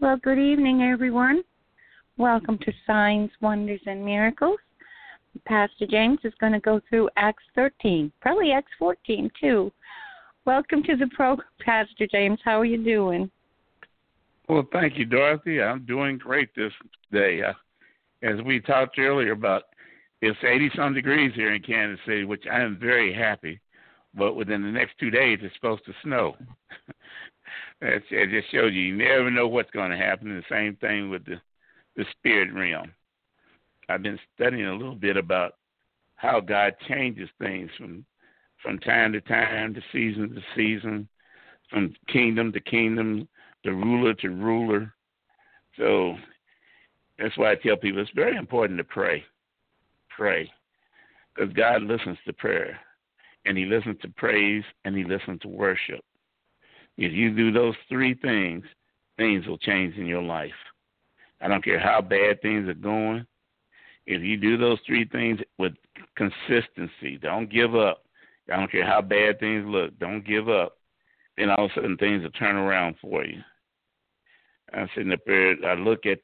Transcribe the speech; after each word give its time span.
Well, 0.00 0.16
good 0.16 0.38
evening, 0.38 0.82
everyone. 0.82 1.42
Welcome 2.18 2.56
to 2.58 2.72
Signs, 2.86 3.32
Wonders, 3.40 3.80
and 3.84 4.04
Miracles. 4.04 4.60
Pastor 5.44 5.88
James 5.90 6.20
is 6.22 6.32
going 6.38 6.52
to 6.52 6.60
go 6.60 6.80
through 6.88 7.10
Acts 7.16 7.42
13, 7.56 8.12
probably 8.20 8.52
Acts 8.52 8.70
14 8.78 9.28
too. 9.40 9.72
Welcome 10.44 10.84
to 10.84 10.94
the 10.94 11.08
program, 11.08 11.48
Pastor 11.58 12.06
James. 12.06 12.38
How 12.44 12.60
are 12.60 12.64
you 12.64 12.84
doing? 12.84 13.28
Well, 14.48 14.68
thank 14.72 14.96
you, 14.96 15.04
Dorothy. 15.04 15.60
I'm 15.60 15.84
doing 15.84 16.16
great 16.16 16.54
this 16.54 16.72
day. 17.10 17.42
Uh, 17.42 17.54
as 18.22 18.40
we 18.42 18.60
talked 18.60 19.00
earlier 19.00 19.32
about, 19.32 19.64
it's 20.22 20.38
80 20.44 20.70
some 20.76 20.94
degrees 20.94 21.32
here 21.34 21.52
in 21.52 21.60
Kansas 21.60 21.98
City, 22.06 22.24
which 22.24 22.44
I 22.48 22.60
am 22.60 22.78
very 22.80 23.12
happy. 23.12 23.60
But 24.14 24.34
within 24.34 24.62
the 24.62 24.70
next 24.70 24.92
two 25.00 25.10
days, 25.10 25.40
it's 25.42 25.56
supposed 25.56 25.84
to 25.86 25.92
snow. 26.04 26.36
it, 27.80 28.02
it 28.10 28.30
just 28.30 28.50
shows 28.52 28.72
you 28.72 28.80
you 28.80 28.96
never 28.96 29.30
know 29.30 29.48
what's 29.48 29.70
going 29.70 29.90
to 29.90 29.96
happen. 29.96 30.28
The 30.34 30.42
same 30.54 30.76
thing 30.76 31.10
with 31.10 31.24
the 31.24 31.40
the 31.96 32.04
spirit 32.12 32.52
realm. 32.52 32.92
I've 33.88 34.02
been 34.02 34.18
studying 34.34 34.66
a 34.66 34.74
little 34.74 34.94
bit 34.94 35.16
about 35.16 35.54
how 36.14 36.40
God 36.40 36.74
changes 36.86 37.28
things 37.40 37.70
from 37.76 38.04
from 38.62 38.78
time 38.78 39.12
to 39.12 39.20
time, 39.20 39.74
to 39.74 39.80
season 39.92 40.34
to 40.34 40.42
season, 40.56 41.08
from 41.70 41.94
kingdom 42.08 42.52
to 42.52 42.60
kingdom, 42.60 43.28
to 43.64 43.72
ruler 43.72 44.14
to 44.14 44.28
ruler. 44.30 44.92
So 45.76 46.16
that's 47.18 47.36
why 47.36 47.52
I 47.52 47.54
tell 47.56 47.76
people 47.76 48.00
it's 48.00 48.10
very 48.14 48.36
important 48.36 48.78
to 48.78 48.84
pray. 48.84 49.24
Pray. 50.16 50.50
Because 51.34 51.52
God 51.52 51.82
listens 51.82 52.18
to 52.26 52.32
prayer, 52.32 52.78
and 53.44 53.56
He 53.56 53.64
listens 53.64 53.96
to 54.02 54.08
praise, 54.08 54.64
and 54.84 54.96
He 54.96 55.04
listens 55.04 55.40
to 55.42 55.48
worship. 55.48 56.04
If 56.98 57.12
you 57.12 57.34
do 57.34 57.52
those 57.52 57.76
three 57.88 58.14
things, 58.14 58.64
things 59.16 59.46
will 59.46 59.58
change 59.58 59.96
in 59.96 60.06
your 60.06 60.22
life. 60.22 60.50
I 61.40 61.48
don't 61.48 61.64
care 61.64 61.78
how 61.78 62.00
bad 62.00 62.42
things 62.42 62.68
are 62.68 62.74
going. 62.74 63.24
If 64.06 64.22
you 64.22 64.36
do 64.36 64.58
those 64.58 64.78
three 64.84 65.04
things 65.04 65.38
with 65.58 65.72
consistency, 66.16 67.18
don't 67.22 67.50
give 67.50 67.76
up. 67.76 68.04
I 68.52 68.56
don't 68.56 68.72
care 68.72 68.86
how 68.86 69.00
bad 69.00 69.38
things 69.38 69.64
look, 69.66 69.96
don't 69.98 70.26
give 70.26 70.48
up. 70.48 70.78
Then 71.36 71.50
all 71.50 71.66
of 71.66 71.70
a 71.70 71.74
sudden 71.74 71.96
things 71.98 72.24
will 72.24 72.30
turn 72.30 72.56
around 72.56 72.96
for 73.00 73.24
you. 73.24 73.40
I'm 74.74 74.88
sitting 74.94 75.12
up 75.12 75.20
there, 75.24 75.54
I 75.64 75.74
look 75.74 76.04
at 76.04 76.18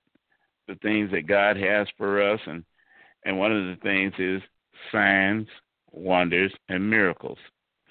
the 0.66 0.74
things 0.76 1.10
that 1.12 1.26
God 1.26 1.56
has 1.56 1.86
for 1.96 2.20
us, 2.32 2.40
and 2.46 2.64
and 3.26 3.38
one 3.38 3.52
of 3.52 3.64
the 3.64 3.80
things 3.82 4.12
is 4.18 4.42
signs, 4.92 5.46
wonders, 5.92 6.52
and 6.68 6.90
miracles. 6.90 7.38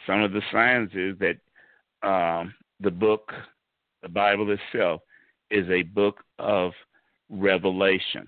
Some 0.05 0.21
of 0.21 0.31
the 0.31 0.41
signs 0.51 0.91
is 0.93 1.17
that 1.19 1.37
um, 2.07 2.53
the 2.79 2.91
book, 2.91 3.31
the 4.01 4.09
Bible 4.09 4.55
itself, 4.55 5.01
is 5.49 5.67
a 5.69 5.83
book 5.83 6.23
of 6.39 6.71
revelation. 7.29 8.27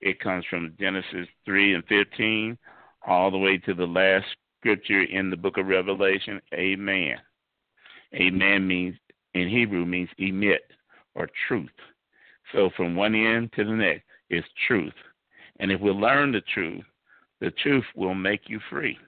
It 0.00 0.20
comes 0.20 0.44
from 0.48 0.74
Genesis 0.78 1.28
3 1.44 1.74
and 1.74 1.84
15 1.86 2.56
all 3.06 3.30
the 3.30 3.38
way 3.38 3.58
to 3.58 3.74
the 3.74 3.86
last 3.86 4.26
scripture 4.60 5.02
in 5.02 5.30
the 5.30 5.36
book 5.36 5.56
of 5.56 5.66
Revelation. 5.66 6.40
Amen. 6.54 7.16
Amen 8.14 8.66
means, 8.66 8.96
in 9.34 9.48
Hebrew, 9.48 9.84
means 9.86 10.08
emet 10.20 10.58
or 11.14 11.28
truth. 11.48 11.70
So 12.52 12.70
from 12.76 12.96
one 12.96 13.14
end 13.14 13.52
to 13.54 13.64
the 13.64 13.72
next 13.72 14.04
is 14.28 14.44
truth. 14.66 14.94
And 15.58 15.70
if 15.70 15.80
we 15.80 15.90
learn 15.90 16.32
the 16.32 16.42
truth, 16.52 16.84
the 17.40 17.50
truth 17.62 17.84
will 17.94 18.14
make 18.14 18.48
you 18.48 18.60
free. 18.70 18.98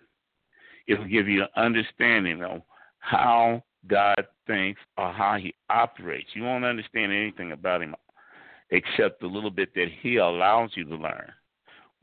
It 0.87 0.99
will 0.99 1.09
give 1.09 1.29
you 1.29 1.43
an 1.43 1.49
understanding 1.57 2.43
of 2.43 2.63
how 2.99 3.63
God 3.87 4.27
thinks 4.47 4.81
or 4.97 5.13
how 5.13 5.37
He 5.37 5.55
operates. 5.71 6.31
You 6.35 6.43
won't 6.43 6.65
understand 6.65 7.13
anything 7.13 7.53
about 7.53 7.83
Him 7.83 7.95
except 8.71 9.21
the 9.21 9.27
little 9.27 9.51
bit 9.51 9.75
that 9.75 9.89
He 10.01 10.17
allows 10.17 10.71
you 10.75 10.85
to 10.85 10.97
learn. 10.97 11.31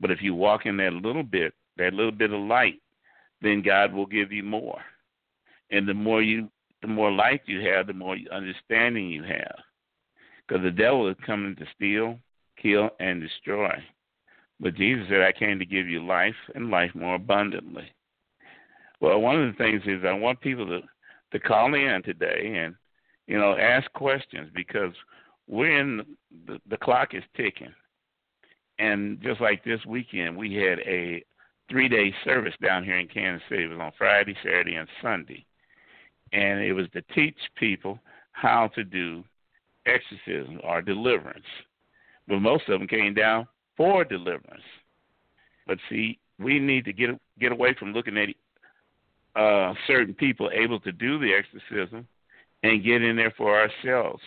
But 0.00 0.10
if 0.10 0.22
you 0.22 0.34
walk 0.34 0.66
in 0.66 0.76
that 0.78 0.92
little 0.92 1.22
bit, 1.22 1.52
that 1.76 1.94
little 1.94 2.12
bit 2.12 2.32
of 2.32 2.40
light, 2.40 2.80
then 3.42 3.62
God 3.62 3.92
will 3.92 4.06
give 4.06 4.32
you 4.32 4.42
more. 4.42 4.80
And 5.70 5.88
the 5.88 5.94
more 5.94 6.22
you, 6.22 6.48
the 6.82 6.88
more 6.88 7.10
light 7.10 7.42
you 7.46 7.60
have, 7.68 7.86
the 7.86 7.92
more 7.92 8.16
understanding 8.32 9.08
you 9.08 9.22
have. 9.22 9.56
Because 10.46 10.62
the 10.62 10.70
devil 10.70 11.08
is 11.08 11.16
coming 11.24 11.54
to 11.56 11.66
steal, 11.74 12.18
kill, 12.60 12.90
and 12.98 13.20
destroy. 13.20 13.72
But 14.58 14.74
Jesus 14.74 15.06
said, 15.08 15.22
I 15.22 15.32
came 15.32 15.58
to 15.58 15.64
give 15.64 15.88
you 15.88 16.04
life 16.04 16.34
and 16.54 16.70
life 16.70 16.90
more 16.94 17.14
abundantly. 17.14 17.90
Well, 19.00 19.20
one 19.20 19.40
of 19.40 19.50
the 19.50 19.56
things 19.56 19.82
is 19.86 20.04
I 20.04 20.12
want 20.12 20.40
people 20.40 20.66
to, 20.66 20.80
to 21.32 21.38
call 21.38 21.74
in 21.74 22.02
today 22.02 22.54
and, 22.56 22.74
you 23.26 23.38
know, 23.38 23.56
ask 23.56 23.90
questions 23.92 24.50
because 24.54 24.92
we're 25.46 25.78
in 25.78 26.02
the, 26.46 26.60
the 26.68 26.76
clock 26.76 27.14
is 27.14 27.22
ticking. 27.36 27.74
And 28.78 29.20
just 29.20 29.40
like 29.40 29.62
this 29.64 29.84
weekend, 29.86 30.36
we 30.36 30.54
had 30.54 30.78
a 30.80 31.22
three 31.70 31.88
day 31.88 32.14
service 32.24 32.54
down 32.62 32.84
here 32.84 32.98
in 32.98 33.08
Kansas 33.08 33.46
City. 33.48 33.64
It 33.64 33.68
was 33.68 33.78
on 33.78 33.92
Friday, 33.96 34.34
Saturday, 34.42 34.74
and 34.74 34.88
Sunday. 35.02 35.44
And 36.32 36.60
it 36.60 36.72
was 36.72 36.86
to 36.92 37.02
teach 37.14 37.36
people 37.56 37.98
how 38.32 38.68
to 38.74 38.84
do 38.84 39.24
exorcism 39.86 40.60
or 40.64 40.82
deliverance. 40.82 41.44
But 42.28 42.40
most 42.40 42.68
of 42.68 42.78
them 42.78 42.88
came 42.88 43.14
down 43.14 43.46
for 43.76 44.04
deliverance. 44.04 44.62
But 45.66 45.78
see, 45.88 46.18
we 46.38 46.58
need 46.58 46.84
to 46.86 46.92
get 46.92 47.10
get 47.38 47.52
away 47.52 47.74
from 47.78 47.92
looking 47.92 48.16
at 48.16 48.28
uh, 49.36 49.74
certain 49.86 50.14
people 50.14 50.50
able 50.52 50.80
to 50.80 50.92
do 50.92 51.18
the 51.18 51.32
exorcism 51.32 52.06
and 52.62 52.84
get 52.84 53.02
in 53.02 53.16
there 53.16 53.32
for 53.36 53.58
ourselves. 53.58 54.22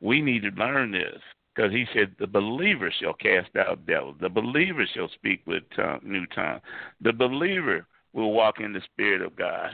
We 0.00 0.20
need 0.20 0.42
to 0.42 0.50
learn 0.50 0.92
this 0.92 1.20
because 1.54 1.72
he 1.72 1.86
said 1.94 2.14
the 2.18 2.26
believer 2.26 2.92
shall 3.00 3.14
cast 3.14 3.54
out 3.56 3.86
devils. 3.86 4.16
The 4.20 4.28
believer 4.28 4.84
shall 4.94 5.08
speak 5.08 5.42
with 5.46 5.62
tongue, 5.74 6.00
new 6.02 6.26
tongue. 6.26 6.60
The 7.00 7.12
believer 7.12 7.86
will 8.12 8.32
walk 8.32 8.60
in 8.60 8.72
the 8.72 8.82
spirit 8.92 9.22
of 9.22 9.36
God. 9.36 9.70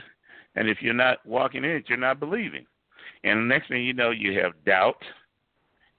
And 0.55 0.69
if 0.69 0.81
you're 0.81 0.93
not 0.93 1.25
walking 1.25 1.63
in 1.63 1.71
it, 1.71 1.85
you're 1.87 1.97
not 1.97 2.19
believing. 2.19 2.65
And 3.23 3.39
the 3.39 3.53
next 3.53 3.69
thing 3.69 3.83
you 3.83 3.93
know, 3.93 4.11
you 4.11 4.39
have 4.39 4.51
doubt 4.65 5.01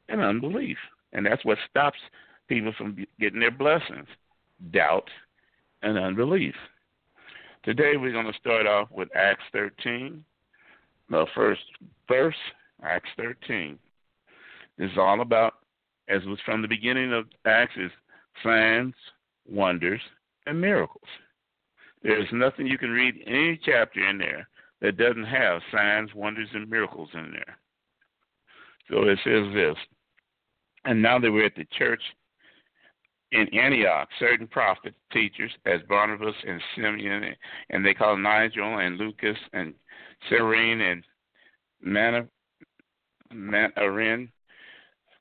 and 0.08 0.20
unbelief. 0.20 0.76
And 1.12 1.24
that's 1.24 1.44
what 1.44 1.58
stops 1.68 1.98
people 2.48 2.72
from 2.76 3.04
getting 3.18 3.40
their 3.40 3.50
blessings 3.50 4.06
doubt 4.70 5.08
and 5.82 5.98
unbelief. 5.98 6.54
Today 7.64 7.96
we're 7.96 8.12
going 8.12 8.30
to 8.30 8.38
start 8.38 8.66
off 8.66 8.90
with 8.90 9.08
Acts 9.16 9.42
13, 9.54 10.22
the 11.08 11.24
first 11.34 11.62
verse, 12.06 12.36
Acts 12.82 13.08
13. 13.16 13.78
This 14.76 14.90
is 14.90 14.98
all 14.98 15.22
about, 15.22 15.54
as 16.08 16.22
was 16.26 16.38
from 16.44 16.60
the 16.60 16.68
beginning 16.68 17.14
of 17.14 17.24
Acts, 17.46 17.72
is 17.78 17.90
signs, 18.42 18.92
wonders, 19.48 20.02
and 20.44 20.60
miracles. 20.60 21.08
There's 22.02 22.28
nothing 22.34 22.66
you 22.66 22.76
can 22.76 22.90
read 22.90 23.14
any 23.26 23.58
chapter 23.64 24.10
in 24.10 24.18
there 24.18 24.46
that 24.82 24.98
doesn't 24.98 25.24
have 25.24 25.62
signs, 25.72 26.10
wonders, 26.14 26.48
and 26.52 26.68
miracles 26.68 27.08
in 27.14 27.32
there. 27.32 27.56
So 28.90 29.08
it 29.08 29.18
says 29.24 29.54
this. 29.54 29.76
And 30.84 31.00
now 31.00 31.18
that 31.18 31.32
we're 31.32 31.46
at 31.46 31.56
the 31.56 31.66
church 31.78 32.02
in 33.34 33.52
Antioch, 33.52 34.08
certain 34.20 34.46
prophets, 34.46 34.96
teachers, 35.12 35.50
as 35.66 35.80
Barnabas 35.88 36.36
and 36.46 36.60
Simeon, 36.76 37.34
and 37.70 37.84
they 37.84 37.92
called 37.92 38.20
Nigel 38.20 38.78
and 38.78 38.96
Lucas 38.96 39.36
and 39.52 39.74
Cyrene 40.28 40.80
and 40.80 41.02
Manarin, 43.34 44.28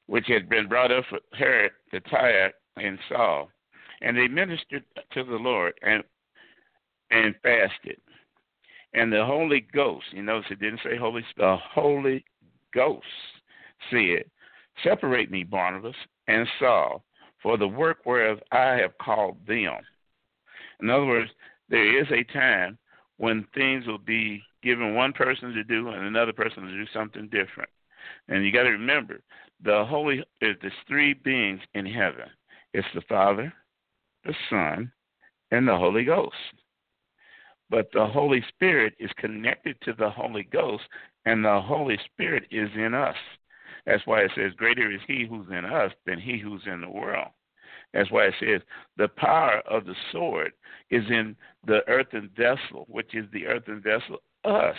which 0.05 0.27
had 0.27 0.47
been 0.47 0.67
brought 0.67 0.91
up 0.91 1.05
for 1.09 1.19
Herod 1.33 1.71
the 1.91 2.01
Tyre 2.01 2.53
and 2.77 2.99
Saul. 3.09 3.49
And 4.01 4.15
they 4.15 4.27
ministered 4.27 4.83
to 5.13 5.23
the 5.23 5.35
Lord 5.35 5.73
and 5.81 6.03
and 7.09 7.33
fasted. 7.41 7.97
And 8.93 9.11
the 9.11 9.25
Holy 9.25 9.65
Ghost, 9.73 10.05
you 10.11 10.21
notice 10.21 10.51
it 10.51 10.59
didn't 10.59 10.81
say 10.83 10.97
Holy 10.97 11.25
the 11.35 11.57
Holy 11.73 12.23
Ghost 12.75 13.05
said, 13.89 14.25
Separate 14.83 15.31
me, 15.31 15.43
Barnabas 15.43 15.95
and 16.27 16.47
Saul, 16.59 17.03
for 17.43 17.57
the 17.57 17.67
work 17.67 17.99
whereof 18.05 18.39
I 18.51 18.77
have 18.77 18.97
called 18.97 19.37
them. 19.45 19.79
In 20.81 20.89
other 20.89 21.05
words, 21.05 21.29
there 21.69 21.99
is 22.01 22.07
a 22.11 22.23
time 22.33 22.79
when 23.17 23.45
things 23.53 23.85
will 23.85 23.99
be 23.99 24.41
given 24.63 24.95
one 24.95 25.13
person 25.13 25.53
to 25.53 25.63
do 25.63 25.89
and 25.89 26.05
another 26.05 26.33
person 26.33 26.63
to 26.63 26.71
do 26.71 26.85
something 26.93 27.25
different. 27.25 27.69
And 28.29 28.45
you 28.45 28.51
got 28.51 28.63
to 28.63 28.69
remember, 28.69 29.21
the 29.63 29.85
Holy 29.87 30.19
is 30.41 30.55
there's 30.61 30.73
three 30.87 31.13
beings 31.13 31.59
in 31.73 31.85
heaven. 31.85 32.25
It's 32.73 32.87
the 32.95 33.01
Father, 33.07 33.53
the 34.25 34.33
Son, 34.49 34.91
and 35.51 35.67
the 35.67 35.77
Holy 35.77 36.03
Ghost. 36.03 36.33
But 37.69 37.89
the 37.93 38.05
Holy 38.05 38.43
Spirit 38.49 38.93
is 38.99 39.11
connected 39.17 39.77
to 39.81 39.93
the 39.93 40.09
Holy 40.09 40.43
Ghost, 40.43 40.83
and 41.25 41.43
the 41.43 41.61
Holy 41.61 41.97
Spirit 42.13 42.43
is 42.51 42.69
in 42.75 42.93
us. 42.93 43.15
That's 43.85 44.05
why 44.05 44.21
it 44.21 44.31
says, 44.35 44.53
Greater 44.55 44.91
is 44.91 45.01
he 45.07 45.25
who's 45.29 45.47
in 45.49 45.65
us 45.65 45.91
than 46.05 46.19
he 46.19 46.39
who's 46.39 46.61
in 46.65 46.81
the 46.81 46.89
world. 46.89 47.29
That's 47.93 48.11
why 48.11 48.25
it 48.25 48.33
says, 48.39 48.61
The 48.97 49.09
power 49.09 49.61
of 49.69 49.85
the 49.85 49.95
sword 50.11 50.53
is 50.89 51.03
in 51.09 51.35
the 51.67 51.87
earthen 51.87 52.29
vessel, 52.35 52.85
which 52.87 53.13
is 53.13 53.25
the 53.31 53.45
earthen 53.45 53.81
vessel, 53.81 54.19
us. 54.45 54.75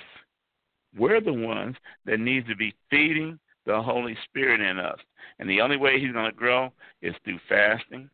We're 0.97 1.21
the 1.21 1.33
ones 1.33 1.77
that 2.06 2.21
need 2.21 2.47
to 2.47 2.56
be 2.56 2.75
feeding 2.91 3.39
the 3.67 3.81
Holy 3.81 4.17
Spirit 4.25 4.61
in 4.61 4.79
us. 4.79 4.99
And 5.39 5.49
the 5.49 5.61
only 5.61 5.77
way 5.77 5.99
he's 5.99 6.12
going 6.12 6.31
to 6.31 6.37
grow 6.37 6.73
is 7.03 7.15
through 7.25 7.41
fasting, 7.49 8.11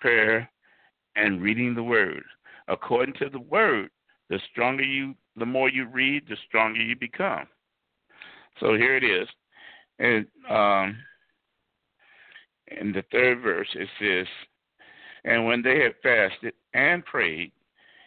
prayer, 0.00 0.50
and 1.16 1.42
reading 1.42 1.74
the 1.74 1.82
Word. 1.82 2.22
According 2.68 3.14
to 3.14 3.28
the 3.28 3.40
Word, 3.40 3.90
the 4.30 4.38
stronger 4.50 4.82
you, 4.82 5.14
the 5.36 5.46
more 5.46 5.68
you 5.68 5.86
read, 5.86 6.24
the 6.28 6.36
stronger 6.46 6.80
you 6.80 6.96
become. 6.96 7.46
So 8.60 8.74
here 8.74 8.96
it 8.96 9.04
is. 9.04 9.28
And 9.98 10.26
um, 10.50 10.96
in 12.80 12.92
the 12.92 13.04
third 13.12 13.40
verse, 13.40 13.68
it 13.74 13.88
says, 14.00 14.26
And 15.24 15.46
when 15.46 15.62
they 15.62 15.80
had 15.80 15.94
fasted 16.02 16.54
and 16.72 17.04
prayed 17.04 17.52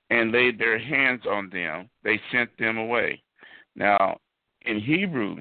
and 0.10 0.31
laid 0.31 0.60
their 0.60 0.80
hands 0.80 1.22
on 1.30 1.50
them, 1.50 1.89
they 2.04 2.19
sent 2.31 2.56
them 2.57 2.78
away. 2.78 3.22
Now, 3.75 4.18
in 4.62 4.80
Hebrew, 4.80 5.38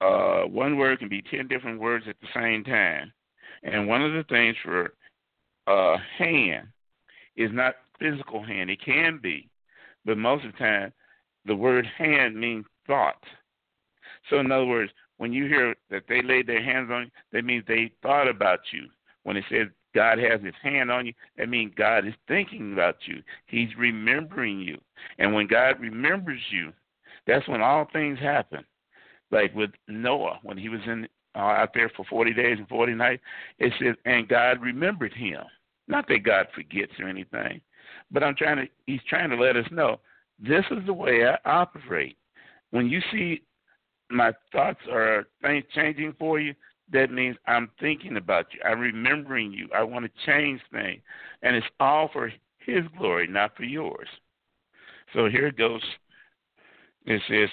uh, 0.00 0.42
one 0.42 0.78
word 0.78 0.98
can 0.98 1.08
be 1.08 1.22
10 1.22 1.48
different 1.48 1.80
words 1.80 2.06
at 2.08 2.16
the 2.20 2.28
same 2.34 2.64
time. 2.64 3.12
And 3.62 3.88
one 3.88 4.02
of 4.02 4.12
the 4.12 4.24
things 4.24 4.56
for 4.64 4.94
uh, 5.66 5.96
hand 6.18 6.68
is 7.36 7.50
not 7.52 7.74
physical 7.98 8.42
hand. 8.42 8.70
It 8.70 8.82
can 8.82 9.18
be, 9.22 9.48
but 10.04 10.16
most 10.16 10.44
of 10.44 10.52
the 10.52 10.58
time, 10.58 10.92
the 11.44 11.54
word 11.54 11.86
hand 11.98 12.38
means 12.38 12.64
thought. 12.86 13.22
So, 14.28 14.38
in 14.38 14.50
other 14.50 14.66
words, 14.66 14.92
when 15.20 15.34
you 15.34 15.46
hear 15.48 15.74
that 15.90 16.04
they 16.08 16.22
laid 16.22 16.46
their 16.46 16.64
hands 16.64 16.90
on 16.90 17.02
you, 17.02 17.10
that 17.30 17.44
means 17.44 17.62
they 17.68 17.92
thought 18.02 18.26
about 18.26 18.60
you. 18.72 18.86
When 19.24 19.36
it 19.36 19.44
says 19.50 19.66
God 19.94 20.16
has 20.18 20.40
his 20.42 20.54
hand 20.62 20.90
on 20.90 21.04
you, 21.04 21.12
that 21.36 21.50
means 21.50 21.74
God 21.76 22.08
is 22.08 22.14
thinking 22.26 22.72
about 22.72 22.96
you. 23.04 23.22
He's 23.44 23.68
remembering 23.76 24.60
you. 24.60 24.80
And 25.18 25.34
when 25.34 25.46
God 25.46 25.78
remembers 25.78 26.40
you, 26.50 26.72
that's 27.26 27.46
when 27.48 27.60
all 27.60 27.86
things 27.92 28.18
happen. 28.18 28.64
Like 29.30 29.54
with 29.54 29.72
Noah, 29.88 30.38
when 30.42 30.56
he 30.56 30.70
was 30.70 30.80
in 30.86 31.06
uh, 31.34 31.38
out 31.38 31.74
there 31.74 31.92
for 31.94 32.06
40 32.08 32.32
days 32.32 32.56
and 32.56 32.66
40 32.66 32.94
nights, 32.94 33.22
it 33.58 33.74
says, 33.78 33.96
and 34.06 34.26
God 34.26 34.62
remembered 34.62 35.12
him. 35.12 35.42
Not 35.86 36.08
that 36.08 36.24
God 36.24 36.46
forgets 36.54 36.94
or 36.98 37.08
anything, 37.08 37.60
but 38.10 38.22
I'm 38.24 38.36
trying 38.36 38.56
to, 38.56 38.68
he's 38.86 39.02
trying 39.06 39.28
to 39.28 39.36
let 39.36 39.56
us 39.56 39.66
know 39.70 40.00
this 40.38 40.64
is 40.70 40.86
the 40.86 40.94
way 40.94 41.26
I 41.26 41.36
operate. 41.44 42.16
When 42.70 42.88
you 42.88 43.02
see 43.12 43.42
my 44.10 44.32
thoughts 44.52 44.80
are 44.90 45.26
things 45.42 45.64
changing 45.74 46.14
for 46.18 46.40
you, 46.40 46.54
that 46.92 47.10
means 47.10 47.36
I'm 47.46 47.70
thinking 47.80 48.16
about 48.16 48.46
you. 48.52 48.60
I'm 48.64 48.80
remembering 48.80 49.52
you. 49.52 49.68
I 49.74 49.82
want 49.82 50.04
to 50.04 50.26
change 50.26 50.60
things. 50.72 51.00
And 51.42 51.54
it's 51.54 51.66
all 51.78 52.10
for 52.12 52.32
His 52.58 52.84
glory, 52.98 53.28
not 53.28 53.56
for 53.56 53.64
yours. 53.64 54.08
So 55.14 55.28
here 55.28 55.48
it 55.48 55.56
goes. 55.56 55.82
It 57.06 57.22
says, 57.28 57.48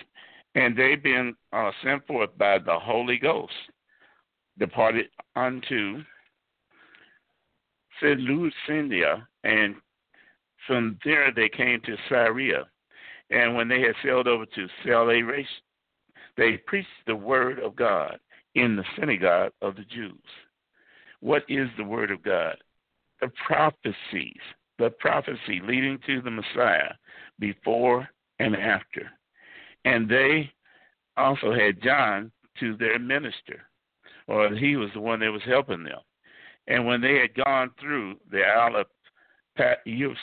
And 0.56 0.76
they've 0.76 1.02
been 1.02 1.36
uh, 1.54 1.72
sent 1.84 2.06
forth 2.08 2.36
by 2.38 2.60
the 2.60 2.78
Holy 2.80 3.18
Ghost, 3.18 3.54
departed 4.58 5.08
unto 5.36 6.02
Seleucia, 8.00 9.28
and 9.44 9.76
from 10.66 10.98
there 11.06 11.32
they 11.34 11.50
came 11.50 11.80
to 11.82 11.96
Syria. 12.10 12.66
And 13.30 13.56
when 13.56 13.68
they 13.68 13.82
had 13.82 13.96
sailed 14.04 14.28
over 14.28 14.46
to 14.46 14.68
Salamis, 14.84 15.48
they 16.38 16.58
preached 16.66 16.88
the 17.06 17.16
word 17.16 17.60
of 17.60 17.76
God 17.76 18.20
in 18.56 18.76
the 18.76 18.86
synagogue 18.98 19.52
of 19.62 19.76
the 19.76 19.84
Jews. 19.84 20.14
What 21.20 21.44
is 21.50 21.68
the 21.78 21.84
word 21.84 22.12
of 22.12 22.24
God? 22.24 22.56
The 23.22 23.32
prophecies, 23.46 24.40
the 24.78 24.92
prophecy 25.00 25.62
leading 25.64 26.00
to 26.06 26.22
the 26.22 26.32
Messiah 26.32 26.94
before 27.40 28.08
and 28.40 28.56
after. 28.56 29.10
And 29.86 30.08
they 30.08 30.52
also 31.18 31.54
had 31.54 31.82
John 31.82 32.32
to 32.60 32.78
their 32.78 33.00
minister, 33.00 33.64
or 34.28 34.54
he 34.54 34.76
was 34.76 34.90
the 34.94 35.00
one 35.00 35.20
that 35.22 35.32
was 35.32 35.42
helping 35.46 35.84
them. 35.84 36.00
And 36.68 36.86
when 36.86 37.02
they 37.02 37.16
had 37.16 37.44
gone 37.44 37.72
through 37.80 38.16
the 38.30 38.44
Isle 38.44 38.82
of 38.82 38.88
Patmos, 39.56 40.18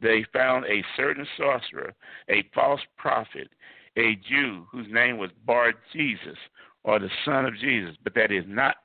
they 0.00 0.24
found 0.32 0.64
a 0.64 0.84
certain 0.96 1.26
sorcerer, 1.36 1.92
a 2.28 2.44
false 2.54 2.80
prophet, 2.96 3.48
a 3.96 4.16
Jew 4.28 4.66
whose 4.70 4.86
name 4.90 5.18
was 5.18 5.30
Bar 5.44 5.74
Jesus, 5.92 6.38
or 6.84 6.98
the 6.98 7.10
son 7.24 7.44
of 7.44 7.56
Jesus, 7.58 7.96
but 8.02 8.14
that 8.14 8.32
is 8.32 8.44
not 8.46 8.76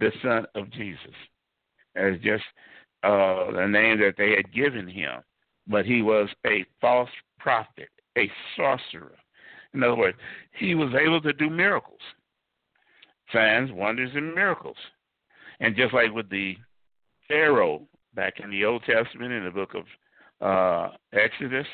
the 0.00 0.12
son 0.22 0.46
of 0.54 0.70
Jesus. 0.70 1.14
It's 1.94 2.22
just 2.22 2.44
uh, 3.02 3.50
the 3.52 3.66
name 3.66 3.98
that 4.00 4.14
they 4.16 4.30
had 4.30 4.52
given 4.52 4.88
him. 4.88 5.20
But 5.66 5.86
he 5.86 6.02
was 6.02 6.28
a 6.46 6.64
false 6.80 7.10
prophet, 7.38 7.88
a 8.18 8.30
sorcerer. 8.56 9.16
In 9.74 9.82
other 9.82 9.96
words, 9.96 10.18
he 10.52 10.74
was 10.74 10.92
able 11.00 11.20
to 11.22 11.32
do 11.32 11.48
miracles, 11.48 12.00
signs, 13.32 13.70
wonders, 13.72 14.10
and 14.14 14.34
miracles. 14.34 14.76
And 15.60 15.76
just 15.76 15.94
like 15.94 16.12
with 16.12 16.28
the 16.30 16.56
Pharaoh 17.28 17.82
back 18.14 18.34
in 18.42 18.50
the 18.50 18.64
Old 18.64 18.82
Testament 18.84 19.32
in 19.32 19.44
the 19.44 19.50
book 19.50 19.74
of 19.74 19.84
uh, 20.40 20.94
Exodus, 21.12 21.66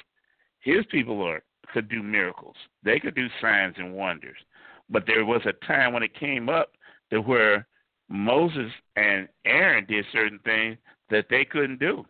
his 0.60 0.84
people 0.90 1.22
are 1.22 1.42
could 1.72 1.88
do 1.88 2.02
miracles. 2.02 2.56
They 2.82 2.98
could 2.98 3.14
do 3.14 3.28
signs 3.40 3.74
and 3.78 3.94
wonders. 3.94 4.38
But 4.90 5.04
there 5.06 5.24
was 5.24 5.42
a 5.44 5.66
time 5.66 5.92
when 5.92 6.02
it 6.02 6.18
came 6.18 6.48
up 6.48 6.72
to 7.10 7.20
where 7.20 7.66
Moses 8.08 8.72
and 8.96 9.28
Aaron 9.44 9.84
did 9.86 10.04
certain 10.12 10.38
things 10.44 10.78
that 11.10 11.26
they 11.30 11.44
couldn't 11.44 11.80
do. 11.80 12.04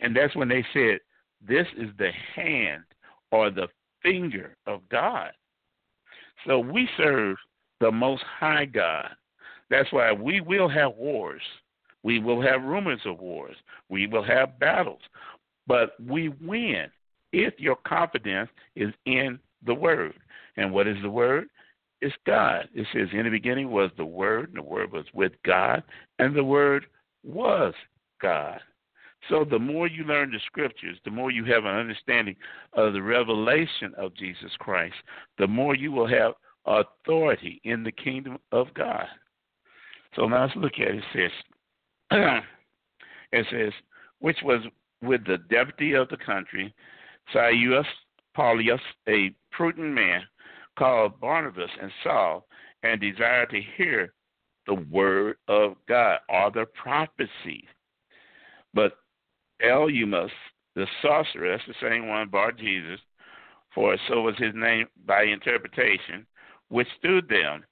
And 0.00 0.14
that's 0.14 0.36
when 0.36 0.48
they 0.48 0.64
said, 0.72 1.00
This 1.46 1.66
is 1.76 1.90
the 1.98 2.10
hand 2.34 2.84
or 3.32 3.50
the 3.50 3.68
finger 4.02 4.56
of 4.66 4.88
God. 4.88 5.30
So 6.46 6.58
we 6.58 6.88
serve 6.96 7.36
the 7.80 7.90
most 7.90 8.22
high 8.22 8.66
God. 8.66 9.08
That's 9.68 9.92
why 9.92 10.12
we 10.12 10.40
will 10.40 10.68
have 10.68 10.94
wars. 10.94 11.42
We 12.02 12.20
will 12.20 12.40
have 12.40 12.62
rumors 12.62 13.00
of 13.04 13.18
wars. 13.18 13.56
We 13.88 14.06
will 14.06 14.22
have 14.22 14.60
battles. 14.60 15.00
But 15.66 15.94
we 16.00 16.28
win 16.40 16.86
if 17.32 17.54
your 17.58 17.76
confidence 17.86 18.50
is 18.74 18.92
in 19.04 19.38
the 19.64 19.74
Word. 19.74 20.14
And 20.56 20.72
what 20.72 20.86
is 20.86 20.96
the 21.02 21.10
Word? 21.10 21.48
It's 22.00 22.14
God. 22.26 22.68
It 22.74 22.86
says, 22.92 23.08
In 23.12 23.24
the 23.24 23.30
beginning 23.30 23.70
was 23.70 23.90
the 23.96 24.04
Word, 24.04 24.48
and 24.48 24.58
the 24.58 24.62
Word 24.62 24.92
was 24.92 25.06
with 25.14 25.32
God, 25.44 25.82
and 26.18 26.34
the 26.34 26.44
Word 26.44 26.86
was 27.24 27.74
God. 28.20 28.60
So 29.28 29.44
the 29.48 29.58
more 29.58 29.88
you 29.88 30.04
learn 30.04 30.30
the 30.30 30.38
scriptures, 30.46 30.98
the 31.04 31.10
more 31.10 31.30
you 31.30 31.44
have 31.46 31.64
an 31.64 31.74
understanding 31.74 32.36
of 32.74 32.92
the 32.92 33.02
revelation 33.02 33.92
of 33.96 34.14
Jesus 34.14 34.52
Christ, 34.58 34.94
the 35.38 35.46
more 35.46 35.74
you 35.74 35.90
will 35.90 36.06
have 36.06 36.34
authority 36.66 37.60
in 37.64 37.82
the 37.82 37.92
kingdom 37.92 38.38
of 38.52 38.72
God. 38.74 39.06
So 40.14 40.26
now 40.26 40.44
let's 40.44 40.56
look 40.56 40.74
at 40.74 40.94
it. 40.94 41.02
It 41.14 41.30
says, 42.10 42.40
it 43.32 43.46
says, 43.50 43.72
which 44.20 44.38
was 44.42 44.60
with 45.02 45.26
the 45.26 45.38
deputy 45.50 45.94
of 45.94 46.08
the 46.08 46.16
country, 46.16 46.74
Silas 47.32 47.86
Paulius, 48.36 48.80
a 49.08 49.30
prudent 49.50 49.92
man, 49.92 50.22
called 50.78 51.20
Barnabas 51.20 51.70
and 51.80 51.90
Saul, 52.02 52.46
and 52.82 53.00
desired 53.00 53.50
to 53.50 53.60
hear 53.76 54.12
the 54.66 54.74
word 54.74 55.36
of 55.48 55.76
God 55.88 56.18
or 56.28 56.50
the 56.50 56.66
prophecy. 56.66 57.66
But 58.74 58.98
Elymas, 59.62 60.30
the 60.74 60.86
sorcerer, 61.00 61.56
that's 61.56 61.66
the 61.66 61.88
same 61.88 62.08
one, 62.08 62.28
Bar 62.28 62.52
Jesus, 62.52 63.00
for 63.74 63.96
so 64.08 64.22
was 64.22 64.36
his 64.36 64.54
name 64.54 64.86
by 65.06 65.22
interpretation, 65.22 66.26
withstood 66.68 67.28
them, 67.28 67.64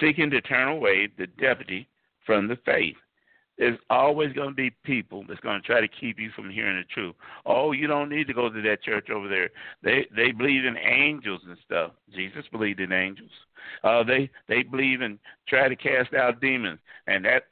seeking 0.00 0.30
to 0.30 0.40
turn 0.40 0.68
away 0.68 1.08
the 1.18 1.26
deputy 1.26 1.88
from 2.24 2.48
the 2.48 2.56
faith 2.64 2.96
there's 3.58 3.78
always 3.88 4.32
going 4.32 4.50
to 4.50 4.54
be 4.54 4.70
people 4.84 5.24
that's 5.26 5.40
going 5.40 5.60
to 5.60 5.66
try 5.66 5.80
to 5.80 5.88
keep 5.88 6.18
you 6.18 6.30
from 6.36 6.50
hearing 6.50 6.76
the 6.76 6.84
truth. 6.84 7.14
Oh, 7.46 7.72
you 7.72 7.86
don't 7.86 8.10
need 8.10 8.26
to 8.26 8.34
go 8.34 8.50
to 8.50 8.62
that 8.62 8.82
church 8.82 9.08
over 9.10 9.28
there. 9.28 9.50
They 9.82 10.06
they 10.14 10.32
believe 10.32 10.64
in 10.64 10.76
angels 10.76 11.40
and 11.46 11.56
stuff. 11.64 11.92
Jesus 12.14 12.44
believed 12.52 12.80
in 12.80 12.92
angels. 12.92 13.30
Uh, 13.82 14.02
they 14.04 14.30
they 14.48 14.62
believe 14.62 15.00
in 15.00 15.18
try 15.48 15.68
to 15.68 15.76
cast 15.76 16.12
out 16.14 16.40
demons, 16.40 16.78
and 17.06 17.24
that 17.24 17.44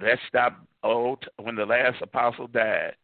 that 0.00 0.18
stopped. 0.28 0.60
Oh, 0.82 1.16
when 1.42 1.54
the 1.54 1.66
last 1.66 2.02
apostle 2.02 2.46
died. 2.48 2.94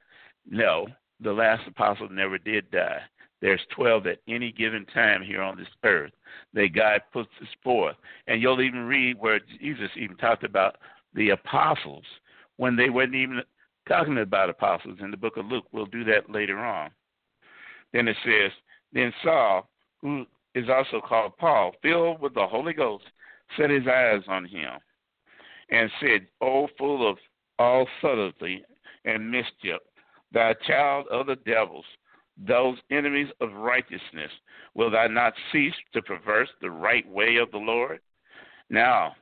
No, 0.48 0.86
the 1.20 1.32
last 1.32 1.66
apostle 1.68 2.08
never 2.10 2.38
did 2.38 2.70
die. 2.70 3.00
There's 3.40 3.60
12 3.74 4.06
at 4.06 4.18
any 4.28 4.52
given 4.52 4.84
time 4.86 5.22
here 5.22 5.40
on 5.40 5.56
this 5.56 5.68
earth 5.84 6.12
that 6.52 6.74
God 6.74 7.00
puts 7.12 7.30
us 7.40 7.48
forth. 7.64 7.96
And 8.26 8.42
you'll 8.42 8.60
even 8.60 8.80
read 8.80 9.18
where 9.18 9.40
Jesus 9.60 9.90
even 9.96 10.16
talked 10.16 10.44
about 10.44 10.76
the 11.14 11.30
apostles 11.30 12.04
when 12.60 12.76
they 12.76 12.90
weren't 12.90 13.14
even 13.14 13.40
talking 13.88 14.18
about 14.18 14.50
apostles 14.50 14.98
in 15.00 15.10
the 15.10 15.16
book 15.16 15.38
of 15.38 15.46
Luke. 15.46 15.64
We'll 15.72 15.86
do 15.86 16.04
that 16.04 16.28
later 16.28 16.58
on. 16.58 16.90
Then 17.94 18.06
it 18.06 18.16
says, 18.22 18.52
Then 18.92 19.14
Saul, 19.24 19.66
who 20.02 20.26
is 20.54 20.66
also 20.68 21.00
called 21.00 21.38
Paul, 21.38 21.72
filled 21.80 22.20
with 22.20 22.34
the 22.34 22.46
Holy 22.46 22.74
Ghost, 22.74 23.04
set 23.56 23.70
his 23.70 23.86
eyes 23.86 24.20
on 24.28 24.44
him 24.44 24.72
and 25.70 25.90
said, 26.02 26.26
O 26.42 26.68
full 26.76 27.08
of 27.08 27.16
all 27.58 27.86
subtlety 28.02 28.62
and 29.06 29.30
mischief, 29.30 29.80
thou 30.30 30.52
child 30.66 31.06
of 31.10 31.28
the 31.28 31.36
devils, 31.36 31.86
those 32.36 32.76
enemies 32.90 33.28
of 33.40 33.54
righteousness, 33.54 34.30
will 34.74 34.90
thou 34.90 35.06
not 35.06 35.32
cease 35.50 35.72
to 35.94 36.02
perverse 36.02 36.50
the 36.60 36.70
right 36.70 37.08
way 37.08 37.36
of 37.36 37.50
the 37.52 37.58
Lord? 37.58 38.00
Now, 38.68 39.14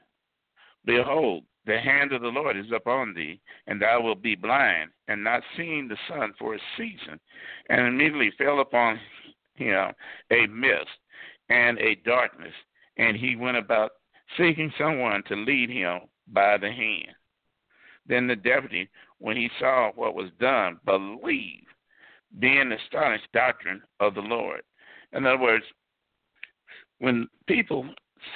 behold, 0.84 1.44
the 1.68 1.78
hand 1.78 2.14
of 2.14 2.22
the 2.22 2.28
Lord 2.28 2.56
is 2.56 2.72
upon 2.74 3.12
thee, 3.12 3.38
and 3.66 3.80
thou 3.80 4.00
wilt 4.00 4.22
be 4.22 4.34
blind, 4.34 4.90
and 5.06 5.22
not 5.22 5.42
seeing 5.54 5.86
the 5.86 5.98
sun 6.08 6.32
for 6.38 6.54
a 6.54 6.58
season. 6.78 7.20
And 7.68 7.86
immediately 7.86 8.32
fell 8.38 8.60
upon 8.60 8.98
him 9.54 9.92
a 10.32 10.46
mist 10.46 10.88
and 11.50 11.78
a 11.78 11.96
darkness, 12.06 12.54
and 12.96 13.18
he 13.18 13.36
went 13.36 13.58
about 13.58 13.92
seeking 14.38 14.72
someone 14.78 15.22
to 15.28 15.36
lead 15.36 15.68
him 15.68 16.00
by 16.28 16.56
the 16.56 16.72
hand. 16.72 17.14
Then 18.06 18.26
the 18.26 18.36
deputy, 18.36 18.88
when 19.18 19.36
he 19.36 19.50
saw 19.60 19.90
what 19.94 20.14
was 20.14 20.30
done, 20.40 20.80
believed, 20.86 21.66
being 22.38 22.72
astonished 22.72 23.28
doctrine 23.34 23.82
of 24.00 24.14
the 24.14 24.22
Lord. 24.22 24.62
In 25.12 25.26
other 25.26 25.38
words, 25.38 25.64
when 26.98 27.28
people 27.46 27.86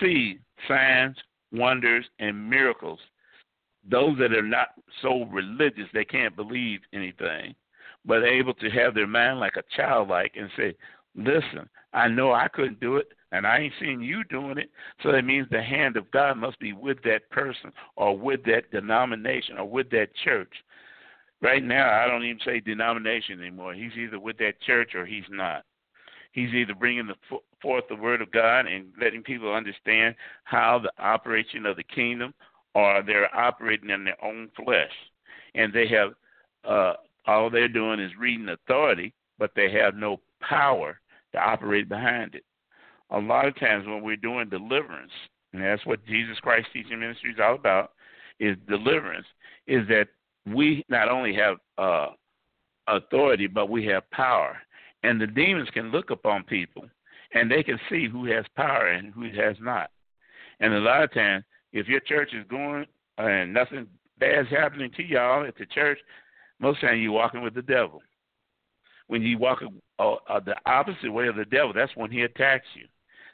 see 0.01 0.39
signs, 0.69 1.17
wonders, 1.51 2.05
and 2.19 2.51
miracles, 2.51 3.01
those 3.89 4.17
that 4.19 4.33
are 4.33 4.43
not 4.43 4.69
so 5.01 5.25
religious 5.25 5.89
they 5.93 6.05
can't 6.05 6.37
believe 6.37 6.81
anything, 6.93 7.55
but 8.05 8.25
able 8.25 8.55
to 8.55 8.71
have 8.71 8.95
their 8.95 9.07
mind 9.07 9.41
like 9.41 9.57
a 9.57 9.63
childlike 9.77 10.33
and 10.37 10.51
say, 10.57 10.75
Listen, 11.15 11.69
I 11.93 12.09
know 12.09 12.33
I 12.33 12.49
couldn't 12.49 12.81
do 12.81 12.97
it, 12.97 13.09
and 13.33 13.47
I 13.47 13.59
ain't 13.59 13.75
seen 13.79 14.01
you 14.01 14.25
doing 14.25 14.57
it. 14.59 14.71
So 15.03 15.13
that 15.13 15.25
means 15.25 15.47
the 15.51 15.63
hand 15.63 15.97
of 15.97 16.11
God 16.11 16.39
must 16.39 16.59
be 16.59 16.73
with 16.73 17.03
that 17.05 17.29
person 17.31 17.71
or 17.97 18.17
with 18.17 18.45
that 18.45 18.71
denomination 18.71 19.59
or 19.59 19.69
with 19.69 19.91
that 19.91 20.09
church. 20.25 20.53
Right 21.43 21.63
now, 21.63 21.91
I 21.91 22.07
don't 22.07 22.25
even 22.25 22.41
say 22.45 22.61
denomination 22.61 23.41
anymore. 23.41 23.75
He's 23.75 23.93
either 23.99 24.19
with 24.19 24.39
that 24.39 24.61
church 24.63 24.95
or 24.95 25.05
he's 25.05 25.25
not. 25.29 25.65
He's 26.33 26.55
either 26.55 26.75
bringing 26.75 27.09
the, 27.09 27.39
forth 27.61 27.85
the 27.89 27.97
word 27.97 28.23
of 28.23 28.31
God 28.31 28.67
and 28.67 28.87
letting 28.99 29.23
people 29.23 29.53
understand 29.53 30.15
how 30.45 30.79
the 30.79 30.93
operation 31.03 31.67
of 31.67 31.77
the 31.77 31.83
kingdom, 31.83 32.33
or 32.75 33.03
they're 33.07 33.35
operating 33.35 33.91
in 33.91 34.05
their 34.05 34.23
own 34.25 34.51
flesh, 34.57 34.91
and 35.55 35.73
they 35.73 35.87
have 35.89 36.13
uh, 36.65 36.95
all 37.27 37.51
they're 37.51 37.69
doing 37.69 38.01
is 38.01 38.13
reading 38.19 38.49
authority, 38.49 39.13
but 39.39 39.51
they 39.55 39.71
have 39.73 39.95
no 39.95 40.21
power 40.41 41.01
to 41.33 41.39
operate 41.39 41.89
behind 41.89 42.35
it. 42.35 42.45
A 43.11 43.19
lot 43.19 43.47
of 43.47 43.59
times 43.59 43.87
when 43.87 44.03
we're 44.03 44.17
doing 44.17 44.49
deliverance, 44.49 45.13
and 45.53 45.63
that's 45.63 45.85
what 45.85 46.05
Jesus 46.07 46.39
Christ 46.41 46.69
teaching 46.73 47.01
ministry 47.01 47.33
is 47.33 47.39
all 47.43 47.55
about, 47.55 47.93
is 48.41 48.57
deliverance, 48.69 49.27
is 49.67 49.87
that 49.89 50.09
we 50.47 50.85
not 50.89 51.09
only 51.09 51.35
have 51.35 51.57
uh, 51.79 52.09
authority, 52.89 53.47
but 53.47 53.69
we 53.69 53.85
have 53.87 54.11
power. 54.11 54.57
And 55.03 55.21
the 55.21 55.27
demons 55.27 55.69
can 55.71 55.91
look 55.91 56.11
upon 56.11 56.45
people 56.45 56.85
and 57.35 57.51
they 57.51 57.63
can 57.63 57.79
see 57.89 58.09
who 58.09 58.27
has 58.27 58.45
power 58.57 58.89
and 58.89 59.13
who 59.13 59.25
has 59.25 59.57
not. 59.61 59.91
And 60.61 60.75
a 60.75 60.81
lot 60.81 61.03
of 61.03 61.13
times, 61.13 61.45
if 61.73 61.89
your 61.89 62.01
church 62.01 62.31
is 62.35 62.47
going 62.49 62.87
and 63.19 63.53
nothing 63.53 63.87
bad's 64.19 64.49
happening 64.51 64.91
to 64.97 65.03
y'all 65.03 65.47
at 65.47 65.57
the 65.57 65.67
church, 65.67 65.99
most 66.61 66.81
times 66.81 67.01
you're 67.01 67.13
walking 67.13 67.43
with 67.43 67.55
the 67.55 67.63
devil. 67.63 68.01
When 69.09 69.23
you 69.23 69.39
walk 69.39 69.63
uh, 69.99 70.15
uh, 70.29 70.41
the 70.41 70.57
opposite 70.67 71.13
way 71.13 71.29
of 71.29 71.37
the 71.37 71.45
devil, 71.45 71.73
that's 71.75 71.95
when 71.97 72.11
he 72.11 72.23
attacks 72.23 72.67
you. 72.75 72.87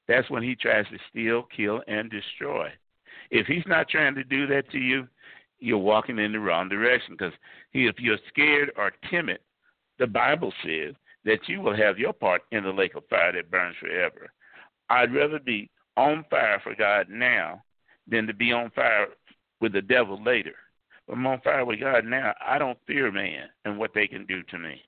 That's 0.08 0.28
when 0.30 0.42
he 0.42 0.56
tries 0.56 0.86
to 0.86 0.98
steal, 1.10 1.46
kill, 1.54 1.82
and 1.86 2.10
destroy. 2.10 2.70
If 3.30 3.46
he's 3.46 3.66
not 3.66 3.88
trying 3.88 4.14
to 4.14 4.24
do 4.24 4.46
that 4.46 4.70
to 4.72 4.78
you, 4.78 5.06
you're 5.58 5.76
walking 5.76 6.18
in 6.18 6.32
the 6.32 6.40
wrong 6.40 6.68
direction. 6.68 7.14
Because 7.18 7.34
if 7.74 7.96
you're 7.98 8.18
scared 8.28 8.72
or 8.76 8.92
timid, 9.10 9.40
the 9.98 10.06
Bible 10.06 10.52
says 10.64 10.94
that 11.24 11.46
you 11.46 11.60
will 11.60 11.76
have 11.76 11.98
your 11.98 12.14
part 12.14 12.42
in 12.52 12.64
the 12.64 12.72
lake 12.72 12.94
of 12.94 13.04
fire 13.10 13.32
that 13.32 13.50
burns 13.50 13.76
forever. 13.78 14.32
I'd 14.88 15.14
rather 15.14 15.38
be 15.38 15.70
on 15.96 16.24
fire 16.30 16.60
for 16.62 16.74
God 16.74 17.08
now 17.10 17.62
than 18.10 18.26
to 18.26 18.34
be 18.34 18.52
on 18.52 18.70
fire 18.70 19.08
with 19.60 19.72
the 19.72 19.82
devil 19.82 20.22
later. 20.22 20.54
But 21.06 21.14
I'm 21.14 21.26
on 21.26 21.40
fire 21.40 21.64
with 21.64 21.80
God 21.80 22.04
now. 22.04 22.34
I 22.44 22.58
don't 22.58 22.78
fear 22.86 23.10
man 23.10 23.48
and 23.64 23.78
what 23.78 23.92
they 23.94 24.06
can 24.06 24.26
do 24.26 24.42
to 24.44 24.58
me. 24.58 24.82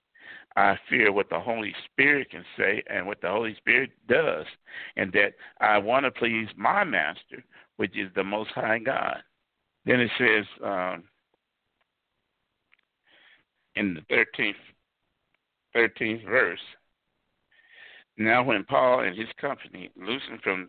I 0.56 0.76
fear 0.88 1.12
what 1.12 1.30
the 1.30 1.38
Holy 1.38 1.74
Spirit 1.90 2.30
can 2.30 2.44
say 2.58 2.82
and 2.88 3.06
what 3.06 3.20
the 3.20 3.28
Holy 3.28 3.54
Spirit 3.56 3.90
does, 4.08 4.44
and 4.96 5.12
that 5.12 5.34
I 5.60 5.78
want 5.78 6.04
to 6.04 6.10
please 6.10 6.48
my 6.56 6.82
master, 6.82 7.44
which 7.76 7.96
is 7.96 8.10
the 8.14 8.24
Most 8.24 8.50
High 8.50 8.80
God. 8.80 9.18
Then 9.86 10.00
it 10.00 10.10
says 10.18 10.44
um, 10.64 11.04
in 13.76 13.94
the 13.94 14.14
13th 14.14 14.54
13th 15.74 16.24
verse. 16.24 16.60
Now, 18.18 18.42
when 18.42 18.64
Paul 18.64 19.00
and 19.04 19.16
his 19.16 19.28
company 19.40 19.90
loosened 19.96 20.42
from 20.42 20.68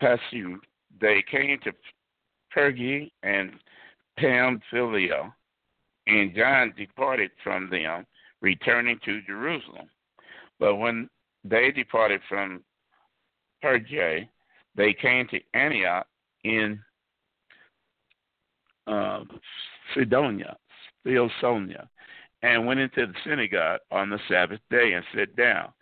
Pamphylia, 0.00 0.56
they 1.00 1.22
came 1.30 1.58
to 1.64 1.72
Perga 2.54 3.10
and 3.22 3.52
Pamphylia, 4.18 5.32
and 6.06 6.34
John 6.34 6.72
departed 6.76 7.30
from 7.42 7.68
them, 7.70 8.06
returning 8.40 8.98
to 9.04 9.22
Jerusalem. 9.22 9.88
But 10.60 10.76
when 10.76 11.08
they 11.42 11.70
departed 11.70 12.20
from 12.28 12.62
Perga, 13.62 14.28
they 14.76 14.92
came 14.92 15.26
to 15.28 15.40
Antioch 15.54 16.06
in 16.44 16.78
uh, 18.86 19.24
Sidonia, 19.94 20.56
Theosonia, 21.06 21.88
and 22.42 22.66
went 22.66 22.80
into 22.80 23.06
the 23.06 23.14
synagogue 23.24 23.80
on 23.90 24.10
the 24.10 24.18
Sabbath 24.28 24.60
day 24.70 24.92
and 24.92 25.04
sat 25.14 25.34
down. 25.36 25.72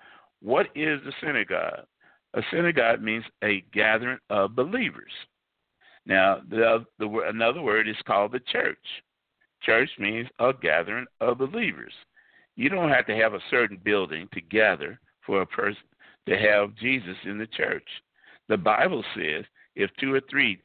What 0.41 0.67
is 0.75 1.01
the 1.05 1.13
synagogue? 1.21 1.87
A 2.35 2.43
synagogue 2.51 3.03
means 3.03 3.25
a 3.45 3.63
gathering 3.73 4.19
of 4.31 4.57
believers. 4.57 5.13
Now, 6.07 6.41
the, 6.49 6.85
the 6.99 7.09
another 7.29 7.61
word 7.61 7.89
is 7.89 7.97
called 8.07 8.33
the 8.33 8.41
church. 8.41 8.79
Church 9.63 9.91
means 9.99 10.29
a 10.39 10.53
gathering 10.53 11.07
of 11.21 11.39
believers. 11.39 11.93
You 12.57 12.69
don't 12.69 12.89
have 12.89 13.07
to 13.07 13.17
have 13.17 13.35
a 13.35 13.41
certain 13.51 13.79
building 13.83 14.29
to 14.33 14.41
gather 14.41 14.99
for 15.25 15.43
a 15.43 15.47
person 15.47 15.83
to 16.27 16.37
have 16.37 16.75
Jesus 16.75 17.17
in 17.25 17.39
the 17.39 17.47
church. 17.47 17.87
The 18.49 18.57
Bible 18.57 19.05
says, 19.15 19.45
if 19.77 19.91
two 19.99 20.13
or 20.13 20.21
three 20.29 20.61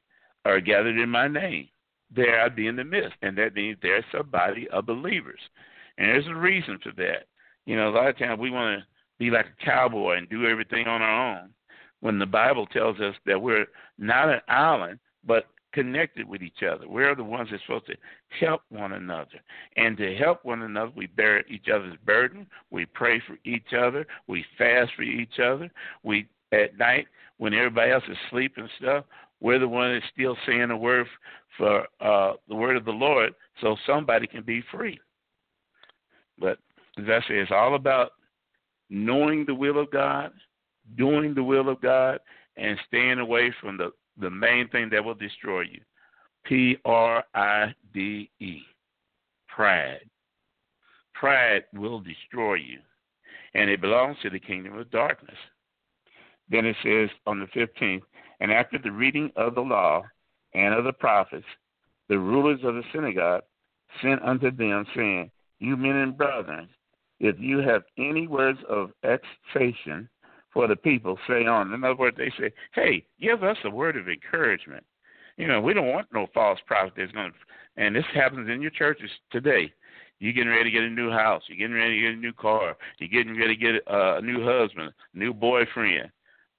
are 0.46 0.60
gathered 0.60 0.98
in 0.98 1.10
my 1.10 1.28
name, 1.28 1.68
there 2.16 2.42
I'd 2.42 2.56
be 2.56 2.68
in 2.68 2.76
the 2.76 2.84
midst. 2.84 3.16
And 3.22 3.38
that 3.38 3.56
means 3.56 3.78
there's 3.82 4.04
a 4.18 4.24
body 4.24 4.68
of 4.70 4.86
believers. 4.86 5.40
And 5.98 6.08
there's 6.08 6.28
a 6.28 6.36
reason 6.36 6.80
for 6.82 6.92
that. 6.98 7.28
You 7.66 7.76
know, 7.76 7.90
a 7.90 7.92
lot 7.92 8.08
of 8.08 8.18
times 8.18 8.40
we 8.40 8.52
want 8.52 8.80
to 8.80 8.86
be 9.20 9.30
like 9.30 9.46
a 9.46 9.66
cowboy 9.66 10.18
and 10.18 10.30
do 10.30 10.48
everything 10.48 10.88
on 10.88 11.02
our 11.02 11.38
own 11.38 11.50
when 12.01 12.20
the 12.20 12.25
Bible 12.25 12.66
tells 12.68 13.00
us 13.00 13.16
that 13.25 13.42
we're 13.42 13.66
not 13.98 14.30
an 14.30 14.42
island, 14.48 15.00
but 15.25 15.46
connected 15.74 16.27
with 16.27 16.42
each 16.42 16.63
other. 16.63 16.88
We're 16.88 17.16
the 17.16 17.24
ones 17.24 17.50
that's 17.51 17.62
supposed 17.63 17.88
to 17.88 17.96
help 18.39 18.62
one 18.70 18.94
another. 18.94 19.42
And 19.75 19.98
to 19.98 20.16
help 20.16 20.44
one 20.44 20.63
another, 20.63 20.92
we 20.96 21.08
bear 21.08 21.46
each 21.48 21.68
other's 21.74 21.98
burden. 22.06 22.48
We 22.72 22.86
pray 22.86 23.22
for 23.27 23.38
each 23.44 23.74
other. 23.77 24.08
We 24.27 24.46
fast 24.58 24.92
for 24.96 25.04
each 25.04 25.39
other. 25.39 25.70
We 26.04 26.27
at 26.51 26.77
night 26.77 27.08
when 27.38 27.54
everybody 27.54 27.92
else 27.92 28.04
is 28.10 28.18
sleeping 28.30 28.63
and 28.63 28.72
stuff, 28.80 29.06
we're 29.39 29.60
the 29.60 29.68
one 29.68 29.94
that's 29.94 30.06
still 30.13 30.36
saying 30.46 30.72
a 30.72 30.77
word 30.77 31.06
for 31.58 31.86
uh, 32.01 32.34
the 32.48 32.56
word 32.56 32.77
of 32.77 32.86
the 32.86 32.92
Lord, 32.92 33.34
so 33.62 33.75
somebody 33.86 34.27
can 34.27 34.44
be 34.44 34.63
free. 34.72 35.00
But 36.39 36.60
as 36.98 37.06
I 37.08 37.20
say, 37.27 37.36
it's 37.36 37.51
all 37.51 37.75
about 37.75 38.12
knowing 38.89 39.46
the 39.46 39.54
will 39.54 39.80
of 39.80 39.92
God, 39.92 40.32
doing 40.96 41.34
the 41.34 41.44
will 41.44 41.70
of 41.70 41.82
God, 41.82 42.20
and 42.56 42.77
staying 42.88 43.20
away 43.20 43.53
from 43.62 43.77
the, 43.77 43.91
the 44.20 44.29
main 44.29 44.67
thing 44.70 44.89
that 44.91 45.03
will 45.03 45.13
destroy 45.13 45.62
you. 45.62 45.82
P 46.46 46.77
R 46.86 47.24
I 47.36 47.74
D 47.94 48.29
E. 48.39 48.62
Pride. 49.48 50.10
Pride 51.13 51.63
will 51.74 52.00
destroy 52.00 52.56
you. 52.56 52.79
And 53.53 53.70
it 53.70 53.82
belongs 53.82 54.17
to 54.22 54.29
the 54.29 54.39
kingdom 54.39 54.77
of 54.77 54.89
darkness. 54.91 55.38
Then 56.50 56.65
it 56.65 56.75
says 56.84 57.10
on 57.25 57.39
the 57.39 57.48
15th, 57.48 58.03
and 58.39 58.51
after 58.51 58.77
the 58.77 58.91
reading 58.91 59.32
of 59.36 59.56
the 59.56 59.62
law 59.62 60.03
and 60.53 60.74
of 60.74 60.84
the 60.86 60.94
prophets, 60.94 61.46
the 62.08 62.20
rulers 62.20 62.60
of 62.63 62.75
the 62.75 62.84
synagogue 62.94 63.44
sent 64.01 64.22
unto 64.22 64.51
them, 64.51 64.86
saying, 64.96 65.32
you 65.60 65.75
men 65.75 65.96
and 65.96 66.17
brethren, 66.17 66.70
if 67.20 67.36
you 67.39 67.60
have 67.60 67.84
any 67.98 68.27
words 68.27 68.60
of 68.70 68.91
exhortation 69.03 70.08
for 70.58 70.68
the 70.68 70.76
people, 70.76 71.20
say 71.28 71.46
on. 71.46 71.72
In 71.72 71.84
other 71.84 71.96
words, 71.96 72.18
they 72.18 72.32
say, 72.40 72.52
hey, 72.74 73.06
give 73.22 73.44
us 73.44 73.58
a 73.64 73.70
word 73.70 73.96
of 73.96 74.10
encouragement. 74.10 74.84
You 75.38 75.46
know, 75.46 75.62
we 75.62 75.72
don't 75.72 75.92
want 75.92 76.08
no 76.12 76.26
false 76.34 76.58
prophet 76.66 76.94
that's 76.98 77.12
going 77.12 77.32
to, 77.32 77.84
and 77.84 77.96
this 77.96 78.06
happens 78.12 78.50
in 78.50 78.60
your 78.60 78.72
churches 78.72 79.12
today. 79.32 79.72
You're 80.18 80.34
getting 80.34 80.50
ready 80.50 80.64
to 80.64 80.72
get 80.72 80.82
a 80.82 80.90
new 80.90 81.12
house. 81.12 81.44
You're 81.48 81.60
getting 81.60 81.76
ready 81.76 81.98
to 81.98 82.08
get 82.08 82.18
a 82.18 82.20
new 82.20 82.34
car. 82.34 82.76
You're 82.98 83.08
getting 83.24 83.38
ready 83.38 83.56
to 83.56 83.62
get 83.62 83.76
a, 83.86 84.20
new 84.20 84.44
husband, 84.44 84.94
new 85.14 85.32
boyfriend. 85.32 86.10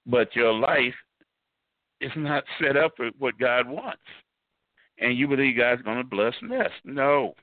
But 0.05 0.33
your 0.33 0.53
life 0.53 0.95
is 1.99 2.11
not 2.15 2.45
set 2.61 2.77
up 2.77 2.93
for 2.95 3.09
what 3.19 3.37
God 3.37 3.67
wants. 3.67 3.99
And 4.99 5.17
you 5.17 5.27
believe 5.27 5.57
God's 5.57 5.81
going 5.81 5.97
to 5.97 6.05
bless 6.05 6.35
this. 6.41 6.71
No. 6.85 7.33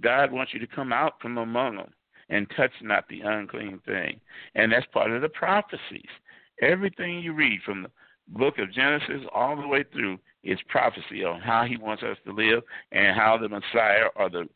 God 0.00 0.30
wants 0.30 0.54
you 0.54 0.60
to 0.60 0.66
come 0.68 0.92
out 0.92 1.14
from 1.20 1.38
among 1.38 1.74
them 1.74 1.92
and 2.30 2.46
touch 2.56 2.72
not 2.80 3.04
the 3.08 3.20
unclean 3.20 3.80
thing. 3.84 4.20
And 4.54 4.72
that's 4.72 4.86
part 4.86 5.10
of 5.10 5.20
the 5.20 5.28
prophecies. 5.28 6.08
Everything 6.62 7.20
you 7.20 7.34
read 7.34 7.60
from 7.64 7.82
the, 7.82 7.90
book 8.32 8.58
of 8.58 8.72
Genesis 8.72 9.26
all 9.34 9.56
the 9.56 9.66
way 9.66 9.84
through 9.92 10.18
is 10.42 10.58
prophecy 10.68 11.24
on 11.24 11.40
how 11.40 11.64
he 11.64 11.76
wants 11.76 12.02
us 12.02 12.16
to 12.24 12.32
live 12.32 12.62
and 12.92 13.16
how 13.16 13.36
the 13.36 13.48
Messiah 13.48 14.06
or 14.16 14.30
the 14.30 14.48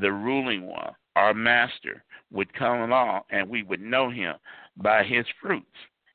the 0.00 0.10
ruling 0.10 0.66
one, 0.66 0.92
our 1.16 1.34
master, 1.34 2.02
would 2.30 2.52
come 2.54 2.80
along 2.80 3.20
and 3.30 3.48
we 3.48 3.62
would 3.62 3.80
know 3.80 4.10
him 4.10 4.34
by 4.78 5.04
his 5.04 5.26
fruits. 5.40 5.66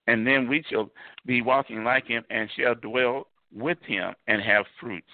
And 0.08 0.26
then 0.26 0.48
we 0.48 0.64
shall 0.68 0.90
be 1.28 1.44
walking 1.44 1.84
like 1.84 2.08
him 2.08 2.24
and 2.32 2.50
shall 2.58 2.74
dwell 2.74 3.28
with 3.54 3.78
him 3.86 4.16
and 4.28 4.42
have 4.42 4.66
fruits. 4.80 5.10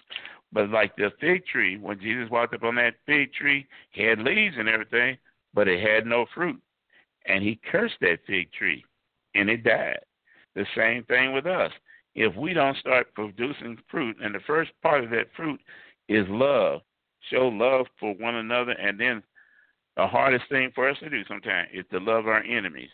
But 0.54 0.70
like 0.70 0.96
the 0.96 1.12
fig 1.20 1.46
tree, 1.46 1.78
when 1.78 2.00
Jesus 2.00 2.30
walked 2.30 2.54
up 2.54 2.64
on 2.64 2.76
that 2.76 2.96
fig 3.06 3.34
tree, 3.34 3.68
he 3.92 4.04
had 4.04 4.20
leaves 4.20 4.56
and 4.58 4.70
everything, 4.70 5.18
but 5.54 5.68
it 5.68 5.82
had 5.82 6.06
no 6.06 6.26
fruit. 6.34 6.62
And 7.26 7.44
he 7.44 7.60
cursed 7.72 7.96
that 8.02 8.20
fig 8.28 8.52
tree 8.52 8.84
and 9.36 9.50
it 9.50 9.64
died. 9.64 10.00
The 10.56 10.66
same 10.76 11.04
thing 11.06 11.34
with 11.34 11.46
us. 11.46 11.72
If 12.16 12.36
we 12.36 12.54
don't 12.54 12.78
start 12.78 13.14
producing 13.16 13.78
fruit, 13.90 14.18
and 14.22 14.36
the 14.36 14.40
first 14.46 14.72
part 14.84 15.04
of 15.04 15.10
that 15.10 15.34
fruit 15.36 15.60
is 16.08 16.28
love, 16.30 16.82
show 17.32 17.48
love 17.48 17.88
for 18.00 18.14
one 18.14 18.36
another, 18.36 18.74
and 18.74 19.00
then 19.00 19.24
the 19.98 20.06
hardest 20.06 20.46
thing 20.50 20.72
for 20.76 20.88
us 20.90 20.98
to 21.00 21.10
do 21.10 21.24
sometimes 21.28 21.70
is 21.74 21.86
to 21.92 22.00
love 22.00 22.28
our 22.28 22.44
enemies, 22.44 22.90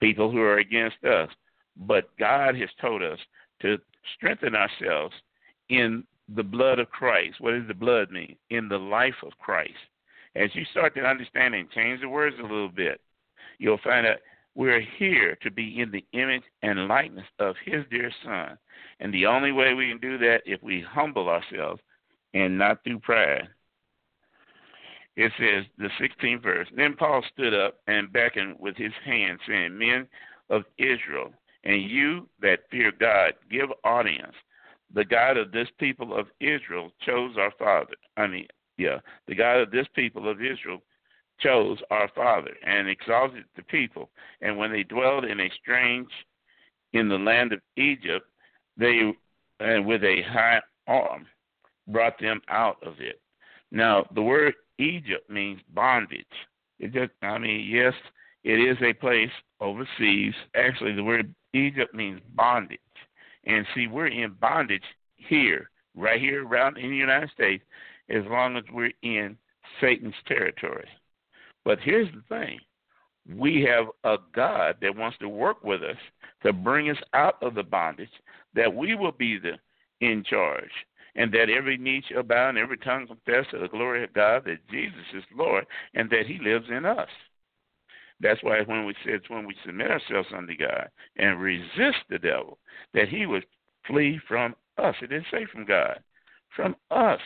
people 0.00 0.30
who 0.30 0.40
are 0.40 0.58
against 0.58 1.02
us. 1.04 1.28
But 1.76 2.16
God 2.18 2.56
has 2.56 2.68
told 2.80 3.02
us 3.02 3.18
to 3.62 3.78
strengthen 4.16 4.54
ourselves 4.54 5.14
in 5.68 6.04
the 6.34 6.42
blood 6.42 6.78
of 6.78 6.90
Christ. 6.90 7.40
What 7.40 7.52
does 7.52 7.66
the 7.66 7.74
blood 7.74 8.10
mean? 8.10 8.36
In 8.50 8.68
the 8.68 8.78
life 8.78 9.14
of 9.24 9.36
Christ. 9.38 9.72
As 10.36 10.54
you 10.54 10.64
start 10.70 10.94
to 10.94 11.00
understand 11.00 11.54
and 11.54 11.70
change 11.70 12.00
the 12.00 12.08
words 12.08 12.36
a 12.38 12.42
little 12.42 12.68
bit, 12.68 13.00
you'll 13.58 13.80
find 13.82 14.06
out 14.06 14.18
we're 14.54 14.80
here 14.98 15.36
to 15.42 15.50
be 15.50 15.80
in 15.80 15.90
the 15.90 16.04
image 16.12 16.42
and 16.62 16.88
likeness 16.88 17.26
of 17.38 17.56
His 17.64 17.84
dear 17.90 18.10
Son. 18.24 18.58
And 18.98 19.12
the 19.12 19.26
only 19.26 19.52
way 19.52 19.74
we 19.74 19.88
can 19.88 19.98
do 19.98 20.18
that 20.18 20.42
if 20.44 20.62
we 20.62 20.84
humble 20.88 21.28
ourselves 21.28 21.80
and 22.34 22.58
not 22.58 22.82
through 22.84 23.00
pride. 23.00 23.48
It 25.16 25.32
says, 25.38 25.64
the 25.78 25.90
16th 26.00 26.42
verse. 26.42 26.68
Then 26.74 26.94
Paul 26.94 27.22
stood 27.32 27.52
up 27.52 27.78
and 27.86 28.12
beckoned 28.12 28.56
with 28.58 28.76
his 28.76 28.92
hand, 29.04 29.40
saying, 29.46 29.76
Men 29.76 30.06
of 30.48 30.62
Israel, 30.78 31.32
and 31.64 31.82
you 31.82 32.28
that 32.40 32.60
fear 32.70 32.92
God, 32.98 33.34
give 33.50 33.68
audience. 33.84 34.34
The 34.94 35.04
God 35.04 35.36
of 35.36 35.52
this 35.52 35.68
people 35.78 36.16
of 36.16 36.26
Israel 36.40 36.90
chose 37.04 37.36
our 37.38 37.52
father. 37.58 37.94
I 38.16 38.26
mean, 38.26 38.46
yeah, 38.80 38.98
the 39.28 39.34
God 39.34 39.58
of 39.60 39.70
this 39.70 39.86
people 39.94 40.28
of 40.28 40.40
Israel 40.40 40.80
chose 41.38 41.78
our 41.90 42.08
father 42.14 42.52
and 42.66 42.88
exalted 42.88 43.44
the 43.56 43.62
people. 43.64 44.08
And 44.40 44.56
when 44.56 44.72
they 44.72 44.82
dwelled 44.82 45.24
in 45.26 45.38
a 45.40 45.50
strange 45.60 46.08
in 46.94 47.08
the 47.08 47.18
land 47.18 47.52
of 47.52 47.60
Egypt, 47.76 48.26
they 48.78 49.12
and 49.60 49.86
with 49.86 50.02
a 50.02 50.22
high 50.22 50.60
arm 50.86 51.26
brought 51.88 52.18
them 52.18 52.40
out 52.48 52.78
of 52.82 52.94
it. 53.00 53.20
Now 53.70 54.06
the 54.14 54.22
word 54.22 54.54
Egypt 54.78 55.28
means 55.28 55.60
bondage. 55.74 56.24
It 56.78 56.94
just 56.94 57.12
I 57.22 57.36
mean, 57.36 57.68
yes, 57.68 57.92
it 58.44 58.58
is 58.58 58.78
a 58.82 58.94
place 58.94 59.30
overseas. 59.60 60.32
Actually 60.54 60.94
the 60.94 61.04
word 61.04 61.34
Egypt 61.52 61.94
means 61.94 62.20
bondage. 62.34 62.78
And 63.44 63.66
see, 63.74 63.86
we're 63.88 64.06
in 64.06 64.36
bondage 64.40 64.84
here, 65.16 65.70
right 65.94 66.20
here 66.20 66.46
around 66.46 66.78
in 66.78 66.90
the 66.90 66.96
United 66.96 67.30
States, 67.30 67.64
as 68.10 68.24
long 68.28 68.56
as 68.56 68.64
we're 68.72 68.92
in 69.02 69.36
Satan's 69.80 70.14
territory. 70.26 70.88
But 71.64 71.78
here's 71.80 72.08
the 72.12 72.22
thing 72.28 72.58
we 73.36 73.62
have 73.62 73.86
a 74.04 74.16
God 74.34 74.76
that 74.80 74.96
wants 74.96 75.18
to 75.18 75.28
work 75.28 75.62
with 75.62 75.82
us 75.82 75.96
to 76.42 76.52
bring 76.52 76.90
us 76.90 76.96
out 77.12 77.36
of 77.42 77.54
the 77.54 77.62
bondage, 77.62 78.10
that 78.54 78.74
we 78.74 78.94
will 78.94 79.12
be 79.12 79.38
the 79.38 79.52
in 80.00 80.24
charge, 80.24 80.70
and 81.14 81.32
that 81.32 81.50
every 81.50 81.76
knee 81.76 82.02
shall 82.08 82.22
bow 82.22 82.48
and 82.48 82.58
every 82.58 82.78
tongue 82.78 83.06
confess 83.06 83.44
to 83.50 83.58
the 83.58 83.68
glory 83.68 84.02
of 84.02 84.12
God 84.14 84.44
that 84.46 84.66
Jesus 84.70 84.98
is 85.14 85.22
Lord 85.36 85.66
and 85.94 86.08
that 86.10 86.26
He 86.26 86.38
lives 86.42 86.66
in 86.70 86.86
us. 86.86 87.08
That's 88.20 88.42
why 88.42 88.60
when 88.62 88.84
we 88.84 88.94
said 89.04 89.20
when 89.28 89.46
we 89.46 89.54
submit 89.64 89.90
ourselves 89.90 90.28
unto 90.36 90.56
God 90.56 90.88
and 91.16 91.40
resist 91.40 91.98
the 92.08 92.18
devil, 92.18 92.58
that 92.92 93.08
he 93.08 93.26
would 93.26 93.46
flee 93.86 94.20
from 94.28 94.54
us. 94.78 94.94
It 95.00 95.08
didn't 95.08 95.26
say 95.30 95.46
from 95.50 95.64
God, 95.64 96.00
from 96.54 96.76
us 96.90 97.20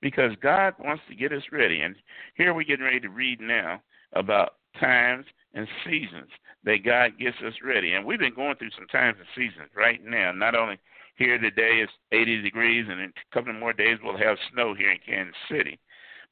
because 0.00 0.32
God 0.42 0.74
wants 0.78 1.02
to 1.08 1.14
get 1.14 1.32
us 1.32 1.42
ready. 1.52 1.80
And 1.80 1.94
here 2.34 2.54
we're 2.54 2.64
getting 2.64 2.84
ready 2.84 3.00
to 3.00 3.08
read 3.08 3.40
now 3.40 3.82
about 4.12 4.54
times 4.78 5.24
and 5.54 5.66
seasons 5.84 6.30
that 6.64 6.84
God 6.84 7.18
gets 7.18 7.36
us 7.46 7.54
ready. 7.64 7.92
And 7.92 8.04
we've 8.04 8.18
been 8.18 8.34
going 8.34 8.56
through 8.56 8.70
some 8.76 8.86
times 8.86 9.16
and 9.18 9.28
seasons 9.34 9.70
right 9.74 10.00
now. 10.04 10.32
Not 10.32 10.54
only 10.54 10.78
here 11.16 11.38
today 11.38 11.82
it's 11.82 11.92
80 12.12 12.42
degrees, 12.42 12.86
and 12.88 13.00
in 13.00 13.10
a 13.10 13.34
couple 13.34 13.50
of 13.50 13.60
more 13.60 13.72
days 13.72 13.98
we'll 14.02 14.16
have 14.16 14.36
snow 14.52 14.74
here 14.74 14.90
in 14.90 14.98
Kansas 15.04 15.34
City. 15.50 15.78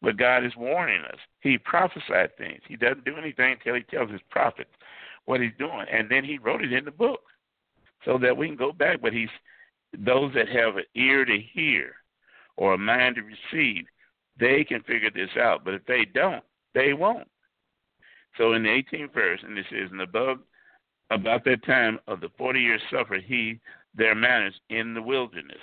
But 0.00 0.16
God 0.16 0.44
is 0.44 0.52
warning 0.56 1.02
us. 1.02 1.18
He 1.40 1.58
prophesied 1.58 2.36
things. 2.38 2.60
He 2.68 2.76
doesn't 2.76 3.04
do 3.04 3.16
anything 3.16 3.52
until 3.52 3.74
He 3.74 3.82
tells 3.82 4.10
His 4.10 4.20
prophets 4.30 4.70
what 5.24 5.40
He's 5.40 5.52
doing, 5.58 5.86
and 5.92 6.08
then 6.08 6.24
He 6.24 6.38
wrote 6.38 6.62
it 6.62 6.72
in 6.72 6.84
the 6.84 6.90
book 6.90 7.20
so 8.04 8.16
that 8.18 8.36
we 8.36 8.46
can 8.46 8.56
go 8.56 8.72
back. 8.72 9.02
But 9.02 9.12
He's 9.12 9.28
those 9.92 10.32
that 10.34 10.48
have 10.48 10.76
an 10.76 10.84
ear 10.94 11.24
to 11.24 11.38
hear 11.52 11.94
or 12.58 12.74
a 12.74 12.78
mind 12.78 13.14
to 13.14 13.22
receive, 13.22 13.84
they 14.38 14.64
can 14.64 14.82
figure 14.82 15.10
this 15.14 15.30
out. 15.40 15.64
But 15.64 15.74
if 15.74 15.86
they 15.86 16.04
don't, 16.04 16.42
they 16.74 16.92
won't. 16.92 17.28
So 18.36 18.52
in 18.52 18.64
the 18.64 18.68
18th 18.68 19.14
verse, 19.14 19.40
and 19.42 19.56
it 19.56 19.64
says, 19.70 19.90
And 19.90 20.00
above 20.00 20.38
about 21.10 21.44
that 21.44 21.64
time 21.64 21.98
of 22.08 22.20
the 22.20 22.28
forty 22.36 22.60
years 22.60 22.82
suffered 22.92 23.22
he 23.24 23.60
their 23.94 24.14
manners 24.14 24.54
in 24.68 24.92
the 24.92 25.00
wilderness. 25.00 25.56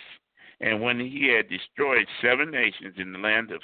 And 0.62 0.82
when 0.82 1.00
he 1.00 1.28
had 1.36 1.50
destroyed 1.50 2.08
seven 2.22 2.50
nations 2.50 2.96
in 2.98 3.12
the 3.12 3.20
land 3.20 3.52
of 3.52 3.62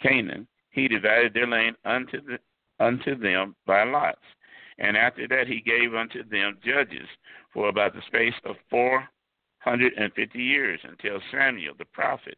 Canaan, 0.00 0.48
he 0.70 0.88
divided 0.88 1.34
their 1.34 1.46
land 1.46 1.76
unto 1.84 2.20
the, 2.22 2.38
unto 2.80 3.14
them 3.14 3.54
by 3.66 3.84
lots. 3.84 4.18
And 4.78 4.96
after 4.96 5.28
that 5.28 5.46
he 5.46 5.60
gave 5.60 5.94
unto 5.94 6.24
them 6.24 6.58
judges 6.64 7.06
for 7.52 7.68
about 7.68 7.92
the 7.94 8.02
space 8.06 8.34
of 8.46 8.56
four 8.70 9.06
hundred 9.58 9.92
and 9.98 10.12
fifty 10.14 10.42
years 10.42 10.80
until 10.82 11.20
Samuel 11.30 11.74
the 11.78 11.84
prophet 11.84 12.36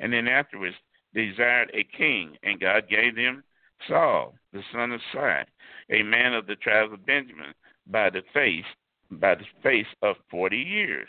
and 0.00 0.12
then 0.12 0.28
afterwards 0.28 0.76
desired 1.14 1.70
a 1.72 1.84
king, 1.84 2.36
and 2.42 2.60
God 2.60 2.88
gave 2.88 3.16
them 3.16 3.44
Saul, 3.88 4.34
the 4.52 4.62
son 4.72 4.92
of 4.92 5.00
Cis, 5.12 5.46
a 5.90 6.02
man 6.02 6.34
of 6.34 6.46
the 6.46 6.56
tribe 6.56 6.92
of 6.92 7.06
Benjamin, 7.06 7.54
by 7.86 8.10
the 8.10 8.22
face 8.32 8.64
by 9.10 9.34
the 9.34 9.44
space 9.58 9.86
of 10.02 10.16
forty 10.30 10.58
years. 10.58 11.08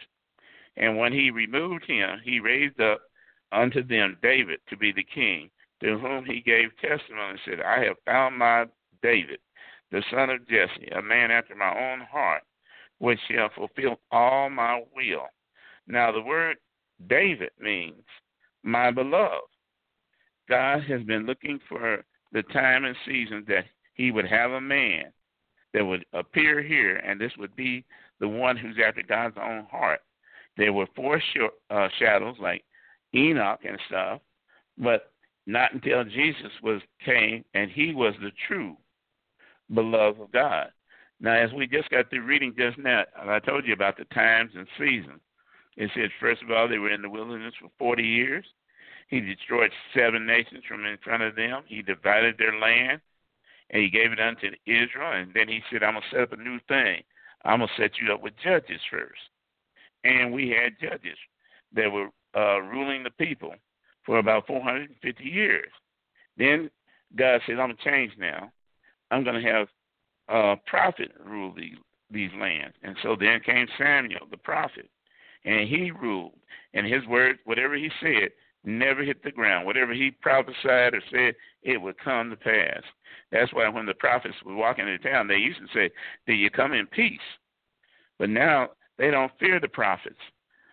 And 0.78 0.98
when 0.98 1.14
he 1.14 1.32
removed 1.32 1.86
him, 1.86 2.20
he 2.24 2.40
raised 2.40 2.80
up 2.82 3.02
unto 3.52 3.82
them 3.82 4.18
David 4.22 4.60
to 4.70 4.78
be 4.78 4.92
the 4.92 5.04
king, 5.04 5.50
to 5.82 5.98
whom 5.98 6.26
he 6.26 6.42
gave 6.42 6.76
testimony 6.78 7.32
and 7.32 7.40
said, 7.46 7.62
I 7.62 7.84
have 7.86 7.98
found 8.06 8.38
my 8.38 8.66
David, 9.02 9.40
the 9.92 10.04
son 10.12 10.30
of 10.30 10.48
Jesse, 10.48 10.90
a 10.96 11.02
man 11.02 11.32
after 11.32 11.56
my 11.56 11.70
own 11.70 12.02
heart, 12.02 12.44
which 13.00 13.20
shall 13.30 13.50
fulfill 13.56 14.00
all 14.12 14.50
my 14.50 14.84
will. 14.96 15.28
Now 15.88 16.12
the 16.12 16.22
word 16.22 16.58
David 17.08 17.52
means 17.60 18.04
my 18.66 18.92
beloved. 18.92 19.48
God 20.50 20.84
has 20.84 21.02
been 21.04 21.26
looking 21.26 21.60
for 21.70 22.04
the 22.34 22.44
time 22.44 22.84
and 22.84 22.96
season 23.06 23.46
that 23.48 23.66
he 23.94 24.12
would 24.12 24.28
have 24.28 24.52
a 24.52 24.62
man 24.62 25.06
that 25.74 25.86
would 25.86 26.06
appear 26.14 26.62
here, 26.62 26.98
and 26.98 27.20
this 27.20 27.32
would 27.38 27.56
be 27.56 27.86
the 28.20 28.28
one 28.28 28.58
who's 28.58 28.78
after 28.86 29.04
God's 29.04 29.38
own 29.42 29.66
heart. 29.72 30.02
There 30.58 30.74
were 30.74 30.88
four 30.96 31.22
uh, 31.70 31.88
shadows 32.00 32.36
like 32.42 32.64
Enoch 33.14 33.60
and 33.68 33.80
stuff, 33.88 34.22
but 34.78 35.12
not 35.46 35.74
until 35.74 36.04
Jesus 36.04 36.52
was 36.64 36.82
came 37.04 37.46
and 37.54 37.70
he 37.70 37.94
was 37.94 38.14
the 38.22 38.32
true 38.48 38.78
beloved 39.74 40.22
of 40.22 40.32
God. 40.32 40.68
Now, 41.20 41.34
as 41.34 41.52
we 41.54 41.68
just 41.68 41.90
got 41.90 42.10
through 42.10 42.26
reading 42.26 42.54
just 42.58 42.78
now, 42.78 43.04
I 43.18 43.40
told 43.40 43.66
you 43.66 43.74
about 43.74 43.98
the 43.98 44.06
times 44.06 44.52
and 44.56 44.68
seasons. 44.78 45.22
It 45.78 45.92
said, 45.94 46.10
first 46.20 46.42
of 46.42 46.52
all, 46.52 46.68
they 46.68 46.78
were 46.78 46.92
in 46.92 47.02
the 47.02 47.10
wilderness 47.10 47.54
for 47.60 47.70
40 47.78 48.04
years. 48.04 48.46
He 49.08 49.20
destroyed 49.20 49.72
seven 49.94 50.26
nations 50.26 50.64
from 50.68 50.86
in 50.86 50.98
front 51.04 51.24
of 51.24 51.36
them. 51.36 51.64
He 51.68 51.82
divided 51.82 52.38
their 52.38 52.58
land, 52.58 53.02
and 53.70 53.84
he 53.84 53.90
gave 53.90 54.12
it 54.12 54.20
unto 54.20 54.48
Israel. 54.66 55.12
And 55.14 55.32
then 55.34 55.48
he 55.48 55.62
said, 55.70 55.84
I'm 55.84 55.94
going 55.94 56.04
to 56.10 56.16
set 56.16 56.24
up 56.24 56.34
a 56.34 56.38
new 56.38 56.60
thing. 56.68 57.04
I'm 57.44 57.60
going 57.60 57.70
to 57.76 57.82
set 57.82 57.92
you 58.00 58.14
up 58.14 58.22
with 58.22 58.34
judges 58.44 58.82
first. 58.90 59.20
And 60.04 60.34
we 60.34 60.50
had 60.50 60.80
judges 60.80 61.18
that 61.74 61.92
were 61.92 62.10
uh, 62.36 62.62
ruling 62.62 63.04
the 63.04 63.12
people 63.12 63.54
for 64.06 64.18
about 64.18 64.48
450 64.48 65.24
years. 65.24 65.72
Then 66.38 66.70
God 67.16 67.42
said, 67.46 67.60
I'm 67.60 67.68
going 67.70 67.78
to 67.78 67.84
change 67.84 68.14
now. 68.18 68.52
I'm 69.12 69.24
going 69.24 69.42
to 69.42 69.52
have 69.52 69.68
a 70.28 70.56
prophet 70.66 71.12
rule 71.24 71.54
these, 71.56 71.78
these 72.10 72.32
lands. 72.40 72.76
And 72.82 72.96
so 73.04 73.16
then 73.20 73.40
came 73.46 73.68
Samuel, 73.78 74.28
the 74.30 74.38
prophet 74.38 74.90
and 75.46 75.70
he 75.70 75.92
ruled. 75.92 76.34
And 76.74 76.86
his 76.86 77.06
word, 77.06 77.38
whatever 77.46 77.76
he 77.76 77.90
said, 78.02 78.30
never 78.66 79.04
hit 79.04 79.24
the 79.24 79.32
ground. 79.32 79.66
Whatever 79.66 79.94
he 79.94 80.12
prophesied 80.12 80.94
or 80.94 81.02
said, 81.12 81.36
it 81.64 81.82
would 81.82 81.98
come 82.00 82.30
to 82.30 82.36
pass. 82.36 82.82
That's 83.32 83.54
why 83.54 83.70
when 83.70 83.86
the 83.86 83.94
prophets 83.94 84.36
were 84.46 84.56
walking 84.56 84.88
into 84.88 85.10
town, 85.10 85.28
they 85.28 85.36
used 85.36 85.60
to 85.60 85.68
say, 85.74 85.90
Do 86.28 86.34
you 86.34 86.50
come 86.50 86.74
in 86.74 86.88
peace? 86.88 87.20
But 88.20 88.30
now 88.30 88.70
they 88.98 89.12
don't 89.12 89.32
fear 89.40 89.60
the 89.60 89.68
prophets 89.68 90.20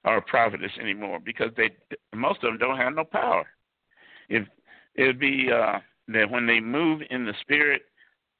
or 0.04 0.20
prophetess 0.20 0.72
anymore 0.80 1.18
because 1.24 1.50
they 1.56 1.70
most 2.14 2.42
of 2.42 2.50
them 2.50 2.58
don't 2.58 2.76
have 2.76 2.94
no 2.94 3.04
power. 3.04 3.46
If 4.28 4.46
it'd 4.94 5.18
be 5.18 5.48
uh, 5.52 5.78
that 6.08 6.30
when 6.30 6.46
they 6.46 6.60
move 6.60 7.02
in 7.10 7.24
the 7.24 7.34
spirit, 7.40 7.82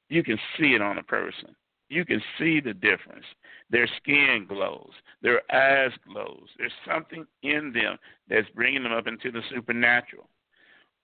you 0.09 0.23
can 0.23 0.37
see 0.57 0.73
it 0.73 0.81
on 0.81 0.97
a 0.97 1.03
person. 1.03 1.55
You 1.93 2.05
can 2.05 2.21
see 2.39 2.59
the 2.59 2.73
difference. 2.73 3.25
Their 3.69 3.87
skin 3.97 4.47
glows, 4.49 4.89
their 5.21 5.41
eyes 5.53 5.91
glows. 6.11 6.47
There's 6.57 6.71
something 6.87 7.25
in 7.43 7.71
them 7.71 7.97
that's 8.27 8.49
bringing 8.55 8.81
them 8.81 8.91
up 8.91 9.05
into 9.05 9.31
the 9.31 9.41
supernatural. 9.53 10.27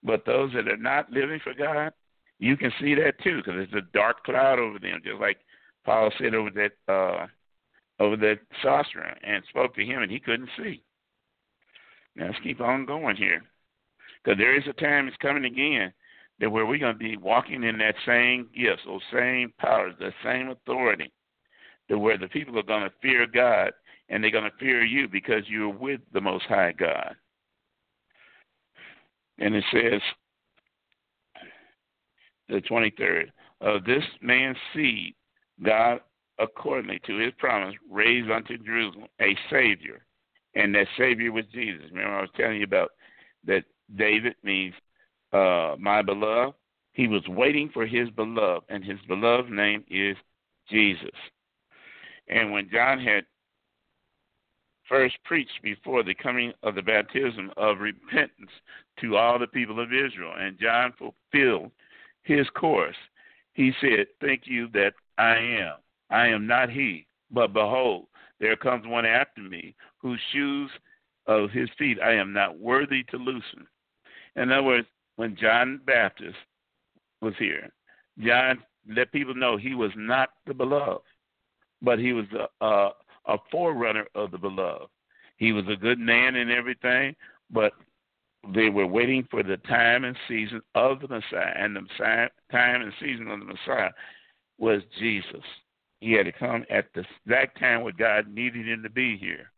But 0.04 0.26
those 0.26 0.52
that 0.54 0.68
are 0.68 0.78
not 0.78 1.12
living 1.12 1.40
for 1.44 1.54
God, 1.54 1.94
you 2.40 2.58
can 2.58 2.72
see 2.82 2.96
that 2.96 3.22
too 3.24 3.38
because 3.38 3.54
there's 3.54 3.84
a 3.84 3.94
dark 3.94 4.24
cloud 4.24 4.58
over 4.58 4.80
them, 4.80 5.00
just 5.04 5.22
like 5.22 5.38
Paul 5.86 6.10
said 6.18 6.34
over 6.34 6.50
that 6.52 6.92
uh, 6.92 7.28
over 8.00 8.18
that 8.18 8.40
sorcerer 8.64 9.16
and 9.24 9.44
spoke 9.50 9.76
to 9.76 9.86
him 9.86 10.02
and 10.02 10.12
he 10.12 10.20
couldn't 10.20 10.50
see. 10.58 10.82
Now 12.16 12.28
let's 12.28 12.40
keep 12.42 12.62
on 12.62 12.86
going 12.86 13.16
here 13.16 13.44
because 14.24 14.40
there 14.40 14.58
is 14.58 14.64
a 14.68 14.74
time 14.74 15.08
it's 15.08 15.18
coming 15.18 15.46
again 15.46 15.94
that 16.40 16.50
where 16.50 16.66
we're 16.66 16.78
going 16.78 16.94
to 16.94 17.00
be 17.00 17.18
walking 17.18 17.64
in 17.64 17.78
that 17.80 17.96
same 18.06 18.48
gifts, 18.56 18.84
those 18.86 19.02
same 19.14 19.54
powers, 19.60 19.94
the 20.00 20.12
same 20.24 20.50
authority, 20.50 21.12
that 21.90 21.98
where 21.98 22.18
the 22.18 22.28
people 22.28 22.58
are 22.58 22.64
going 22.64 22.84
to 22.84 22.92
fear 23.02 23.28
God 23.28 23.72
and 24.08 24.24
they're 24.24 24.32
going 24.32 24.50
to 24.50 24.58
fear 24.58 24.84
you 24.84 25.08
because 25.08 25.44
you're 25.48 25.70
with 25.70 26.02
the 26.14 26.22
Most 26.22 26.46
High 26.46 26.72
God. 26.72 27.16
And 29.38 29.56
it 29.56 29.64
says, 29.72 30.02
the 32.50 32.62
23rd, 32.62 33.28
of 33.62 33.84
this 33.84 34.04
man's 34.22 34.58
seed, 34.74 35.14
God, 35.64 36.00
accordingly 36.40 37.00
to 37.06 37.18
his 37.18 37.34
promise, 37.38 37.76
raised 37.90 38.32
unto 38.32 38.58
Jerusalem 38.58 39.08
a 39.22 39.36
Savior. 39.52 40.06
And 40.56 40.74
that 40.74 40.88
Savior 40.98 41.32
was 41.32 41.46
Jesus. 41.54 41.86
Remember, 41.92 42.18
I 42.18 42.22
was 42.22 42.30
telling 42.36 42.58
you 42.58 42.64
about 42.64 42.92
that 43.46 43.64
David 43.96 44.36
means 44.44 44.74
uh, 45.34 45.76
my 45.80 46.02
beloved. 46.02 46.56
He 46.94 47.08
was 47.08 47.26
waiting 47.28 47.70
for 47.74 47.86
his 47.86 48.10
beloved, 48.10 48.66
and 48.70 48.84
his 48.84 49.00
beloved 49.08 49.50
name 49.50 49.84
is 49.90 50.18
Jesus. 50.70 51.16
And 52.28 52.52
when 52.52 52.70
John 52.70 53.00
had 53.00 53.26
first 54.88 55.16
preached 55.24 55.62
before 55.64 56.04
the 56.04 56.16
coming 56.16 56.52
of 56.64 56.76
the 56.76 56.82
baptism 56.82 57.52
of 57.58 57.80
repentance 57.80 58.50
to 59.00 59.16
all 59.16 59.40
the 59.40 59.48
people 59.48 59.80
of 59.80 59.94
Israel, 59.94 60.34
and 60.38 60.60
John 60.60 60.94
fulfilled 60.98 61.72
his 62.24 62.48
course, 62.50 62.98
he 63.54 63.72
said, 63.80 64.08
Think 64.20 64.42
you 64.46 64.68
that 64.74 64.94
I 65.18 65.36
am. 65.36 65.76
I 66.10 66.28
am 66.28 66.48
not 66.48 66.70
he, 66.70 67.06
but 67.32 67.54
behold, 67.54 68.08
there 68.40 68.56
comes 68.56 68.88
one 68.88 69.06
after 69.06 69.42
me, 69.42 69.76
whose 70.00 70.20
shoes 70.32 70.72
of 71.28 71.52
his 71.52 71.70
feet 71.78 72.00
I 72.04 72.14
am 72.14 72.34
not 72.34 72.58
worthy 72.58 73.04
to 73.04 73.18
loosen. 73.18 73.68
In 74.36 74.52
other 74.52 74.64
words, 74.64 74.88
when 75.20 75.36
John 75.36 75.82
Baptist 75.86 76.38
was 77.22 77.34
here, 77.38 77.70
John 78.20 78.64
let 78.88 79.12
people 79.12 79.36
know 79.36 79.58
he 79.58 79.76
was 79.76 79.92
not 79.98 80.30
the 80.48 80.54
beloved, 80.54 81.04
but 81.82 82.00
he 82.00 82.14
was 82.14 82.24
a, 82.32 82.66
a, 82.66 82.92
a 83.26 83.38
forerunner 83.52 84.06
of 84.16 84.32
the 84.32 84.38
beloved. 84.38 84.88
He 85.36 85.52
was 85.52 85.66
a 85.68 85.76
good 85.76 86.00
man 86.00 86.38
and 86.38 86.50
everything, 86.50 87.18
but 87.52 87.74
they 88.54 88.70
were 88.70 88.88
waiting 88.88 89.28
for 89.30 89.44
the 89.44 89.58
time 89.58 90.06
and 90.06 90.16
season 90.30 90.62
of 90.74 91.02
the 91.02 91.10
Messiah, 91.10 91.54
and 91.54 91.76
the 91.76 91.82
Messiah, 91.82 92.30
time 92.50 92.82
and 92.82 92.94
season 93.02 93.30
of 93.30 93.40
the 93.40 93.46
Messiah 93.46 93.92
was 94.58 94.82
Jesus. 95.00 95.44
He 96.00 96.14
had 96.14 96.28
to 96.28 96.32
come 96.32 96.64
at 96.70 96.86
the 96.96 97.04
exact 97.26 97.60
time 97.60 97.82
when 97.82 97.96
God 98.00 98.34
needed 98.34 98.70
him 98.70 98.84
to 98.84 98.90
be 98.90 99.18
here. 99.18 99.52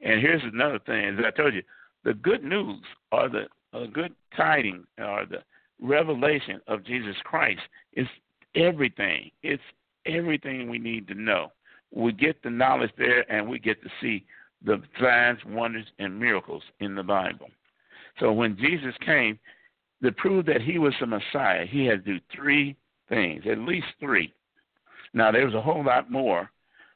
And 0.00 0.20
here's 0.20 0.42
another 0.42 0.80
thing: 0.80 1.16
as 1.16 1.24
I 1.24 1.30
told 1.30 1.54
you, 1.54 1.62
the 2.02 2.14
good 2.14 2.42
news 2.42 2.82
or 3.12 3.28
the 3.28 3.46
a 3.72 3.86
good 3.86 4.14
tidings 4.36 4.86
or 4.98 5.20
uh, 5.20 5.24
the 5.28 5.42
revelation 5.80 6.60
of 6.66 6.84
Jesus 6.84 7.16
Christ 7.24 7.60
is 7.94 8.06
everything. 8.54 9.30
It's 9.42 9.62
everything 10.06 10.70
we 10.70 10.78
need 10.78 11.08
to 11.08 11.14
know. 11.14 11.52
We 11.92 12.12
get 12.12 12.42
the 12.42 12.50
knowledge 12.50 12.92
there 12.98 13.30
and 13.30 13.48
we 13.48 13.58
get 13.58 13.82
to 13.82 13.88
see 14.00 14.24
the 14.64 14.82
signs, 15.00 15.38
wonders, 15.46 15.86
and 15.98 16.18
miracles 16.18 16.62
in 16.80 16.94
the 16.94 17.02
Bible. 17.02 17.48
So 18.18 18.32
when 18.32 18.56
Jesus 18.56 18.94
came, 19.04 19.38
to 20.02 20.12
prove 20.12 20.46
that 20.46 20.60
he 20.60 20.78
was 20.78 20.94
the 21.00 21.06
Messiah, 21.06 21.64
he 21.66 21.86
had 21.86 22.04
to 22.04 22.14
do 22.14 22.20
three 22.34 22.76
things, 23.08 23.44
at 23.50 23.58
least 23.58 23.86
three. 23.98 24.32
Now, 25.14 25.32
there 25.32 25.46
was 25.46 25.54
a 25.54 25.62
whole 25.62 25.84
lot 25.84 26.10
more, 26.10 26.50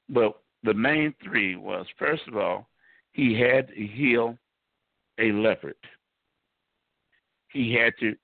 but 0.08 0.40
the 0.62 0.74
main 0.74 1.14
three 1.24 1.56
was 1.56 1.86
first 1.98 2.22
of 2.28 2.36
all, 2.36 2.68
he 3.12 3.38
had 3.38 3.68
to 3.68 3.86
heal 3.86 4.36
a 5.18 5.32
leopard 5.32 5.76
he 7.52 7.74
had 7.74 7.92
to 8.00 8.16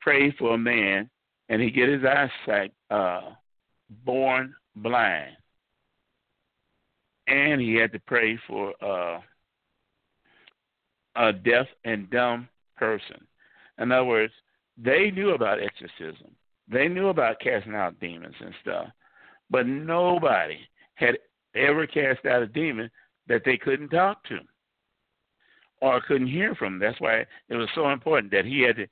pray 0.00 0.30
for 0.38 0.54
a 0.54 0.58
man, 0.58 1.08
and 1.48 1.60
he 1.60 1.70
get 1.70 1.88
his 1.88 2.02
eyesight 2.04 2.72
uh, 2.90 3.30
born 4.04 4.54
blind, 4.76 5.36
and 7.26 7.60
he 7.60 7.74
had 7.74 7.92
to 7.92 8.00
pray 8.00 8.38
for 8.46 8.72
uh, 8.82 9.20
a 11.16 11.32
deaf 11.32 11.66
and 11.84 12.10
dumb 12.10 12.48
person. 12.76 13.26
In 13.78 13.92
other 13.92 14.04
words, 14.04 14.32
they 14.76 15.10
knew 15.10 15.30
about 15.30 15.58
exorcism. 15.62 16.30
They 16.70 16.88
knew 16.88 17.08
about 17.08 17.40
casting 17.40 17.74
out 17.74 17.98
demons 17.98 18.34
and 18.40 18.54
stuff, 18.62 18.88
but 19.50 19.66
nobody 19.66 20.58
had 20.94 21.18
ever 21.54 21.86
cast 21.86 22.24
out 22.26 22.42
a 22.42 22.46
demon 22.46 22.90
that 23.26 23.42
they 23.44 23.56
couldn't 23.56 23.88
talk 23.88 24.22
to 24.24 24.38
or 25.80 26.00
couldn't 26.00 26.26
hear 26.28 26.54
from. 26.54 26.78
That's 26.78 27.00
why 27.00 27.24
it 27.48 27.56
was 27.56 27.68
so 27.74 27.90
important 27.90 28.32
that 28.32 28.44
he 28.44 28.62
had 28.62 28.76
to 28.76 28.86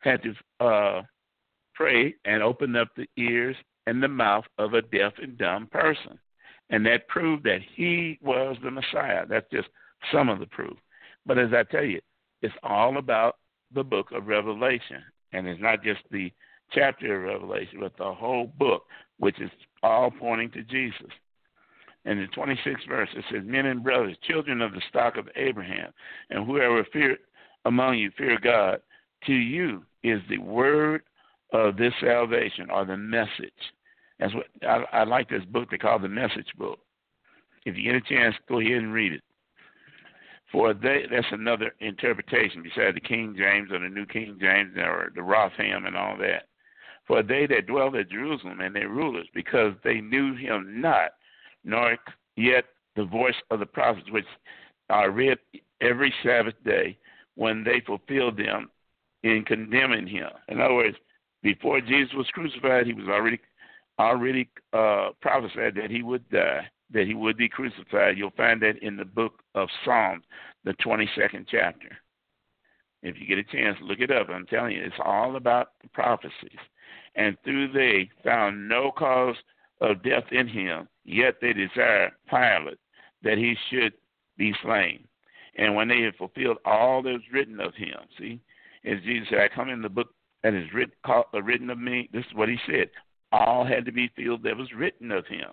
had 0.00 0.20
to 0.22 0.64
uh, 0.64 1.02
pray 1.74 2.14
and 2.24 2.42
open 2.42 2.76
up 2.76 2.88
the 2.96 3.08
ears 3.16 3.56
and 3.86 4.02
the 4.02 4.08
mouth 4.08 4.44
of 4.58 4.74
a 4.74 4.82
deaf 4.82 5.12
and 5.22 5.38
dumb 5.38 5.66
person, 5.66 6.18
and 6.70 6.84
that 6.86 7.08
proved 7.08 7.44
that 7.44 7.60
he 7.74 8.18
was 8.22 8.56
the 8.62 8.70
Messiah. 8.70 9.24
That's 9.26 9.50
just 9.50 9.68
some 10.12 10.28
of 10.28 10.38
the 10.38 10.46
proof. 10.46 10.76
But 11.26 11.38
as 11.38 11.50
I 11.54 11.62
tell 11.64 11.84
you, 11.84 12.00
it's 12.42 12.54
all 12.62 12.98
about 12.98 13.36
the 13.74 13.82
book 13.82 14.12
of 14.12 14.26
Revelation, 14.26 15.02
and 15.32 15.46
it's 15.46 15.60
not 15.60 15.82
just 15.82 16.00
the 16.10 16.30
chapter 16.72 17.16
of 17.16 17.40
Revelation, 17.40 17.80
but 17.80 17.96
the 17.96 18.12
whole 18.12 18.52
book, 18.58 18.84
which 19.18 19.40
is 19.40 19.50
all 19.82 20.10
pointing 20.10 20.50
to 20.52 20.62
Jesus. 20.62 21.10
And 22.04 22.18
in 22.18 22.28
the 22.30 22.40
26th 22.40 22.88
verse, 22.88 23.08
it 23.16 23.24
says, 23.30 23.42
Men 23.44 23.66
and 23.66 23.82
brothers, 23.82 24.16
children 24.26 24.60
of 24.60 24.72
the 24.72 24.82
stock 24.88 25.16
of 25.16 25.28
Abraham, 25.36 25.90
and 26.30 26.46
whoever 26.46 26.84
fear 26.92 27.18
among 27.64 27.98
you 27.98 28.10
fear 28.16 28.38
God, 28.42 28.80
to 29.26 29.32
you 29.32 29.82
is 30.02 30.20
the 30.28 30.38
word 30.38 31.02
of 31.52 31.76
this 31.76 31.94
salvation 32.00 32.68
or 32.70 32.84
the 32.84 32.96
message. 32.96 33.52
That's 34.18 34.34
what 34.34 34.46
I, 34.62 34.84
I 34.92 35.04
like 35.04 35.28
this 35.28 35.44
book 35.46 35.70
they 35.70 35.78
call 35.78 35.98
the 35.98 36.08
message 36.08 36.48
book. 36.58 36.78
If 37.64 37.76
you 37.76 37.84
get 37.84 37.94
a 37.94 38.00
chance, 38.02 38.34
go 38.48 38.60
ahead 38.60 38.72
and 38.72 38.92
read 38.92 39.12
it. 39.12 39.22
For 40.52 40.74
they, 40.74 41.04
that's 41.10 41.26
another 41.32 41.74
interpretation 41.80 42.62
beside 42.62 42.94
the 42.94 43.00
King 43.00 43.34
James 43.36 43.72
or 43.72 43.80
the 43.80 43.88
New 43.88 44.06
King 44.06 44.36
James 44.40 44.76
or 44.76 45.10
the 45.14 45.22
Rotherham 45.22 45.86
and 45.86 45.96
all 45.96 46.16
that. 46.18 46.44
For 47.06 47.22
they 47.22 47.46
that 47.46 47.66
dwell 47.66 47.94
at 47.96 48.10
Jerusalem 48.10 48.60
and 48.60 48.74
their 48.74 48.88
rulers, 48.88 49.26
because 49.34 49.72
they 49.82 50.00
knew 50.00 50.34
him 50.36 50.80
not, 50.80 51.10
nor 51.64 51.96
yet 52.36 52.64
the 52.96 53.04
voice 53.04 53.34
of 53.50 53.58
the 53.58 53.66
prophets, 53.66 54.10
which 54.10 54.26
are 54.90 55.10
read 55.10 55.38
every 55.80 56.12
Sabbath 56.22 56.54
day 56.64 56.98
when 57.34 57.64
they 57.64 57.82
fulfilled 57.86 58.36
them 58.36 58.70
in 59.22 59.44
condemning 59.46 60.06
him. 60.06 60.28
In 60.48 60.60
other 60.60 60.74
words, 60.74 60.96
before 61.42 61.80
Jesus 61.80 62.12
was 62.14 62.26
crucified, 62.28 62.86
he 62.86 62.92
was 62.92 63.08
already 63.08 63.40
already 63.98 64.48
uh, 64.72 65.10
prophesied 65.20 65.74
that 65.76 65.90
he 65.90 66.02
would 66.02 66.28
die, 66.30 66.66
that 66.92 67.06
he 67.06 67.14
would 67.14 67.36
be 67.36 67.48
crucified. 67.48 68.18
You'll 68.18 68.30
find 68.30 68.60
that 68.62 68.82
in 68.82 68.96
the 68.96 69.04
book 69.04 69.40
of 69.54 69.68
Psalms, 69.84 70.24
the 70.64 70.74
22nd 70.74 71.46
chapter. 71.48 71.96
If 73.02 73.16
you 73.20 73.26
get 73.26 73.38
a 73.38 73.44
chance, 73.44 73.76
look 73.82 74.00
it 74.00 74.10
up. 74.10 74.30
I'm 74.30 74.46
telling 74.46 74.72
you, 74.72 74.82
it's 74.82 74.94
all 75.04 75.36
about 75.36 75.72
the 75.82 75.88
prophecies. 75.90 76.58
And 77.14 77.36
through 77.44 77.72
they 77.72 78.10
found 78.24 78.68
no 78.68 78.90
cause 78.90 79.36
of 79.80 80.02
death 80.02 80.24
in 80.32 80.48
him, 80.48 80.88
yet 81.04 81.36
they 81.40 81.52
desired 81.52 82.12
Pilate 82.28 82.78
that 83.22 83.38
he 83.38 83.56
should 83.70 83.92
be 84.36 84.54
slain. 84.62 85.06
And 85.56 85.74
when 85.74 85.88
they 85.88 86.02
had 86.02 86.16
fulfilled 86.16 86.58
all 86.64 87.02
that 87.02 87.12
was 87.12 87.22
written 87.32 87.60
of 87.60 87.74
him, 87.74 87.96
see, 88.18 88.40
as 88.84 89.00
Jesus 89.04 89.28
said, 89.30 89.38
I 89.38 89.48
come 89.48 89.68
in 89.68 89.82
the 89.82 89.88
book 89.88 90.08
that 90.42 90.54
is 90.54 90.72
written, 90.74 90.94
called, 91.04 91.26
uh, 91.32 91.42
written 91.42 91.70
of 91.70 91.78
me. 91.78 92.08
This 92.12 92.24
is 92.26 92.34
what 92.34 92.48
he 92.48 92.58
said. 92.66 92.90
All 93.32 93.64
had 93.64 93.84
to 93.86 93.92
be 93.92 94.10
filled 94.14 94.42
that 94.42 94.56
was 94.56 94.72
written 94.72 95.10
of 95.10 95.26
him. 95.26 95.48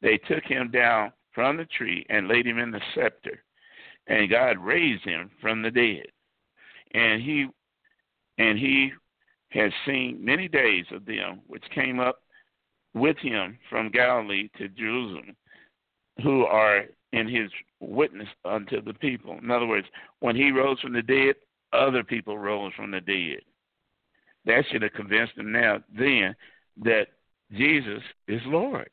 They 0.00 0.16
took 0.16 0.44
him 0.44 0.70
down 0.70 1.12
from 1.32 1.56
the 1.56 1.66
tree 1.66 2.06
and 2.08 2.28
laid 2.28 2.46
him 2.46 2.58
in 2.58 2.70
the 2.70 2.80
scepter, 2.94 3.42
and 4.06 4.30
God 4.30 4.58
raised 4.58 5.04
him 5.04 5.30
from 5.40 5.60
the 5.60 5.70
dead. 5.70 6.06
And 6.94 7.20
he 7.20 7.48
and 8.38 8.58
he 8.58 8.92
had 9.50 9.72
seen 9.84 10.24
many 10.24 10.48
days 10.48 10.86
of 10.92 11.04
them 11.04 11.40
which 11.46 11.64
came 11.74 12.00
up 12.00 12.20
with 12.94 13.16
him 13.18 13.58
from 13.68 13.90
Galilee 13.90 14.48
to 14.58 14.68
Jerusalem, 14.68 15.36
who 16.22 16.44
are 16.44 16.84
in 17.12 17.28
his 17.28 17.50
witness 17.80 18.28
unto 18.44 18.82
the 18.82 18.94
people. 18.94 19.38
In 19.42 19.50
other 19.50 19.66
words, 19.66 19.86
when 20.20 20.36
he 20.36 20.50
rose 20.50 20.80
from 20.80 20.92
the 20.92 21.02
dead, 21.02 21.36
other 21.72 22.02
people 22.02 22.38
rose 22.38 22.72
from 22.74 22.90
the 22.90 23.00
dead. 23.00 23.40
That 24.44 24.64
should 24.70 24.82
have 24.82 24.92
convinced 24.92 25.36
them 25.36 25.52
now 25.52 25.80
then 25.96 26.34
that 26.82 27.08
Jesus 27.52 28.02
is 28.26 28.40
Lord. 28.46 28.88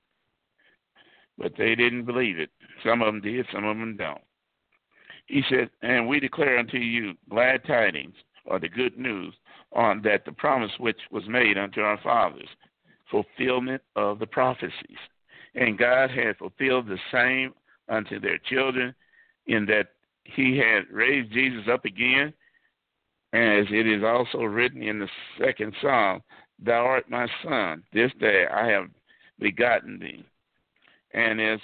But 1.37 1.53
they 1.57 1.75
didn't 1.75 2.05
believe 2.05 2.39
it. 2.39 2.49
Some 2.83 3.01
of 3.01 3.07
them 3.07 3.21
did, 3.21 3.45
some 3.51 3.65
of 3.65 3.77
them 3.77 3.97
don't. 3.97 4.21
He 5.27 5.43
said, 5.49 5.69
And 5.81 6.07
we 6.07 6.19
declare 6.19 6.57
unto 6.57 6.77
you 6.77 7.13
glad 7.29 7.65
tidings, 7.65 8.15
or 8.45 8.59
the 8.59 8.69
good 8.69 8.97
news, 8.97 9.33
on 9.73 10.01
that 10.03 10.23
the 10.23 10.31
promise 10.31 10.71
which 10.77 10.99
was 11.11 11.27
made 11.27 11.57
unto 11.57 11.81
our 11.81 11.99
fathers, 12.01 12.47
fulfillment 13.09 13.81
of 13.95 14.19
the 14.19 14.27
prophecies. 14.27 14.97
And 15.55 15.77
God 15.77 16.11
had 16.11 16.37
fulfilled 16.37 16.87
the 16.87 16.99
same 17.11 17.53
unto 17.87 18.19
their 18.19 18.37
children, 18.37 18.93
in 19.47 19.65
that 19.67 19.89
he 20.23 20.57
had 20.57 20.89
raised 20.91 21.31
Jesus 21.31 21.67
up 21.71 21.85
again, 21.85 22.33
as 23.33 23.65
it 23.69 23.87
is 23.87 24.03
also 24.03 24.39
written 24.39 24.81
in 24.81 24.99
the 24.99 25.09
second 25.39 25.73
psalm, 25.81 26.21
Thou 26.63 26.85
art 26.85 27.09
my 27.09 27.27
son, 27.43 27.83
this 27.93 28.11
day 28.19 28.45
I 28.51 28.67
have 28.67 28.89
begotten 29.39 29.99
thee. 29.99 30.25
And 31.13 31.41
as 31.41 31.59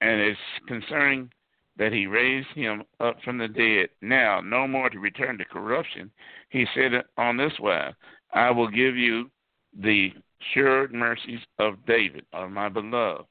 and 0.00 0.20
it's 0.20 0.40
concerning 0.66 1.30
that 1.76 1.92
he 1.92 2.06
raised 2.06 2.48
him 2.48 2.82
up 3.00 3.16
from 3.22 3.38
the 3.38 3.48
dead, 3.48 3.88
now 4.00 4.40
no 4.40 4.66
more 4.66 4.90
to 4.90 4.98
return 4.98 5.38
to 5.38 5.44
corruption. 5.44 6.10
He 6.50 6.66
said 6.74 6.92
on 7.16 7.36
this 7.36 7.52
wise, 7.60 7.94
I 8.32 8.50
will 8.50 8.68
give 8.68 8.96
you 8.96 9.30
the 9.78 10.12
sure 10.52 10.88
mercies 10.88 11.40
of 11.58 11.84
David, 11.86 12.24
of 12.32 12.50
my 12.50 12.68
beloved. 12.68 13.24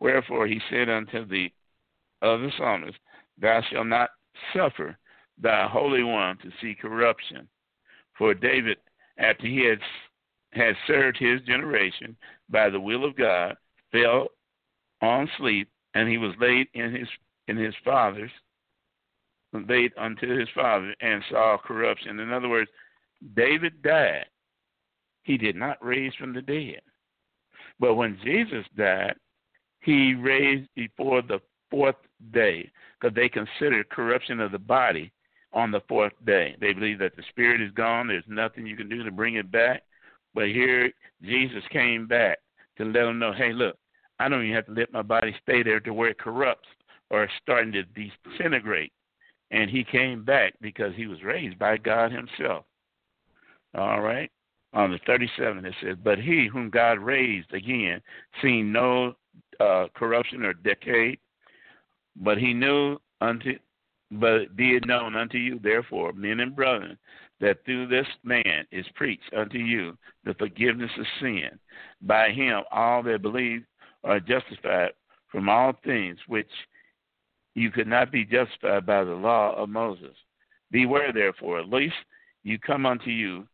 Wherefore 0.00 0.46
he 0.46 0.60
said 0.70 0.88
unto 0.88 1.24
the 1.26 1.50
other 2.22 2.52
psalmist, 2.56 2.98
Thou 3.40 3.62
shalt 3.70 3.86
not 3.86 4.10
suffer 4.54 4.96
thy 5.40 5.68
Holy 5.68 6.02
One 6.02 6.38
to 6.38 6.50
see 6.60 6.74
corruption. 6.74 7.48
For 8.16 8.34
David, 8.34 8.78
after 9.18 9.46
he 9.46 9.64
had, 9.64 9.78
had 10.52 10.74
served 10.86 11.18
his 11.18 11.40
generation 11.42 12.16
by 12.48 12.70
the 12.70 12.80
will 12.80 13.04
of 13.04 13.16
God, 13.16 13.56
fell 13.92 14.28
on 15.00 15.30
sleep, 15.38 15.68
and 15.94 16.08
he 16.08 16.18
was 16.18 16.34
laid 16.40 16.68
in 16.74 16.94
his 16.94 17.08
in 17.46 17.56
his 17.56 17.74
father's 17.84 18.30
laid 19.52 19.92
unto 19.96 20.38
his 20.38 20.48
father 20.54 20.94
and 21.00 21.22
saw 21.30 21.56
corruption. 21.56 22.20
In 22.20 22.32
other 22.32 22.48
words, 22.48 22.70
David 23.34 23.82
died. 23.82 24.26
He 25.28 25.36
did 25.36 25.56
not 25.56 25.84
raise 25.84 26.14
from 26.14 26.32
the 26.32 26.40
dead. 26.40 26.80
But 27.78 27.96
when 27.96 28.18
Jesus 28.24 28.64
died, 28.74 29.14
he 29.82 30.14
raised 30.14 30.70
before 30.74 31.20
the 31.20 31.40
fourth 31.70 31.96
day 32.32 32.72
because 32.98 33.14
they 33.14 33.28
considered 33.28 33.90
corruption 33.90 34.40
of 34.40 34.52
the 34.52 34.58
body 34.58 35.12
on 35.52 35.70
the 35.70 35.82
fourth 35.86 36.14
day. 36.24 36.56
They 36.62 36.72
believe 36.72 36.98
that 37.00 37.14
the 37.14 37.22
spirit 37.28 37.60
is 37.60 37.70
gone. 37.72 38.08
There's 38.08 38.24
nothing 38.26 38.66
you 38.66 38.74
can 38.74 38.88
do 38.88 39.04
to 39.04 39.10
bring 39.10 39.34
it 39.34 39.52
back. 39.52 39.82
But 40.32 40.46
here, 40.46 40.90
Jesus 41.20 41.62
came 41.70 42.06
back 42.06 42.38
to 42.78 42.86
let 42.86 43.04
them 43.04 43.18
know, 43.18 43.34
hey, 43.34 43.52
look, 43.52 43.76
I 44.18 44.30
don't 44.30 44.44
even 44.44 44.54
have 44.54 44.64
to 44.64 44.72
let 44.72 44.94
my 44.94 45.02
body 45.02 45.36
stay 45.42 45.62
there 45.62 45.80
to 45.80 45.92
where 45.92 46.08
it 46.08 46.18
corrupts 46.18 46.68
or 47.10 47.28
starting 47.42 47.72
to 47.72 47.82
disintegrate. 47.82 48.94
And 49.50 49.68
he 49.68 49.84
came 49.84 50.24
back 50.24 50.54
because 50.62 50.94
he 50.96 51.06
was 51.06 51.22
raised 51.22 51.58
by 51.58 51.76
God 51.76 52.12
himself. 52.12 52.64
All 53.74 54.00
right. 54.00 54.30
On 54.74 54.90
the 54.90 54.98
37, 55.06 55.64
it 55.64 55.74
says, 55.82 55.96
But 56.02 56.18
he 56.18 56.46
whom 56.46 56.68
God 56.70 56.98
raised 56.98 57.52
again, 57.54 58.02
seeing 58.42 58.70
no 58.70 59.14
uh, 59.60 59.86
corruption 59.94 60.44
or 60.44 60.52
decay, 60.52 61.18
but 62.16 62.38
he 62.38 62.52
knew 62.52 62.98
unto 63.20 63.54
but 64.10 64.56
be 64.56 64.74
it 64.74 64.86
known 64.86 65.14
unto 65.16 65.36
you, 65.36 65.58
therefore, 65.62 66.12
men 66.14 66.40
and 66.40 66.56
brethren, 66.56 66.96
that 67.40 67.64
through 67.64 67.88
this 67.88 68.06
man 68.24 68.66
is 68.72 68.86
preached 68.94 69.30
unto 69.36 69.58
you 69.58 69.98
the 70.24 70.34
forgiveness 70.34 70.90
of 70.98 71.06
sin. 71.20 71.50
By 72.00 72.30
him, 72.30 72.62
all 72.70 73.02
that 73.02 73.20
believe 73.20 73.64
are 74.04 74.20
justified 74.20 74.92
from 75.30 75.48
all 75.48 75.74
things 75.84 76.18
which 76.26 76.48
you 77.54 77.70
could 77.70 77.86
not 77.86 78.10
be 78.10 78.24
justified 78.24 78.86
by 78.86 79.04
the 79.04 79.12
law 79.12 79.54
of 79.54 79.68
Moses. 79.68 80.16
Beware, 80.70 81.12
therefore, 81.12 81.62
lest 81.62 81.92
you 82.44 82.58
come 82.58 82.86
unto 82.86 83.10
you, 83.10 83.46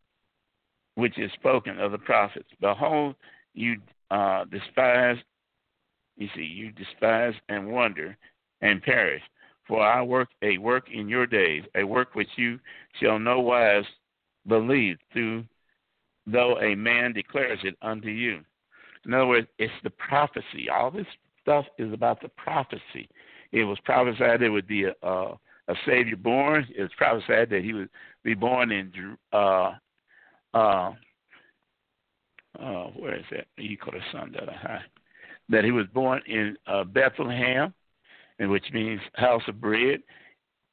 which 0.95 1.17
is 1.17 1.31
spoken 1.33 1.79
of 1.79 1.91
the 1.91 1.97
prophets. 1.97 2.49
Behold, 2.59 3.15
you 3.53 3.77
uh, 4.11 4.45
despise, 4.45 5.17
you 6.17 6.27
see, 6.35 6.43
you 6.43 6.71
despise 6.71 7.33
and 7.49 7.71
wonder 7.71 8.17
and 8.61 8.81
perish 8.81 9.21
for 9.67 9.81
I 9.81 10.01
work 10.01 10.29
a 10.41 10.57
work 10.57 10.87
in 10.91 11.09
your 11.09 11.25
days, 11.25 11.63
a 11.75 11.83
work 11.83 12.15
which 12.15 12.29
you 12.35 12.59
shall 12.99 13.19
no 13.19 13.39
wise 13.39 13.85
believe, 14.47 14.97
through 15.11 15.45
though 16.27 16.59
a 16.59 16.75
man 16.75 17.13
declares 17.13 17.59
it 17.63 17.75
unto 17.81 18.09
you. 18.09 18.41
In 19.05 19.13
other 19.13 19.27
words, 19.27 19.47
it's 19.59 19.73
the 19.83 19.91
prophecy. 19.91 20.69
All 20.73 20.91
this 20.91 21.05
stuff 21.41 21.65
is 21.77 21.93
about 21.93 22.21
the 22.21 22.29
prophecy. 22.29 23.09
It 23.51 23.63
was 23.63 23.77
prophesied 23.85 24.41
there 24.41 24.51
would 24.51 24.67
be 24.67 24.85
a, 24.85 24.93
a, 25.03 25.37
a 25.67 25.75
Savior 25.85 26.15
born. 26.15 26.67
It 26.75 26.81
was 26.81 26.91
prophesied 26.97 27.49
that 27.51 27.63
he 27.63 27.73
would 27.73 27.89
be 28.23 28.33
born 28.33 28.71
in 28.71 29.17
uh, 29.31 29.73
uh, 30.55 30.93
uh, 32.59 32.85
where 32.95 33.15
is 33.17 33.25
that? 33.31 33.47
That 35.49 35.63
he 35.63 35.71
was 35.71 35.85
born 35.93 36.21
in 36.27 36.57
uh, 36.65 36.83
Bethlehem 36.85 37.73
and 38.39 38.49
which 38.49 38.65
means 38.73 39.01
house 39.13 39.43
of 39.47 39.61
bread. 39.61 39.99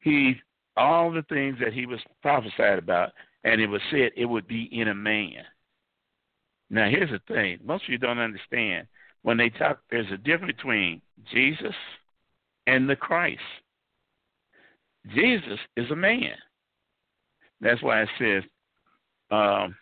He 0.00 0.36
all 0.76 1.12
the 1.12 1.22
things 1.22 1.58
that 1.60 1.74
he 1.74 1.84
was 1.84 2.00
prophesied 2.22 2.78
about, 2.78 3.10
and 3.44 3.60
it 3.60 3.66
was 3.66 3.82
said 3.90 4.10
it 4.16 4.24
would 4.24 4.46
be 4.46 4.68
in 4.72 4.88
a 4.88 4.94
man. 4.94 5.44
Now 6.70 6.88
here's 6.88 7.10
the 7.10 7.20
thing: 7.32 7.58
most 7.64 7.84
of 7.84 7.90
you 7.90 7.98
don't 7.98 8.18
understand 8.18 8.86
when 9.22 9.36
they 9.36 9.50
talk. 9.50 9.80
There's 9.90 10.10
a 10.12 10.16
difference 10.16 10.56
between 10.56 11.02
Jesus 11.32 11.74
and 12.66 12.88
the 12.88 12.96
Christ. 12.96 13.40
Jesus 15.14 15.58
is 15.76 15.90
a 15.90 15.96
man. 15.96 16.36
That's 17.60 17.82
why 17.82 18.02
it 18.02 18.08
says 18.18 18.44
um, 19.32 19.74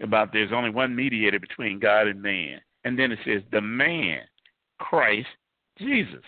about 0.00 0.32
there's 0.32 0.52
only 0.52 0.70
one 0.70 0.94
mediator 0.96 1.38
between 1.38 1.78
God 1.78 2.06
and 2.06 2.22
man, 2.22 2.60
and 2.84 2.98
then 2.98 3.12
it 3.12 3.18
says 3.24 3.42
the 3.50 3.60
man, 3.60 4.20
Christ, 4.78 5.28
Jesus. 5.78 6.22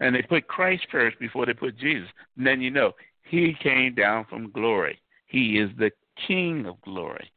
And 0.00 0.14
they 0.14 0.22
put 0.22 0.48
Christ 0.48 0.86
first 0.90 1.18
before 1.18 1.46
they 1.46 1.54
put 1.54 1.78
Jesus. 1.78 2.08
And 2.36 2.46
then 2.46 2.60
you 2.60 2.70
know, 2.70 2.92
he 3.22 3.56
came 3.62 3.94
down 3.94 4.26
from 4.28 4.50
glory. 4.50 5.00
He 5.26 5.58
is 5.58 5.70
the 5.78 5.90
King 6.26 6.66
of 6.66 6.80
glory. 6.82 7.30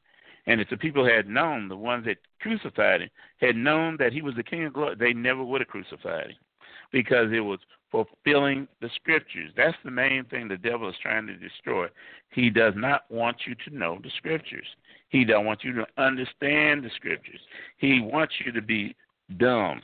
And 0.46 0.60
if 0.60 0.70
the 0.70 0.78
people 0.78 1.06
had 1.06 1.28
known, 1.28 1.70
the 1.70 1.78
ones 1.78 2.06
that 2.06 2.18
crucified 2.42 3.02
him, 3.02 3.10
had 3.40 3.56
known 3.56 3.98
that 4.00 4.14
he 4.14 4.22
was 4.22 4.36
the 4.36 4.44
King 4.44 4.66
of 4.66 4.74
glory, 4.74 4.96
they 5.00 5.14
never 5.14 5.44
would 5.44 5.62
have 5.62 5.68
crucified 5.68 6.32
him 6.32 6.38
because 6.92 7.32
it 7.32 7.42
was 7.42 7.60
fulfilling 7.92 8.68
the 8.82 8.90
scriptures. 8.96 9.52
That's 9.56 9.78
the 9.84 9.92
main 9.92 10.26
thing 10.26 10.48
the 10.48 10.58
devil 10.58 10.90
is 10.90 10.96
trying 11.02 11.28
to 11.28 11.36
destroy. 11.36 11.88
He 12.32 12.50
does 12.50 12.74
not 12.76 13.04
want 13.10 13.38
you 13.48 13.56
to 13.66 13.78
know 13.78 14.00
the 14.02 14.12
scriptures. 14.18 14.68
He 15.10 15.26
don't 15.26 15.46
want 15.46 15.64
you 15.64 15.74
to 15.74 15.88
understand 15.98 16.84
the 16.84 16.92
scriptures. 16.96 17.40
He 17.78 18.00
wants 18.02 18.36
you 18.46 18.52
to 18.52 18.62
be 18.62 18.96
dumb. 19.38 19.82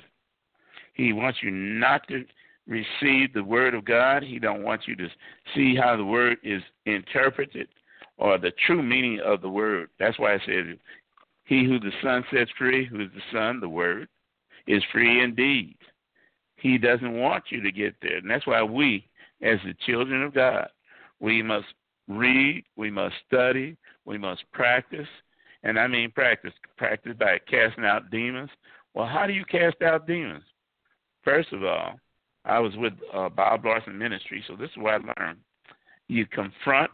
He 0.94 1.14
wants 1.14 1.40
you 1.42 1.52
not 1.52 2.08
to 2.08 2.26
receive 2.68 3.34
the 3.34 3.44
word 3.44 3.74
of 3.74 3.86
God. 3.86 4.24
He 4.24 4.40
don't 4.40 4.64
want 4.64 4.82
you 4.88 4.96
to 4.96 5.08
see 5.54 5.76
how 5.76 5.98
the 5.98 6.06
word 6.06 6.38
is 6.44 6.62
interpreted 6.86 7.68
or 8.18 8.38
the 8.38 8.52
true 8.66 8.82
meaning 8.82 9.20
of 9.20 9.42
the 9.42 9.50
word. 9.50 9.90
That's 10.00 10.18
why 10.20 10.34
I 10.34 10.40
said, 10.46 10.80
He 11.46 11.66
who 11.66 11.80
the 11.80 11.92
Son 12.02 12.24
sets 12.32 12.52
free, 12.58 12.86
who 12.86 13.02
is 13.02 13.10
the 13.14 13.38
Son, 13.38 13.60
the 13.60 13.70
word, 13.70 14.08
is 14.68 14.84
free 14.92 15.24
indeed. 15.24 15.76
He 16.56 16.78
doesn't 16.78 17.14
want 17.14 17.46
you 17.50 17.62
to 17.62 17.72
get 17.72 17.96
there. 18.02 18.18
And 18.18 18.30
that's 18.30 18.48
why 18.48 18.64
we, 18.64 19.08
as 19.42 19.60
the 19.66 19.76
children 19.86 20.24
of 20.24 20.34
God, 20.34 20.68
we 21.20 21.42
must 21.42 21.68
read, 22.08 22.64
we 22.76 22.90
must 22.92 23.16
study, 23.28 23.78
we 24.06 24.18
must 24.18 24.44
practice. 24.54 25.08
And 25.64 25.80
I 25.80 25.88
mean 25.88 26.12
practice, 26.12 26.54
practice 26.78 27.14
by 27.20 27.40
casting 27.50 27.86
out 27.86 28.12
demons. 28.12 28.50
Well, 28.94 29.08
how 29.08 29.26
do 29.26 29.34
you 29.34 29.44
cast 29.46 29.82
out 29.82 30.08
demons? 30.08 30.44
First 31.24 31.52
of 31.52 31.64
all, 31.64 32.00
I 32.46 32.60
was 32.60 32.76
with 32.78 32.94
uh, 33.14 33.30
Bob 33.30 33.66
Larson 33.66 33.98
Ministry, 33.98 34.44
so 34.48 34.56
this 34.56 34.70
is 34.70 34.78
what 34.78 34.94
I 34.94 34.98
learned. 35.20 35.40
You 36.08 36.28
confront, 36.28 36.92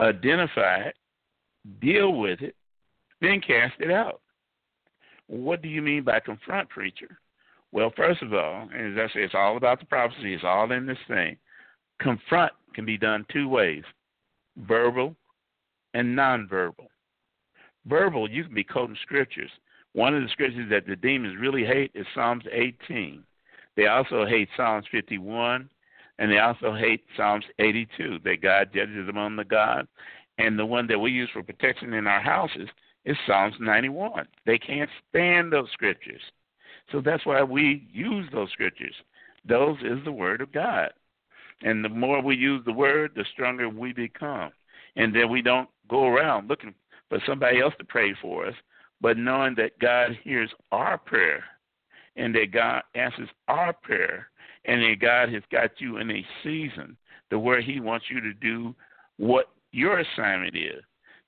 identify 0.00 0.84
it, 0.84 0.96
deal 1.80 2.14
with 2.14 2.40
it, 2.40 2.56
then 3.20 3.40
cast 3.40 3.74
it 3.80 3.90
out. 3.90 4.22
What 5.26 5.62
do 5.62 5.68
you 5.68 5.82
mean 5.82 6.02
by 6.02 6.20
confront, 6.20 6.70
preacher? 6.70 7.18
Well, 7.74 7.92
first 7.96 8.22
of 8.22 8.32
all, 8.32 8.68
as 8.72 8.92
I 8.96 9.08
say, 9.12 9.24
it's 9.24 9.34
all 9.34 9.56
about 9.56 9.80
the 9.80 9.86
prophecy. 9.86 10.32
It's 10.32 10.44
all 10.44 10.70
in 10.70 10.86
this 10.86 10.96
thing. 11.08 11.36
Confront 12.00 12.52
can 12.72 12.86
be 12.86 12.96
done 12.96 13.26
two 13.32 13.48
ways 13.48 13.82
verbal 14.56 15.16
and 15.92 16.16
nonverbal. 16.16 16.86
Verbal, 17.86 18.30
you 18.30 18.44
can 18.44 18.54
be 18.54 18.62
quoting 18.62 18.96
scriptures. 19.02 19.50
One 19.92 20.14
of 20.14 20.22
the 20.22 20.28
scriptures 20.28 20.70
that 20.70 20.86
the 20.86 20.94
demons 20.94 21.36
really 21.40 21.64
hate 21.64 21.90
is 21.96 22.06
Psalms 22.14 22.44
18. 22.52 23.24
They 23.76 23.88
also 23.88 24.24
hate 24.24 24.48
Psalms 24.56 24.86
51, 24.92 25.68
and 26.20 26.30
they 26.30 26.38
also 26.38 26.74
hate 26.74 27.04
Psalms 27.16 27.44
82. 27.58 28.20
That 28.22 28.40
God 28.40 28.70
judges 28.72 29.08
among 29.08 29.34
the 29.34 29.44
gods, 29.44 29.88
and 30.38 30.56
the 30.56 30.64
one 30.64 30.86
that 30.86 30.98
we 31.00 31.10
use 31.10 31.28
for 31.32 31.42
protection 31.42 31.92
in 31.92 32.06
our 32.06 32.20
houses 32.20 32.68
is 33.04 33.16
Psalms 33.26 33.56
91. 33.58 34.28
They 34.46 34.58
can't 34.58 34.90
stand 35.10 35.52
those 35.52 35.70
scriptures. 35.72 36.22
So 36.92 37.00
that's 37.00 37.24
why 37.26 37.42
we 37.42 37.88
use 37.92 38.28
those 38.32 38.50
scriptures. 38.50 38.94
Those 39.46 39.76
is 39.82 40.02
the 40.04 40.12
word 40.12 40.40
of 40.40 40.52
God. 40.52 40.90
And 41.62 41.84
the 41.84 41.88
more 41.88 42.22
we 42.22 42.36
use 42.36 42.62
the 42.64 42.72
word, 42.72 43.12
the 43.14 43.24
stronger 43.32 43.68
we 43.68 43.92
become. 43.92 44.50
And 44.96 45.14
then 45.14 45.30
we 45.30 45.42
don't 45.42 45.68
go 45.88 46.06
around 46.06 46.48
looking 46.48 46.74
for 47.08 47.18
somebody 47.26 47.60
else 47.60 47.74
to 47.78 47.84
pray 47.84 48.14
for 48.20 48.46
us, 48.46 48.54
but 49.00 49.18
knowing 49.18 49.54
that 49.56 49.78
God 49.78 50.18
hears 50.22 50.50
our 50.72 50.98
prayer 50.98 51.44
and 52.16 52.34
that 52.34 52.52
God 52.52 52.82
answers 52.94 53.28
our 53.48 53.72
prayer 53.72 54.28
and 54.64 54.82
that 54.82 55.00
God 55.00 55.32
has 55.32 55.42
got 55.50 55.70
you 55.78 55.98
in 55.98 56.10
a 56.10 56.24
season 56.42 56.96
to 57.30 57.38
where 57.38 57.60
He 57.60 57.80
wants 57.80 58.06
you 58.08 58.20
to 58.20 58.32
do 58.34 58.74
what 59.16 59.50
your 59.72 59.98
assignment 59.98 60.56
is. 60.56 60.82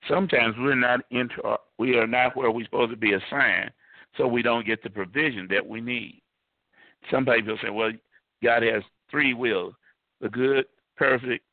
Sometimes 0.09 0.55
we're 0.59 0.75
not 0.75 1.01
into 1.11 1.42
our, 1.42 1.59
we 1.79 1.97
are 1.97 2.07
not 2.07 2.37
where 2.37 2.51
we're 2.51 2.64
supposed 2.64 2.92
to 2.92 2.97
be 2.97 3.14
assigned, 3.14 3.71
so 4.16 4.26
we 4.26 4.42
don't 4.42 4.66
get 4.66 4.83
the 4.83 4.90
provision 4.90 5.46
that 5.50 5.66
we 5.66 5.81
need. 5.81 6.22
Some 7.11 7.26
people 7.26 7.59
say, 7.62 7.70
"Well, 7.70 7.92
God 8.42 8.62
has 8.62 8.83
three 9.11 9.35
wills: 9.35 9.74
the 10.20 10.29
good, 10.29 10.66
perfect, 10.96 11.44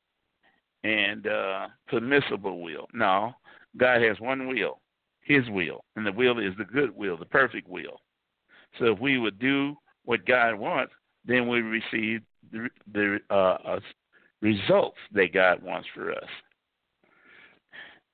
and 0.83 1.27
uh, 1.27 1.67
permissible 1.87 2.61
will." 2.61 2.87
No, 2.93 3.33
God 3.77 4.01
has 4.01 4.19
one 4.19 4.47
will, 4.47 4.81
His 5.21 5.49
will, 5.49 5.83
and 5.95 6.05
the 6.05 6.11
will 6.11 6.39
is 6.39 6.53
the 6.57 6.65
good 6.65 6.95
will, 6.95 7.17
the 7.17 7.25
perfect 7.25 7.67
will. 7.67 7.99
So 8.79 8.85
if 8.85 8.99
we 8.99 9.17
would 9.17 9.39
do 9.39 9.75
what 10.05 10.25
God 10.25 10.55
wants, 10.55 10.93
then 11.25 11.47
we 11.47 11.61
receive 11.61 12.21
the, 12.51 12.69
the 12.91 13.19
uh, 13.29 13.57
uh, 13.65 13.79
results 14.41 14.97
that 15.13 15.33
God 15.33 15.61
wants 15.63 15.87
for 15.93 16.11
us. 16.11 16.27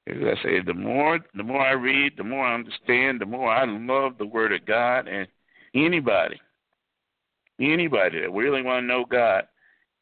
As 0.10 0.38
I 0.39 0.43
say, 0.43 0.62
the 0.62 0.74
more 0.74 1.19
the 1.36 1.43
more 1.43 1.62
I 1.62 1.72
read, 1.72 2.13
the 2.17 2.24
more 2.24 2.45
I 2.45 2.56
understand, 2.56 3.22
the 3.22 3.26
more 3.26 3.52
I 3.52 3.65
love 3.65 4.17
the 4.17 4.26
Word 4.26 4.52
of 4.54 4.65
God. 4.65 5.08
And 5.08 5.28
anybody, 5.76 6.39
anybody 7.60 8.22
that 8.22 8.32
really 8.32 8.63
want 8.63 8.84
to 8.84 8.88
know 8.88 9.06
God, 9.06 9.43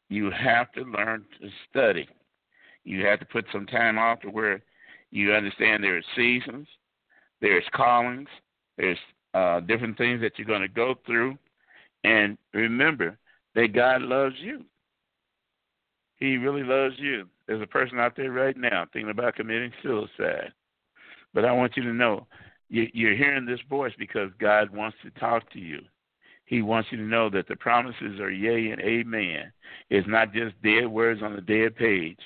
you 0.08 0.30
have 0.30 0.72
to 0.72 0.82
learn 0.82 1.24
to 1.40 1.48
study. 1.68 2.08
You 2.84 3.04
have 3.04 3.20
to 3.20 3.26
put 3.26 3.44
some 3.52 3.66
time 3.66 3.98
off 3.98 4.20
to 4.20 4.28
where 4.28 4.62
you 5.10 5.34
understand 5.34 5.84
there 5.84 5.98
are 5.98 6.02
seasons, 6.16 6.66
there's 7.40 7.64
callings, 7.74 8.28
there's 8.78 8.98
uh, 9.34 9.60
different 9.60 9.98
things 9.98 10.22
that 10.22 10.32
you're 10.38 10.46
going 10.46 10.62
to 10.62 10.68
go 10.68 10.94
through, 11.04 11.36
and 12.04 12.38
remember 12.54 13.18
that 13.54 13.74
God 13.74 14.02
loves 14.02 14.36
you. 14.38 14.64
He 16.18 16.36
really 16.36 16.64
loves 16.64 16.96
you. 16.98 17.28
There's 17.46 17.62
a 17.62 17.66
person 17.66 17.98
out 17.98 18.16
there 18.16 18.32
right 18.32 18.56
now 18.56 18.86
thinking 18.92 19.10
about 19.10 19.36
committing 19.36 19.72
suicide. 19.82 20.52
But 21.32 21.44
I 21.44 21.52
want 21.52 21.76
you 21.76 21.82
to 21.84 21.92
know 21.92 22.26
you're 22.68 23.16
hearing 23.16 23.46
this 23.46 23.60
voice 23.68 23.92
because 23.98 24.30
God 24.38 24.70
wants 24.70 24.96
to 25.02 25.10
talk 25.20 25.50
to 25.52 25.58
you. 25.58 25.80
He 26.44 26.62
wants 26.62 26.88
you 26.90 26.98
to 26.98 27.04
know 27.04 27.30
that 27.30 27.46
the 27.46 27.56
promises 27.56 28.20
are 28.20 28.30
yea 28.30 28.70
and 28.70 28.80
amen. 28.80 29.52
It's 29.90 30.08
not 30.08 30.32
just 30.32 30.60
dead 30.62 30.86
words 30.86 31.22
on 31.22 31.34
the 31.34 31.42
dead 31.42 31.76
page. 31.76 32.18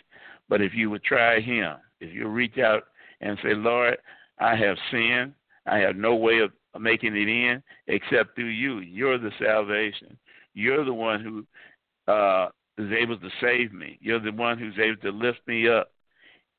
But 0.48 0.61
if 0.61 0.74
you 0.74 0.90
would 0.90 1.02
try 1.05 1.40
Him, 1.40 1.76
if 2.00 2.14
you 2.14 2.28
reach 2.28 2.59
out 2.59 2.85
and 3.20 3.38
say, 3.42 3.55
Lord, 3.55 3.96
I 4.38 4.57
have 4.57 4.76
sinned, 4.90 5.35
I 5.66 5.78
have 5.78 5.96
no 5.96 6.14
way 6.14 6.38
of 6.38 6.50
making 6.81 7.16
it 7.16 7.28
in 7.28 7.62
except 7.87 8.35
through 8.35 8.46
you. 8.46 8.78
You're 8.78 9.18
the 9.18 9.33
salvation. 9.40 10.16
You're 10.55 10.85
the 10.85 10.94
one 10.94 11.20
who 11.20 12.12
uh, 12.12 12.48
is 12.87 12.92
able 12.92 13.18
to 13.18 13.31
save 13.40 13.73
me. 13.73 13.99
You're 14.01 14.21
the 14.21 14.33
one 14.33 14.59
who's 14.59 14.79
able 14.79 15.01
to 15.03 15.11
lift 15.11 15.40
me 15.47 15.68
up 15.68 15.92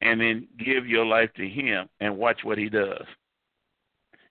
and 0.02 0.20
then 0.20 0.48
give 0.58 0.88
your 0.88 1.06
life 1.06 1.30
to 1.38 1.48
him 1.48 1.88
and 2.00 2.18
watch 2.18 2.44
what 2.44 2.58
he 2.58 2.70
does. 2.70 3.06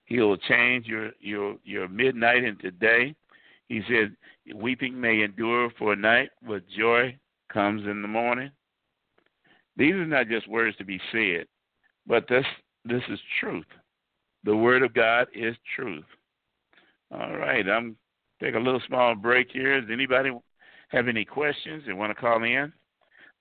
He'll 0.04 0.36
change 0.36 0.86
your 0.86 1.12
your 1.20 1.56
your 1.64 1.88
midnight 1.88 2.44
into 2.44 2.70
day. 2.70 3.14
He 3.68 3.82
said, 3.88 4.16
"Weeping 4.54 5.00
may 5.00 5.22
endure 5.22 5.70
for 5.78 5.92
a 5.94 5.96
night, 5.96 6.30
but 6.46 6.68
joy 6.68 7.16
comes 7.48 7.86
in 7.86 8.02
the 8.02 8.08
morning." 8.08 8.50
These 9.76 9.94
are 9.94 10.06
not 10.06 10.28
just 10.28 10.48
words 10.48 10.76
to 10.76 10.84
be 10.84 11.00
said, 11.10 11.46
but 12.06 12.28
this 12.28 12.44
this 12.84 13.02
is 13.08 13.20
truth. 13.40 13.66
The 14.44 14.56
word 14.56 14.82
of 14.82 14.92
God 14.92 15.28
is 15.32 15.56
truth. 15.74 16.04
All 17.10 17.36
right, 17.36 17.66
I'm 17.68 17.96
take 18.40 18.54
a 18.54 18.58
little 18.58 18.82
small 18.86 19.14
break 19.14 19.50
here. 19.50 19.80
Does 19.80 19.90
anybody 19.90 20.30
have 20.92 21.08
any 21.08 21.24
questions 21.24 21.84
and 21.86 21.98
want 21.98 22.10
to 22.10 22.20
call 22.20 22.42
in, 22.44 22.72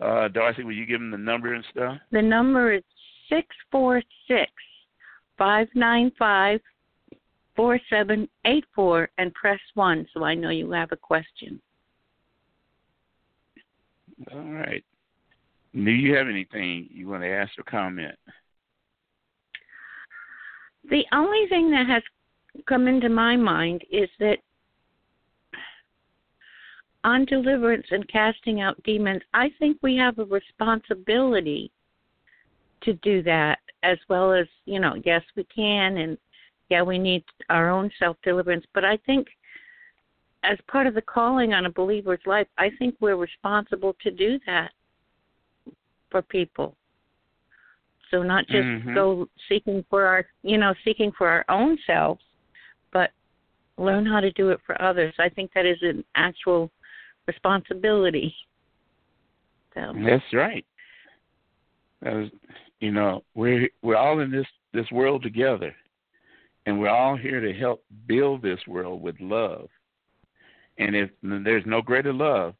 uh, 0.02 0.28
Darcy, 0.30 0.64
will 0.64 0.72
you 0.72 0.86
give 0.86 1.00
them 1.00 1.12
the 1.12 1.18
number 1.18 1.54
and 1.54 1.64
stuff? 1.72 1.98
The 2.12 2.22
number 2.22 2.74
is 2.74 2.84
six 3.30 3.48
four 3.72 4.02
six 4.28 4.52
five 5.38 5.68
nine 5.76 6.12
five 6.18 6.60
four 7.56 7.80
seven 7.90 8.28
eight 8.46 8.66
four 8.74 9.10
and 9.18 9.34
press 9.34 9.60
one 9.76 10.08
so 10.14 10.24
I 10.24 10.34
know 10.34 10.50
you 10.50 10.72
have 10.72 10.92
a 10.92 10.98
question. 10.98 11.62
All 14.32 14.40
right. 14.40 14.84
Do 15.74 15.92
you 15.92 16.16
have 16.16 16.28
anything 16.28 16.88
you 16.92 17.08
want 17.08 17.24
to 17.24 17.30
ask 17.30 17.52
or 17.58 17.64
comment? 17.64 18.16
The 20.90 21.04
only 21.14 21.48
thing 21.48 21.72
that 21.72 21.88
has 21.88 22.04
come 22.68 22.88
into 22.88 23.10
my 23.10 23.36
mind 23.36 23.84
is 23.92 24.10
that 24.20 24.38
on 27.04 27.26
deliverance 27.26 27.88
and 27.92 28.08
casting 28.08 28.62
out 28.62 28.82
demons, 28.84 29.22
I 29.34 29.52
think 29.60 29.78
we 29.82 29.96
have 29.98 30.20
a 30.20 30.26
responsibility 30.26 31.72
to 32.84 32.94
do 32.94 33.22
that 33.24 33.60
as 33.84 33.98
well 34.10 34.34
as, 34.34 34.46
you 34.66 34.80
know, 34.80 34.96
yes, 35.04 35.24
we 35.36 35.44
can, 35.46 35.98
and 35.98 36.18
yeah, 36.70 36.82
we 36.82 36.98
need 36.98 37.24
our 37.50 37.70
own 37.70 37.90
self 38.00 38.18
deliverance. 38.24 38.66
But 38.74 38.86
I 38.86 38.98
think 38.98 39.28
as 40.44 40.58
part 40.68 40.88
of 40.88 40.94
the 40.94 41.02
calling 41.02 41.54
on 41.54 41.66
a 41.66 41.72
believer's 41.72 42.22
life, 42.26 42.48
I 42.58 42.70
think 42.80 42.96
we're 43.00 43.16
responsible 43.16 43.96
to 44.02 44.12
do 44.12 44.40
that 44.46 44.72
for 46.10 46.22
people. 46.22 46.76
So 48.10 48.24
not 48.24 48.46
just 48.48 48.66
mm-hmm. 48.66 48.94
go 48.94 49.28
seeking 49.48 49.86
for 49.90 50.06
our, 50.06 50.26
you 50.44 50.58
know, 50.58 50.74
seeking 50.84 51.12
for 51.18 51.28
our 51.30 51.46
own 51.50 51.78
selves, 51.88 52.22
but 52.92 53.12
learn 53.78 54.06
how 54.06 54.20
to 54.20 54.32
do 54.34 54.50
it 54.50 54.60
for 54.66 54.80
others. 54.82 55.14
I 55.18 55.30
think 55.30 55.52
that 55.56 55.66
is 55.66 55.78
an 55.82 56.04
actual 56.16 56.70
responsibility. 57.32 58.34
So. 59.74 59.94
That's 60.06 60.34
right. 60.34 60.66
As 62.04 62.26
you 62.80 62.92
know, 62.92 63.24
we're 63.36 63.70
we're 63.82 63.96
all 63.96 64.20
in 64.20 64.32
this 64.32 64.48
this 64.74 64.90
world 64.92 65.24
together, 65.24 65.74
and 66.66 66.80
we're 66.80 66.90
all 66.90 67.16
here 67.16 67.40
to 67.40 67.54
help 67.54 67.84
build 68.08 68.42
this 68.42 68.60
world 68.68 69.02
with 69.02 69.16
love. 69.20 69.68
And 70.78 70.96
if 70.96 71.10
there's 71.22 71.66
no 71.66 71.82
greater 71.82 72.14
love 72.14 72.56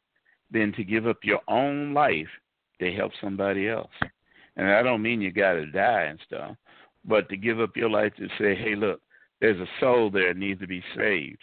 than 0.52 0.72
to 0.74 0.84
give 0.84 1.06
up 1.06 1.18
your 1.22 1.40
own 1.48 1.92
life 1.92 2.28
to 2.80 2.92
help 2.92 3.12
somebody 3.20 3.68
else. 3.68 3.90
And 4.56 4.70
I 4.70 4.82
don't 4.82 5.02
mean 5.02 5.20
you 5.20 5.32
got 5.32 5.54
to 5.54 5.66
die 5.66 6.02
and 6.02 6.20
stuff, 6.26 6.56
but 7.04 7.28
to 7.30 7.36
give 7.36 7.58
up 7.58 7.76
your 7.76 7.90
life 7.90 8.12
to 8.16 8.28
say, 8.38 8.54
hey, 8.54 8.74
look, 8.76 9.00
there's 9.40 9.60
a 9.60 9.80
soul 9.80 10.10
there 10.10 10.32
that 10.32 10.38
needs 10.38 10.60
to 10.60 10.66
be 10.66 10.84
saved. 10.96 11.42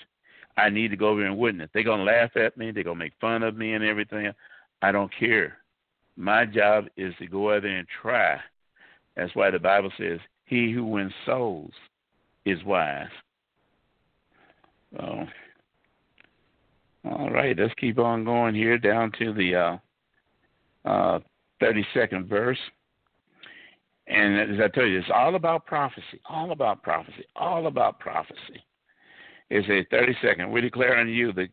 I 0.58 0.70
need 0.70 0.90
to 0.90 0.98
go 0.98 1.10
over 1.10 1.26
and 1.26 1.38
witness. 1.38 1.70
They're 1.74 1.84
gonna 1.84 2.04
laugh 2.04 2.36
at 2.36 2.58
me. 2.58 2.72
They're 2.72 2.84
gonna 2.84 2.96
make 2.96 3.14
fun 3.22 3.44
of 3.44 3.56
me 3.56 3.74
and 3.74 3.84
everything. 3.84 4.32
I 4.82 4.92
don't 4.92 5.12
care. 5.18 5.58
My 6.18 6.46
job 6.46 6.88
is 6.98 7.14
to 7.20 7.28
go 7.28 7.54
out 7.54 7.64
there 7.64 7.78
and 7.78 7.88
try. 8.02 8.40
That's 9.16 9.34
why 9.36 9.52
the 9.52 9.60
Bible 9.60 9.92
says, 9.98 10.20
"He 10.46 10.72
who 10.72 10.84
wins 10.84 11.14
souls 11.26 11.74
is 12.46 12.64
wise." 12.64 13.10
So, 14.98 15.28
all 17.06 17.30
right, 17.30 17.58
let's 17.58 17.74
keep 17.76 18.00
on 18.00 18.24
going 18.24 18.56
here 18.56 18.78
down 18.78 19.12
to 19.20 19.34
the 19.34 19.56
uh, 19.56 19.78
uh, 20.86 21.20
32nd 21.62 22.28
verse. 22.28 22.60
And 24.08 24.40
as 24.40 24.60
I 24.60 24.68
told 24.70 24.90
you, 24.90 24.98
it's 24.98 25.10
all 25.14 25.36
about 25.36 25.68
prophecy, 25.68 26.20
all 26.28 26.52
about 26.52 26.82
prophecy, 26.82 27.26
all 27.36 27.68
about 27.68 28.00
prophecy. 28.00 28.64
It 29.50 29.66
says, 29.68 29.86
32nd, 29.92 30.52
we 30.52 30.62
declare 30.62 30.98
unto 30.98 31.12
you 31.12 31.34
the 31.34 31.48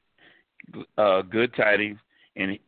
uh, 0.98 1.22
good 1.22 1.54
tidings 1.54 1.98
and 2.36 2.58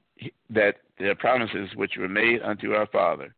that 0.51 0.77
the 0.99 1.15
promises 1.19 1.69
which 1.77 1.97
were 1.99 2.09
made 2.09 2.43
unto 2.43 2.73
our 2.73 2.87
father. 2.87 3.35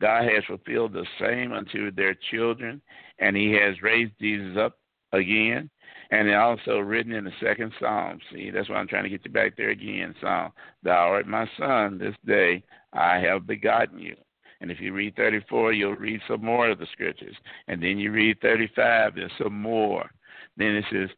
God 0.00 0.24
has 0.24 0.44
fulfilled 0.46 0.92
the 0.92 1.06
same 1.20 1.52
unto 1.52 1.90
their 1.90 2.14
children, 2.30 2.80
and 3.18 3.36
he 3.36 3.52
has 3.52 3.82
raised 3.82 4.12
Jesus 4.20 4.56
up 4.56 4.78
again. 5.12 5.70
And 6.10 6.34
also 6.34 6.78
written 6.78 7.12
in 7.12 7.24
the 7.24 7.32
second 7.38 7.70
psalm. 7.78 8.18
See, 8.32 8.48
that's 8.48 8.70
why 8.70 8.76
I'm 8.76 8.88
trying 8.88 9.02
to 9.02 9.10
get 9.10 9.26
you 9.26 9.30
back 9.30 9.58
there 9.58 9.68
again. 9.68 10.14
Psalm, 10.22 10.52
Thou 10.82 10.92
art 10.92 11.26
my 11.26 11.46
son, 11.58 11.98
this 11.98 12.14
day 12.24 12.62
I 12.94 13.18
have 13.18 13.46
begotten 13.46 13.98
you. 13.98 14.16
And 14.62 14.70
if 14.70 14.80
you 14.80 14.94
read 14.94 15.16
34, 15.16 15.74
you'll 15.74 15.96
read 15.96 16.20
some 16.26 16.42
more 16.42 16.70
of 16.70 16.78
the 16.78 16.86
scriptures. 16.92 17.36
And 17.68 17.82
then 17.82 17.98
you 17.98 18.10
read 18.10 18.40
35, 18.40 19.16
there's 19.16 19.30
some 19.36 19.60
more. 19.60 20.10
Then 20.58 20.76
it 20.76 20.84
says 20.90 21.08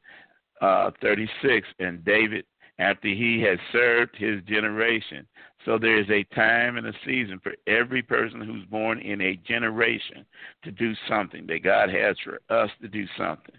uh, 0.61 0.91
36, 1.01 1.67
and 1.79 2.05
David 2.05 2.45
after 2.79 3.09
he 3.09 3.43
has 3.43 3.59
served 3.73 4.17
his 4.17 4.43
generation. 4.45 5.27
So 5.67 5.79
there 5.79 6.01
is 6.01 6.09
a 6.09 6.25
time 6.35 6.79
and 6.79 6.87
a 6.87 6.95
season 7.05 7.39
for 7.43 7.53
every 7.67 8.03
person 8.03 8.41
who's 8.41 8.65
born 8.67 9.01
in 9.01 9.21
a 9.21 9.37
generation 9.47 10.25
to 10.65 10.71
do 10.71 10.95
something 11.07 11.47
that 11.49 11.63
God 11.63 11.91
has 11.91 12.17
for 12.25 12.41
us 12.49 12.71
to 12.81 12.89
do 12.89 13.05
something. 13.19 13.55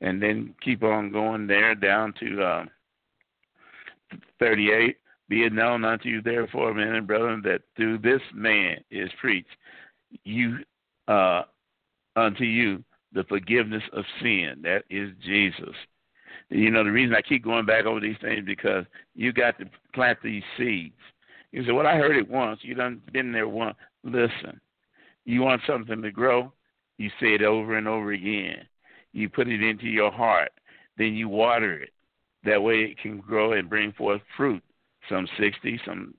And 0.00 0.22
then 0.22 0.54
keep 0.62 0.84
on 0.84 1.10
going 1.10 1.48
there 1.48 1.74
down 1.74 2.14
to 2.20 2.42
uh, 2.42 2.64
38. 4.38 4.96
Be 5.28 5.42
it 5.42 5.52
known 5.52 5.84
unto 5.84 6.08
you, 6.08 6.22
therefore, 6.22 6.72
men 6.72 6.94
and 6.94 7.06
brethren, 7.06 7.42
that 7.44 7.62
through 7.76 7.98
this 7.98 8.22
man 8.32 8.76
is 8.92 9.10
preached 9.20 9.50
you 10.24 10.58
uh, 11.06 11.42
unto 12.16 12.44
you 12.44 12.82
the 13.12 13.24
forgiveness 13.24 13.82
of 13.92 14.04
sin. 14.22 14.60
That 14.62 14.84
is 14.90 15.10
Jesus. 15.24 15.74
You 16.50 16.70
know, 16.70 16.84
the 16.84 16.90
reason 16.90 17.14
I 17.14 17.22
keep 17.22 17.44
going 17.44 17.66
back 17.66 17.84
over 17.84 18.00
these 18.00 18.16
things 18.20 18.44
because 18.46 18.84
you 19.14 19.32
got 19.32 19.58
to 19.58 19.66
plant 19.94 20.18
these 20.22 20.42
seeds. 20.56 20.94
You 21.52 21.64
say, 21.64 21.72
Well, 21.72 21.86
I 21.86 21.96
heard 21.96 22.16
it 22.16 22.28
once. 22.28 22.60
You 22.62 22.74
done 22.74 23.02
been 23.12 23.32
there 23.32 23.48
once. 23.48 23.76
Listen. 24.04 24.60
You 25.24 25.42
want 25.42 25.60
something 25.66 26.00
to 26.00 26.10
grow, 26.10 26.52
you 26.96 27.10
say 27.20 27.34
it 27.34 27.42
over 27.42 27.76
and 27.76 27.86
over 27.86 28.12
again. 28.12 28.66
You 29.12 29.28
put 29.28 29.48
it 29.48 29.62
into 29.62 29.86
your 29.86 30.10
heart. 30.10 30.50
Then 30.96 31.14
you 31.14 31.28
water 31.28 31.80
it. 31.80 31.90
That 32.44 32.62
way 32.62 32.80
it 32.80 32.98
can 32.98 33.18
grow 33.18 33.52
and 33.52 33.68
bring 33.68 33.92
forth 33.92 34.22
fruit. 34.36 34.62
Some 35.08 35.28
sixty, 35.38 35.80
some 35.84 36.14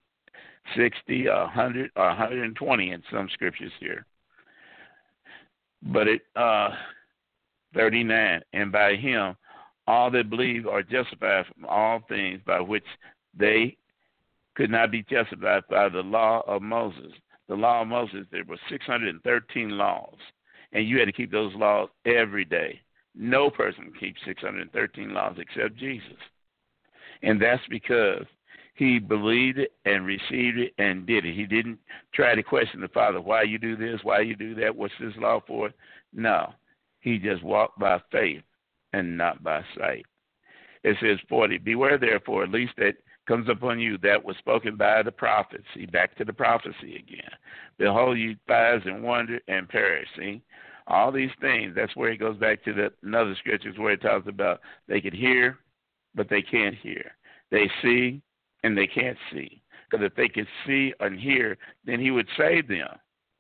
sixty, 0.76 1.28
a 1.28 1.48
hundred, 1.48 1.92
or 1.96 2.12
hundred 2.12 2.44
and 2.44 2.56
twenty 2.56 2.92
in 2.92 3.04
some 3.12 3.30
scriptures 3.34 3.72
here. 3.80 4.06
But 5.82 6.08
it 6.08 6.22
uh 6.36 6.70
thirty 7.74 8.04
nine, 8.04 8.42
and 8.54 8.72
by 8.72 8.96
him 8.96 9.36
all 9.88 10.12
that 10.12 10.30
believe 10.30 10.68
are 10.68 10.84
justified 10.84 11.46
from 11.48 11.66
all 11.66 12.02
things 12.08 12.40
by 12.46 12.60
which 12.60 12.86
they 13.36 13.76
could 14.56 14.70
not 14.70 14.92
be 14.92 15.04
justified 15.10 15.64
by 15.70 15.90
the 15.90 16.02
law 16.02 16.44
of 16.48 16.62
Moses. 16.62 17.12
The 17.48 17.56
law 17.56 17.82
of 17.82 17.88
Moses, 17.88 18.28
there 18.32 18.44
were 18.44 18.60
613 18.70 19.70
laws, 19.72 20.18
and 20.74 20.88
you 20.88 21.00
had 21.00 21.06
to 21.06 21.12
keep 21.12 21.32
those 21.32 21.56
laws 21.56 21.90
every 22.06 22.46
day. 22.46 22.80
No 23.16 23.50
person 23.50 23.92
keeps 24.00 24.20
613 24.26 25.12
laws 25.12 25.38
except 25.40 25.76
Jesus. 25.76 26.20
And 27.24 27.42
that's 27.42 27.66
because 27.70 28.26
he 28.80 28.98
believed 28.98 29.60
it 29.60 29.74
and 29.84 30.06
received 30.06 30.58
it 30.58 30.74
and 30.78 31.06
did 31.06 31.26
it. 31.26 31.36
He 31.36 31.46
didn't 31.46 31.80
try 32.14 32.34
to 32.34 32.42
question 32.42 32.80
the 32.80 32.88
Father, 32.88 33.20
why 33.20 33.44
you 33.44 33.60
do 33.60 33.76
this, 33.76 34.00
why 34.04 34.22
you 34.22 34.38
do 34.38 34.56
that, 34.56 34.74
what's 34.74 34.94
this 35.02 35.14
law 35.18 35.42
for? 35.46 35.72
No. 36.14 36.54
He 37.02 37.18
just 37.20 37.44
walked 37.44 37.78
by 37.78 38.02
faith 38.10 38.42
and 38.94 39.18
not 39.18 39.44
by 39.44 39.66
sight. 39.78 40.06
It 40.86 40.96
says 41.02 41.20
40, 41.28 41.58
Beware 41.58 41.98
therefore, 41.98 42.44
at 42.44 42.52
least 42.52 42.72
that 42.78 42.94
comes 43.28 43.50
upon 43.50 43.82
you 43.82 43.98
that 43.98 44.24
was 44.24 44.38
spoken 44.38 44.78
by 44.78 45.04
the 45.04 45.12
prophets. 45.12 45.66
See, 45.76 45.86
back 45.86 46.16
to 46.16 46.24
the 46.24 46.32
prophecy 46.32 46.96
again. 46.96 47.32
Behold, 47.78 48.18
you 48.18 48.36
spies 48.46 48.82
and 48.86 49.04
wonder 49.04 49.40
and 49.50 49.68
perish. 49.68 50.08
See, 50.18 50.42
all 50.88 51.12
these 51.12 51.32
things, 51.42 51.74
that's 51.76 51.98
where 51.98 52.12
he 52.12 52.18
goes 52.18 52.38
back 52.38 52.64
to 52.64 52.72
the 52.72 52.94
another 53.04 53.36
scriptures 53.40 53.78
where 53.78 53.92
it 53.92 54.02
talks 54.02 54.30
about 54.30 54.62
they 54.88 55.02
could 55.02 55.14
hear, 55.14 55.58
but 56.16 56.30
they 56.30 56.42
can't 56.42 56.76
hear. 56.76 57.12
They 57.52 57.70
see, 57.82 58.22
and 58.64 58.78
they 58.78 58.88
can't 58.88 59.18
see. 59.32 59.62
Because 59.90 60.06
if 60.06 60.16
they 60.16 60.30
could 60.30 60.48
see 60.66 60.94
and 61.00 61.20
hear, 61.20 61.58
then 61.86 62.00
he 62.00 62.12
would 62.12 62.28
save 62.38 62.68
them. 62.68 62.90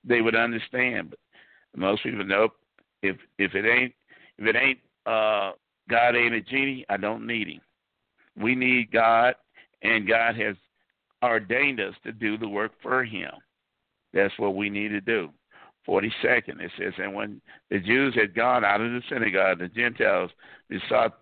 They 0.03 0.22
would 0.22 0.36
understand. 0.36 1.11
But 1.72 1.80
most 1.80 2.03
people 2.03 2.26
know 2.26 2.49
if 3.01 3.17
if 3.38 3.53
it 3.53 3.65
ain't 3.65 3.93
if 4.38 4.47
it 4.47 4.55
ain't 4.55 4.80
uh, 5.05 5.51
God 5.89 6.15
ain't 6.15 6.34
a 6.34 6.41
genie. 6.41 6.86
I 6.89 6.97
don't 6.97 7.28
need 7.28 7.47
him. 7.47 7.61
We 8.39 8.55
need 8.55 8.91
God, 8.91 9.36
and 9.82 10.07
God 10.07 10.36
has 10.38 10.55
ordained 11.24 11.80
us 11.80 11.93
to 12.03 12.11
do 12.11 12.38
the 12.38 12.47
work 12.47 12.72
for 12.82 13.03
him. 13.03 13.32
That's 14.13 14.38
what 14.38 14.55
we 14.55 14.70
need 14.70 14.89
to 14.89 15.01
do. 15.01 15.30
42nd, 15.88 16.61
it 16.61 16.72
says, 16.78 16.93
And 16.97 17.15
when 17.15 17.41
the 17.70 17.80
Jews 17.80 18.13
had 18.15 18.36
gone 18.36 18.63
out 18.63 18.82
of 18.82 18.91
the 18.91 19.01
synagogue, 19.09 19.59
the 19.59 19.70
Gentiles 19.70 20.30
besought 20.70 21.20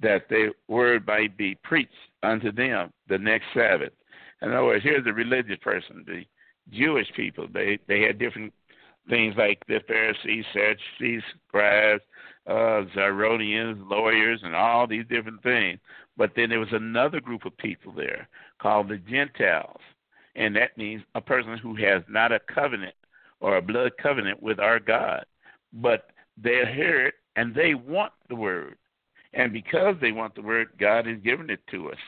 that 0.00 0.28
their 0.28 0.52
word 0.68 1.06
might 1.06 1.36
be 1.36 1.54
preached 1.62 1.92
unto 2.22 2.52
them 2.52 2.92
the 3.08 3.18
next 3.18 3.46
Sabbath. 3.54 3.92
In 4.40 4.52
other 4.52 4.64
words, 4.64 4.84
here's 4.84 5.04
the 5.04 5.12
religious 5.12 5.58
person, 5.60 6.04
the 6.06 6.24
Jewish 6.70 7.10
people. 7.14 7.46
They 7.52 7.78
they 7.88 8.02
had 8.02 8.18
different 8.18 8.52
things 9.08 9.34
like 9.36 9.62
the 9.66 9.80
Pharisees, 9.86 10.44
Sadducees, 10.52 11.22
scribes, 11.48 12.02
uh, 12.46 12.82
Herodians, 12.92 13.78
lawyers, 13.88 14.40
and 14.42 14.54
all 14.54 14.86
these 14.86 15.04
different 15.08 15.42
things. 15.42 15.78
But 16.16 16.32
then 16.36 16.50
there 16.50 16.60
was 16.60 16.72
another 16.72 17.20
group 17.20 17.44
of 17.44 17.56
people 17.56 17.92
there 17.92 18.28
called 18.60 18.88
the 18.88 18.98
Gentiles, 18.98 19.80
and 20.36 20.54
that 20.56 20.76
means 20.76 21.02
a 21.14 21.20
person 21.20 21.58
who 21.58 21.74
has 21.76 22.02
not 22.08 22.32
a 22.32 22.40
covenant 22.40 22.94
or 23.40 23.56
a 23.56 23.62
blood 23.62 23.92
covenant 24.00 24.42
with 24.42 24.60
our 24.60 24.78
God, 24.78 25.24
but 25.72 26.10
they 26.36 26.64
hear 26.72 27.06
it 27.06 27.14
and 27.36 27.54
they 27.54 27.74
want 27.74 28.12
the 28.28 28.36
word, 28.36 28.76
and 29.34 29.52
because 29.52 29.96
they 30.00 30.12
want 30.12 30.34
the 30.34 30.42
word, 30.42 30.68
God 30.78 31.06
has 31.06 31.18
given 31.20 31.50
it 31.50 31.60
to 31.70 31.90
us. 31.90 31.98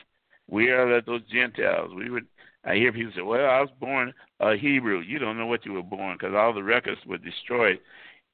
We 0.47 0.69
are 0.69 0.93
like 0.93 1.05
those 1.05 1.21
Gentiles. 1.31 1.91
We 1.95 2.09
would. 2.09 2.25
I 2.63 2.75
hear 2.75 2.91
people 2.91 3.13
say, 3.15 3.21
"Well, 3.21 3.49
I 3.49 3.61
was 3.61 3.69
born 3.79 4.13
a 4.39 4.55
Hebrew." 4.55 4.99
You 4.99 5.19
don't 5.19 5.37
know 5.37 5.47
what 5.47 5.65
you 5.65 5.73
were 5.73 5.83
born 5.83 6.17
because 6.17 6.35
all 6.35 6.53
the 6.53 6.63
records 6.63 7.01
were 7.05 7.17
destroyed 7.17 7.79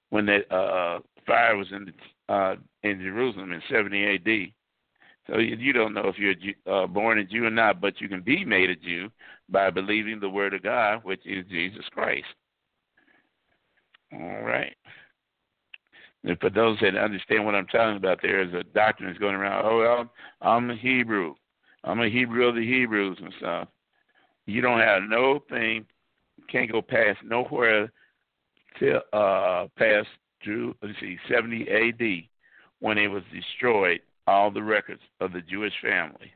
when 0.09 0.25
the 0.25 0.39
uh, 0.53 0.99
fire 1.25 1.55
was 1.55 1.67
in 1.71 1.85
the, 1.85 2.33
uh, 2.33 2.55
in 2.83 2.99
Jerusalem 2.99 3.51
in 3.53 3.61
70 3.69 4.03
A.D. 4.03 4.53
So 5.27 5.37
you, 5.37 5.55
you 5.55 5.73
don't 5.73 5.93
know 5.93 6.07
if 6.07 6.17
you're 6.17 6.33
Jew, 6.33 6.53
uh, 6.69 6.87
born 6.87 7.19
a 7.19 7.23
Jew 7.23 7.45
or 7.45 7.51
not, 7.51 7.79
but 7.79 8.01
you 8.01 8.09
can 8.09 8.21
be 8.21 8.43
made 8.43 8.69
a 8.69 8.75
Jew 8.75 9.09
by 9.49 9.69
believing 9.69 10.19
the 10.19 10.29
Word 10.29 10.53
of 10.53 10.63
God, 10.63 11.03
which 11.03 11.25
is 11.25 11.45
Jesus 11.49 11.85
Christ. 11.91 12.25
All 14.13 14.41
right. 14.41 14.75
And 16.23 16.39
for 16.39 16.49
those 16.49 16.77
that 16.81 16.95
understand 16.95 17.45
what 17.45 17.55
I'm 17.55 17.67
talking 17.67 17.97
about, 17.97 18.19
there 18.21 18.41
is 18.41 18.53
a 18.53 18.63
doctrine 18.63 19.09
that's 19.09 19.19
going 19.19 19.35
around. 19.35 19.65
Oh, 19.65 19.79
well, 19.79 20.11
I'm 20.41 20.69
a 20.69 20.75
Hebrew. 20.75 21.33
I'm 21.83 21.99
a 21.99 22.09
Hebrew 22.09 22.47
of 22.47 22.55
the 22.55 22.65
Hebrews 22.65 23.17
and 23.21 23.33
stuff. 23.39 23.67
You 24.45 24.61
don't 24.61 24.79
have 24.79 25.03
no 25.03 25.39
thing, 25.49 25.85
can't 26.47 26.71
go 26.71 26.81
past 26.81 27.19
nowhere 27.23 27.91
till 28.77 29.01
uh, 29.13 29.67
past 29.77 30.07
through 30.43 30.75
let's 30.81 30.99
see 30.99 31.17
70 31.31 31.67
A.D. 31.69 32.29
when 32.79 32.97
it 32.97 33.07
was 33.07 33.23
destroyed 33.33 34.01
all 34.27 34.51
the 34.51 34.61
records 34.61 35.01
of 35.19 35.33
the 35.33 35.41
Jewish 35.41 35.73
family. 35.81 36.31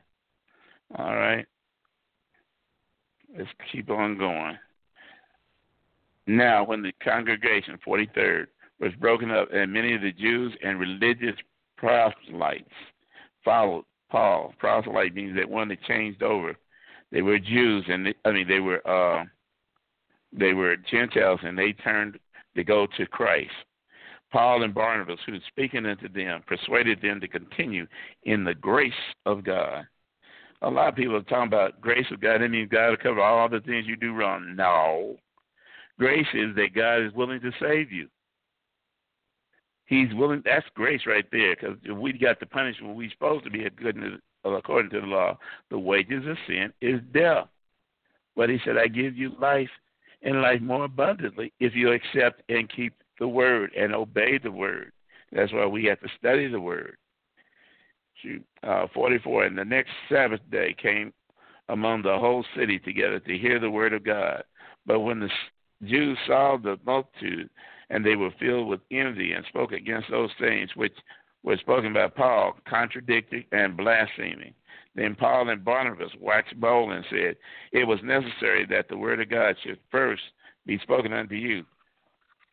All 0.96 1.16
right, 1.16 1.46
let's 3.36 3.50
keep 3.72 3.90
on 3.90 4.16
going. 4.18 4.56
Now, 6.28 6.64
when 6.64 6.82
the 6.82 6.92
congregation 7.02 7.78
43rd 7.86 8.46
was 8.80 8.92
broken 9.00 9.30
up, 9.30 9.48
and 9.52 9.72
many 9.72 9.94
of 9.94 10.02
the 10.02 10.12
Jews 10.12 10.52
and 10.62 10.78
religious 10.78 11.36
proselytes 11.76 12.70
followed 13.44 13.84
Paul. 14.10 14.52
Proselyte 14.58 15.14
means 15.14 15.36
that 15.36 15.48
one 15.48 15.68
that 15.68 15.82
changed 15.82 16.22
over. 16.22 16.54
They 17.12 17.22
were 17.22 17.38
Jews, 17.38 17.84
and 17.88 18.06
they, 18.06 18.14
I 18.24 18.32
mean 18.32 18.48
they 18.48 18.60
were 18.60 18.86
uh, 18.86 19.24
they 20.32 20.52
were 20.52 20.76
Gentiles, 20.76 21.40
and 21.42 21.56
they 21.56 21.72
turned 21.72 22.18
to 22.56 22.64
go 22.64 22.86
to 22.96 23.06
Christ. 23.06 23.50
Paul 24.32 24.64
and 24.64 24.74
Barnabas, 24.74 25.20
who 25.24 25.32
was 25.32 25.42
speaking 25.46 25.86
unto 25.86 26.08
them, 26.08 26.42
persuaded 26.46 27.00
them 27.00 27.20
to 27.20 27.28
continue 27.28 27.86
in 28.24 28.44
the 28.44 28.54
grace 28.54 28.92
of 29.24 29.44
God. 29.44 29.86
A 30.62 30.68
lot 30.68 30.88
of 30.88 30.96
people 30.96 31.16
are 31.16 31.22
talking 31.22 31.46
about 31.46 31.80
grace 31.80 32.06
of 32.10 32.20
God. 32.20 32.40
That 32.40 32.48
means 32.48 32.68
God 32.68 32.90
will 32.90 32.96
cover 32.96 33.20
all 33.20 33.48
the 33.48 33.60
things 33.60 33.86
you 33.86 33.96
do 33.96 34.14
wrong. 34.14 34.54
No. 34.56 35.16
Grace 35.98 36.26
is 36.34 36.54
that 36.56 36.74
God 36.74 37.02
is 37.02 37.12
willing 37.12 37.40
to 37.40 37.52
save 37.60 37.92
you. 37.92 38.08
He's 39.86 40.12
willing. 40.14 40.42
That's 40.44 40.66
grace 40.74 41.02
right 41.06 41.24
there. 41.30 41.54
Because 41.54 41.76
if 41.84 41.96
we 41.96 42.12
got 42.12 42.40
the 42.40 42.46
punishment 42.46 42.96
we're 42.96 43.10
supposed 43.10 43.44
to 43.44 43.50
be 43.50 43.64
according 43.64 44.90
to 44.90 45.00
the 45.00 45.06
law, 45.06 45.38
the 45.70 45.78
wages 45.78 46.26
of 46.26 46.36
sin 46.46 46.72
is 46.80 47.00
death. 47.12 47.48
But 48.34 48.50
he 48.50 48.58
said, 48.64 48.76
I 48.76 48.88
give 48.88 49.16
you 49.16 49.32
life 49.40 49.70
and 50.22 50.42
life 50.42 50.60
more 50.60 50.84
abundantly 50.84 51.52
if 51.60 51.74
you 51.74 51.92
accept 51.92 52.42
and 52.48 52.70
keep 52.70 52.94
the 53.18 53.28
word 53.28 53.70
and 53.76 53.94
obey 53.94 54.38
the 54.38 54.50
word. 54.50 54.92
That's 55.32 55.52
why 55.52 55.66
we 55.66 55.84
have 55.86 56.00
to 56.00 56.08
study 56.18 56.48
the 56.48 56.60
word. 56.60 56.96
Uh, 58.62 58.86
44. 58.92 59.44
And 59.44 59.58
the 59.58 59.64
next 59.64 59.90
Sabbath 60.08 60.40
day 60.50 60.74
came 60.80 61.12
among 61.68 62.02
the 62.02 62.18
whole 62.18 62.44
city 62.56 62.78
together 62.78 63.20
to 63.20 63.38
hear 63.38 63.60
the 63.60 63.70
word 63.70 63.92
of 63.92 64.04
God. 64.04 64.42
But 64.84 65.00
when 65.00 65.20
the 65.20 65.30
Jews 65.84 66.18
saw 66.26 66.56
the 66.56 66.78
multitude, 66.84 67.50
and 67.90 68.04
they 68.04 68.16
were 68.16 68.30
filled 68.40 68.68
with 68.68 68.80
envy 68.90 69.32
and 69.32 69.44
spoke 69.46 69.72
against 69.72 70.10
those 70.10 70.30
things 70.38 70.70
which 70.74 70.94
were 71.42 71.56
spoken 71.58 71.92
by 71.92 72.08
Paul, 72.08 72.56
contradicting 72.68 73.44
and 73.52 73.76
blaspheming. 73.76 74.54
Then 74.94 75.14
Paul 75.14 75.48
and 75.50 75.64
Barnabas 75.64 76.10
waxed 76.20 76.58
bold 76.58 76.92
and 76.92 77.04
said, 77.10 77.36
It 77.72 77.86
was 77.86 78.00
necessary 78.02 78.66
that 78.66 78.88
the 78.88 78.96
word 78.96 79.20
of 79.20 79.30
God 79.30 79.54
should 79.62 79.78
first 79.90 80.22
be 80.64 80.78
spoken 80.78 81.12
unto 81.12 81.34
you. 81.34 81.64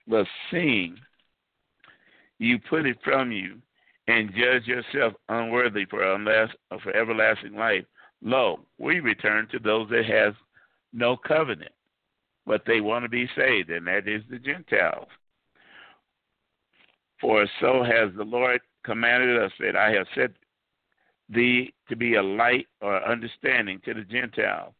But 0.07 0.27
seeing 0.51 0.97
you 2.37 2.59
put 2.69 2.85
it 2.85 2.97
from 3.03 3.31
you 3.31 3.59
and 4.07 4.33
judge 4.35 4.67
yourself 4.67 5.13
unworthy 5.29 5.85
for 5.85 6.01
for 6.83 6.95
everlasting 6.95 7.55
life. 7.55 7.85
Lo, 8.21 8.59
we 8.77 8.99
return 8.99 9.47
to 9.51 9.59
those 9.59 9.89
that 9.89 10.05
have 10.05 10.35
no 10.91 11.15
covenant, 11.17 11.71
but 12.45 12.63
they 12.65 12.81
want 12.81 13.03
to 13.03 13.09
be 13.09 13.29
saved, 13.35 13.69
and 13.69 13.87
that 13.87 14.07
is 14.07 14.21
the 14.29 14.39
Gentiles. 14.39 15.07
For 17.23 17.47
so 17.61 17.85
has 17.85 18.11
the 18.17 18.25
Lord 18.25 18.59
commanded 18.83 19.41
us 19.41 19.53
that 19.61 19.77
I 19.77 19.91
have 19.91 20.07
set 20.13 20.31
thee 21.29 21.73
to 21.87 21.95
be 21.95 22.15
a 22.15 22.21
light 22.21 22.67
or 22.81 23.01
understanding 23.01 23.79
to 23.85 23.93
the 23.93 24.03
Gentiles, 24.03 24.73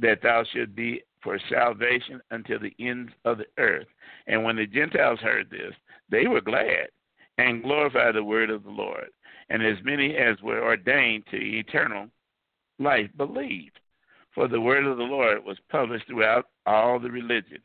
that 0.00 0.22
thou 0.22 0.44
should 0.50 0.74
be 0.74 1.02
for 1.22 1.38
salvation 1.50 2.22
until 2.30 2.58
the 2.58 2.74
ends 2.80 3.12
of 3.26 3.36
the 3.36 3.44
earth. 3.58 3.86
And 4.26 4.42
when 4.42 4.56
the 4.56 4.66
Gentiles 4.66 5.20
heard 5.20 5.50
this, 5.50 5.74
they 6.10 6.26
were 6.26 6.40
glad 6.40 6.88
and 7.36 7.62
glorified 7.62 8.14
the 8.14 8.24
word 8.24 8.48
of 8.48 8.64
the 8.64 8.70
Lord. 8.70 9.10
And 9.50 9.62
as 9.62 9.76
many 9.84 10.16
as 10.16 10.40
were 10.40 10.64
ordained 10.64 11.24
to 11.30 11.36
eternal 11.36 12.08
life 12.78 13.10
believed. 13.18 13.78
For 14.34 14.48
the 14.48 14.60
word 14.60 14.86
of 14.86 14.96
the 14.96 15.02
Lord 15.02 15.44
was 15.44 15.58
published 15.68 16.06
throughout 16.06 16.46
all 16.64 16.98
the 16.98 17.10
religion. 17.10 17.58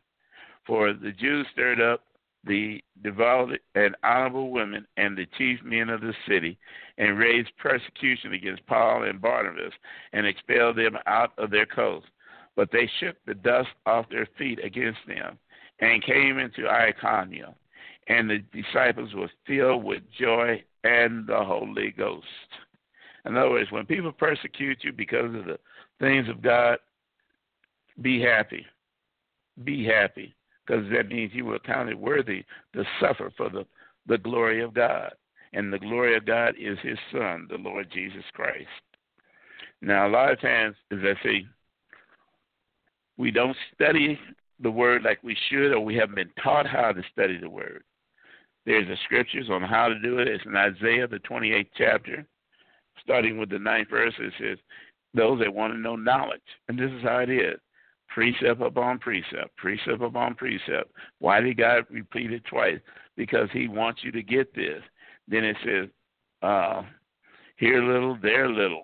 For 0.67 0.91
the 0.91 1.13
Jews 1.13 1.47
stirred 1.53 1.79
up 1.79 2.01
the 2.45 2.83
devout 3.03 3.49
and 3.73 3.95
honorable 4.03 4.51
women 4.51 4.85
and 4.97 5.17
the 5.17 5.25
chief 5.37 5.59
men 5.63 5.89
of 5.89 6.01
the 6.01 6.13
city, 6.27 6.57
and 6.97 7.17
raised 7.17 7.49
persecution 7.57 8.33
against 8.33 8.65
Paul 8.67 9.03
and 9.03 9.21
Barnabas, 9.21 9.73
and 10.13 10.25
expelled 10.25 10.77
them 10.77 10.97
out 11.07 11.33
of 11.37 11.51
their 11.51 11.65
coast. 11.65 12.07
But 12.55 12.71
they 12.71 12.89
shook 12.99 13.15
the 13.25 13.33
dust 13.33 13.69
off 13.85 14.09
their 14.09 14.27
feet 14.37 14.59
against 14.63 14.99
them, 15.07 15.37
and 15.79 16.03
came 16.03 16.37
into 16.37 16.69
Iconium. 16.69 17.53
And 18.07 18.29
the 18.29 18.43
disciples 18.53 19.13
were 19.13 19.31
filled 19.47 19.83
with 19.83 20.03
joy 20.17 20.63
and 20.83 21.27
the 21.27 21.43
Holy 21.43 21.91
Ghost. 21.91 22.25
In 23.25 23.35
other 23.35 23.49
words, 23.49 23.71
when 23.71 23.87
people 23.87 24.11
persecute 24.11 24.83
you 24.83 24.93
because 24.93 25.33
of 25.35 25.45
the 25.45 25.59
things 25.99 26.29
of 26.29 26.43
God, 26.43 26.77
be 28.01 28.21
happy. 28.21 28.65
Be 29.63 29.83
happy 29.83 30.35
because 30.65 30.85
that 30.91 31.09
means 31.09 31.31
you 31.33 31.45
were 31.45 31.59
counted 31.59 31.95
worthy 31.99 32.43
to 32.73 32.83
suffer 32.99 33.31
for 33.35 33.49
the, 33.49 33.65
the 34.07 34.17
glory 34.17 34.61
of 34.63 34.73
God. 34.73 35.11
And 35.53 35.71
the 35.71 35.79
glory 35.79 36.17
of 36.17 36.25
God 36.25 36.55
is 36.59 36.77
His 36.81 36.97
Son, 37.11 37.47
the 37.49 37.57
Lord 37.57 37.87
Jesus 37.93 38.23
Christ. 38.33 38.67
Now, 39.81 40.07
a 40.07 40.09
lot 40.09 40.31
of 40.31 40.41
times, 40.41 40.75
as 40.91 40.99
I 41.03 41.23
say, 41.23 41.45
we 43.17 43.31
don't 43.31 43.55
study 43.73 44.19
the 44.59 44.71
Word 44.71 45.03
like 45.03 45.19
we 45.23 45.37
should, 45.49 45.71
or 45.71 45.79
we 45.79 45.95
haven't 45.95 46.15
been 46.15 46.31
taught 46.43 46.67
how 46.67 46.91
to 46.91 47.01
study 47.11 47.37
the 47.39 47.49
Word. 47.49 47.83
There's 48.65 48.87
the 48.87 48.97
scriptures 49.05 49.49
on 49.49 49.61
how 49.61 49.87
to 49.87 49.99
do 49.99 50.17
it. 50.17 50.27
It's 50.27 50.43
in 50.45 50.55
Isaiah, 50.55 51.07
the 51.07 51.19
28th 51.19 51.69
chapter, 51.77 52.25
starting 53.01 53.37
with 53.37 53.49
the 53.49 53.59
ninth 53.59 53.89
verse. 53.89 54.13
It 54.19 54.33
says, 54.39 54.57
Those 55.13 55.39
that 55.39 55.53
want 55.53 55.73
to 55.73 55.79
know 55.79 55.95
knowledge. 55.95 56.41
And 56.67 56.77
this 56.77 56.91
is 56.91 57.03
how 57.03 57.19
it 57.19 57.29
is 57.29 57.59
precept 58.07 58.61
upon 58.61 58.99
precept, 58.99 59.55
precept 59.57 60.01
upon 60.01 60.35
precept. 60.35 60.91
Why 61.19 61.41
did 61.41 61.57
God 61.57 61.85
repeat 61.89 62.31
it 62.31 62.43
twice? 62.45 62.79
Because 63.15 63.49
He 63.51 63.67
wants 63.67 64.01
you 64.03 64.11
to 64.11 64.23
get 64.23 64.53
this. 64.55 64.81
Then 65.27 65.43
it 65.43 65.57
says, 65.65 65.89
uh, 66.41 66.83
here 67.57 67.81
little, 67.81 68.17
there 68.21 68.49
little. 68.49 68.83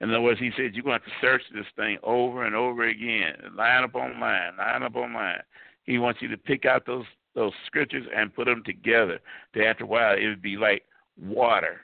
In 0.00 0.10
other 0.10 0.20
words, 0.20 0.40
He 0.40 0.50
said 0.56 0.74
you're 0.74 0.84
going 0.84 1.00
to 1.00 1.04
have 1.04 1.20
to 1.20 1.26
search 1.26 1.42
this 1.52 1.66
thing 1.76 1.98
over 2.02 2.44
and 2.44 2.54
over 2.54 2.88
again, 2.88 3.34
line 3.56 3.84
upon 3.84 4.20
line, 4.20 4.56
line 4.56 4.82
upon 4.82 5.12
line. 5.12 5.40
He 5.84 5.98
wants 5.98 6.20
you 6.22 6.28
to 6.28 6.36
pick 6.36 6.64
out 6.66 6.86
those 6.86 7.06
those 7.34 7.52
scriptures 7.66 8.06
and 8.14 8.34
put 8.34 8.46
them 8.46 8.62
together. 8.66 9.20
To 9.54 9.64
after 9.64 9.84
a 9.84 9.86
while, 9.86 10.16
it 10.16 10.26
would 10.26 10.42
be 10.42 10.56
like 10.56 10.82
water. 11.16 11.82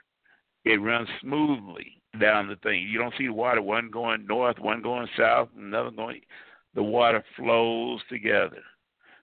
It 0.64 0.80
runs 0.80 1.08
smoothly 1.20 2.02
down 2.20 2.48
the 2.48 2.56
thing. 2.56 2.82
You 2.88 2.98
don't 2.98 3.14
see 3.16 3.26
the 3.26 3.32
water 3.32 3.62
one 3.62 3.90
going 3.90 4.26
north, 4.26 4.58
one 4.58 4.82
going 4.82 5.08
south, 5.16 5.48
another 5.56 5.90
going 5.90 6.22
the 6.74 6.82
water 6.82 7.24
flows 7.36 8.00
together. 8.08 8.62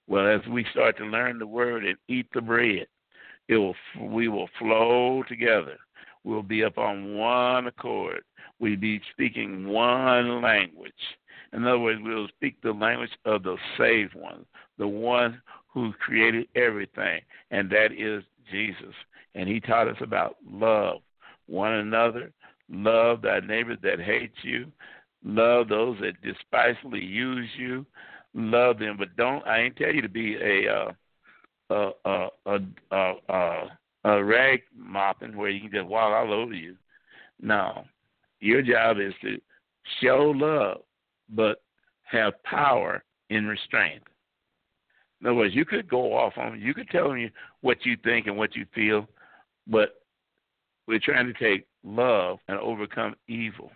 Well, 0.08 0.28
as 0.28 0.42
we 0.48 0.66
start 0.72 0.98
to 0.98 1.06
learn 1.06 1.40
the 1.40 1.48
word 1.48 1.86
and 1.86 1.98
eat 2.08 2.28
the 2.34 2.42
bread, 2.42 2.88
it 3.48 3.58
will 3.58 3.76
we 4.00 4.28
will 4.28 4.50
flow 4.60 5.24
together. 5.28 5.78
We'll 6.24 6.44
be 6.44 6.64
up 6.64 6.78
on 6.78 7.16
one 7.16 7.68
accord. 7.68 8.24
We'll 8.60 8.78
be 8.78 9.02
speaking 9.12 9.68
one 9.68 10.42
language. 10.42 10.94
In 11.54 11.66
other 11.66 11.80
words, 11.80 12.00
we'll 12.04 12.28
speak 12.30 12.62
the 12.62 12.72
language 12.72 13.10
of 13.26 13.44
the 13.44 13.58
saved 13.78 14.14
one, 14.14 14.46
the 14.78 14.88
one 14.88 15.42
who 15.74 15.94
created 15.94 16.48
everything, 16.56 17.22
and 17.50 17.70
that 17.72 17.92
is 17.92 18.24
Jesus. 18.52 18.94
And 19.36 19.50
he 19.50 19.60
taught 19.60 19.88
us 19.88 19.98
about 20.02 20.38
love 20.50 20.98
one 21.48 21.74
another, 21.74 22.32
love 22.70 23.22
thy 23.22 23.40
neighbor 23.40 23.76
that 23.82 24.00
hates 24.00 24.38
you, 24.44 24.72
Love 25.24 25.70
those 25.70 25.98
that 26.02 26.22
despisefully 26.22 27.04
use 27.04 27.50
you. 27.58 27.86
Love 28.34 28.80
them, 28.80 28.96
but 28.98 29.16
don't. 29.18 29.46
I 29.46 29.62
ain't 29.62 29.76
tell 29.76 29.94
you 29.94 30.02
to 30.02 30.10
be 30.10 30.36
a 30.36 30.72
uh, 30.72 30.92
a 31.70 31.92
a 32.06 32.28
a 32.46 32.60
a, 32.92 33.14
a, 33.30 33.64
a 34.06 34.24
rag 34.24 34.62
mopping 34.76 35.36
where 35.36 35.50
you 35.50 35.62
can 35.62 35.72
just 35.72 35.88
walk 35.88 36.12
all 36.14 36.34
over 36.34 36.54
you. 36.54 36.76
No, 37.42 37.84
your 38.40 38.62
job 38.62 38.98
is 39.00 39.14
to 39.22 39.40
show 40.02 40.34
love, 40.36 40.82
but 41.30 41.62
have 42.04 42.42
power 42.44 43.04
in 43.30 43.46
restraint. 43.46 44.04
In 45.22 45.28
other 45.28 45.36
words, 45.36 45.56
you 45.56 45.66
could 45.66 45.88
go 45.88 46.14
off 46.14 46.34
on 46.38 46.60
you 46.60 46.74
could 46.74 46.90
tell 46.90 47.10
them 47.10 47.30
what 47.62 47.86
you 47.86 47.96
think 48.04 48.28
and 48.28 48.38
what 48.38 48.56
you 48.56 48.66
feel, 48.74 49.08
but 49.68 50.02
we're 50.88 51.00
trying 51.00 51.28
to 51.28 51.34
take 51.34 51.68
love 51.84 52.40
and 52.48 52.58
overcome 52.58 53.16
evil. 53.28 53.72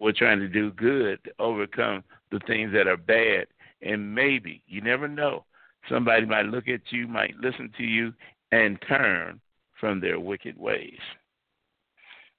We're 0.00 0.12
trying 0.12 0.40
to 0.40 0.48
do 0.48 0.70
good 0.72 1.22
to 1.24 1.32
overcome 1.38 2.04
the 2.30 2.40
things 2.46 2.72
that 2.72 2.86
are 2.86 2.96
bad. 2.96 3.46
And 3.82 4.14
maybe, 4.14 4.62
you 4.66 4.80
never 4.80 5.08
know, 5.08 5.44
somebody 5.88 6.26
might 6.26 6.46
look 6.46 6.68
at 6.68 6.80
you, 6.90 7.06
might 7.06 7.34
listen 7.40 7.70
to 7.76 7.84
you, 7.84 8.12
and 8.52 8.78
turn 8.88 9.40
from 9.80 10.00
their 10.00 10.18
wicked 10.18 10.58
ways. 10.58 10.98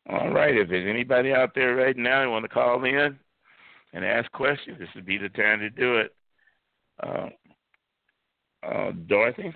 All 0.10 0.32
right, 0.32 0.55
if 0.55 0.70
there's 0.70 0.89
anybody 0.89 1.34
out 1.34 1.53
there 1.53 1.76
right 1.76 1.95
now 1.95 2.24
who 2.24 2.32
want 2.32 2.43
to 2.43 2.49
call 2.49 2.84
in 2.84 3.20
and 3.93 4.05
ask 4.05 4.32
questions, 4.32 4.78
this 4.80 4.89
would 4.95 5.05
be 5.05 5.18
the 5.18 5.30
time 5.30 5.60
to 5.60 5.70
do 5.70 5.97
it. 5.97 6.16
Uh, 7.01 7.30
uh, 8.64 8.91
Dorothy, 9.07 9.53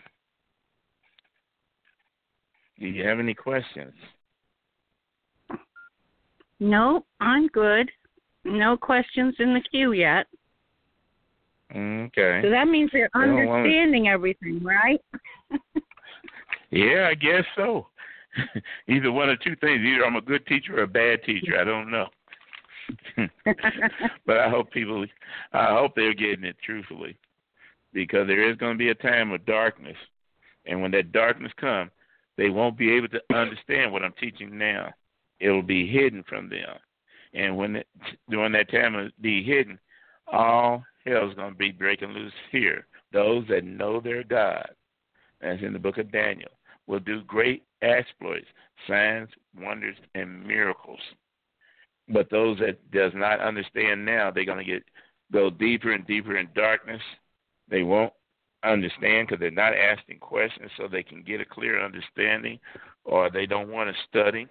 do 2.79 2.87
you 2.87 3.05
have 3.05 3.19
any 3.19 3.33
questions? 3.33 3.93
No, 6.63 7.05
I'm 7.19 7.47
good. 7.47 7.91
No 8.45 8.77
questions 8.77 9.35
in 9.39 9.53
the 9.53 9.59
queue 9.69 9.91
yet. 9.91 10.27
Okay. 11.75 12.39
So 12.41 12.49
that 12.49 12.69
means 12.69 12.89
you're 12.93 13.09
understanding 13.13 14.07
everything, 14.07 14.63
right? 14.63 15.01
yeah, 16.71 17.09
I 17.11 17.15
guess 17.15 17.43
so. 17.57 17.87
Either 18.87 19.11
one 19.11 19.27
or 19.27 19.35
two 19.35 19.57
things. 19.57 19.81
Either 19.81 20.05
I'm 20.05 20.15
a 20.15 20.21
good 20.21 20.47
teacher 20.47 20.79
or 20.79 20.83
a 20.83 20.87
bad 20.87 21.21
teacher. 21.25 21.59
I 21.59 21.65
don't 21.65 21.91
know. 21.91 22.07
but 24.25 24.37
I 24.37 24.49
hope 24.49 24.71
people, 24.71 25.05
I 25.51 25.65
hope 25.77 25.95
they're 25.97 26.13
getting 26.13 26.45
it 26.45 26.55
truthfully, 26.65 27.17
because 27.91 28.25
there 28.27 28.49
is 28.49 28.55
going 28.55 28.73
to 28.73 28.77
be 28.77 28.89
a 28.89 28.95
time 28.95 29.31
of 29.31 29.45
darkness, 29.45 29.97
and 30.65 30.81
when 30.81 30.91
that 30.91 31.11
darkness 31.11 31.51
comes, 31.59 31.91
they 32.37 32.49
won't 32.49 32.77
be 32.77 32.93
able 32.93 33.09
to 33.09 33.21
understand 33.35 33.91
what 33.91 34.03
I'm 34.03 34.13
teaching 34.19 34.57
now 34.57 34.93
it 35.43 35.51
will 35.51 35.61
be 35.61 35.85
hidden 35.85 36.23
from 36.27 36.49
them. 36.49 36.79
And 37.33 37.57
when 37.57 37.75
it, 37.75 37.87
during 38.29 38.53
that 38.53 38.71
time 38.71 38.95
of 38.95 39.11
be 39.21 39.43
hidden, 39.43 39.77
all 40.31 40.85
hell's 41.05 41.33
going 41.35 41.51
to 41.51 41.57
be 41.57 41.71
breaking 41.71 42.11
loose 42.11 42.31
here. 42.49 42.87
Those 43.11 43.45
that 43.49 43.65
know 43.65 43.99
their 43.99 44.23
God, 44.23 44.69
as 45.41 45.59
in 45.61 45.73
the 45.73 45.79
book 45.79 45.97
of 45.97 46.13
Daniel, 46.13 46.49
will 46.87 47.01
do 47.01 47.23
great 47.23 47.63
exploits, 47.81 48.47
signs, 48.87 49.27
wonders, 49.59 49.97
and 50.15 50.47
miracles. 50.47 51.01
But 52.07 52.29
those 52.29 52.57
that 52.59 52.79
does 52.91 53.11
not 53.13 53.41
understand 53.41 54.05
now, 54.05 54.31
they're 54.31 54.45
going 54.45 54.65
to 54.65 54.71
get 54.71 54.83
go 55.33 55.49
deeper 55.49 55.91
and 55.91 56.07
deeper 56.07 56.37
in 56.37 56.47
darkness. 56.55 57.01
They 57.69 57.83
won't 57.83 58.13
understand 58.63 59.27
because 59.27 59.41
they're 59.41 59.51
not 59.51 59.73
asking 59.73 60.19
questions 60.19 60.71
so 60.77 60.87
they 60.87 61.03
can 61.03 61.21
get 61.21 61.41
a 61.41 61.45
clear 61.45 61.83
understanding, 61.83 62.59
or 63.03 63.29
they 63.29 63.45
don't 63.45 63.71
want 63.71 63.89
to 63.89 64.03
study 64.07 64.47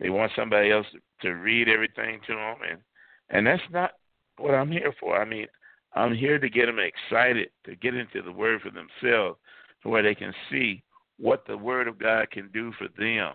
they 0.00 0.10
want 0.10 0.32
somebody 0.34 0.70
else 0.72 0.86
to 1.22 1.30
read 1.30 1.68
everything 1.68 2.20
to 2.26 2.34
them, 2.34 2.56
and 2.68 2.80
and 3.28 3.46
that's 3.46 3.62
not 3.70 3.92
what 4.38 4.54
I'm 4.54 4.70
here 4.70 4.92
for. 4.98 5.20
I 5.20 5.24
mean, 5.24 5.46
I'm 5.94 6.14
here 6.14 6.38
to 6.38 6.48
get 6.48 6.66
them 6.66 6.78
excited 6.78 7.50
to 7.64 7.76
get 7.76 7.94
into 7.94 8.22
the 8.22 8.32
Word 8.32 8.60
for 8.62 8.70
themselves, 8.70 9.38
so 9.82 9.90
where 9.90 10.02
they 10.02 10.14
can 10.14 10.34
see 10.50 10.82
what 11.18 11.46
the 11.46 11.56
Word 11.56 11.86
of 11.86 11.98
God 11.98 12.30
can 12.30 12.48
do 12.52 12.72
for 12.78 12.88
them, 12.98 13.34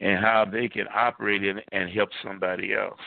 and 0.00 0.18
how 0.18 0.44
they 0.44 0.68
can 0.68 0.86
operate 0.94 1.44
in 1.44 1.60
and 1.72 1.90
help 1.90 2.08
somebody 2.24 2.74
else. 2.74 3.00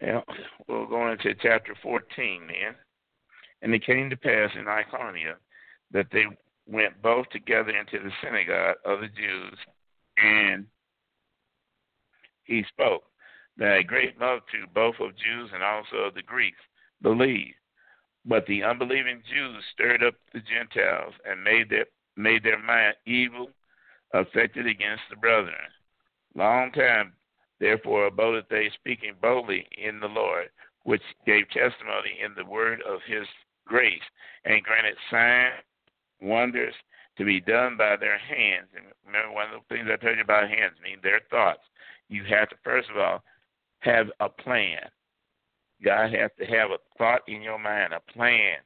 Well, 0.00 0.24
we'll 0.66 0.86
go 0.86 1.10
into 1.10 1.34
chapter 1.42 1.74
14 1.82 2.46
then. 2.46 2.74
And 3.62 3.74
it 3.74 3.84
came 3.84 4.08
to 4.08 4.16
pass 4.16 4.50
in 4.54 4.64
Iconia 4.64 5.34
that 5.92 6.06
they 6.12 6.24
went 6.66 7.02
both 7.02 7.28
together 7.30 7.70
into 7.70 7.98
the 8.02 8.10
synagogue 8.22 8.76
of 8.84 9.00
the 9.00 9.08
Jews, 9.08 9.58
and 10.22 10.66
he 12.44 12.64
spoke 12.68 13.04
that 13.56 13.86
great 13.86 14.18
multitude, 14.18 14.72
both 14.74 14.96
of 15.00 15.16
Jews 15.16 15.50
and 15.52 15.62
also 15.62 15.96
of 16.08 16.14
the 16.14 16.22
Greeks, 16.22 16.58
believed. 17.02 17.54
But 18.24 18.46
the 18.46 18.62
unbelieving 18.62 19.22
Jews 19.32 19.64
stirred 19.72 20.02
up 20.02 20.14
the 20.32 20.40
Gentiles 20.40 21.14
and 21.24 21.42
made 21.42 21.70
their 21.70 21.86
made 22.16 22.42
their 22.42 22.58
mind 22.58 22.94
evil, 23.06 23.50
affected 24.12 24.66
against 24.66 25.02
the 25.08 25.16
brethren. 25.16 25.54
Long 26.34 26.70
time, 26.72 27.14
therefore, 27.60 28.06
abode 28.06 28.44
they 28.50 28.70
speaking 28.74 29.14
boldly 29.22 29.66
in 29.78 30.00
the 30.00 30.08
Lord, 30.08 30.50
which 30.82 31.02
gave 31.24 31.48
testimony 31.48 32.18
in 32.22 32.34
the 32.34 32.44
word 32.44 32.82
of 32.82 33.00
his 33.06 33.26
grace, 33.66 34.02
and 34.44 34.62
granted 34.62 34.96
signs, 35.10 35.62
wonders 36.20 36.74
to 37.20 37.26
be 37.26 37.38
done 37.38 37.76
by 37.76 37.96
their 37.96 38.16
hands. 38.16 38.68
And 38.74 38.86
remember, 39.06 39.34
one 39.34 39.52
of 39.52 39.60
the 39.60 39.74
things 39.74 39.86
I 39.92 40.02
told 40.02 40.16
you 40.16 40.22
about 40.22 40.48
hands 40.48 40.72
mean 40.82 40.96
their 41.02 41.20
thoughts. 41.30 41.60
You 42.08 42.24
have 42.24 42.48
to, 42.48 42.56
first 42.64 42.88
of 42.88 42.96
all, 42.96 43.22
have 43.80 44.06
a 44.20 44.28
plan. 44.30 44.80
God 45.84 46.14
has 46.14 46.30
to 46.38 46.46
have 46.46 46.70
a 46.70 46.78
thought 46.96 47.20
in 47.28 47.42
your 47.42 47.58
mind, 47.58 47.92
a 47.92 48.00
plan. 48.12 48.56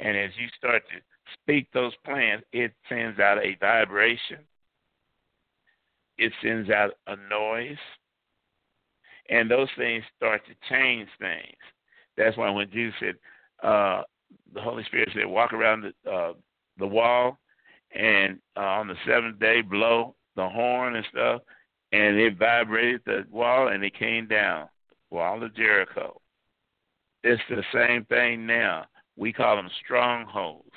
And 0.00 0.16
as 0.16 0.30
you 0.36 0.48
start 0.58 0.82
to 0.88 0.96
speak 1.40 1.68
those 1.72 1.92
plans, 2.04 2.42
it 2.52 2.72
sends 2.88 3.20
out 3.20 3.38
a 3.38 3.56
vibration, 3.60 4.38
it 6.18 6.32
sends 6.42 6.68
out 6.68 6.90
a 7.06 7.14
noise, 7.28 7.78
and 9.28 9.48
those 9.48 9.68
things 9.78 10.02
start 10.16 10.42
to 10.46 10.68
change 10.68 11.08
things. 11.20 11.58
That's 12.16 12.36
why 12.36 12.50
when 12.50 12.70
Jesus 12.72 12.94
said, 12.98 13.14
uh, 13.62 14.02
the 14.52 14.60
Holy 14.60 14.82
Spirit 14.84 15.10
said, 15.14 15.26
walk 15.26 15.52
around 15.52 15.92
the 16.04 16.10
uh, 16.10 16.32
the 16.78 16.86
wall, 16.86 17.38
and 17.94 18.38
uh, 18.56 18.60
on 18.60 18.88
the 18.88 18.96
seventh 19.06 19.38
day, 19.38 19.62
blow 19.62 20.14
the 20.36 20.48
horn 20.48 20.96
and 20.96 21.06
stuff, 21.10 21.42
and 21.92 22.16
it 22.16 22.38
vibrated 22.38 23.02
the 23.04 23.24
wall, 23.30 23.68
and 23.68 23.84
it 23.84 23.98
came 23.98 24.26
down, 24.26 24.68
wall 25.10 25.42
of 25.42 25.54
Jericho. 25.54 26.20
It's 27.22 27.42
the 27.50 27.62
same 27.74 28.04
thing 28.06 28.46
now. 28.46 28.86
We 29.16 29.32
call 29.32 29.56
them 29.56 29.68
strongholds, 29.84 30.70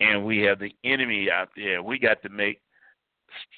and 0.00 0.24
we 0.24 0.38
have 0.42 0.58
the 0.58 0.74
enemy 0.84 1.30
out 1.30 1.48
there. 1.56 1.82
We 1.82 1.98
got 1.98 2.22
to 2.22 2.28
make 2.28 2.60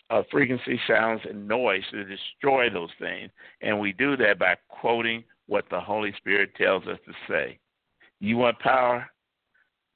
uh, 0.08 0.22
frequency, 0.30 0.80
sounds, 0.88 1.20
and 1.28 1.46
noise 1.46 1.84
to 1.92 2.04
destroy 2.04 2.70
those 2.70 2.90
things, 2.98 3.30
and 3.60 3.78
we 3.78 3.92
do 3.92 4.16
that 4.16 4.38
by 4.38 4.56
quoting 4.68 5.22
what 5.46 5.64
the 5.70 5.80
Holy 5.80 6.12
Spirit 6.16 6.54
tells 6.56 6.86
us 6.86 6.98
to 7.06 7.12
say. 7.28 7.58
You 8.20 8.38
want 8.38 8.58
power? 8.58 9.06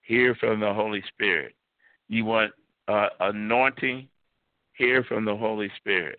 Hear 0.03 0.35
from 0.37 0.61
the 0.61 0.72
Holy 0.72 1.03
Spirit. 1.09 1.55
You 2.09 2.24
want 2.24 2.53
uh, 2.89 3.09
anointing? 3.20 4.09
Hear 4.74 5.05
from 5.05 5.24
the 5.24 5.37
Holy 5.37 5.70
Spirit. 5.76 6.18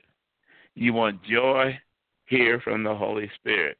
You 0.76 0.94
want 0.94 1.24
joy? 1.24 1.78
Hear 2.26 2.60
from 2.62 2.84
the 2.84 2.96
Holy 2.96 3.30
Spirit. 3.36 3.78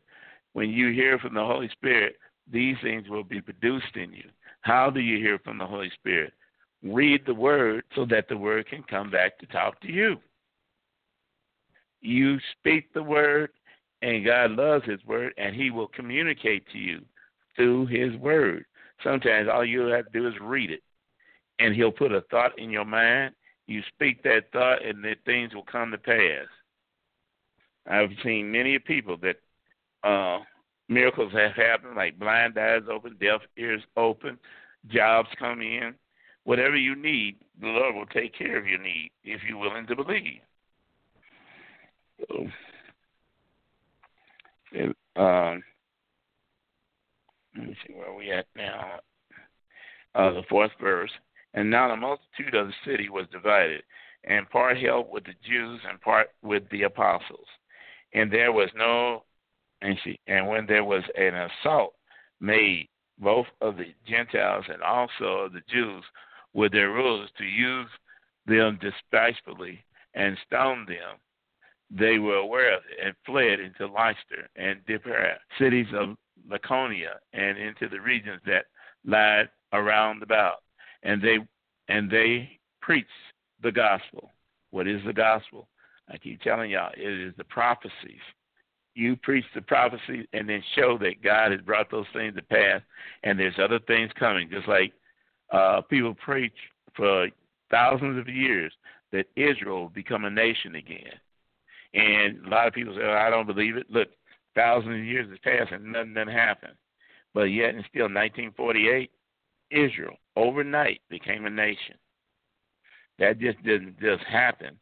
When 0.54 0.70
you 0.70 0.92
hear 0.92 1.18
from 1.20 1.34
the 1.34 1.46
Holy 1.46 1.70
Spirit, 1.70 2.16
these 2.52 2.76
things 2.82 3.10
will 3.10 3.24
be 3.24 3.42
produced 3.42 3.96
in 3.96 4.14
you. 4.14 4.30
How 4.62 4.90
do 4.90 5.00
you 5.00 5.18
hear 5.18 5.40
from 5.40 5.58
the 5.58 5.66
Holy 5.66 5.90
Spirit? 5.92 6.34
Read 6.84 7.26
the 7.26 7.34
Word 7.34 7.84
so 7.96 8.06
that 8.06 8.28
the 8.30 8.38
Word 8.38 8.68
can 8.68 8.84
come 8.84 9.10
back 9.10 9.38
to 9.40 9.46
talk 9.48 9.80
to 9.82 9.92
you. 9.92 10.18
You 12.02 12.38
speak 12.52 12.94
the 12.94 13.04
Word, 13.04 13.50
and 14.02 14.26
God 14.26 14.52
loves 14.52 14.86
His 14.86 15.04
Word, 15.06 15.34
and 15.38 15.56
He 15.56 15.72
will 15.72 15.88
communicate 15.88 16.64
to 16.72 16.78
you 16.78 17.02
through 17.56 17.88
His 17.88 18.16
Word. 18.20 18.66
Sometimes 19.04 19.50
all 19.52 19.66
you 19.66 19.82
have 19.88 20.06
to 20.06 20.20
do 20.20 20.28
is 20.28 20.34
read 20.42 20.70
it, 20.70 20.82
and 21.60 21.76
He'll 21.76 21.92
put 21.92 22.12
a 22.12 22.22
thought 22.32 22.58
in 22.60 22.70
your 22.70 22.86
mind. 22.86 23.34
You 23.68 23.82
speak 23.94 24.24
that 24.24 24.52
thought, 24.52 24.86
and 24.86 25.04
then 25.04 25.16
things 25.26 25.54
will 25.54 25.64
come 25.64 25.92
to 25.92 25.98
pass. 25.98 26.48
I've 27.88 28.12
seen 28.24 28.52
many 28.52 28.80
people 28.80 29.18
that 29.18 29.38
uh, 30.08 30.44
miracles 30.88 31.34
have 31.34 31.54
happened, 31.54 31.96
like 31.96 32.20
blind 32.20 32.58
eyes 32.58 32.82
open, 32.92 33.18
deaf 33.20 33.42
ears 33.58 33.82
open, 33.96 34.38
jobs 34.88 35.30
come 35.40 35.62
in. 35.62 35.96
Whatever 36.44 36.76
you 36.76 36.96
need, 36.96 37.38
the 37.60 37.68
Lord 37.68 37.96
will 37.96 38.06
take 38.06 38.38
care 38.38 38.60
of 38.60 38.68
your 38.68 38.80
need 38.80 39.12
if 39.24 39.42
you're 39.48 39.58
willing 39.58 39.88
to 39.88 39.96
believe. 39.96 40.42
So, 42.30 42.48
um, 45.16 45.64
let 47.58 47.68
me 47.68 47.76
see 47.88 47.94
where 47.94 48.14
we 48.14 48.32
at 48.32 48.46
now. 48.56 49.00
Uh, 50.14 50.34
the 50.34 50.44
fourth 50.50 50.72
verse. 50.80 51.12
And 51.56 51.70
now 51.70 51.88
the 51.88 51.96
multitude 51.96 52.54
of 52.54 52.68
the 52.68 52.74
city 52.86 53.08
was 53.10 53.28
divided, 53.32 53.82
and 54.26 54.50
part 54.50 54.78
held 54.78 55.10
with 55.10 55.24
the 55.24 55.34
Jews 55.48 55.80
and 55.90 56.00
part 56.02 56.28
with 56.44 56.64
the 56.70 56.84
apostles. 56.84 57.48
And 58.14 58.32
there 58.32 58.52
was 58.52 58.70
no, 58.76 59.24
and 59.82 59.98
and 60.28 60.48
when 60.48 60.66
there 60.66 60.84
was 60.84 61.04
an 61.18 61.34
assault 61.34 61.94
made, 62.42 62.90
both 63.18 63.48
of 63.62 63.78
the 63.78 63.94
Gentiles 64.06 64.66
and 64.68 64.84
also 64.84 65.46
of 65.46 65.54
the 65.54 65.62
Jews 65.70 66.04
with 66.54 66.74
their 66.74 66.92
rulers 66.92 67.30
to 67.38 67.46
use 67.46 67.90
them 68.46 68.78
despitefully 68.82 69.84
and 70.14 70.38
stone 70.46 70.86
them, 70.86 71.20
they 71.90 72.20
were 72.20 72.36
aware 72.36 72.76
of 72.76 72.84
it 72.92 73.06
and 73.06 73.16
fled 73.26 73.62
into 73.62 73.86
Lystra 73.86 74.48
and 74.58 74.86
Derbe, 74.86 75.38
cities 75.58 75.88
of 75.94 76.18
Lycaonia, 76.50 77.16
and 77.32 77.58
into 77.58 77.88
the 77.88 78.02
regions 78.02 78.42
that 78.46 78.66
lied 79.06 79.50
around 79.72 80.22
about. 80.22 80.65
And 81.06 81.22
they 81.22 81.38
and 81.88 82.12
they 82.12 82.60
preach 82.82 83.06
the 83.64 83.72
gospel. 83.72 84.32
What 84.72 84.88
is 84.88 85.02
the 85.06 85.14
gospel? 85.14 85.70
I 86.12 86.18
keep 86.18 86.42
telling 86.42 86.72
y'all, 86.72 86.92
it 86.98 87.28
is 87.28 87.34
the 87.38 87.46
prophecies. 87.46 88.22
You 88.96 89.16
preach 89.16 89.46
the 89.54 89.62
prophecy 89.62 90.28
and 90.34 90.50
then 90.50 90.64
show 90.76 90.98
that 91.00 91.24
God 91.24 91.52
has 91.52 91.62
brought 91.62 91.90
those 91.90 92.06
things 92.14 92.36
to 92.36 92.42
pass, 92.42 92.82
and 93.24 93.40
there's 93.40 93.60
other 93.60 93.80
things 93.80 94.12
coming. 94.20 94.50
Just 94.50 94.68
like 94.68 94.92
uh, 95.52 95.82
people 95.82 96.16
preach 96.16 96.54
for 96.96 97.30
thousands 97.72 98.20
of 98.20 98.28
years 98.28 98.74
that 99.12 99.28
Israel 99.36 99.82
will 99.82 99.90
become 99.90 100.26
a 100.26 100.30
nation 100.30 100.76
again. 100.76 101.14
And 101.94 102.46
a 102.46 102.50
lot 102.50 102.68
of 102.68 102.74
people 102.74 102.94
say, 102.94 103.04
oh, 103.04 103.14
I 103.14 103.30
don't 103.30 103.48
believe 103.48 103.78
it. 103.78 103.90
Look, 103.90 104.10
thousands 104.56 105.00
of 105.00 105.06
years 105.06 105.30
has 105.30 105.40
passed 105.40 105.72
and 105.72 105.92
nothing 105.92 106.14
done 106.14 106.28
happened. 106.28 106.74
But 107.34 107.44
yet, 107.44 107.76
and 107.76 107.86
still, 107.90 108.04
1948, 108.04 109.12
Israel 109.72 110.18
overnight 110.36 111.02
became 111.10 111.46
a 111.46 111.50
nation. 111.50 111.96
That 113.20 113.40
just 113.40 113.62
didn't 113.64 114.00
just 114.00 114.24
happen. 114.24 114.78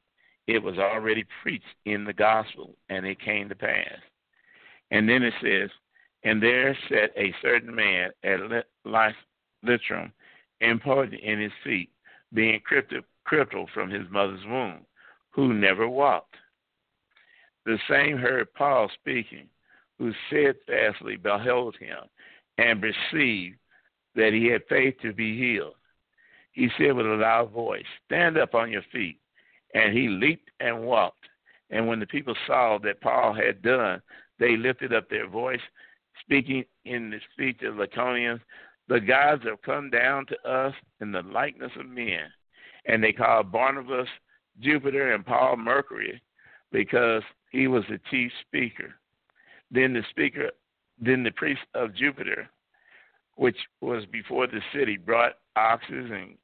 It 0.47 0.61
was 0.61 0.77
already 0.77 1.25
preached 1.41 1.65
in 1.85 2.03
the 2.03 2.13
gospel, 2.13 2.75
and 2.89 3.05
it 3.05 3.19
came 3.19 3.47
to 3.49 3.55
pass. 3.55 3.99
And 4.91 5.07
then 5.07 5.23
it 5.23 5.33
says, 5.41 5.69
and 6.23 6.41
there 6.41 6.77
sat 6.89 7.11
a 7.17 7.33
certain 7.41 7.73
man 7.73 8.09
at 8.23 8.39
Lystrum, 8.85 10.11
impotent 10.61 11.21
in 11.21 11.39
his 11.39 11.51
feet, 11.63 11.89
being 12.33 12.61
crippled 13.23 13.69
from 13.73 13.89
his 13.89 14.09
mother's 14.09 14.45
womb, 14.45 14.85
who 15.31 15.53
never 15.53 15.87
walked. 15.87 16.35
The 17.65 17.77
same 17.89 18.17
heard 18.17 18.53
Paul 18.53 18.89
speaking, 18.93 19.47
who 19.99 20.11
steadfastly 20.27 21.15
beheld 21.17 21.75
him 21.77 21.99
and 22.57 22.81
perceived 22.81 23.57
that 24.15 24.33
he 24.33 24.47
had 24.47 24.63
faith 24.69 24.95
to 25.01 25.13
be 25.13 25.37
healed. 25.37 25.75
He 26.51 26.69
said 26.77 26.95
with 26.95 27.05
a 27.05 27.15
loud 27.15 27.51
voice, 27.51 27.85
Stand 28.05 28.37
up 28.37 28.53
on 28.53 28.71
your 28.71 28.83
feet. 28.91 29.19
And 29.73 29.97
he 29.97 30.07
leaped 30.07 30.49
and 30.59 30.83
walked. 30.83 31.25
And 31.71 31.87
when 31.87 31.99
the 31.99 32.05
people 32.05 32.35
saw 32.45 32.77
that 32.83 33.01
Paul 33.01 33.33
had 33.33 33.63
done, 33.63 34.01
they 34.39 34.55
lifted 34.55 34.93
up 34.93 35.09
their 35.09 35.27
voice, 35.27 35.61
speaking 36.21 36.63
in 36.85 37.09
the 37.09 37.19
speech 37.33 37.61
of 37.63 37.75
Lycaonians, 37.75 38.41
The 38.87 38.99
gods 38.99 39.43
have 39.45 39.61
come 39.63 39.89
down 39.89 40.27
to 40.27 40.49
us 40.49 40.75
in 41.01 41.11
the 41.11 41.23
likeness 41.23 41.71
of 41.79 41.87
men. 41.87 42.31
And 42.85 43.03
they 43.03 43.13
called 43.13 43.51
Barnabas 43.51 44.09
Jupiter 44.59 45.13
and 45.13 45.25
Paul 45.25 45.57
Mercury 45.57 46.21
because 46.71 47.23
he 47.51 47.67
was 47.67 47.83
the 47.89 47.99
chief 48.11 48.31
speaker. 48.41 48.93
Then 49.71 49.93
the 49.93 50.03
speaker, 50.09 50.51
then 50.99 51.23
the 51.23 51.31
priest 51.31 51.61
of 51.73 51.95
Jupiter, 51.95 52.49
which 53.35 53.57
was 53.81 54.05
before 54.11 54.47
the 54.47 54.61
city, 54.73 54.97
brought 54.97 55.33
oxes 55.55 56.11
and 56.11 56.37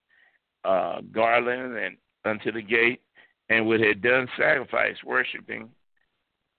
uh, 0.66 1.02
garlands 1.12 1.78
and 1.82 1.98
unto 2.26 2.52
the 2.52 2.62
gate, 2.62 3.02
and 3.50 3.66
would 3.66 3.82
have 3.82 4.02
done 4.02 4.28
sacrifice, 4.38 4.96
worshiping, 5.06 5.70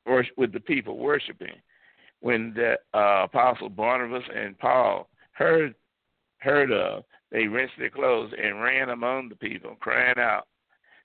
worship, 0.07 0.37
with 0.37 0.53
the 0.53 0.61
people 0.61 0.99
worshiping. 0.99 1.55
When 2.21 2.53
the 2.55 2.75
uh, 2.97 3.25
apostle 3.25 3.69
Barnabas 3.69 4.25
and 4.35 4.59
Paul 4.59 5.09
heard 5.33 5.75
heard 6.39 6.73
of, 6.73 7.05
they 7.31 7.47
rinsed 7.47 7.75
their 7.79 7.91
clothes 7.91 8.33
and 8.43 8.63
ran 8.63 8.91
among 8.91 9.29
the 9.29 9.37
people, 9.37 9.77
crying 9.81 10.19
out, 10.19 10.47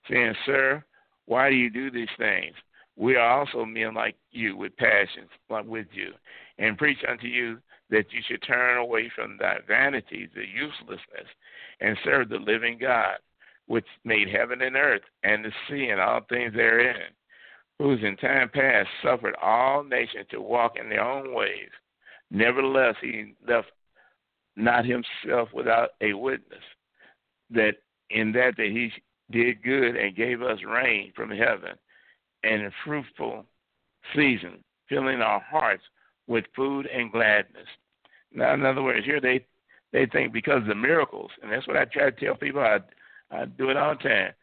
saying, 0.09 0.33
"Sir, 0.45 0.83
why 1.25 1.49
do 1.49 1.55
you 1.55 1.69
do 1.69 1.91
these 1.91 2.07
things? 2.17 2.55
We 2.97 3.15
are 3.15 3.39
also 3.39 3.65
men 3.65 3.93
like 3.93 4.15
you, 4.31 4.55
with 4.55 4.75
passions 4.77 5.29
like 5.49 5.65
with 5.65 5.87
you, 5.91 6.13
and 6.57 6.77
preach 6.77 6.99
unto 7.07 7.27
you 7.27 7.59
that 7.89 8.11
you 8.11 8.21
should 8.27 8.41
turn 8.41 8.77
away 8.77 9.11
from 9.15 9.37
thy 9.37 9.57
vanities, 9.67 10.29
the 10.33 10.45
uselessness, 10.45 11.29
and 11.79 11.97
serve 12.03 12.29
the 12.29 12.37
living 12.37 12.77
God, 12.79 13.17
which 13.67 13.85
made 14.03 14.29
heaven 14.29 14.61
and 14.61 14.75
earth 14.75 15.03
and 15.23 15.43
the 15.43 15.51
sea 15.69 15.89
and 15.89 16.01
all 16.01 16.21
things 16.27 16.53
therein, 16.53 17.11
whose 17.79 17.99
in 18.03 18.15
time 18.17 18.49
past 18.49 18.89
suffered 19.03 19.35
all 19.41 19.83
nations 19.83 20.25
to 20.31 20.41
walk 20.41 20.77
in 20.79 20.89
their 20.89 21.03
own 21.03 21.33
ways. 21.33 21.69
Nevertheless, 22.31 22.95
he 23.01 23.35
left 23.47 23.67
not 24.55 24.85
himself 24.85 25.49
without 25.53 25.89
a 26.01 26.13
witness, 26.13 26.63
that 27.51 27.75
in 28.09 28.31
that 28.31 28.55
that 28.57 28.67
he 28.67 28.91
did 29.31 29.63
good 29.63 29.95
and 29.95 30.15
gave 30.15 30.41
us 30.41 30.59
rain 30.67 31.11
from 31.15 31.29
heaven 31.29 31.71
and 32.43 32.63
a 32.63 32.71
fruitful 32.83 33.45
season, 34.15 34.63
filling 34.87 35.21
our 35.21 35.39
hearts 35.39 35.83
with 36.27 36.45
food 36.55 36.87
and 36.87 37.11
gladness. 37.11 37.67
Now, 38.33 38.53
in 38.53 38.65
other 38.65 38.83
words, 38.83 39.05
here 39.05 39.21
they 39.21 39.45
they 39.91 40.05
think 40.05 40.33
because 40.33 40.61
of 40.61 40.67
the 40.67 40.75
miracles, 40.75 41.31
and 41.41 41.51
that's 41.51 41.67
what 41.67 41.77
I 41.77 41.85
try 41.85 42.09
to 42.09 42.25
tell 42.25 42.35
people. 42.35 42.61
I 42.61 42.79
I 43.31 43.45
do 43.45 43.69
it 43.69 43.77
all 43.77 43.95
the 43.95 44.09
time. 44.09 44.33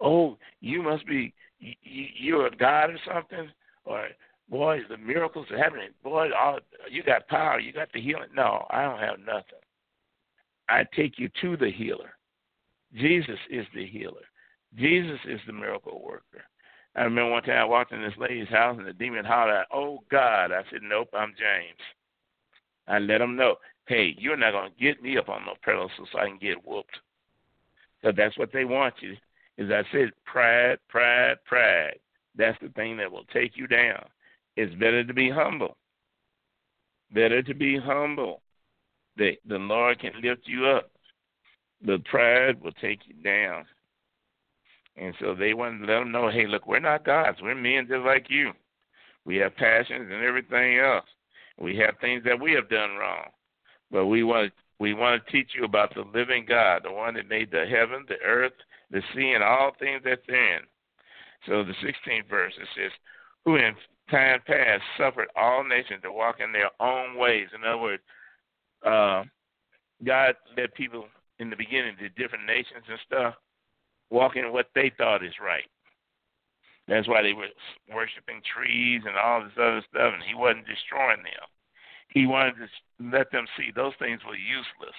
Oh, 0.00 0.38
you 0.60 0.82
must 0.82 1.06
be 1.06 1.34
you, 1.58 1.74
you're 1.82 2.46
a 2.46 2.56
god 2.56 2.90
or 2.90 2.98
something, 3.06 3.50
or 3.84 4.08
boy, 4.48 4.80
the 4.88 4.96
miracles 4.96 5.46
are 5.50 5.58
happening. 5.58 5.90
Boy, 6.02 6.28
all 6.38 6.58
you 6.90 7.02
got 7.02 7.28
power, 7.28 7.60
you 7.60 7.72
got 7.72 7.92
the 7.92 8.00
healing. 8.00 8.28
No, 8.34 8.66
I 8.70 8.82
don't 8.82 9.00
have 9.00 9.18
nothing. 9.18 9.60
I 10.68 10.84
take 10.94 11.18
you 11.18 11.28
to 11.40 11.56
the 11.56 11.70
healer. 11.70 12.14
Jesus 12.94 13.38
is 13.50 13.66
the 13.74 13.86
healer. 13.86 14.22
Jesus 14.76 15.18
is 15.26 15.40
the 15.46 15.52
miracle 15.52 16.02
worker. 16.04 16.44
I 16.94 17.04
remember 17.04 17.30
one 17.32 17.42
time 17.42 17.58
I 17.58 17.64
walked 17.64 17.92
in 17.92 18.02
this 18.02 18.16
lady's 18.18 18.48
house 18.48 18.76
and 18.78 18.86
the 18.86 18.92
demon 18.92 19.24
hollered, 19.24 19.66
"Oh 19.70 20.02
God!" 20.10 20.52
I 20.52 20.62
said, 20.70 20.82
"Nope, 20.82 21.10
I'm 21.14 21.34
James." 21.34 21.80
I 22.86 22.98
let 22.98 23.20
him 23.20 23.36
know, 23.36 23.58
"Hey, 23.86 24.14
you're 24.18 24.36
not 24.36 24.52
gonna 24.52 24.70
get 24.78 25.02
me 25.02 25.16
up 25.16 25.28
on 25.28 25.46
no 25.46 25.54
pedestal 25.62 26.06
so 26.06 26.18
I 26.18 26.28
can 26.28 26.38
get 26.38 26.66
whooped." 26.66 27.00
So 28.02 28.12
that's 28.12 28.36
what 28.36 28.52
they 28.52 28.64
want 28.64 29.00
you. 29.00 29.16
Is 29.58 29.70
I 29.70 29.84
said, 29.92 30.12
pride, 30.24 30.78
pride, 30.88 31.36
pride. 31.44 31.98
That's 32.34 32.58
the 32.60 32.70
thing 32.70 32.96
that 32.96 33.10
will 33.10 33.24
take 33.26 33.56
you 33.56 33.66
down. 33.66 34.04
It's 34.56 34.74
better 34.74 35.04
to 35.04 35.14
be 35.14 35.30
humble. 35.30 35.76
Better 37.12 37.42
to 37.42 37.54
be 37.54 37.78
humble. 37.78 38.42
The 39.16 39.38
the 39.44 39.58
Lord 39.58 39.98
can 40.00 40.20
lift 40.22 40.48
you 40.48 40.66
up. 40.66 40.90
The 41.82 41.98
pride 42.10 42.60
will 42.60 42.72
take 42.72 43.00
you 43.06 43.14
down. 43.22 43.66
And 44.96 45.14
so 45.20 45.34
they 45.34 45.54
want 45.54 45.80
to 45.80 45.86
let 45.86 46.00
them 46.00 46.12
know, 46.12 46.28
hey, 46.28 46.46
look, 46.46 46.66
we're 46.66 46.80
not 46.80 47.04
gods. 47.04 47.38
We're 47.42 47.54
men 47.54 47.86
just 47.88 48.04
like 48.04 48.26
you. 48.28 48.52
We 49.24 49.36
have 49.36 49.56
passions 49.56 50.10
and 50.12 50.22
everything 50.22 50.78
else. 50.78 51.06
We 51.58 51.76
have 51.78 51.94
things 52.00 52.22
that 52.24 52.40
we 52.40 52.52
have 52.52 52.68
done 52.68 52.96
wrong. 52.96 53.26
But 53.90 54.06
we 54.06 54.22
want 54.22 54.48
to 54.48 54.52
we 54.80 54.94
want 54.94 55.24
to 55.24 55.30
teach 55.30 55.50
you 55.54 55.64
about 55.64 55.94
the 55.94 56.02
living 56.12 56.44
God, 56.48 56.82
the 56.82 56.90
one 56.90 57.14
that 57.14 57.28
made 57.28 57.52
the 57.52 57.64
heaven, 57.66 58.04
the 58.08 58.18
earth, 58.26 58.54
the 58.90 59.00
sea, 59.14 59.30
and 59.30 59.44
all 59.44 59.70
things 59.78 60.02
that's 60.04 60.26
in. 60.28 60.58
So 61.46 61.62
the 61.62 61.74
16th 61.74 62.28
verse 62.28 62.52
it 62.60 62.66
says, 62.74 62.90
"Who 63.44 63.56
in 63.56 63.76
time 64.10 64.40
past 64.44 64.82
suffered 64.98 65.28
all 65.36 65.62
nations 65.62 66.02
to 66.02 66.10
walk 66.10 66.40
in 66.40 66.50
their 66.50 66.70
own 66.80 67.14
ways." 67.14 67.48
In 67.54 67.62
other 67.62 67.78
words, 67.78 68.02
uh, 68.82 69.24
God 70.02 70.34
led 70.56 70.74
people 70.74 71.08
in 71.38 71.48
the 71.48 71.56
beginning 71.56 71.96
to 71.98 72.08
different 72.08 72.46
nations 72.46 72.84
and 72.88 72.98
stuff 73.06 73.36
walking 74.12 74.52
what 74.52 74.68
they 74.74 74.92
thought 74.96 75.24
is 75.24 75.34
right. 75.42 75.64
That's 76.86 77.08
why 77.08 77.22
they 77.22 77.32
were 77.32 77.48
worshiping 77.92 78.42
trees 78.44 79.02
and 79.06 79.16
all 79.16 79.42
this 79.42 79.56
other 79.56 79.82
stuff, 79.88 80.12
and 80.14 80.22
he 80.22 80.34
wasn't 80.34 80.66
destroying 80.66 81.22
them. 81.22 81.48
He 82.08 82.26
wanted 82.26 82.56
to 82.56 82.68
let 83.00 83.32
them 83.32 83.46
see 83.56 83.70
those 83.74 83.94
things 83.98 84.20
were 84.26 84.36
useless. 84.36 84.96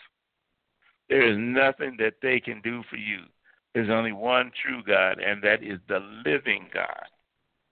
There 1.10 1.30
is 1.30 1.38
nothing 1.38 1.98
that 2.00 2.16
they 2.22 2.40
can 2.40 2.62
do 2.62 2.82
for 2.90 2.96
you. 2.96 3.20
There's 3.74 3.90
only 3.90 4.14
one 4.14 4.52
true 4.66 4.82
God, 4.82 5.20
and 5.20 5.44
that 5.44 5.62
is 5.62 5.80
the 5.88 6.00
living 6.26 6.70
God. 6.74 7.06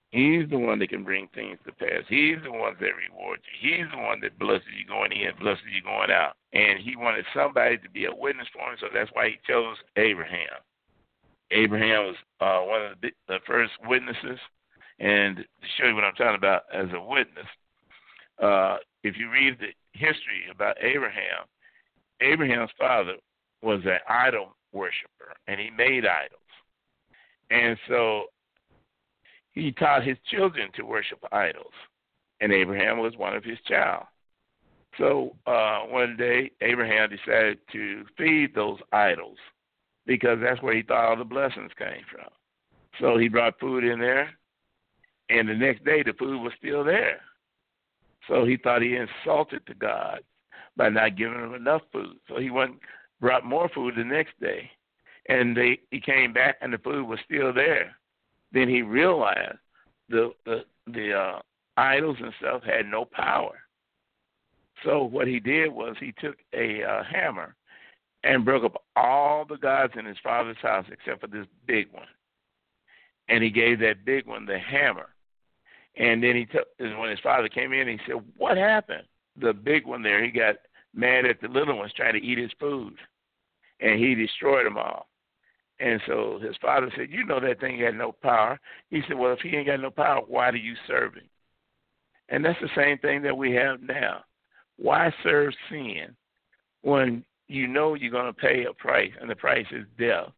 He's 0.10 0.50
the 0.50 0.60
one 0.60 0.78
that 0.80 0.90
can 0.90 1.06
bring 1.06 1.30
things 1.34 1.58
to 1.66 1.72
pass. 1.72 2.04
He's 2.10 2.38
the 2.44 2.52
one 2.52 2.76
that 2.82 2.92
rewards 3.00 3.44
you. 3.48 3.78
He's 3.78 3.92
the 3.92 4.02
one 4.02 4.20
that 4.22 4.38
blesses 4.38 4.68
you 4.78 4.86
going 4.86 5.14
in, 5.14 5.32
blesses 5.40 5.64
you 5.74 5.82
going 5.82 6.12
out. 6.12 6.34
And 6.52 6.80
he 6.84 6.98
wanted 6.98 7.26
somebody 7.34 7.78
to 7.78 7.90
be 7.90 8.06
a 8.06 8.14
witness 8.14 8.48
for 8.52 8.70
him, 8.70 8.78
so 8.80 8.88
that's 8.94 9.10
why 9.14 9.30
he 9.30 9.40
chose 9.48 9.78
Abraham. 9.96 10.60
Abraham 11.52 12.06
was 12.06 12.16
uh, 12.40 12.62
one 12.66 12.82
of 12.84 13.02
the, 13.02 13.12
the 13.28 13.40
first 13.46 13.72
witnesses, 13.86 14.40
and 15.00 15.38
to 15.38 15.44
show 15.78 15.88
you 15.88 15.96
what 15.96 16.04
I'm 16.04 16.14
talking 16.14 16.36
about 16.36 16.64
as 16.74 16.88
a 16.94 17.02
witness, 17.02 17.46
uh, 18.42 18.78
if 19.04 19.18
you 19.18 19.30
read 19.30 19.58
the 19.60 19.74
history 19.94 20.46
about 20.52 20.78
Abraham, 20.82 21.46
Abraham's 22.22 22.72
father 22.78 23.16
was 23.62 23.82
an 23.86 24.00
idol 24.08 24.56
worshiper, 24.72 25.34
and 25.48 25.60
he 25.60 25.70
made 25.70 26.06
idols, 26.06 26.40
and 27.50 27.78
so 27.88 28.26
he 29.52 29.72
taught 29.74 30.06
his 30.06 30.18
children 30.30 30.70
to 30.76 30.84
worship 30.84 31.20
idols, 31.32 31.74
and 32.40 32.54
Abraham 32.54 33.00
was 33.00 33.18
one 33.18 33.36
of 33.36 33.44
his 33.44 33.60
child. 33.68 34.06
So 34.98 35.36
uh, 35.46 35.82
one 35.82 36.16
day, 36.18 36.52
Abraham 36.62 37.10
decided 37.10 37.60
to 37.72 38.04
feed 38.18 38.54
those 38.54 38.80
idols 38.92 39.38
because 40.06 40.40
that's 40.42 40.62
where 40.62 40.76
he 40.76 40.84
thought 40.84 41.10
all 41.10 41.18
the 41.18 41.24
blessings 41.24 41.72
came 41.78 42.04
from. 42.12 42.30
So 43.00 43.18
he 43.18 43.30
brought 43.30 43.60
food 43.60 43.84
in 43.84 44.00
there, 44.00 44.30
and 45.30 45.48
the 45.48 45.56
next 45.56 45.84
day 45.86 46.04
the 46.04 46.14
food 46.14 46.42
was 46.42 46.54
still 46.58 46.84
there. 46.84 47.22
So 48.28 48.46
he 48.46 48.58
thought 48.58 48.82
he 48.82 48.96
insulted 48.96 49.64
the 49.68 49.74
God 49.74 50.22
by 50.78 50.90
not 50.90 51.18
giving 51.18 51.40
him 51.40 51.54
enough 51.54 51.82
food. 51.92 52.18
So 52.28 52.40
he 52.40 52.50
went 52.50 52.80
brought 53.20 53.46
more 53.46 53.70
food 53.70 53.96
the 53.96 54.04
next 54.04 54.40
day, 54.40 54.70
and 55.30 55.56
they 55.56 55.80
he 55.92 56.00
came 56.00 56.34
back 56.34 56.58
and 56.62 56.74
the 56.74 56.78
food 56.80 57.08
was 57.08 57.20
still 57.26 57.54
there. 57.54 57.96
Then 58.52 58.68
he 58.68 58.82
realized 58.82 59.58
the 60.10 60.32
the 60.46 60.66
the 60.88 61.14
uh, 61.14 61.40
idols 61.78 62.18
and 62.20 62.34
stuff 62.40 62.64
had 62.64 62.86
no 62.86 63.06
power. 63.06 63.60
So 64.84 65.04
what 65.04 65.28
he 65.28 65.40
did 65.40 65.72
was 65.72 65.96
he 66.00 66.14
took 66.20 66.38
a 66.54 66.84
uh, 66.84 67.04
hammer 67.04 67.56
and 68.24 68.46
broke 68.46 68.64
up 68.64 68.84
all 68.96 69.46
the 69.46 69.58
gods 69.58 69.94
in 69.98 70.06
his 70.06 70.18
father's 70.24 70.58
house 70.62 70.86
except 70.92 71.22
for 71.22 71.28
this 71.28 71.48
big 71.66 71.92
one. 71.92 72.08
And 73.28 73.44
he 73.44 73.50
gave 73.50 73.80
that 73.80 74.06
big 74.06 74.28
one 74.28 74.46
the 74.46 74.60
hammer. 74.60 75.10
And 75.98 76.24
then 76.24 76.36
he 76.36 76.46
took 76.46 76.68
when 76.78 77.10
his 77.10 77.20
father 77.20 77.50
came 77.50 77.74
in, 77.74 77.88
he 77.88 78.00
said, 78.06 78.22
"What 78.38 78.58
happened?" 78.58 79.08
The 79.38 79.54
big 79.54 79.86
one 79.86 80.02
there, 80.02 80.24
he 80.24 80.32
got 80.32 80.56
mad 80.94 81.26
at 81.26 81.42
the 81.42 81.48
little 81.48 81.78
ones 81.78 81.94
trying 81.94 82.14
to 82.14 82.24
eat 82.24 82.38
his 82.38 82.52
food, 82.60 82.96
and 83.80 84.00
he 84.00 84.16
destroyed 84.16 84.66
them 84.66 84.78
all. 84.78 85.10
And 85.80 86.02
so 86.06 86.38
his 86.40 86.56
father 86.58 86.92
said, 86.96 87.10
"You 87.10 87.26
know 87.26 87.40
that 87.40 87.60
thing 87.60 87.80
had 87.80 87.96
no 87.96 88.12
power." 88.12 88.60
He 88.90 89.02
said, 89.04 89.18
"Well, 89.18 89.34
if 89.34 89.40
he 89.40 89.56
ain't 89.56 89.68
got 89.68 89.80
no 89.80 89.92
power, 89.92 90.22
why 90.22 90.52
do 90.52 90.58
you 90.58 90.76
serve 90.88 91.16
him?" 91.16 91.30
And 92.30 92.46
that's 92.46 92.60
the 92.62 92.70
same 92.76 92.98
thing 93.00 93.22
that 93.24 93.38
we 93.38 93.52
have 93.54 93.82
now. 93.82 94.24
Why 94.78 95.14
serve 95.24 95.54
sin 95.70 96.16
when 96.82 97.26
you 97.52 97.68
know 97.68 97.96
you're 97.96 98.12
going 98.12 98.34
to 98.34 98.40
pay 98.40 98.66
a 98.66 98.74
price, 98.74 99.12
and 99.20 99.30
the 99.30 99.36
price 99.36 99.66
is 99.72 99.86
death. 100.00 100.32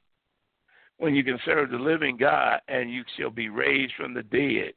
When 0.98 1.14
you 1.14 1.24
can 1.24 1.40
serve 1.46 1.70
the 1.70 1.78
living 1.78 2.18
God 2.18 2.60
and 2.68 2.92
you 2.92 3.04
shall 3.18 3.30
be 3.30 3.50
raised 3.50 3.94
from 3.96 4.14
the 4.14 4.24
dead, 4.24 4.74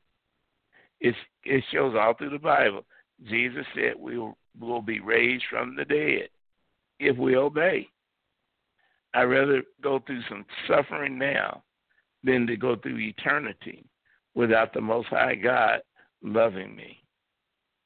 it 1.00 1.64
shows 1.72 1.94
all 1.98 2.14
through 2.14 2.30
the 2.30 2.38
Bible. 2.38 2.84
Jesus 3.28 3.64
said 3.74 3.94
we 3.98 4.18
will, 4.18 4.36
will 4.60 4.82
be 4.82 5.00
raised 5.00 5.44
from 5.48 5.76
the 5.76 5.84
dead 5.84 6.28
if 6.98 7.16
we 7.16 7.36
obey. 7.36 7.88
I'd 9.14 9.24
rather 9.24 9.62
go 9.82 10.02
through 10.06 10.22
some 10.28 10.44
suffering 10.68 11.18
now 11.18 11.62
than 12.22 12.46
to 12.46 12.56
go 12.56 12.76
through 12.76 12.98
eternity 12.98 13.84
without 14.34 14.74
the 14.74 14.80
Most 14.80 15.08
High 15.08 15.36
God 15.36 15.80
loving 16.22 16.74
me. 16.76 17.02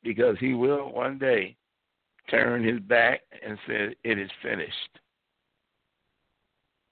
Because 0.03 0.37
He 0.41 0.55
will 0.55 0.93
one 0.93 1.19
day 1.19 1.57
turned 2.31 2.65
his 2.65 2.81
back 2.81 3.21
and 3.47 3.59
said, 3.67 3.95
It 4.05 4.19
is 4.19 4.31
finished. 4.43 4.99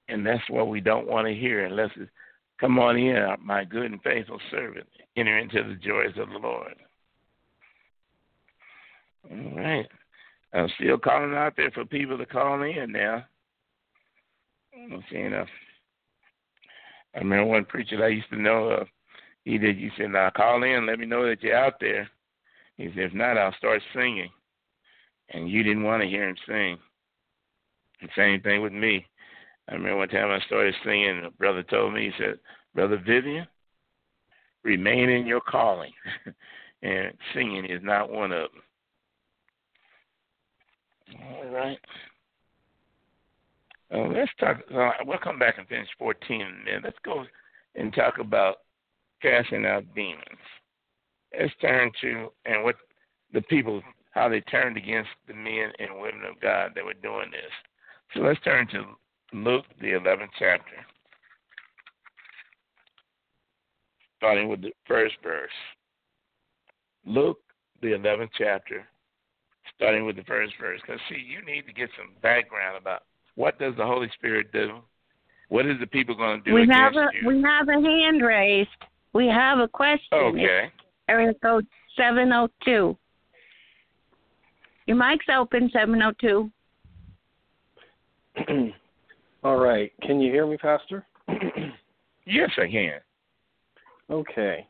And 0.08 0.24
that's 0.24 0.48
what 0.48 0.68
we 0.68 0.80
don't 0.80 1.06
want 1.06 1.26
to 1.26 1.34
hear 1.34 1.64
unless 1.66 1.90
it's 1.96 2.10
come 2.60 2.78
on 2.78 2.96
in, 2.96 3.36
my 3.42 3.64
good 3.64 3.92
and 3.92 4.02
faithful 4.02 4.40
servant. 4.50 4.86
Enter 5.16 5.38
into 5.38 5.62
the 5.62 5.74
joys 5.74 6.16
of 6.18 6.30
the 6.30 6.38
Lord. 6.38 6.74
All 9.30 9.56
right. 9.56 9.86
I'm 10.54 10.68
still 10.80 10.98
calling 10.98 11.34
out 11.34 11.54
there 11.56 11.70
for 11.70 11.84
people 11.84 12.16
to 12.16 12.26
call 12.26 12.62
in 12.62 12.92
now. 12.92 13.24
I'm 14.74 15.04
seeing 15.10 15.34
uh, 15.34 15.44
I 17.14 17.18
remember 17.18 17.46
one 17.46 17.64
preacher 17.64 17.96
that 17.98 18.04
I 18.04 18.08
used 18.08 18.30
to 18.30 18.40
know, 18.40 18.70
uh, 18.70 18.84
he 19.44 19.58
did, 19.58 19.78
you 19.78 19.90
said, 19.96 20.10
now 20.10 20.30
call 20.30 20.62
in, 20.62 20.86
let 20.86 20.98
me 20.98 21.06
know 21.06 21.28
that 21.28 21.42
you're 21.42 21.56
out 21.56 21.74
there. 21.80 22.08
He 22.76 22.88
said, 22.88 22.98
if 22.98 23.14
not, 23.14 23.36
I'll 23.36 23.54
start 23.54 23.82
singing 23.94 24.30
and 25.30 25.50
you 25.50 25.62
didn't 25.62 25.84
want 25.84 26.02
to 26.02 26.08
hear 26.08 26.28
him 26.28 26.36
sing. 26.46 26.78
The 28.00 28.08
same 28.16 28.40
thing 28.40 28.62
with 28.62 28.72
me. 28.72 29.06
I 29.68 29.74
remember 29.74 29.98
one 29.98 30.08
time 30.08 30.30
I 30.30 30.44
started 30.46 30.74
singing, 30.84 31.24
a 31.24 31.30
brother 31.30 31.62
told 31.62 31.92
me, 31.92 32.06
he 32.06 32.22
said, 32.22 32.38
Brother 32.74 33.02
Vivian, 33.04 33.46
remain 34.62 35.10
in 35.10 35.26
your 35.26 35.40
calling. 35.40 35.92
and 36.82 37.12
singing 37.34 37.64
is 37.66 37.82
not 37.82 38.10
one 38.10 38.32
of 38.32 38.48
them. 38.52 38.62
All 41.22 41.50
right. 41.50 41.78
Uh, 43.94 44.08
let's 44.08 44.30
talk. 44.38 44.58
Uh, 44.74 44.90
we'll 45.04 45.18
come 45.18 45.38
back 45.38 45.58
and 45.58 45.66
finish 45.66 45.88
14, 45.98 46.40
and 46.40 46.54
then 46.66 46.80
let's 46.84 46.98
go 47.04 47.24
and 47.74 47.92
talk 47.94 48.18
about 48.18 48.56
casting 49.22 49.64
out 49.64 49.84
demons. 49.94 50.22
Let's 51.38 51.52
turn 51.60 51.90
to 52.02 52.28
and 52.44 52.64
what 52.64 52.76
the 53.32 53.42
people 53.42 53.82
how 54.18 54.28
they 54.28 54.40
turned 54.40 54.76
against 54.76 55.10
the 55.28 55.34
men 55.34 55.70
and 55.78 56.00
women 56.00 56.22
of 56.28 56.40
God 56.40 56.72
that 56.74 56.84
were 56.84 56.94
doing 56.94 57.30
this. 57.30 57.52
So 58.14 58.20
let's 58.20 58.40
turn 58.40 58.66
to 58.68 58.84
Luke 59.32 59.64
the 59.80 59.92
11th 59.92 60.30
chapter, 60.38 60.84
starting 64.16 64.48
with 64.48 64.62
the 64.62 64.72
first 64.86 65.14
verse. 65.22 65.50
Luke 67.06 67.38
the 67.80 67.88
11th 67.88 68.30
chapter, 68.36 68.84
starting 69.76 70.04
with 70.04 70.16
the 70.16 70.24
first 70.24 70.52
verse. 70.60 70.80
Because 70.84 71.00
see, 71.08 71.22
you 71.24 71.44
need 71.44 71.66
to 71.66 71.72
get 71.72 71.88
some 71.96 72.12
background 72.20 72.76
about 72.76 73.04
what 73.36 73.56
does 73.60 73.74
the 73.76 73.86
Holy 73.86 74.10
Spirit 74.14 74.50
do? 74.52 74.80
What 75.48 75.64
is 75.66 75.78
the 75.78 75.86
people 75.86 76.16
going 76.16 76.42
to 76.42 76.50
do 76.50 76.54
we 76.54 76.66
have 76.72 76.94
a, 76.94 77.06
you? 77.22 77.28
We 77.28 77.42
have 77.42 77.68
a 77.68 77.80
hand 77.80 78.20
raised. 78.22 78.68
We 79.12 79.28
have 79.28 79.60
a 79.60 79.68
question. 79.68 80.08
Okay. 80.12 80.72
Area 81.08 81.32
code 81.40 81.66
702. 81.96 82.96
Your 84.88 84.96
mic's 84.96 85.26
open, 85.30 85.68
702. 85.70 86.50
All 89.44 89.56
right. 89.58 89.92
Can 90.00 90.18
you 90.18 90.32
hear 90.32 90.46
me, 90.46 90.56
Pastor? 90.56 91.06
yes, 92.26 92.48
I 92.56 92.66
can. 92.66 93.00
Okay. 94.10 94.66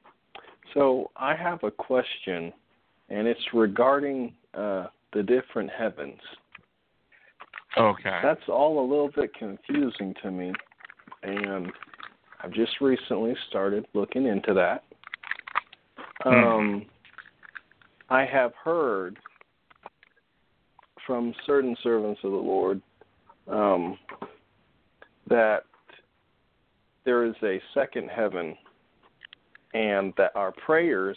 So 0.74 1.12
I 1.16 1.36
have 1.36 1.62
a 1.62 1.70
question, 1.70 2.52
and 3.10 3.28
it's 3.28 3.40
regarding 3.54 4.34
uh, 4.54 4.86
the 5.12 5.22
different 5.22 5.70
heavens. 5.70 6.18
Okay. 7.76 8.18
That's 8.20 8.40
all 8.48 8.80
a 8.80 8.86
little 8.88 9.12
bit 9.14 9.32
confusing 9.34 10.14
to 10.24 10.32
me, 10.32 10.52
and 11.22 11.70
I've 12.42 12.52
just 12.52 12.80
recently 12.80 13.36
started 13.50 13.86
looking 13.94 14.26
into 14.26 14.52
that. 14.54 14.82
Hmm. 16.22 16.28
Um, 16.28 16.86
I 18.10 18.24
have 18.24 18.52
heard 18.64 19.16
from 21.08 21.34
certain 21.46 21.74
servants 21.82 22.20
of 22.22 22.30
the 22.30 22.36
Lord 22.36 22.82
um, 23.48 23.98
that 25.28 25.62
there 27.06 27.24
is 27.24 27.34
a 27.42 27.58
second 27.72 28.10
heaven, 28.14 28.54
and 29.72 30.12
that 30.18 30.32
our 30.34 30.52
prayers, 30.52 31.16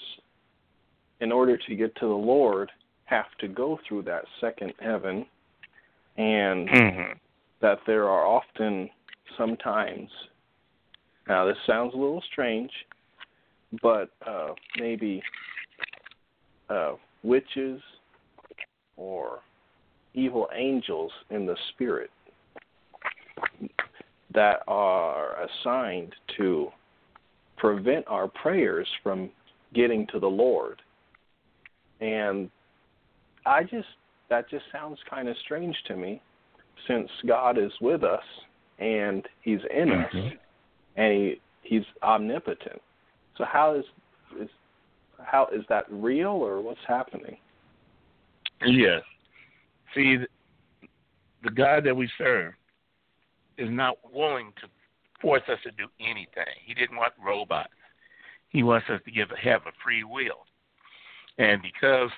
in 1.19 1.31
order 1.31 1.57
to 1.57 1.75
get 1.75 1.93
to 1.95 2.07
the 2.07 2.13
Lord, 2.13 2.71
have 3.03 3.25
to 3.41 3.49
go 3.49 3.77
through 3.85 4.03
that 4.03 4.23
second 4.39 4.71
heaven 4.79 5.25
and 6.17 6.69
mm-hmm. 6.69 7.11
that 7.61 7.79
there 7.85 8.07
are 8.07 8.25
often 8.25 8.89
sometimes 9.37 10.09
now 11.27 11.45
this 11.45 11.57
sounds 11.67 11.93
a 11.93 11.97
little 11.97 12.23
strange 12.31 12.71
but 13.81 14.09
uh, 14.25 14.49
maybe 14.77 15.21
uh, 16.69 16.93
witches 17.23 17.81
or 18.95 19.39
evil 20.13 20.47
angels 20.55 21.11
in 21.29 21.45
the 21.45 21.55
spirit 21.69 22.09
that 24.33 24.61
are 24.67 25.35
assigned 25.43 26.13
to 26.37 26.69
prevent 27.57 28.05
our 28.07 28.27
prayers 28.27 28.87
from 29.03 29.29
getting 29.73 30.07
to 30.07 30.19
the 30.19 30.27
Lord. 30.27 30.81
And 31.99 32.49
I 33.45 33.63
just 33.63 33.87
that 34.29 34.49
just 34.49 34.63
sounds 34.71 34.97
kind 35.09 35.27
of 35.27 35.35
strange 35.43 35.75
to 35.87 35.95
me 35.95 36.21
since 36.87 37.09
God 37.27 37.57
is 37.57 37.71
with 37.81 38.03
us 38.03 38.23
and 38.79 39.27
he's 39.41 39.59
in 39.73 39.89
mm-hmm. 39.89 40.17
us 40.17 40.33
and 40.95 41.13
he 41.13 41.41
he's 41.63 41.83
omnipotent. 42.01 42.81
So 43.37 43.45
how 43.45 43.75
is 43.75 43.85
is 44.39 44.49
how 45.23 45.47
is 45.53 45.63
that 45.69 45.85
real 45.89 46.31
or 46.31 46.61
what's 46.61 46.79
happening? 46.87 47.37
Yes. 48.65 49.01
See, 49.95 50.17
the 51.43 51.49
God 51.49 51.83
that 51.85 51.95
we 51.95 52.09
serve 52.17 52.53
is 53.57 53.69
not 53.69 53.97
willing 54.11 54.53
to 54.61 54.67
force 55.21 55.43
us 55.47 55.59
to 55.63 55.71
do 55.71 55.87
anything. 55.99 56.53
He 56.65 56.73
didn't 56.73 56.97
want 56.97 57.13
robots. 57.23 57.69
He 58.49 58.63
wants 58.63 58.87
us 58.89 59.01
to 59.05 59.11
give 59.11 59.29
have 59.41 59.61
a 59.61 59.71
free 59.83 60.03
will. 60.03 60.45
And 61.37 61.61
because 61.61 62.11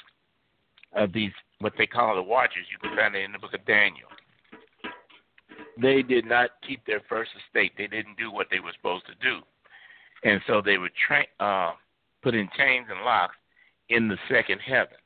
of 0.96 1.14
these 1.14 1.32
what 1.60 1.74
they 1.78 1.88
call 1.88 2.16
the 2.16 2.22
watchers. 2.22 2.66
You 2.72 2.78
can 2.78 2.96
find 2.96 3.16
it 3.16 3.24
in 3.24 3.32
the 3.32 3.40
book 3.40 3.54
of 3.54 3.66
Daniel. 3.66 4.10
They 5.82 6.02
did 6.04 6.26
not 6.26 6.52
keep 6.68 6.86
their 6.86 7.02
first 7.10 7.32
estate. 7.48 7.72
They 7.78 7.88
didn't 7.88 8.18
do 8.18 8.32
what 8.32 8.48
they 8.52 8.60
were 8.60 8.74
supposed 8.76 9.06
to 9.08 9.16
do, 9.22 9.40
and 10.24 10.42
so 10.46 10.62
they 10.62 10.78
were 10.78 10.92
tra- 11.08 11.26
uh, 11.40 11.72
put 12.22 12.36
in 12.36 12.48
chains 12.56 12.88
and 12.92 13.04
locks 13.04 13.36
in 13.90 14.08
the 14.08 14.18
second 14.30 14.60
heaven. 14.60 14.98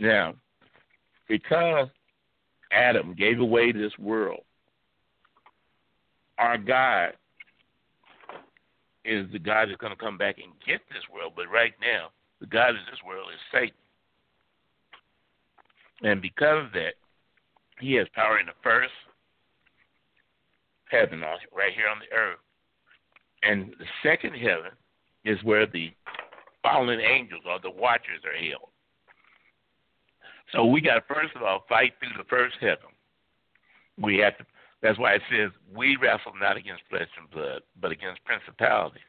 Now, 0.00 0.34
because 1.28 1.88
Adam 2.72 3.14
gave 3.14 3.40
away 3.40 3.72
this 3.72 3.92
world, 3.98 4.42
our 6.38 6.58
God 6.58 7.12
is 9.04 9.30
the 9.32 9.38
God 9.38 9.68
that's 9.68 9.80
going 9.80 9.92
to 9.92 10.02
come 10.02 10.18
back 10.18 10.36
and 10.38 10.52
get 10.66 10.80
this 10.88 11.04
world. 11.12 11.34
But 11.36 11.50
right 11.50 11.74
now, 11.80 12.08
the 12.40 12.46
God 12.46 12.70
of 12.70 12.76
this 12.90 13.00
world 13.06 13.28
is 13.32 13.40
Satan. 13.52 13.74
And 16.02 16.20
because 16.20 16.66
of 16.66 16.72
that, 16.72 16.94
he 17.80 17.94
has 17.94 18.06
power 18.14 18.38
in 18.38 18.46
the 18.46 18.52
first 18.62 18.92
heaven, 20.90 21.20
right 21.20 21.72
here 21.74 21.88
on 21.90 21.98
the 21.98 22.16
earth. 22.16 22.38
And 23.42 23.74
the 23.78 23.86
second 24.02 24.34
heaven 24.34 24.70
is 25.24 25.42
where 25.44 25.66
the 25.66 25.92
fallen 26.62 27.00
angels 27.00 27.42
or 27.46 27.58
the 27.60 27.70
watchers 27.70 28.22
are 28.24 28.36
held. 28.36 28.70
So 30.54 30.64
we 30.64 30.80
got 30.80 30.94
to 30.94 31.14
first 31.14 31.34
of 31.34 31.42
all 31.42 31.64
fight 31.68 31.94
through 31.98 32.16
the 32.16 32.28
first 32.28 32.56
heaven. 32.60 32.90
We 34.00 34.18
have 34.18 34.38
to. 34.38 34.44
That's 34.82 34.98
why 34.98 35.14
it 35.14 35.22
says 35.30 35.50
we 35.74 35.96
wrestle 36.00 36.32
not 36.40 36.56
against 36.56 36.82
flesh 36.88 37.08
and 37.18 37.30
blood, 37.30 37.62
but 37.80 37.90
against 37.90 38.24
principalities. 38.24 39.02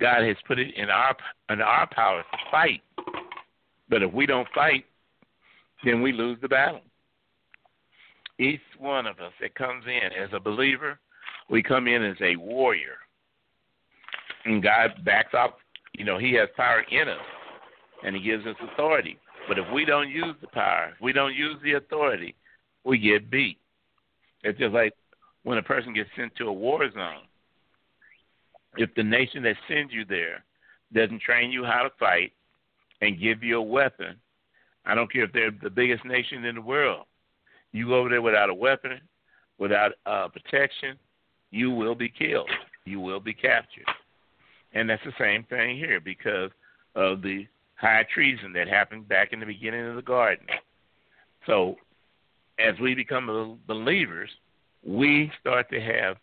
God 0.00 0.22
has 0.22 0.36
put 0.46 0.58
it 0.58 0.74
in 0.76 0.88
our 0.88 1.16
in 1.50 1.60
our 1.60 1.88
power 1.92 2.22
to 2.22 2.38
fight. 2.50 2.82
But 3.90 4.02
if 4.02 4.12
we 4.12 4.26
don't 4.26 4.48
fight, 4.54 4.84
then 5.84 6.02
we 6.02 6.12
lose 6.12 6.38
the 6.40 6.48
battle. 6.48 6.80
Each 8.38 8.60
one 8.78 9.06
of 9.06 9.18
us 9.18 9.32
that 9.40 9.54
comes 9.54 9.84
in 9.86 10.12
as 10.12 10.30
a 10.32 10.40
believer, 10.40 10.98
we 11.50 11.62
come 11.62 11.88
in 11.88 12.04
as 12.04 12.16
a 12.20 12.36
warrior. 12.36 12.96
And 14.44 14.62
God 14.62 15.04
backs 15.04 15.34
up, 15.36 15.58
you 15.92 16.04
know, 16.04 16.18
He 16.18 16.32
has 16.34 16.48
power 16.56 16.84
in 16.90 17.08
us 17.08 17.18
and 18.04 18.14
He 18.14 18.22
gives 18.22 18.46
us 18.46 18.54
authority. 18.72 19.18
But 19.48 19.58
if 19.58 19.64
we 19.72 19.84
don't 19.84 20.10
use 20.10 20.34
the 20.40 20.46
power, 20.48 20.92
if 20.94 21.00
we 21.00 21.12
don't 21.12 21.34
use 21.34 21.56
the 21.64 21.74
authority, 21.74 22.34
we 22.84 22.98
get 22.98 23.30
beat. 23.30 23.58
It's 24.44 24.58
just 24.58 24.74
like 24.74 24.92
when 25.42 25.58
a 25.58 25.62
person 25.62 25.94
gets 25.94 26.10
sent 26.16 26.36
to 26.36 26.48
a 26.48 26.52
war 26.52 26.88
zone. 26.92 27.22
If 28.76 28.94
the 28.94 29.02
nation 29.02 29.42
that 29.44 29.56
sends 29.66 29.92
you 29.92 30.04
there 30.04 30.44
doesn't 30.92 31.22
train 31.22 31.50
you 31.50 31.64
how 31.64 31.82
to 31.82 31.90
fight 31.98 32.32
and 33.00 33.18
give 33.18 33.42
you 33.42 33.56
a 33.56 33.62
weapon, 33.62 34.16
I 34.84 34.94
don't 34.94 35.10
care 35.10 35.24
if 35.24 35.32
they're 35.32 35.50
the 35.50 35.70
biggest 35.70 36.04
nation 36.04 36.44
in 36.44 36.54
the 36.54 36.60
world. 36.60 37.06
You 37.72 37.88
go 37.88 38.00
over 38.00 38.08
there 38.08 38.22
without 38.22 38.50
a 38.50 38.54
weapon, 38.54 39.00
without 39.58 39.92
uh, 40.06 40.28
protection, 40.28 40.98
you 41.50 41.70
will 41.70 41.94
be 41.94 42.08
killed. 42.08 42.50
You 42.84 43.00
will 43.00 43.20
be 43.20 43.34
captured. 43.34 43.86
And 44.72 44.88
that's 44.88 45.04
the 45.04 45.12
same 45.18 45.44
thing 45.44 45.76
here 45.76 46.00
because 46.00 46.50
of 46.94 47.22
the 47.22 47.46
high 47.78 48.04
treason 48.12 48.52
that 48.52 48.68
happened 48.68 49.08
back 49.08 49.32
in 49.32 49.40
the 49.40 49.46
beginning 49.46 49.86
of 49.86 49.96
the 49.96 50.02
garden. 50.02 50.46
So, 51.46 51.76
as 52.58 52.78
we 52.80 52.94
become 52.94 53.58
believers, 53.66 54.30
we 54.84 55.30
start 55.40 55.70
to 55.70 55.80
have 55.80 56.16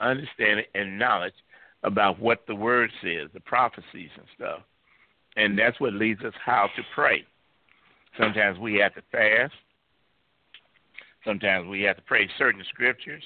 understanding 0.00 0.66
and 0.74 0.98
knowledge 0.98 1.34
about 1.82 2.20
what 2.20 2.46
the 2.46 2.54
word 2.54 2.90
says, 3.02 3.28
the 3.32 3.40
prophecies 3.40 4.10
and 4.16 4.26
stuff. 4.36 4.60
And 5.36 5.58
that's 5.58 5.80
what 5.80 5.94
leads 5.94 6.22
us 6.22 6.34
how 6.44 6.68
to 6.76 6.82
pray. 6.94 7.24
Sometimes 8.18 8.58
we 8.58 8.74
have 8.76 8.94
to 8.94 9.02
fast. 9.10 9.54
Sometimes 11.24 11.68
we 11.68 11.82
have 11.82 11.96
to 11.96 12.02
pray 12.02 12.28
certain 12.36 12.64
scriptures. 12.68 13.22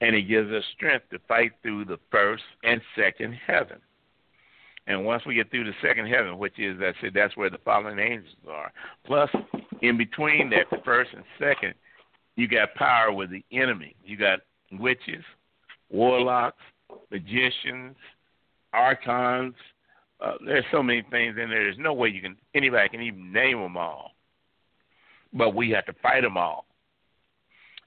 And 0.00 0.14
it 0.14 0.22
gives 0.22 0.50
us 0.50 0.64
strength 0.74 1.10
to 1.10 1.18
fight 1.28 1.52
through 1.62 1.84
the 1.84 1.98
first 2.10 2.44
and 2.62 2.80
second 2.96 3.38
heaven. 3.46 3.78
And 4.86 5.04
once 5.04 5.24
we 5.24 5.34
get 5.34 5.50
through 5.50 5.64
the 5.64 5.72
second 5.82 6.08
heaven, 6.08 6.38
which 6.38 6.58
is, 6.58 6.78
I 6.80 6.92
said, 7.00 7.12
that's 7.14 7.36
where 7.36 7.48
the 7.48 7.58
fallen 7.64 7.98
angels 7.98 8.34
are. 8.50 8.70
Plus, 9.06 9.30
in 9.80 9.96
between 9.96 10.50
that, 10.50 10.66
the 10.70 10.82
first 10.84 11.10
and 11.14 11.24
second, 11.38 11.74
you 12.36 12.48
got 12.48 12.74
power 12.74 13.12
with 13.12 13.30
the 13.30 13.44
enemy. 13.50 13.96
You 14.04 14.18
got 14.18 14.40
witches, 14.72 15.24
warlocks, 15.90 16.62
magicians, 17.10 17.96
archons, 18.74 19.54
uh, 20.20 20.34
there's 20.44 20.64
so 20.72 20.82
many 20.82 21.02
things 21.10 21.36
in 21.40 21.50
there. 21.50 21.64
There's 21.64 21.78
no 21.78 21.92
way 21.92 22.08
you 22.08 22.22
can 22.22 22.36
anybody 22.54 22.88
can 22.88 23.02
even 23.02 23.32
name 23.32 23.60
them 23.60 23.76
all. 23.76 24.12
But 25.32 25.54
we 25.54 25.70
have 25.70 25.86
to 25.86 25.92
fight 26.02 26.22
them 26.22 26.36
all. 26.36 26.66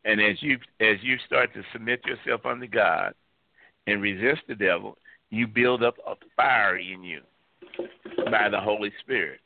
And 0.05 0.21
as 0.21 0.41
you 0.41 0.57
as 0.79 0.97
you 1.01 1.17
start 1.25 1.53
to 1.53 1.63
submit 1.73 2.01
yourself 2.05 2.45
unto 2.45 2.67
God 2.67 3.13
and 3.87 4.01
resist 4.01 4.41
the 4.47 4.55
devil, 4.55 4.97
you 5.29 5.47
build 5.47 5.83
up 5.83 5.95
a 6.05 6.15
fire 6.35 6.77
in 6.77 7.03
you 7.03 7.21
by 8.31 8.49
the 8.49 8.59
Holy 8.59 8.91
Spirit. 9.01 9.39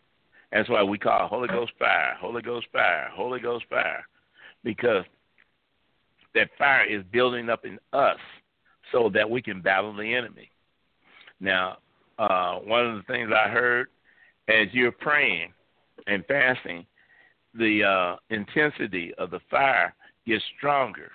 That's 0.52 0.70
why 0.70 0.84
we 0.84 0.98
call 0.98 1.28
Holy 1.28 1.48
Ghost 1.48 1.72
fire, 1.80 2.16
Holy 2.20 2.42
Ghost 2.42 2.68
fire, 2.72 3.10
Holy 3.14 3.40
Ghost 3.40 3.66
fire, 3.70 4.06
because 4.64 5.06
that 6.36 6.50
fire 6.58 6.86
is 6.86 7.04
building 7.12 7.50
up 7.50 7.66
in 7.66 7.80
us 7.94 8.20
so 8.92 9.10
that 9.14 9.30
we 9.30 9.42
can 9.42 9.62
battle 9.62 9.96
the 9.96 10.14
enemy. 10.14 10.50
Now, 11.40 11.78
uh, 12.20 12.56
one 12.58 12.86
of 12.86 12.98
the 12.98 13.04
things 13.04 13.32
I 13.34 13.50
heard 13.50 13.88
as 14.48 14.68
you're 14.72 14.92
praying 14.92 15.54
and 16.08 16.26
fasting, 16.26 16.86
the 17.54 17.84
uh, 17.84 18.16
intensity 18.30 19.14
of 19.18 19.32
the 19.32 19.40
fire 19.50 19.94
gets 20.26 20.44
stronger. 20.58 21.12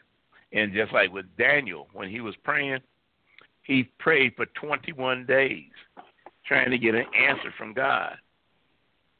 And 0.52 0.72
just 0.72 0.92
like 0.92 1.12
with 1.12 1.26
Daniel, 1.36 1.88
when 1.92 2.08
he 2.08 2.20
was 2.20 2.34
praying, 2.42 2.80
he 3.66 3.90
prayed 3.98 4.34
for 4.36 4.46
21 4.60 5.26
days 5.26 5.64
trying 6.46 6.70
to 6.70 6.78
get 6.78 6.94
an 6.94 7.06
answer 7.14 7.52
from 7.58 7.74
God. 7.74 8.14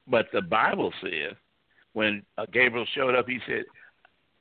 But 0.07 0.26
the 0.32 0.42
Bible 0.42 0.92
says 1.03 1.34
when 1.92 2.22
uh, 2.38 2.47
Gabriel 2.53 2.86
showed 2.94 3.14
up, 3.14 3.26
he 3.28 3.40
said, 3.47 3.64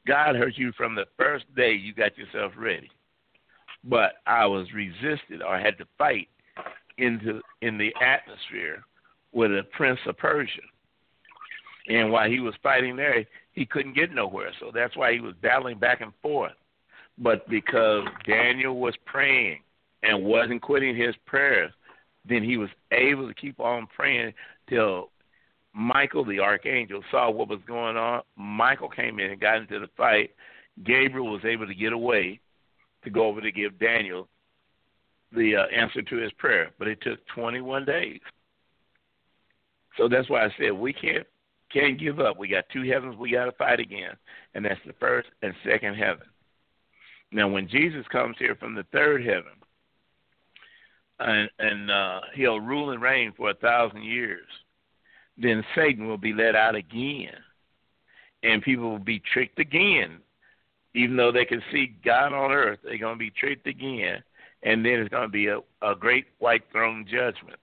God 0.06 0.36
heard 0.36 0.54
you 0.56 0.72
from 0.78 0.94
the 0.94 1.06
first 1.18 1.46
day 1.56 1.74
you 1.74 1.94
got 1.94 2.18
yourself 2.18 2.54
ready. 2.56 2.90
But 3.84 4.14
I 4.28 4.46
was 4.46 4.68
resisted 4.74 5.42
or 5.42 5.58
had 5.58 5.78
to 5.80 5.86
fight 5.98 6.28
into 6.98 7.42
in 7.62 7.78
the 7.78 7.94
atmosphere 8.00 8.84
with 9.32 9.52
a 9.52 9.64
prince 9.76 10.00
of 10.08 10.18
Persia. 10.18 10.62
And 11.88 12.12
while 12.12 12.30
he 12.30 12.40
was 12.40 12.54
fighting 12.62 12.96
there, 12.96 13.26
he 13.54 13.66
couldn't 13.66 13.96
get 13.96 14.14
nowhere. 14.14 14.52
So 14.60 14.72
that's 14.74 14.96
why 14.96 15.14
he 15.14 15.20
was 15.20 15.34
battling 15.42 15.80
back 15.80 16.02
and 16.02 16.14
forth. 16.22 16.54
But 17.18 17.48
because 17.50 18.04
Daniel 18.28 18.80
was 18.80 18.96
praying 19.06 19.60
and 20.06 20.24
wasn't 20.24 20.62
quitting 20.62 20.96
his 20.96 21.16
prayers, 21.26 21.72
then 22.28 22.44
he 22.44 22.58
was 22.58 22.70
able 22.92 23.28
to 23.28 23.34
keep 23.34 23.60
on 23.60 23.88
praying 23.96 24.34
till 24.70 25.10
Michael, 25.74 26.24
the 26.24 26.40
archangel, 26.40 27.04
saw 27.12 27.30
what 27.30 27.50
was 27.50 27.60
going 27.68 27.98
on. 27.98 28.22
Michael 28.38 28.90
came 28.90 29.20
in 29.20 29.32
and 29.32 29.42
got 29.42 29.58
into 29.58 29.80
the 29.80 29.90
fight. 29.98 30.32
Gabriel 30.84 31.32
was 31.32 31.44
able 31.46 31.68
to 31.68 31.76
get 31.76 31.94
away 31.94 32.40
to 33.04 33.10
go 33.10 33.28
over 33.28 33.42
to 33.42 33.52
give 33.52 33.80
Daniel 33.80 34.28
the 35.34 35.56
uh, 35.56 35.66
answer 35.66 36.02
to 36.02 36.16
his 36.18 36.32
prayer, 36.34 36.72
but 36.80 36.88
it 36.88 37.02
took 37.02 37.20
21 37.28 37.86
days. 37.86 38.22
So 39.98 40.08
that's 40.08 40.30
why 40.30 40.46
I 40.46 40.50
said 40.58 40.72
we 40.72 40.94
can't 40.94 41.26
can't 41.74 42.00
give 42.00 42.20
up. 42.20 42.38
We 42.38 42.48
got 42.48 42.66
two 42.72 42.84
heavens 42.84 43.18
we 43.18 43.32
got 43.32 43.46
to 43.46 43.52
fight 43.54 43.80
against, 43.80 44.18
and 44.54 44.64
that's 44.64 44.80
the 44.86 44.94
first 44.94 45.28
and 45.42 45.54
second 45.66 45.96
heaven. 45.96 46.28
Now, 47.32 47.50
when 47.50 47.68
Jesus 47.68 48.06
comes 48.12 48.38
here 48.40 48.56
from 48.56 48.76
the 48.76 48.86
third 48.94 49.26
heaven, 49.26 49.52
and, 51.20 51.50
and 51.60 51.92
uh, 51.92 52.22
he'll 52.34 52.60
rule 52.60 52.92
and 52.92 53.02
reign 53.02 53.34
for 53.36 53.50
a 53.50 53.56
thousand 53.56 54.04
years, 54.04 54.48
then 55.38 55.64
Satan 55.76 56.08
will 56.08 56.18
be 56.18 56.34
let 56.34 56.56
out 56.56 56.76
again, 56.76 57.36
and 58.44 58.62
people 58.62 58.90
will 58.90 59.00
be 59.00 59.22
tricked 59.34 59.60
again. 59.60 60.20
Even 60.94 61.18
though 61.18 61.32
they 61.32 61.46
can 61.46 61.62
see 61.72 61.96
God 62.06 62.32
on 62.32 62.52
earth, 62.52 62.80
they're 62.84 62.98
going 62.98 63.16
to 63.16 63.20
be 63.20 63.32
tricked 63.32 63.68
again, 63.68 64.24
and 64.64 64.86
then 64.86 64.94
it's 64.94 65.10
going 65.10 65.28
to 65.28 65.30
be 65.30 65.48
a, 65.48 65.60
a 65.82 65.94
great 65.94 66.26
white 66.40 66.64
throne 66.72 67.06
judgment. 67.06 67.60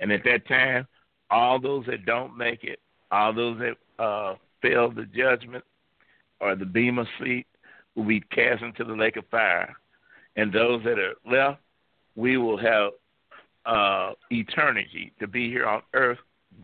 And 0.00 0.10
at 0.10 0.24
that 0.24 0.48
time, 0.48 0.86
all 1.30 1.60
those 1.60 1.84
that 1.86 2.06
don't 2.06 2.36
make 2.36 2.64
it, 2.64 2.80
all 3.10 3.34
those 3.34 3.58
that 3.58 4.02
uh, 4.02 4.36
fail 4.62 4.90
the 4.90 5.04
judgment 5.04 5.64
or 6.40 6.56
the 6.56 6.64
bema 6.64 7.04
seat, 7.20 7.46
will 7.94 8.04
be 8.04 8.20
cast 8.20 8.62
into 8.62 8.82
the 8.84 8.94
lake 8.94 9.16
of 9.16 9.24
fire. 9.30 9.76
And 10.36 10.52
those 10.52 10.82
that 10.84 10.98
are 10.98 11.14
left 11.30 11.60
we 12.16 12.36
will 12.36 12.58
have 12.58 12.92
uh, 13.66 14.12
eternity 14.30 15.12
to 15.20 15.26
be 15.26 15.48
here 15.48 15.66
on 15.66 15.82
earth 15.94 16.18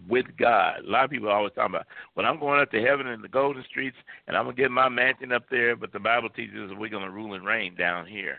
with 0.08 0.26
God. 0.38 0.84
A 0.86 0.90
lot 0.90 1.04
of 1.04 1.10
people 1.10 1.28
are 1.28 1.36
always 1.36 1.52
talking 1.54 1.74
about, 1.74 1.86
well, 2.14 2.26
I'm 2.26 2.38
going 2.38 2.60
up 2.60 2.70
to 2.72 2.82
heaven 2.82 3.06
in 3.06 3.22
the 3.22 3.28
golden 3.28 3.64
streets 3.64 3.96
and 4.26 4.36
I'm 4.36 4.44
going 4.44 4.56
to 4.56 4.62
get 4.62 4.70
my 4.70 4.88
mansion 4.88 5.32
up 5.32 5.44
there, 5.50 5.76
but 5.76 5.92
the 5.92 6.00
Bible 6.00 6.28
teaches 6.28 6.70
us 6.70 6.76
we're 6.78 6.88
going 6.88 7.04
to 7.04 7.10
rule 7.10 7.34
and 7.34 7.44
reign 7.44 7.74
down 7.74 8.06
here. 8.06 8.38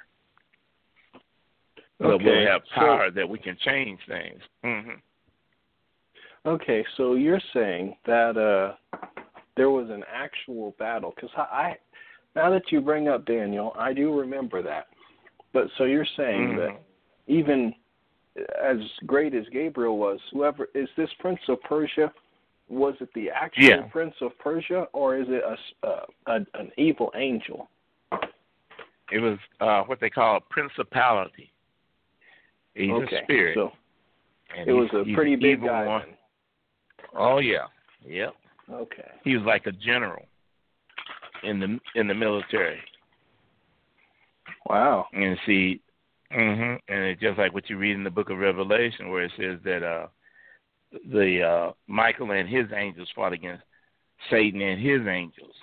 So 2.00 2.08
okay. 2.08 2.26
we'll 2.26 2.48
have 2.48 2.62
power 2.74 3.08
so, 3.10 3.16
that 3.16 3.30
we 3.30 3.38
can 3.38 3.58
change 3.64 4.00
things. 4.08 4.40
Mm-hmm. 4.66 6.48
Okay, 6.48 6.84
so 6.98 7.14
you're 7.14 7.42
saying 7.54 7.96
that 8.08 8.36
uh, 8.36 8.98
there 9.56 9.70
was 9.70 9.90
an 9.92 10.04
actual 10.12 10.76
battle 10.80 11.14
because 11.16 11.30
I, 11.38 11.42
I, 11.42 11.78
now 12.36 12.50
that 12.50 12.72
you 12.72 12.82
bring 12.82 13.08
up 13.08 13.26
Daniel, 13.26 13.74
I 13.78 13.94
do 13.94 14.18
remember 14.18 14.64
that. 14.64 14.88
But 15.54 15.68
so 15.78 15.84
you're 15.84 16.08
saying 16.18 16.50
mm-hmm. 16.50 16.58
that 16.58 16.82
even 17.28 17.74
as 18.64 18.78
great 19.06 19.34
as 19.34 19.46
Gabriel 19.52 19.98
was, 19.98 20.20
whoever 20.32 20.68
is 20.74 20.88
this 20.98 21.10
Prince 21.20 21.40
of 21.48 21.62
Persia? 21.62 22.12
Was 22.70 22.96
it 23.02 23.10
the 23.14 23.30
actual 23.30 23.64
yeah. 23.64 23.82
Prince 23.92 24.16
of 24.22 24.38
Persia, 24.40 24.88
or 24.94 25.18
is 25.18 25.28
it 25.28 25.44
a, 25.84 25.88
a, 26.32 26.36
an 26.54 26.72
evil 26.78 27.12
angel? 27.16 27.70
It 29.12 29.20
was 29.20 29.38
uh, 29.60 29.82
what 29.84 30.00
they 30.00 30.10
call 30.10 30.38
a 30.38 30.42
principality. 30.54 31.52
He's 32.74 32.90
okay. 32.92 33.18
a 33.18 33.24
spirit. 33.24 33.56
So 33.56 33.72
it 34.66 34.72
was 34.72 34.90
a 34.94 35.14
pretty 35.14 35.36
big 35.36 35.62
guy. 35.62 35.86
One. 35.86 36.04
Oh 37.14 37.40
yeah, 37.40 37.66
yep. 38.06 38.34
Okay. 38.72 39.12
He 39.26 39.36
was 39.36 39.46
like 39.46 39.66
a 39.66 39.74
general 39.74 40.26
in 41.44 41.60
the 41.60 41.78
in 41.96 42.08
the 42.08 42.14
military. 42.14 42.80
Wow. 44.68 45.08
And 45.14 45.38
see, 45.46 45.82
hmm 46.32 46.76
And 46.88 47.04
it's 47.06 47.22
just 47.22 47.38
like 47.38 47.54
what 47.54 47.70
you 47.70 47.78
read 47.78 47.96
in 47.96 48.04
the 48.04 48.10
book 48.10 48.30
of 48.30 48.38
Revelation, 48.38 49.10
where 49.10 49.24
it 49.24 49.32
says 49.38 49.60
that 49.64 49.84
uh, 49.84 50.08
the 51.12 51.42
uh, 51.42 51.72
Michael 51.88 52.32
and 52.32 52.48
his 52.48 52.66
angels 52.76 53.10
fought 53.16 53.34
against 53.34 53.64
Satan 54.30 54.62
and 54.62 54.82
his 54.82 55.02
angels. 55.08 55.54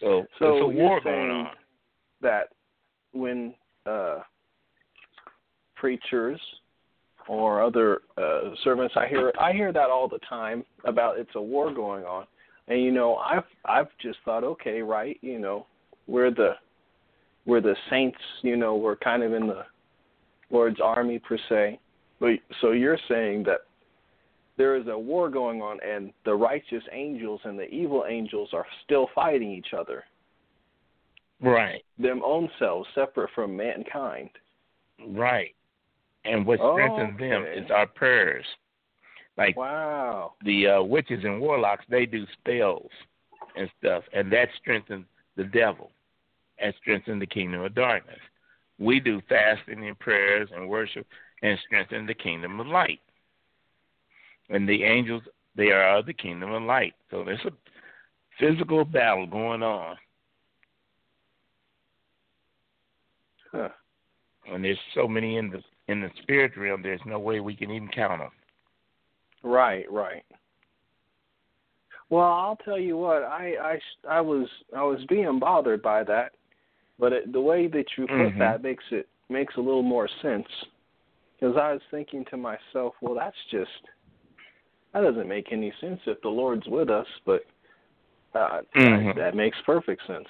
So, 0.00 0.24
so 0.38 0.44
there's 0.44 0.62
a 0.62 0.66
war 0.66 1.00
going 1.00 1.30
on. 1.30 1.50
That 2.20 2.48
when 3.12 3.54
uh, 3.86 4.18
preachers 5.76 6.40
or 7.28 7.62
other 7.62 8.00
uh, 8.16 8.54
servants, 8.64 8.94
I 8.96 9.06
hear 9.06 9.32
I 9.40 9.52
hear 9.52 9.72
that 9.72 9.90
all 9.90 10.08
the 10.08 10.20
time 10.28 10.64
about 10.84 11.18
it's 11.18 11.30
a 11.34 11.42
war 11.42 11.72
going 11.72 12.04
on, 12.04 12.26
and 12.68 12.82
you 12.82 12.92
know 12.92 13.16
I've 13.16 13.44
I've 13.64 13.88
just 14.00 14.18
thought 14.24 14.44
okay 14.44 14.82
right 14.82 15.18
you 15.20 15.38
know 15.38 15.66
we're 16.06 16.30
the 16.30 16.52
where 17.48 17.62
the 17.62 17.74
saints, 17.88 18.18
you 18.42 18.58
know, 18.58 18.76
were 18.76 18.94
kind 18.96 19.22
of 19.22 19.32
in 19.32 19.46
the 19.46 19.64
Lord's 20.50 20.82
army 20.82 21.18
per 21.18 21.38
se. 21.48 21.80
But 22.20 22.32
so 22.60 22.72
you're 22.72 22.98
saying 23.08 23.44
that 23.44 23.60
there 24.58 24.76
is 24.76 24.86
a 24.86 24.98
war 24.98 25.30
going 25.30 25.62
on, 25.62 25.78
and 25.82 26.12
the 26.26 26.34
righteous 26.34 26.82
angels 26.92 27.40
and 27.44 27.58
the 27.58 27.66
evil 27.70 28.04
angels 28.06 28.50
are 28.52 28.66
still 28.84 29.08
fighting 29.14 29.50
each 29.50 29.68
other. 29.72 30.04
Right. 31.40 31.82
Them 31.98 32.20
own 32.22 32.50
selves, 32.58 32.86
separate 32.94 33.30
from 33.34 33.56
mankind. 33.56 34.28
Right. 35.06 35.54
And 36.26 36.44
what 36.44 36.58
strengthens 36.58 37.14
okay. 37.14 37.30
them 37.30 37.46
is 37.46 37.70
our 37.70 37.86
prayers. 37.86 38.44
Like 39.38 39.56
wow, 39.56 40.34
the 40.44 40.66
uh, 40.66 40.82
witches 40.82 41.24
and 41.24 41.40
warlocks, 41.40 41.86
they 41.88 42.04
do 42.04 42.26
spells 42.38 42.90
and 43.56 43.70
stuff, 43.78 44.04
and 44.12 44.30
that 44.32 44.48
strengthens 44.60 45.06
the 45.36 45.44
devil 45.44 45.92
and 46.60 46.74
strengthen 46.80 47.18
the 47.18 47.26
kingdom 47.26 47.62
of 47.62 47.74
darkness. 47.74 48.18
We 48.78 49.00
do 49.00 49.20
fasting 49.28 49.86
and 49.86 49.98
prayers 49.98 50.48
and 50.54 50.68
worship 50.68 51.06
and 51.42 51.58
strengthen 51.66 52.06
the 52.06 52.14
kingdom 52.14 52.60
of 52.60 52.66
light. 52.66 53.00
And 54.50 54.68
the 54.68 54.84
angels, 54.84 55.22
they 55.56 55.70
are 55.70 55.98
of 55.98 56.06
the 56.06 56.12
kingdom 56.12 56.52
of 56.52 56.62
light. 56.62 56.94
So 57.10 57.24
there's 57.24 57.44
a 57.44 57.52
physical 58.38 58.84
battle 58.84 59.26
going 59.26 59.62
on. 59.62 59.96
Huh. 63.52 63.68
And 64.50 64.64
there's 64.64 64.78
so 64.94 65.06
many 65.08 65.36
in 65.36 65.50
the 65.50 65.62
in 65.88 66.00
the 66.00 66.10
spirit 66.22 66.56
realm. 66.56 66.82
There's 66.82 67.00
no 67.06 67.18
way 67.18 67.40
we 67.40 67.56
can 67.56 67.70
even 67.70 67.88
count 67.88 68.20
them. 68.20 68.30
Right, 69.42 69.90
right. 69.90 70.24
Well, 72.10 72.24
I'll 72.24 72.56
tell 72.56 72.78
you 72.78 72.96
what. 72.96 73.22
I 73.22 73.54
I 74.06 74.16
I 74.18 74.20
was 74.20 74.46
I 74.76 74.82
was 74.82 75.00
being 75.08 75.38
bothered 75.38 75.82
by 75.82 76.04
that 76.04 76.32
but 76.98 77.12
it, 77.12 77.32
the 77.32 77.40
way 77.40 77.66
that 77.66 77.86
you 77.96 78.06
put 78.06 78.16
mm-hmm. 78.16 78.38
that 78.38 78.62
makes 78.62 78.84
it 78.90 79.08
makes 79.28 79.54
a 79.56 79.60
little 79.60 79.82
more 79.82 80.08
sense. 80.22 80.46
Because 81.38 81.56
I 81.56 81.72
was 81.72 81.82
thinking 81.90 82.24
to 82.30 82.36
myself, 82.36 82.94
well, 83.00 83.14
that's 83.14 83.36
just 83.50 83.70
that 84.92 85.02
doesn't 85.02 85.28
make 85.28 85.52
any 85.52 85.72
sense 85.80 86.00
if 86.06 86.20
the 86.22 86.28
Lord's 86.28 86.66
with 86.66 86.90
us. 86.90 87.06
But 87.24 87.42
uh, 88.34 88.60
mm-hmm. 88.76 89.08
that, 89.08 89.16
that 89.16 89.36
makes 89.36 89.56
perfect 89.64 90.02
sense. 90.06 90.26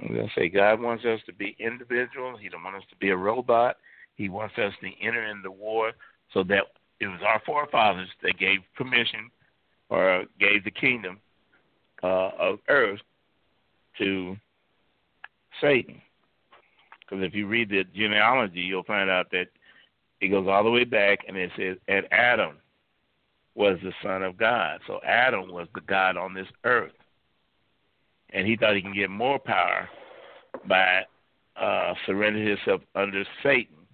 I'm 0.00 0.14
gonna 0.14 0.28
say 0.36 0.48
God 0.48 0.80
wants 0.80 1.04
us 1.04 1.20
to 1.26 1.32
be 1.32 1.56
individual. 1.58 2.36
He 2.36 2.48
don't 2.48 2.64
want 2.64 2.76
us 2.76 2.82
to 2.90 2.96
be 2.96 3.10
a 3.10 3.16
robot. 3.16 3.76
He 4.16 4.28
wants 4.28 4.54
us 4.58 4.72
to 4.80 4.90
enter 5.04 5.24
in 5.26 5.42
the 5.42 5.50
war 5.50 5.92
so 6.32 6.42
that 6.44 6.64
it 7.00 7.06
was 7.06 7.20
our 7.24 7.40
forefathers 7.44 8.08
that 8.22 8.38
gave 8.38 8.60
permission 8.76 9.30
or 9.88 10.24
gave 10.38 10.64
the 10.64 10.70
kingdom 10.70 11.18
uh, 12.02 12.30
of 12.38 12.58
earth 12.68 13.00
to 14.02 14.36
Satan. 15.60 16.00
Because 17.00 17.24
if 17.24 17.34
you 17.34 17.46
read 17.46 17.68
the 17.68 17.84
genealogy, 17.94 18.60
you'll 18.60 18.82
find 18.84 19.10
out 19.10 19.30
that 19.30 19.46
it 20.20 20.28
goes 20.28 20.46
all 20.48 20.64
the 20.64 20.70
way 20.70 20.84
back, 20.84 21.20
and 21.26 21.36
it 21.36 21.50
says, 21.56 21.76
"And 21.88 22.06
Adam 22.12 22.58
was 23.54 23.78
the 23.82 23.92
son 24.02 24.22
of 24.22 24.36
God." 24.36 24.80
So 24.86 25.00
Adam 25.04 25.50
was 25.50 25.68
the 25.74 25.80
God 25.82 26.16
on 26.16 26.32
this 26.32 26.48
earth, 26.64 26.96
and 28.30 28.46
he 28.46 28.56
thought 28.56 28.76
he 28.76 28.82
can 28.82 28.94
get 28.94 29.10
more 29.10 29.38
power 29.38 29.88
by 30.66 31.04
uh, 31.56 31.94
surrendering 32.06 32.46
himself 32.46 32.80
under 32.94 33.24
Satan, 33.42 33.86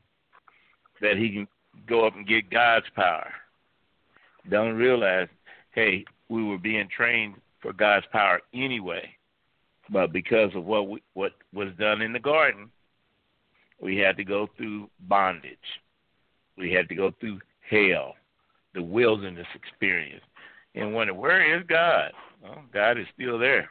that 1.00 1.16
he 1.16 1.30
can 1.30 1.48
go 1.86 2.06
up 2.06 2.14
and 2.14 2.26
get 2.26 2.50
God's 2.50 2.86
power. 2.94 3.32
Don't 4.48 4.76
realize, 4.76 5.28
hey, 5.72 6.04
we 6.28 6.44
were 6.44 6.58
being 6.58 6.88
trained 6.88 7.34
for 7.60 7.72
God's 7.72 8.06
power 8.12 8.40
anyway, 8.54 9.17
but 9.90 10.12
because 10.12 10.50
of 10.54 10.64
what 10.64 10.88
we, 10.88 11.02
what 11.14 11.32
was 11.52 11.68
done 11.78 12.02
in 12.02 12.12
the 12.12 12.18
garden, 12.18 12.70
we 13.80 13.96
had 13.96 14.16
to 14.16 14.24
go 14.24 14.48
through 14.56 14.88
bondage. 15.00 15.58
We 16.56 16.72
had 16.72 16.88
to 16.88 16.94
go 16.94 17.12
through 17.20 17.40
hell, 17.68 18.14
the 18.74 18.82
wilderness 18.82 19.46
experience, 19.54 20.24
and 20.74 20.94
wonder 20.94 21.14
where 21.14 21.56
is 21.56 21.64
God? 21.68 22.12
Well, 22.42 22.62
God 22.72 22.98
is 22.98 23.06
still 23.14 23.38
there, 23.38 23.70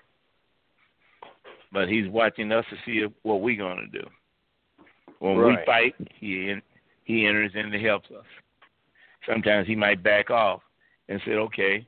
but 1.71 1.89
He's 1.89 2.09
watching 2.09 2.51
us 2.51 2.65
to 2.69 2.77
see 2.85 3.05
what 3.23 3.41
we're 3.41 3.57
going 3.57 3.89
to 3.91 3.99
do. 3.99 4.07
When 5.19 5.37
right. 5.37 5.59
we 5.59 5.65
fight, 5.65 6.07
He 6.19 6.55
He 7.03 7.25
enters 7.25 7.51
in 7.55 7.71
to 7.71 7.79
help 7.79 8.03
us. 8.05 8.25
Sometimes 9.27 9.67
He 9.67 9.75
might 9.75 10.03
back 10.03 10.29
off 10.29 10.61
and 11.09 11.21
say, 11.25 11.33
"Okay, 11.33 11.85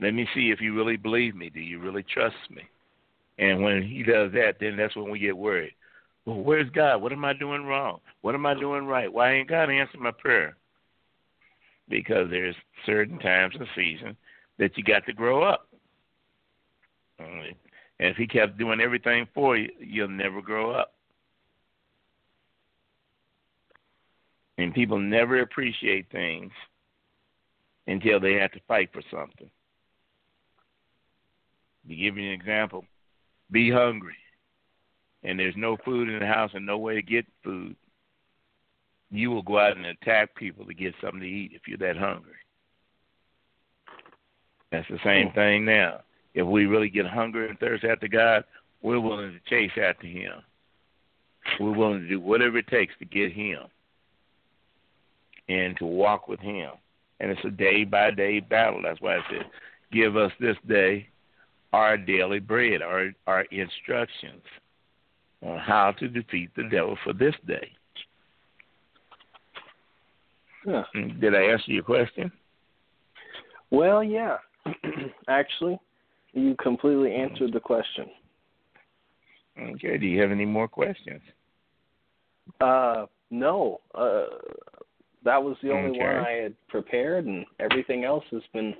let 0.00 0.14
me 0.14 0.26
see 0.34 0.50
if 0.50 0.60
you 0.60 0.74
really 0.74 0.96
believe 0.96 1.34
me. 1.34 1.50
Do 1.50 1.60
you 1.60 1.80
really 1.80 2.02
trust 2.02 2.36
me?" 2.50 2.62
And 3.38 3.62
when 3.62 3.82
He 3.82 4.02
does 4.02 4.32
that, 4.32 4.56
then 4.60 4.76
that's 4.76 4.96
when 4.96 5.10
we 5.10 5.18
get 5.18 5.36
worried 5.36 5.72
well, 6.28 6.42
where's 6.42 6.68
God? 6.70 7.00
What 7.00 7.12
am 7.12 7.24
I 7.24 7.32
doing 7.32 7.64
wrong? 7.64 8.00
What 8.20 8.34
am 8.34 8.44
I 8.44 8.52
doing 8.52 8.84
right? 8.84 9.10
Why 9.10 9.32
ain't 9.32 9.48
God 9.48 9.70
answering 9.70 10.02
my 10.02 10.10
prayer? 10.10 10.56
Because 11.88 12.28
there's 12.28 12.54
certain 12.84 13.18
times 13.18 13.54
and 13.58 13.66
seasons 13.74 14.14
that 14.58 14.76
you 14.76 14.84
got 14.84 15.06
to 15.06 15.14
grow 15.14 15.42
up. 15.42 15.68
And 17.18 17.54
if 17.98 18.16
he 18.18 18.26
kept 18.26 18.58
doing 18.58 18.80
everything 18.80 19.26
for 19.34 19.56
you, 19.56 19.70
you'll 19.80 20.08
never 20.08 20.42
grow 20.42 20.70
up. 20.70 20.92
And 24.58 24.74
people 24.74 24.98
never 24.98 25.40
appreciate 25.40 26.10
things 26.12 26.52
until 27.86 28.20
they 28.20 28.34
have 28.34 28.52
to 28.52 28.60
fight 28.68 28.90
for 28.92 29.02
something. 29.10 29.48
To 31.88 31.96
give 31.96 32.18
you 32.18 32.28
an 32.28 32.34
example, 32.34 32.84
be 33.50 33.70
hungry 33.70 34.16
and 35.22 35.38
there's 35.38 35.54
no 35.56 35.76
food 35.84 36.08
in 36.08 36.20
the 36.20 36.26
house 36.26 36.50
and 36.54 36.64
no 36.64 36.78
way 36.78 36.94
to 36.94 37.02
get 37.02 37.26
food, 37.42 37.76
you 39.10 39.30
will 39.30 39.42
go 39.42 39.58
out 39.58 39.76
and 39.76 39.86
attack 39.86 40.34
people 40.36 40.64
to 40.66 40.74
get 40.74 40.94
something 41.00 41.20
to 41.20 41.26
eat 41.26 41.52
if 41.54 41.62
you're 41.66 41.78
that 41.78 41.96
hungry. 41.96 42.32
That's 44.70 44.88
the 44.88 44.98
same 45.04 45.28
hmm. 45.28 45.34
thing 45.34 45.64
now. 45.64 46.00
If 46.34 46.46
we 46.46 46.66
really 46.66 46.90
get 46.90 47.06
hungry 47.06 47.48
and 47.48 47.58
thirst 47.58 47.84
after 47.84 48.06
God, 48.06 48.44
we're 48.82 49.00
willing 49.00 49.32
to 49.32 49.50
chase 49.50 49.72
after 49.82 50.06
Him. 50.06 50.34
We're 51.58 51.72
willing 51.72 52.00
to 52.00 52.08
do 52.08 52.20
whatever 52.20 52.58
it 52.58 52.68
takes 52.68 52.94
to 52.98 53.04
get 53.04 53.32
Him 53.32 53.60
and 55.48 55.76
to 55.78 55.86
walk 55.86 56.28
with 56.28 56.40
Him. 56.40 56.70
And 57.18 57.30
it's 57.30 57.44
a 57.44 57.50
day 57.50 57.84
by 57.84 58.10
day 58.10 58.40
battle. 58.40 58.82
That's 58.82 59.00
why 59.00 59.16
I 59.16 59.20
said, 59.30 59.46
give 59.90 60.16
us 60.16 60.30
this 60.38 60.56
day 60.68 61.08
our 61.72 61.96
daily 61.96 62.38
bread, 62.38 62.82
our, 62.82 63.10
our 63.26 63.42
instructions 63.50 64.42
on 65.42 65.58
how 65.58 65.92
to 65.98 66.08
defeat 66.08 66.50
the 66.56 66.64
devil 66.64 66.96
for 67.04 67.12
this 67.12 67.34
day. 67.46 67.70
Huh. 70.64 70.82
Did 71.20 71.34
I 71.34 71.42
answer 71.42 71.72
your 71.72 71.84
question? 71.84 72.30
Well, 73.70 74.02
yeah. 74.02 74.38
Actually, 75.28 75.78
you 76.32 76.56
completely 76.62 77.14
answered 77.14 77.52
the 77.52 77.60
question. 77.60 78.06
Okay. 79.60 79.98
Do 79.98 80.06
you 80.06 80.20
have 80.20 80.30
any 80.30 80.44
more 80.44 80.68
questions? 80.68 81.20
Uh, 82.60 83.06
no. 83.30 83.80
Uh, 83.94 84.26
that 85.24 85.42
was 85.42 85.56
the 85.62 85.70
only 85.70 85.90
okay. 85.90 86.00
one 86.00 86.16
I 86.16 86.30
had 86.42 86.54
prepared, 86.68 87.26
and 87.26 87.44
everything 87.60 88.04
else 88.04 88.24
has 88.30 88.42
been 88.52 88.74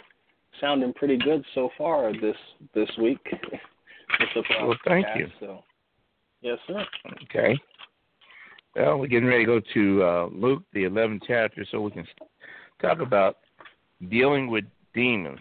sounding 0.60 0.92
pretty 0.94 1.16
good 1.16 1.44
so 1.54 1.70
far 1.76 2.12
this 2.12 2.36
this 2.74 2.90
week. 3.00 3.18
well, 4.60 4.74
thank 4.86 5.06
you. 5.16 5.28
So 5.40 5.62
Yes, 6.40 6.58
sir. 6.66 6.84
Okay. 7.24 7.58
Well, 8.76 8.98
we're 8.98 9.08
getting 9.08 9.28
ready 9.28 9.44
to 9.44 9.60
go 9.60 9.60
to 9.74 10.02
uh, 10.04 10.28
Luke, 10.32 10.62
the 10.72 10.84
11th 10.84 11.22
chapter, 11.26 11.64
so 11.70 11.80
we 11.80 11.90
can 11.90 12.06
talk 12.80 13.00
about 13.00 13.38
dealing 14.08 14.48
with 14.48 14.64
demons, 14.94 15.40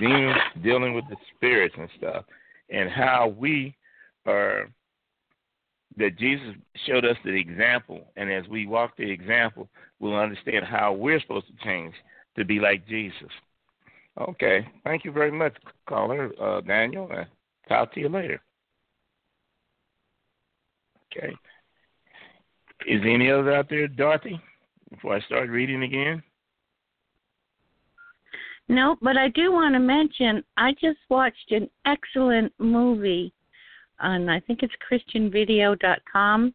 demons 0.00 0.38
dealing 0.62 0.94
with 0.94 1.04
the 1.08 1.16
spirits 1.36 1.74
and 1.78 1.88
stuff, 1.96 2.24
and 2.70 2.90
how 2.90 3.32
we 3.38 3.76
are, 4.26 4.68
that 5.96 6.18
Jesus 6.18 6.56
showed 6.86 7.04
us 7.04 7.16
the 7.24 7.30
example, 7.30 8.08
and 8.16 8.32
as 8.32 8.48
we 8.48 8.66
walk 8.66 8.96
the 8.96 9.08
example, 9.08 9.68
we'll 10.00 10.16
understand 10.16 10.64
how 10.64 10.92
we're 10.92 11.20
supposed 11.20 11.46
to 11.46 11.64
change 11.64 11.94
to 12.36 12.44
be 12.44 12.58
like 12.58 12.86
Jesus. 12.88 13.30
Okay. 14.20 14.66
Thank 14.84 15.04
you 15.04 15.12
very 15.12 15.30
much, 15.30 15.54
caller, 15.88 16.30
uh, 16.40 16.60
Daniel. 16.62 17.10
Talk 17.68 17.92
to 17.94 18.00
you 18.00 18.08
later. 18.08 18.40
Okay. 21.16 21.32
Is 22.86 23.00
any 23.04 23.30
other 23.30 23.54
out 23.54 23.68
there, 23.68 23.88
Dorothy? 23.88 24.40
Before 24.90 25.16
I 25.16 25.20
start 25.20 25.50
reading 25.50 25.82
again. 25.82 26.22
No, 28.68 28.96
but 29.00 29.16
I 29.16 29.28
do 29.28 29.52
want 29.52 29.74
to 29.74 29.78
mention 29.78 30.42
I 30.56 30.72
just 30.72 30.98
watched 31.08 31.52
an 31.52 31.68
excellent 31.86 32.52
movie 32.58 33.32
on 34.00 34.28
I 34.28 34.40
think 34.40 34.60
it's 34.62 34.74
christianvideo.com. 34.90 36.54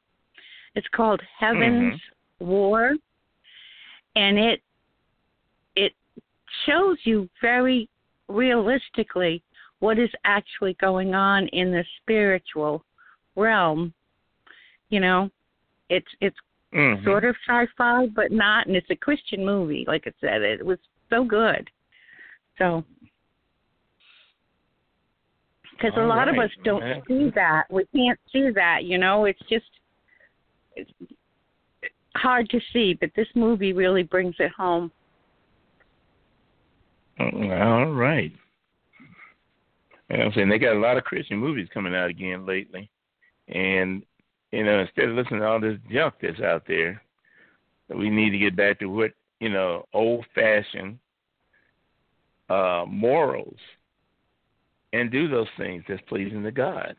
It's 0.76 0.88
called 0.96 1.22
Heaven's 1.40 1.96
mm-hmm. 1.96 2.46
War 2.46 2.94
and 4.16 4.38
it 4.38 4.62
shows 6.66 6.98
you 7.04 7.30
very 7.42 7.90
realistically 8.28 9.44
what 9.80 10.00
is 10.00 10.10
actually 10.24 10.76
going 10.80 11.14
on 11.14 11.48
in 11.50 11.72
the 11.72 11.84
spiritual 12.02 12.84
realm 13.36 13.94
you 14.94 15.00
know, 15.00 15.28
it's 15.90 16.08
it's 16.22 16.38
mm-hmm. 16.72 17.04
sort 17.04 17.26
of 17.26 17.36
sci-fi, 17.48 18.06
but 18.16 18.32
not, 18.32 18.68
and 18.68 18.76
it's 18.76 18.92
a 18.92 18.96
Christian 18.96 19.44
movie. 19.44 19.86
Like 19.88 20.04
I 20.06 20.12
said, 20.22 20.44
it 20.44 20.64
was 20.64 20.78
so 21.10 21.24
good. 21.24 21.68
So, 22.60 22.84
because 25.72 25.94
a 25.98 26.02
lot 26.02 26.28
right. 26.28 26.28
of 26.28 26.38
us 26.38 26.52
don't 26.64 26.86
yeah. 26.86 27.00
see 27.08 27.32
that, 27.34 27.64
we 27.72 27.86
can't 27.96 28.20
see 28.32 28.52
that. 28.54 28.84
You 28.84 29.00
know, 29.00 29.26
it's 29.26 29.42
just 29.50 29.66
it's 30.76 30.92
hard 32.16 32.48
to 32.52 32.60
see. 32.72 32.94
But 32.94 33.10
this 33.16 33.28
movie 33.34 33.74
really 33.74 34.04
brings 34.04 34.36
it 34.38 34.52
home. 34.52 34.92
All 37.32 37.92
right. 37.92 38.32
I'm 40.10 40.32
saying 40.34 40.50
they 40.50 40.60
got 40.60 40.76
a 40.76 40.80
lot 40.80 40.98
of 40.98 41.04
Christian 41.04 41.38
movies 41.38 41.68
coming 41.74 41.96
out 41.96 42.10
again 42.10 42.46
lately, 42.46 42.90
and 43.48 44.04
you 44.52 44.64
know, 44.64 44.82
instead 44.82 45.10
of 45.10 45.16
listening 45.16 45.40
to 45.40 45.48
all 45.48 45.60
this 45.60 45.80
junk 45.92 46.14
that's 46.22 46.40
out 46.40 46.64
there, 46.68 47.02
we 47.90 48.10
need 48.10 48.30
to 48.30 48.38
get 48.38 48.56
back 48.56 48.80
to 48.80 48.86
what, 48.86 49.12
you 49.40 49.50
know, 49.50 49.86
old 49.94 50.26
fashioned 50.36 51.00
uh, 52.50 52.86
morals 52.88 53.58
and 54.94 55.12
do 55.12 55.28
those 55.28 55.48
things 55.58 55.84
that's 55.88 56.02
pleasing 56.08 56.44
to 56.44 56.52
God. 56.52 56.96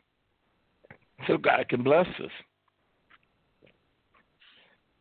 So 1.27 1.37
God 1.37 1.69
can 1.69 1.81
bless 1.81 2.07
us. 2.21 2.31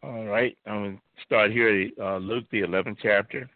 All 0.04 0.26
right, 0.26 0.56
I'm 0.64 0.82
going 0.82 0.96
to 0.96 1.22
start 1.24 1.50
here 1.50 1.90
at 1.98 2.02
uh, 2.02 2.18
Luke, 2.18 2.44
the 2.52 2.60
11th 2.60 2.98
chapter. 3.02 3.50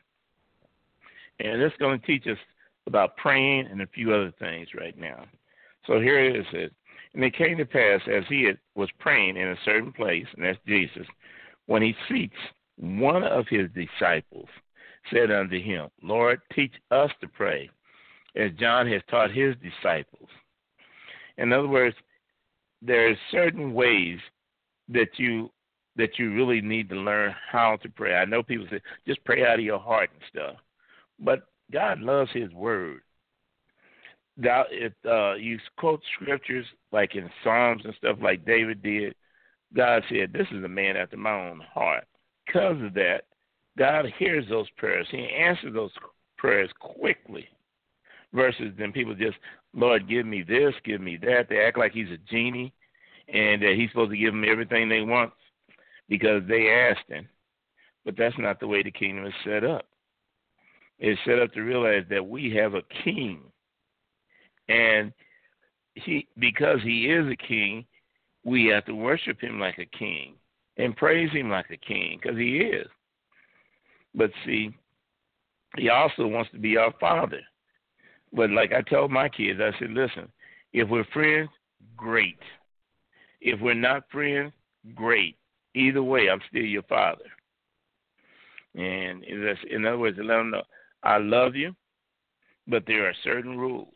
And 1.41 1.63
it's 1.63 1.77
going 1.77 2.01
to 2.01 2.07
teach 2.07 2.27
us 2.27 2.39
about 2.87 3.17
praying 3.17 3.69
and 3.71 3.83
a 3.83 3.87
few 3.87 4.13
other 4.13 4.33
things 4.39 4.69
right 4.79 4.99
now. 4.99 5.25
So 5.87 6.01
here 6.01 6.19
it 6.19 6.37
is. 6.37 6.71
And 7.15 7.25
it 7.25 7.37
came 7.37 7.57
to 7.59 7.65
pass 7.65 8.01
as 8.13 8.25
he 8.29 8.51
was 8.75 8.89
praying 8.99 9.37
in 9.37 9.49
a 9.49 9.57
certain 9.65 9.93
place, 9.93 10.27
and 10.37 10.45
that's 10.45 10.59
Jesus, 10.67 11.07
when 11.67 11.83
he 11.83 11.95
seeks 12.09 12.37
one 12.77 13.25
of 13.25 13.47
his 13.49 13.69
disciples, 13.75 14.49
said 15.13 15.31
unto 15.31 15.61
him, 15.61 15.89
Lord, 16.03 16.41
teach 16.55 16.73
us 16.91 17.11
to 17.21 17.29
pray, 17.29 17.71
as 18.37 18.53
John 18.59 18.87
has 18.89 19.03
taught 19.11 19.31
his 19.31 19.55
disciples. 19.57 20.29
In 21.39 21.53
other 21.53 21.69
words, 21.69 21.97
there 22.83 23.09
are 23.09 23.15
certain 23.31 23.75
ways 23.75 24.19
that 24.89 25.09
you 25.17 25.51
that 25.97 26.17
you 26.17 26.33
really 26.33 26.61
need 26.61 26.89
to 26.89 26.95
learn 26.95 27.35
how 27.51 27.77
to 27.83 27.89
pray. 27.89 28.15
I 28.15 28.25
know 28.25 28.43
people 28.43 28.67
say 28.71 28.81
just 29.07 29.25
pray 29.25 29.45
out 29.45 29.59
of 29.59 29.65
your 29.65 29.81
heart 29.81 30.11
and 30.13 30.23
stuff, 30.31 30.57
but 31.19 31.43
God 31.73 32.01
loves 32.01 32.31
His 32.33 32.53
Word. 32.53 33.01
it, 34.39 34.95
uh, 35.09 35.35
you 35.35 35.59
quote 35.77 36.01
scriptures 36.15 36.67
like 36.93 37.15
in 37.15 37.31
Psalms 37.43 37.83
and 37.85 37.95
stuff 37.95 38.19
like 38.23 38.47
David 38.47 38.83
did, 38.83 39.15
God 39.75 40.03
said, 40.09 40.33
This 40.33 40.47
is 40.53 40.65
a 40.65 40.69
man 40.69 40.97
after 40.97 41.17
my 41.17 41.49
own 41.49 41.61
heart. 41.73 42.05
Because 42.47 42.83
of 42.83 42.95
that, 42.95 43.23
God 43.77 44.07
hears 44.19 44.47
those 44.49 44.69
prayers. 44.77 45.07
He 45.11 45.29
answers 45.29 45.75
those 45.75 45.93
prayers 46.37 46.71
quickly. 46.81 47.47
Versus 48.33 48.73
then 48.79 48.93
people 48.93 49.15
just, 49.15 49.39
Lord, 49.75 50.09
give 50.09 50.27
me 50.27 50.43
this, 50.43 50.75
give 50.85 51.01
me 51.01 51.17
that. 51.23 51.47
They 51.49 51.61
act 51.61 51.79
like 51.79 51.93
he's 51.93 52.11
a 52.11 52.19
genie 52.31 52.75
and 53.33 53.63
that 53.63 53.75
he's 53.77 53.91
supposed 53.91 54.11
to 54.11 54.17
give 54.17 54.33
them 54.33 54.45
everything 54.47 54.89
they 54.89 55.01
want 55.01 55.33
because 56.09 56.43
they 56.47 56.69
asked 56.69 57.09
him. 57.09 57.29
But 58.05 58.17
that's 58.17 58.39
not 58.39 58.61
the 58.61 58.67
way 58.67 58.83
the 58.83 58.91
kingdom 58.91 59.27
is 59.27 59.35
set 59.45 59.65
up. 59.65 59.87
It's 60.99 61.21
set 61.25 61.39
up 61.39 61.53
to 61.53 61.61
realize 61.61 62.05
that 62.11 62.27
we 62.27 62.55
have 62.55 62.75
a 62.75 62.83
king. 63.05 63.41
And 64.69 65.13
he 65.95 66.29
because 66.39 66.81
he 66.83 67.07
is 67.11 67.27
a 67.31 67.37
king, 67.37 67.87
we 68.45 68.67
have 68.67 68.85
to 68.87 68.95
worship 68.95 69.41
him 69.41 69.59
like 69.61 69.79
a 69.79 69.97
king 69.99 70.35
and 70.77 70.97
praise 70.97 71.31
him 71.33 71.51
like 71.51 71.71
a 71.71 71.77
king 71.77 72.19
because 72.21 72.39
he 72.39 72.59
is. 72.59 72.87
But 74.15 74.31
see, 74.45 74.75
he 75.77 75.89
also 75.89 76.27
wants 76.27 76.51
to 76.53 76.59
be 76.59 76.77
our 76.77 76.93
father. 77.01 77.41
But 78.33 78.51
like 78.51 78.73
I 78.73 78.83
told 78.83 79.11
my 79.11 79.29
kids, 79.29 79.61
I 79.61 79.79
said, 79.79 79.91
listen, 79.91 80.29
if 80.73 80.89
we're 80.89 81.07
friends, 81.13 81.49
great. 81.97 82.39
If 83.41 83.61
we're 83.61 83.75
not 83.75 84.11
friends, 84.11 84.53
great. 84.95 85.37
Either 85.75 86.03
way, 86.03 86.29
I'm 86.29 86.41
still 86.49 86.63
your 86.63 86.83
father. 86.83 87.25
And 88.75 89.25
in 89.25 89.87
other 89.87 89.99
words, 89.99 90.19
let 90.19 90.37
them 90.37 90.51
know 90.51 90.63
I 91.03 91.19
love 91.19 91.55
you, 91.55 91.75
but 92.67 92.85
there 92.87 93.09
are 93.09 93.15
certain 93.25 93.59
rules. 93.59 93.95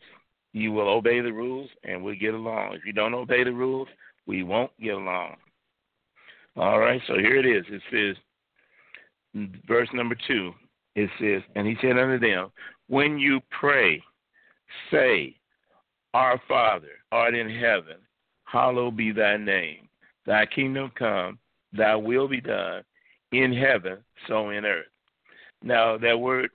You 0.53 0.71
will 0.71 0.87
obey 0.87 1.19
the 1.21 1.33
rules, 1.33 1.69
and 1.83 2.03
we'll 2.03 2.15
get 2.15 2.33
along. 2.33 2.75
If 2.75 2.85
you 2.85 2.93
don't 2.93 3.13
obey 3.13 3.43
the 3.43 3.51
rules, 3.51 3.87
we 4.25 4.43
won't 4.43 4.71
get 4.79 4.93
along. 4.93 5.35
All 6.55 6.79
right, 6.79 7.01
so 7.07 7.15
here 7.15 7.37
it 7.37 7.45
is. 7.45 7.65
It 7.69 7.81
says, 7.91 9.43
verse 9.67 9.89
number 9.93 10.15
two, 10.27 10.51
it 10.95 11.09
says, 11.19 11.41
And 11.55 11.65
he 11.65 11.75
said 11.81 11.97
unto 11.97 12.19
them, 12.19 12.51
When 12.87 13.17
you 13.17 13.41
pray, 13.49 14.01
say, 14.91 15.35
Our 16.13 16.39
Father, 16.47 16.91
art 17.11 17.33
in 17.33 17.49
heaven, 17.49 17.97
hallowed 18.43 18.95
be 18.95 19.11
thy 19.11 19.37
name. 19.37 19.89
Thy 20.25 20.45
kingdom 20.45 20.91
come, 20.97 21.39
thy 21.75 21.95
will 21.95 22.27
be 22.27 22.39
done 22.39 22.83
in 23.31 23.51
heaven, 23.51 23.97
so 24.27 24.51
in 24.51 24.63
earth. 24.63 24.85
Now, 25.63 25.97
that 25.97 26.19
word, 26.19 26.51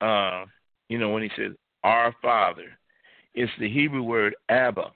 uh, 0.00 0.44
you 0.88 0.98
know, 0.98 1.10
when 1.10 1.22
he 1.22 1.30
says, 1.36 1.52
Our 1.84 2.14
Father, 2.22 2.66
it's 3.34 3.52
the 3.58 3.68
Hebrew 3.68 4.02
word 4.02 4.34
Abba. 4.48 4.90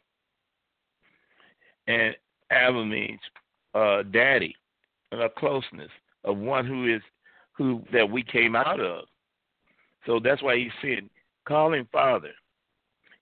And 1.87 2.15
Abba 2.51 2.85
means 2.85 3.21
uh, 3.75 4.03
daddy, 4.05 4.55
and 5.13 5.23
a 5.23 5.29
closeness 5.29 5.91
of 6.25 6.39
one 6.39 6.67
who 6.67 6.95
is 6.95 7.03
who 7.53 7.83
that 7.93 8.09
we 8.09 8.23
came 8.23 8.57
out 8.57 8.81
of. 8.81 9.05
So 10.07 10.21
that's 10.23 10.43
why 10.43 10.57
he 10.57 10.71
said, 10.83 11.09
call 11.47 11.73
him 11.73 11.89
Father, 11.93 12.33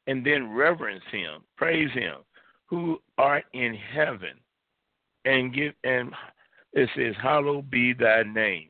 and 0.06 0.24
then 0.24 0.52
reverence 0.52 1.04
him, 1.10 1.42
praise 1.56 1.92
him, 1.92 2.16
who 2.66 2.98
art 3.18 3.44
in 3.52 3.74
heaven, 3.74 4.34
and 5.24 5.54
give 5.54 5.74
and 5.84 6.12
it 6.72 6.88
says, 6.96 7.14
Hallowed 7.22 7.70
be 7.70 7.92
thy 7.92 8.22
name. 8.22 8.68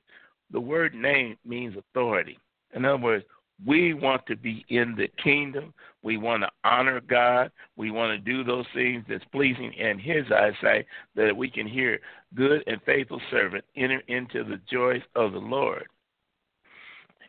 The 0.50 0.60
word 0.60 0.94
name 0.94 1.36
means 1.46 1.76
authority. 1.76 2.38
In 2.72 2.84
other 2.84 3.02
words, 3.02 3.24
we 3.64 3.94
want 3.94 4.26
to 4.26 4.36
be 4.36 4.64
in 4.68 4.96
the 4.96 5.08
kingdom. 5.22 5.72
We 6.02 6.16
want 6.16 6.42
to 6.42 6.50
honor 6.64 7.00
God. 7.00 7.50
We 7.76 7.90
want 7.90 8.10
to 8.12 8.18
do 8.18 8.42
those 8.42 8.66
things 8.74 9.04
that's 9.08 9.24
pleasing 9.30 9.72
in 9.74 9.98
His 9.98 10.24
eyesight, 10.32 10.86
that 11.14 11.36
we 11.36 11.48
can 11.48 11.66
hear, 11.66 12.00
good 12.34 12.62
and 12.66 12.80
faithful 12.84 13.20
servant, 13.30 13.64
enter 13.76 14.02
into 14.08 14.42
the 14.42 14.60
joys 14.70 15.02
of 15.14 15.32
the 15.32 15.38
Lord. 15.38 15.86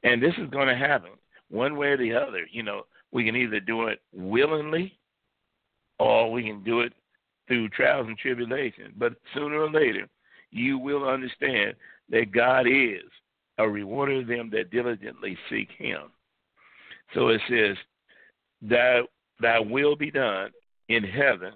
And 0.04 0.22
this 0.22 0.34
is 0.38 0.50
going 0.50 0.68
to 0.68 0.76
happen 0.76 1.12
one 1.50 1.78
way 1.78 1.88
or 1.88 1.98
the 1.98 2.14
other. 2.14 2.48
You 2.52 2.64
know, 2.64 2.84
we 3.12 3.24
can 3.24 3.36
either 3.36 3.60
do 3.60 3.88
it 3.88 4.02
willingly 4.14 4.98
or 6.00 6.32
we 6.32 6.44
can 6.44 6.64
do 6.64 6.82
it 6.82 6.94
through 7.48 7.70
trials 7.70 8.08
and 8.08 8.18
tribulations. 8.18 8.94
But 8.98 9.14
sooner 9.34 9.60
or 9.60 9.70
later, 9.70 10.08
you 10.52 10.78
will 10.78 11.08
understand 11.08 11.76
that 12.10 12.32
God 12.32 12.66
is 12.68 13.04
a 13.58 13.68
rewarder 13.68 14.22
of 14.22 14.28
them 14.28 14.50
that 14.52 14.72
diligently 14.72 15.38
seek 15.50 15.70
him. 15.78 16.12
So 17.14 17.30
it 17.30 17.42
says, 17.50 17.78
Thy, 18.62 19.02
thy 19.40 19.60
will 19.60 19.96
be 19.96 20.10
done 20.10 20.52
in 20.90 21.04
heaven, 21.04 21.54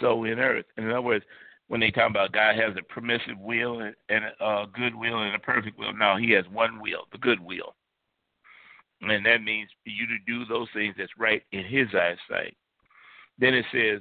so 0.00 0.24
in 0.24 0.38
earth. 0.38 0.66
In 0.76 0.90
other 0.90 1.02
words, 1.02 1.24
when 1.68 1.80
they 1.80 1.90
talk 1.90 2.10
about 2.10 2.32
God 2.32 2.56
has 2.56 2.76
a 2.76 2.82
permissive 2.92 3.38
will 3.38 3.80
and, 3.80 4.24
a 4.40 4.64
good 4.72 4.94
will 4.94 5.22
and 5.22 5.34
a 5.34 5.38
perfect 5.38 5.78
will, 5.78 5.92
no, 5.92 6.16
he 6.16 6.30
has 6.32 6.44
one 6.52 6.80
will, 6.80 7.06
the 7.12 7.18
good 7.18 7.40
will. 7.40 7.74
And 9.00 9.24
that 9.26 9.42
means 9.42 9.68
you 9.84 10.06
to 10.06 10.18
do 10.26 10.44
those 10.46 10.68
things 10.72 10.94
that's 10.96 11.12
right 11.18 11.42
in 11.52 11.64
his 11.64 11.88
eyesight. 11.88 12.56
Then 13.38 13.54
it 13.54 13.66
says, 13.72 14.00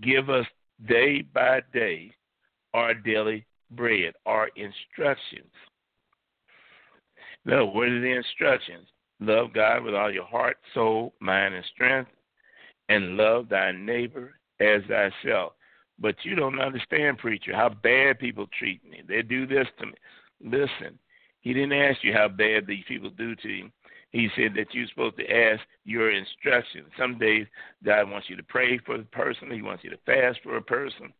Give 0.00 0.30
us 0.30 0.46
day 0.88 1.22
by 1.22 1.60
day 1.72 2.12
our 2.72 2.94
daily 2.94 3.44
bread, 3.72 4.14
our 4.24 4.48
instructions. 4.56 5.50
No, 7.48 7.64
what 7.64 7.88
are 7.88 8.00
the 8.00 8.14
instructions? 8.14 8.86
Love 9.20 9.54
God 9.54 9.82
with 9.82 9.94
all 9.94 10.12
your 10.12 10.26
heart, 10.26 10.58
soul, 10.74 11.14
mind, 11.18 11.54
and 11.54 11.64
strength, 11.74 12.10
and 12.90 13.16
love 13.16 13.48
thy 13.48 13.72
neighbor 13.72 14.34
as 14.60 14.82
thyself. 14.82 15.54
But 15.98 16.14
you 16.24 16.34
don't 16.34 16.60
understand, 16.60 17.16
preacher, 17.16 17.56
how 17.56 17.70
bad 17.70 18.18
people 18.18 18.46
treat 18.58 18.84
me. 18.88 19.00
They 19.08 19.22
do 19.22 19.46
this 19.46 19.66
to 19.78 19.86
me. 19.86 19.94
Listen, 20.44 20.98
he 21.40 21.54
didn't 21.54 21.72
ask 21.72 22.04
you 22.04 22.12
how 22.12 22.28
bad 22.28 22.66
these 22.66 22.84
people 22.86 23.08
do 23.08 23.34
to 23.36 23.48
you. 23.48 23.70
He 24.10 24.28
said 24.36 24.52
that 24.54 24.74
you're 24.74 24.86
supposed 24.88 25.16
to 25.16 25.30
ask 25.30 25.62
your 25.86 26.12
instructions. 26.12 26.88
Some 26.98 27.18
days 27.18 27.46
God 27.82 28.10
wants 28.10 28.28
you 28.28 28.36
to 28.36 28.42
pray 28.42 28.76
for 28.84 28.98
the 28.98 29.04
person. 29.04 29.50
He 29.50 29.62
wants 29.62 29.84
you 29.84 29.90
to 29.90 29.98
fast 30.04 30.38
for 30.42 30.58
a 30.58 30.62
person. 30.62 31.14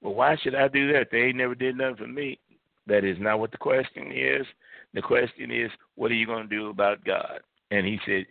Well, 0.00 0.14
why 0.14 0.36
should 0.36 0.54
I 0.54 0.68
do 0.68 0.92
that? 0.92 1.08
They 1.10 1.22
ain't 1.22 1.36
never 1.36 1.56
did 1.56 1.76
nothing 1.76 1.96
for 1.96 2.06
me. 2.06 2.38
That 2.86 3.04
is 3.04 3.18
not 3.20 3.40
what 3.40 3.50
the 3.50 3.58
question 3.58 4.12
is. 4.12 4.46
The 4.94 5.02
question 5.02 5.50
is, 5.50 5.70
what 5.94 6.10
are 6.10 6.14
you 6.14 6.26
going 6.26 6.48
to 6.48 6.56
do 6.56 6.68
about 6.68 7.04
God? 7.04 7.40
And 7.70 7.86
he 7.86 7.98
said, 8.06 8.26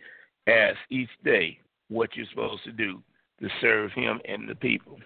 ask 0.46 0.76
each 0.90 1.10
day 1.24 1.58
what 1.88 2.14
you're 2.14 2.26
supposed 2.30 2.64
to 2.64 2.72
do 2.72 3.02
to 3.40 3.48
serve 3.60 3.90
him 3.92 4.20
and 4.28 4.48
the 4.48 4.54
people. 4.54 4.98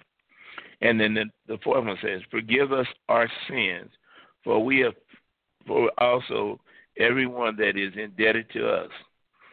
And 0.82 1.00
then 1.00 1.14
the, 1.14 1.24
the 1.48 1.58
fourth 1.64 1.84
one 1.84 1.96
says, 2.02 2.20
forgive 2.30 2.72
us 2.72 2.86
our 3.08 3.28
sins, 3.48 3.90
for 4.44 4.62
we 4.62 4.80
have, 4.80 4.94
for 5.66 5.90
also 5.98 6.60
everyone 6.98 7.56
that 7.56 7.76
is 7.76 7.92
indebted 7.96 8.50
to 8.50 8.68
us, 8.68 8.90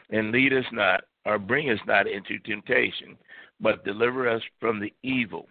and 0.09 0.31
lead 0.31 0.53
us 0.53 0.65
not 0.71 1.05
or 1.25 1.39
bring 1.39 1.69
us 1.69 1.80
not 1.88 2.07
into 2.07 2.38
temptation, 2.39 3.17
but 3.61 3.85
deliver 3.85 4.27
us 4.27 4.41
from 4.59 4.80
the 4.81 4.93
evil. 5.03 5.47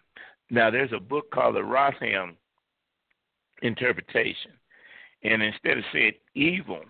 Now, 0.51 0.71
there's 0.71 0.93
a 0.93 1.01
book 1.01 1.31
called 1.31 1.57
the 1.57 1.65
Rotherham 1.65 2.37
Interpretation, 3.63 4.51
and 5.23 5.43
instead 5.43 5.79
of 5.79 5.85
saying 5.93 6.13
evil, 6.35 6.81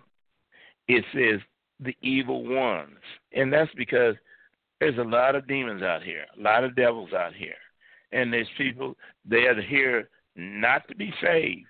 it 0.88 1.04
says 1.14 1.40
the 1.80 1.96
evil 2.02 2.44
ones. 2.44 2.98
And 3.32 3.52
that's 3.52 3.72
because 3.76 4.14
there's 4.80 4.98
a 4.98 5.02
lot 5.02 5.34
of 5.34 5.46
demons 5.46 5.82
out 5.82 6.02
here, 6.02 6.24
a 6.36 6.40
lot 6.42 6.64
of 6.64 6.76
devils 6.76 7.12
out 7.12 7.34
here. 7.34 7.54
And 8.12 8.32
there's 8.32 8.48
people, 8.58 8.96
they 9.24 9.46
are 9.46 9.60
here 9.60 10.08
not 10.36 10.86
to 10.88 10.94
be 10.94 11.12
saved, 11.22 11.66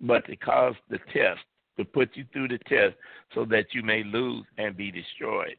but 0.00 0.26
to 0.26 0.36
cause 0.36 0.74
the 0.88 0.98
test, 1.12 1.40
to 1.78 1.84
put 1.84 2.10
you 2.14 2.24
through 2.32 2.48
the 2.48 2.58
test 2.68 2.96
so 3.34 3.44
that 3.46 3.66
you 3.72 3.82
may 3.82 4.02
lose 4.04 4.44
and 4.58 4.76
be 4.76 4.90
destroyed. 4.90 5.56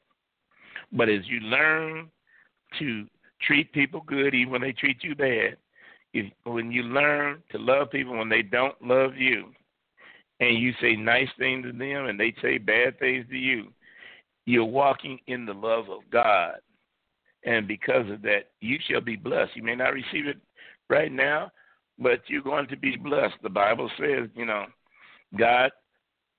But 0.91 1.09
as 1.09 1.21
you 1.27 1.39
learn 1.41 2.09
to 2.79 3.07
treat 3.41 3.71
people 3.73 4.01
good, 4.05 4.33
even 4.33 4.51
when 4.51 4.61
they 4.61 4.73
treat 4.73 5.03
you 5.03 5.15
bad, 5.15 5.57
if, 6.13 6.31
when 6.43 6.71
you 6.71 6.83
learn 6.83 7.41
to 7.51 7.57
love 7.57 7.91
people 7.91 8.17
when 8.17 8.29
they 8.29 8.41
don't 8.41 8.79
love 8.81 9.15
you, 9.15 9.51
and 10.41 10.57
you 10.57 10.73
say 10.81 10.95
nice 10.95 11.29
things 11.37 11.65
to 11.65 11.71
them 11.71 12.07
and 12.07 12.19
they 12.19 12.33
say 12.41 12.57
bad 12.57 12.99
things 12.99 13.25
to 13.29 13.37
you, 13.37 13.67
you're 14.45 14.65
walking 14.65 15.19
in 15.27 15.45
the 15.45 15.53
love 15.53 15.89
of 15.89 16.01
God. 16.11 16.55
And 17.45 17.67
because 17.67 18.09
of 18.09 18.23
that, 18.23 18.49
you 18.59 18.77
shall 18.89 19.01
be 19.01 19.15
blessed. 19.15 19.55
You 19.55 19.63
may 19.63 19.75
not 19.75 19.93
receive 19.93 20.25
it 20.25 20.37
right 20.89 21.11
now, 21.11 21.51
but 21.99 22.21
you're 22.27 22.41
going 22.41 22.67
to 22.67 22.75
be 22.75 22.97
blessed. 22.97 23.35
The 23.43 23.49
Bible 23.49 23.89
says, 23.99 24.29
you 24.35 24.45
know, 24.45 24.65
God 25.37 25.71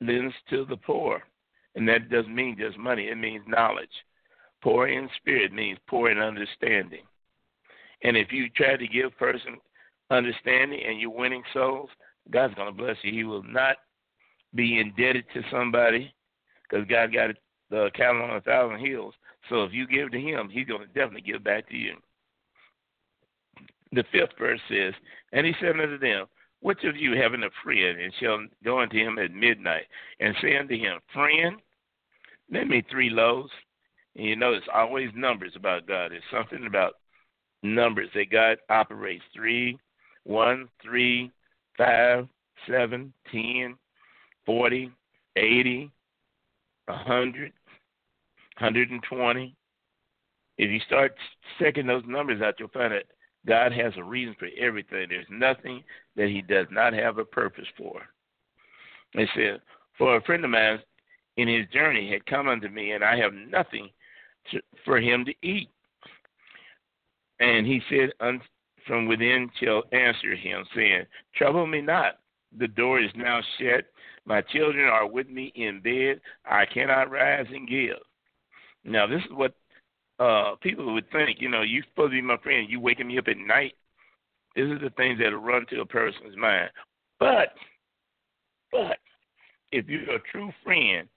lends 0.00 0.34
to 0.50 0.64
the 0.64 0.76
poor. 0.76 1.22
And 1.76 1.88
that 1.88 2.10
doesn't 2.10 2.34
mean 2.34 2.56
just 2.58 2.76
money, 2.76 3.04
it 3.04 3.16
means 3.16 3.44
knowledge. 3.46 3.88
Poor 4.62 4.88
in 4.88 5.08
spirit 5.16 5.52
means 5.52 5.78
poor 5.88 6.10
in 6.10 6.18
understanding. 6.18 7.04
And 8.02 8.16
if 8.16 8.32
you 8.32 8.50
try 8.50 8.76
to 8.76 8.86
give 8.86 9.16
person 9.16 9.58
understanding 10.10 10.80
and 10.86 11.00
you're 11.00 11.10
winning 11.10 11.42
souls, 11.54 11.88
God's 12.30 12.54
going 12.54 12.68
to 12.68 12.76
bless 12.76 12.96
you. 13.02 13.12
He 13.12 13.24
will 13.24 13.44
not 13.44 13.76
be 14.54 14.78
indebted 14.80 15.24
to 15.34 15.42
somebody 15.50 16.12
because 16.62 16.86
God 16.88 17.12
got 17.12 17.30
the 17.70 17.90
cattle 17.94 18.22
on 18.22 18.36
a 18.36 18.40
thousand 18.40 18.84
hills. 18.84 19.14
So 19.48 19.64
if 19.64 19.72
you 19.72 19.86
give 19.86 20.12
to 20.12 20.20
him, 20.20 20.48
he's 20.50 20.66
going 20.66 20.82
to 20.82 20.86
definitely 20.86 21.22
give 21.22 21.42
back 21.42 21.68
to 21.70 21.76
you. 21.76 21.94
The 23.92 24.04
fifth 24.12 24.38
verse 24.38 24.60
says, 24.68 24.94
And 25.32 25.46
he 25.46 25.52
said 25.60 25.80
unto 25.80 25.98
them, 25.98 26.26
Which 26.60 26.84
of 26.84 26.96
you 26.96 27.16
having 27.16 27.42
a 27.42 27.50
friend, 27.64 28.00
and 28.00 28.12
shall 28.20 28.38
go 28.64 28.80
unto 28.80 28.96
him 28.96 29.18
at 29.18 29.32
midnight, 29.32 29.84
and 30.20 30.34
say 30.40 30.56
unto 30.56 30.76
him, 30.76 31.00
Friend, 31.12 31.56
lend 32.50 32.70
me 32.70 32.82
three 32.90 33.10
loaves? 33.10 33.50
And 34.16 34.26
you 34.26 34.36
know, 34.36 34.52
it's 34.52 34.66
always 34.72 35.10
numbers 35.14 35.52
about 35.56 35.86
God. 35.86 36.12
It's 36.12 36.24
something 36.30 36.66
about 36.66 36.94
numbers 37.62 38.08
that 38.14 38.30
God 38.30 38.58
operates 38.70 39.24
three, 39.34 39.78
one, 40.24 40.68
three, 40.82 41.30
five, 41.76 42.28
seven, 42.68 43.12
ten, 43.30 43.76
forty, 44.46 44.90
eighty, 45.36 45.90
a 46.88 46.96
hundred, 46.96 47.52
hundred 48.56 48.90
and 48.90 49.02
twenty. 49.02 49.54
If 50.58 50.70
you 50.70 50.80
start 50.86 51.14
checking 51.58 51.86
those 51.86 52.04
numbers 52.06 52.42
out, 52.42 52.54
you'll 52.58 52.68
find 52.68 52.92
that 52.92 53.06
God 53.46 53.72
has 53.72 53.92
a 53.96 54.04
reason 54.04 54.36
for 54.38 54.48
everything. 54.58 55.06
There's 55.08 55.26
nothing 55.30 55.82
that 56.16 56.28
He 56.28 56.42
does 56.42 56.66
not 56.70 56.92
have 56.92 57.18
a 57.18 57.24
purpose 57.24 57.66
for. 57.76 58.02
It 59.14 59.28
said, 59.34 59.60
For 59.98 60.16
a 60.16 60.22
friend 60.22 60.44
of 60.44 60.50
mine 60.50 60.78
in 61.36 61.48
his 61.48 61.66
journey 61.68 62.10
had 62.10 62.26
come 62.26 62.48
unto 62.48 62.68
me, 62.68 62.92
and 62.92 63.02
I 63.04 63.16
have 63.16 63.32
nothing 63.32 63.90
to, 64.50 64.60
for 64.84 65.00
him 65.00 65.24
to 65.24 65.34
eat. 65.42 65.68
And 67.40 67.66
he 67.66 67.80
said, 67.88 68.10
From 68.86 69.06
within 69.06 69.50
shall 69.60 69.84
answer 69.92 70.34
him, 70.34 70.64
saying, 70.74 71.04
Trouble 71.34 71.66
me 71.66 71.80
not. 71.80 72.18
The 72.58 72.68
door 72.68 73.00
is 73.00 73.10
now 73.16 73.40
shut. 73.58 73.84
My 74.24 74.40
children 74.40 74.88
are 74.88 75.06
with 75.06 75.28
me 75.28 75.52
in 75.54 75.80
bed. 75.80 76.20
I 76.44 76.64
cannot 76.66 77.10
rise 77.10 77.46
and 77.50 77.68
give. 77.68 77.96
Now, 78.84 79.06
this 79.06 79.20
is 79.20 79.32
what 79.32 79.54
uh, 80.18 80.54
people 80.60 80.92
would 80.94 81.10
think. 81.10 81.40
You 81.40 81.48
know, 81.48 81.62
you're 81.62 81.84
supposed 81.90 82.12
to 82.12 82.16
be 82.16 82.22
my 82.22 82.36
friend. 82.38 82.68
You 82.70 82.80
waking 82.80 83.08
me 83.08 83.18
up 83.18 83.28
at 83.28 83.36
night. 83.36 83.74
This 84.54 84.66
is 84.66 84.80
the 84.80 84.90
things 84.90 85.18
that 85.18 85.36
run 85.36 85.66
to 85.70 85.80
a 85.80 85.86
person's 85.86 86.36
mind. 86.36 86.70
But, 87.18 87.54
but, 88.70 88.98
if 89.70 89.88
you're 89.88 90.16
a 90.16 90.20
true 90.30 90.52
friend, 90.62 91.08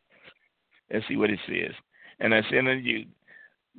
let's 0.91 1.07
see 1.07 1.17
what 1.17 1.29
it 1.29 1.39
says. 1.47 1.73
And 2.19 2.33
I 2.33 2.41
said 2.49 2.59
unto 2.59 2.75
you, 2.75 3.05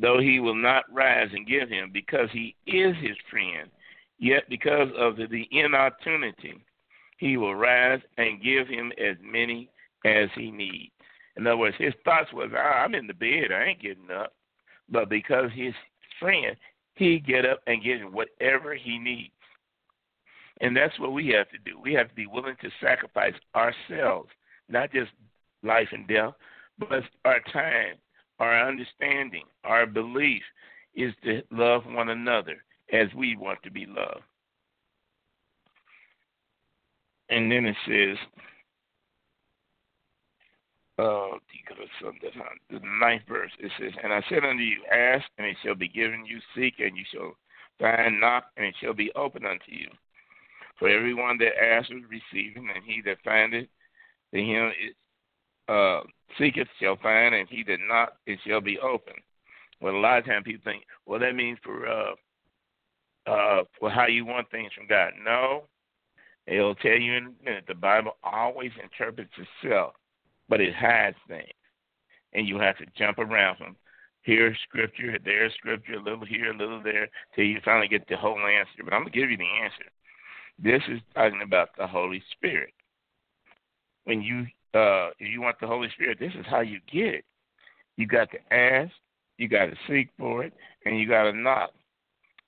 though 0.01 0.21
he 0.21 0.41
will 0.41 0.55
not 0.55 0.85
rise 0.93 1.29
and 1.33 1.47
give 1.47 1.69
him, 1.69 1.91
because 1.93 2.29
he 2.33 2.55
is 2.67 2.95
his 3.01 3.17
friend, 3.31 3.71
yet 4.19 4.43
because 4.51 4.89
of 4.99 5.17
the, 5.17 5.27
the 5.27 5.49
inopportunity, 5.51 6.63
he 7.17 7.37
will 7.37 7.55
rise 7.55 8.01
and 8.19 8.43
give 8.43 8.69
him 8.69 8.93
as 8.99 9.17
many 9.23 9.71
as 10.05 10.29
he 10.35 10.51
needs. 10.51 10.93
In 11.37 11.47
other 11.47 11.57
words, 11.57 11.77
his 11.79 11.95
thoughts 12.05 12.33
was, 12.33 12.51
I'm 12.57 12.95
in 12.95 13.07
the 13.07 13.15
bed, 13.15 13.53
I 13.53 13.65
ain't 13.65 13.83
getting 13.83 14.11
up. 14.11 14.33
But 14.89 15.09
because 15.09 15.51
his 15.55 15.75
friend, 16.21 16.57
he 16.95 17.19
get 17.19 17.45
up 17.45 17.61
and 17.67 17.83
get 17.83 17.99
him 17.99 18.13
whatever 18.13 18.75
he 18.75 18.99
needs. 18.99 19.33
And 20.61 20.75
that's 20.75 20.99
what 20.99 21.13
we 21.13 21.29
have 21.29 21.51
to 21.51 21.59
do. 21.59 21.79
We 21.79 21.93
have 21.95 22.09
to 22.09 22.15
be 22.15 22.27
willing 22.27 22.57
to 22.63 22.71
sacrifice 22.81 23.35
ourselves, 23.55 24.31
not 24.69 24.93
just 24.93 25.11
life 25.63 25.89
and 25.93 26.09
death, 26.09 26.33
but 26.79 27.03
our 27.25 27.41
time, 27.53 27.97
our 28.39 28.67
understanding, 28.67 29.45
our 29.65 29.87
belief 29.87 30.43
is 30.95 31.13
to 31.25 31.43
love 31.51 31.83
one 31.87 32.09
another 32.09 32.65
as 32.93 33.09
we 33.15 33.37
want 33.37 33.63
to 33.65 33.71
be 33.71 33.85
loved. 33.87 34.23
And 37.29 37.51
then 37.51 37.67
it 37.67 37.77
says, 37.87 38.17
uh, 40.99 41.37
the 42.71 42.81
ninth 43.01 43.23
verse, 43.29 43.51
it 43.59 43.71
says, 43.79 43.93
And 44.03 44.13
I 44.13 44.23
said 44.29 44.45
unto 44.45 44.63
you, 44.63 44.79
Ask, 44.91 45.25
and 45.37 45.47
it 45.47 45.57
shall 45.63 45.75
be 45.75 45.89
given 45.89 46.25
you, 46.25 46.39
seek, 46.55 46.75
and 46.79 46.97
you 46.97 47.05
shall 47.13 47.37
find, 47.79 48.21
knock, 48.21 48.45
and 48.57 48.67
it 48.67 48.75
shall 48.81 48.95
be 48.95 49.13
opened 49.15 49.47
unto 49.47 49.71
you. 49.73 49.89
For 50.79 50.89
everyone 50.89 51.39
that 51.39 51.63
asks 51.63 51.91
is 51.91 52.03
receiving, 52.09 52.69
and 52.75 52.85
he 52.85 53.03
that 53.05 53.19
findeth, 53.25 53.69
to 54.35 54.41
him 54.41 54.69
is 54.69 54.95
uh, 55.69 56.01
seeketh 56.39 56.69
shall 56.81 56.97
find, 56.97 57.35
and 57.35 57.49
he 57.49 57.65
that 57.65 57.79
knock, 57.89 58.15
it 58.27 58.39
shall 58.47 58.61
be 58.61 58.79
open. 58.79 59.15
Well, 59.81 59.95
a 59.95 59.99
lot 59.99 60.19
of 60.19 60.27
times 60.27 60.45
people 60.45 60.63
think, 60.65 60.85
well, 61.07 61.21
that 61.21 61.35
means 61.35 61.59
for 61.63 61.87
uh, 61.89 62.15
uh, 63.27 63.65
for 63.79 63.91
how 63.91 64.07
you 64.07 64.25
want 64.25 64.51
things 64.51 64.71
from 64.77 64.87
God. 64.87 65.13
No, 65.25 65.65
it'll 66.47 66.75
tell 66.77 66.99
you 66.99 67.15
in 67.15 67.27
a 67.27 67.45
minute. 67.45 67.65
The 67.67 67.75
Bible 67.75 68.13
always 68.23 68.71
interprets 68.83 69.33
itself, 69.37 69.95
but 70.49 70.61
it 70.61 70.75
hides 70.75 71.17
things, 71.29 71.49
and 72.33 72.49
you 72.49 72.59
have 72.59 72.79
to 72.79 72.87
jump 72.97 73.19
around 73.19 73.59
from 73.59 73.77
here 74.23 74.57
scripture, 74.69 75.17
there 75.25 75.51
scripture, 75.51 75.95
a 75.95 76.03
little 76.03 76.25
here, 76.25 76.51
a 76.51 76.57
little 76.57 76.83
there, 76.83 77.09
till 77.35 77.45
you 77.45 77.61
finally 77.65 77.89
get 77.89 78.07
the 78.09 78.17
whole 78.17 78.39
answer. 78.39 78.83
But 78.85 78.93
I'm 78.93 79.03
gonna 79.03 79.11
give 79.11 79.31
you 79.31 79.37
the 79.37 79.63
answer. 79.63 79.85
This 80.59 80.83
is 80.89 81.01
talking 81.15 81.43
about 81.43 81.69
the 81.79 81.87
Holy 81.87 82.23
Spirit. 82.33 82.73
When 84.05 84.23
you 84.23 84.47
uh, 84.79 85.11
if 85.19 85.33
you 85.33 85.41
want 85.41 85.59
the 85.61 85.67
Holy 85.67 85.89
Spirit, 85.91 86.19
this 86.19 86.33
is 86.39 86.45
how 86.49 86.61
you 86.61 86.81
get 86.93 87.15
it. 87.15 87.25
You 87.97 88.07
got 88.07 88.29
to 88.33 88.55
ask, 88.55 88.93
you 89.39 89.49
got 89.49 89.67
to 89.67 89.77
seek 89.89 90.11
for 90.19 90.45
it, 90.45 90.53
and 90.85 90.99
you 90.99 91.09
got 91.09 91.25
to 91.25 91.33
knock 91.33 91.71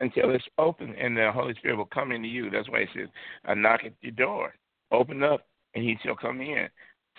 until 0.00 0.30
it's 0.30 0.44
open, 0.58 0.94
and 0.94 1.16
the 1.16 1.30
Holy 1.32 1.54
Spirit 1.54 1.76
will 1.76 1.86
come 1.86 2.12
into 2.12 2.28
you. 2.28 2.50
That's 2.50 2.68
why 2.68 2.86
He 2.86 2.98
says, 2.98 3.08
"I 3.44 3.54
knock 3.54 3.84
at 3.84 3.92
your 4.00 4.12
door. 4.12 4.54
Open 4.90 5.22
up, 5.22 5.46
and 5.74 5.84
He 5.84 5.98
shall 6.02 6.16
come 6.16 6.40
in." 6.40 6.68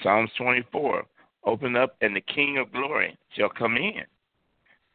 Psalms 0.01 0.31
24. 0.37 1.05
Open 1.45 1.75
up, 1.75 1.95
and 2.01 2.15
the 2.15 2.21
King 2.21 2.57
of 2.57 2.71
Glory 2.71 3.17
shall 3.35 3.49
come 3.49 3.77
in. 3.77 4.03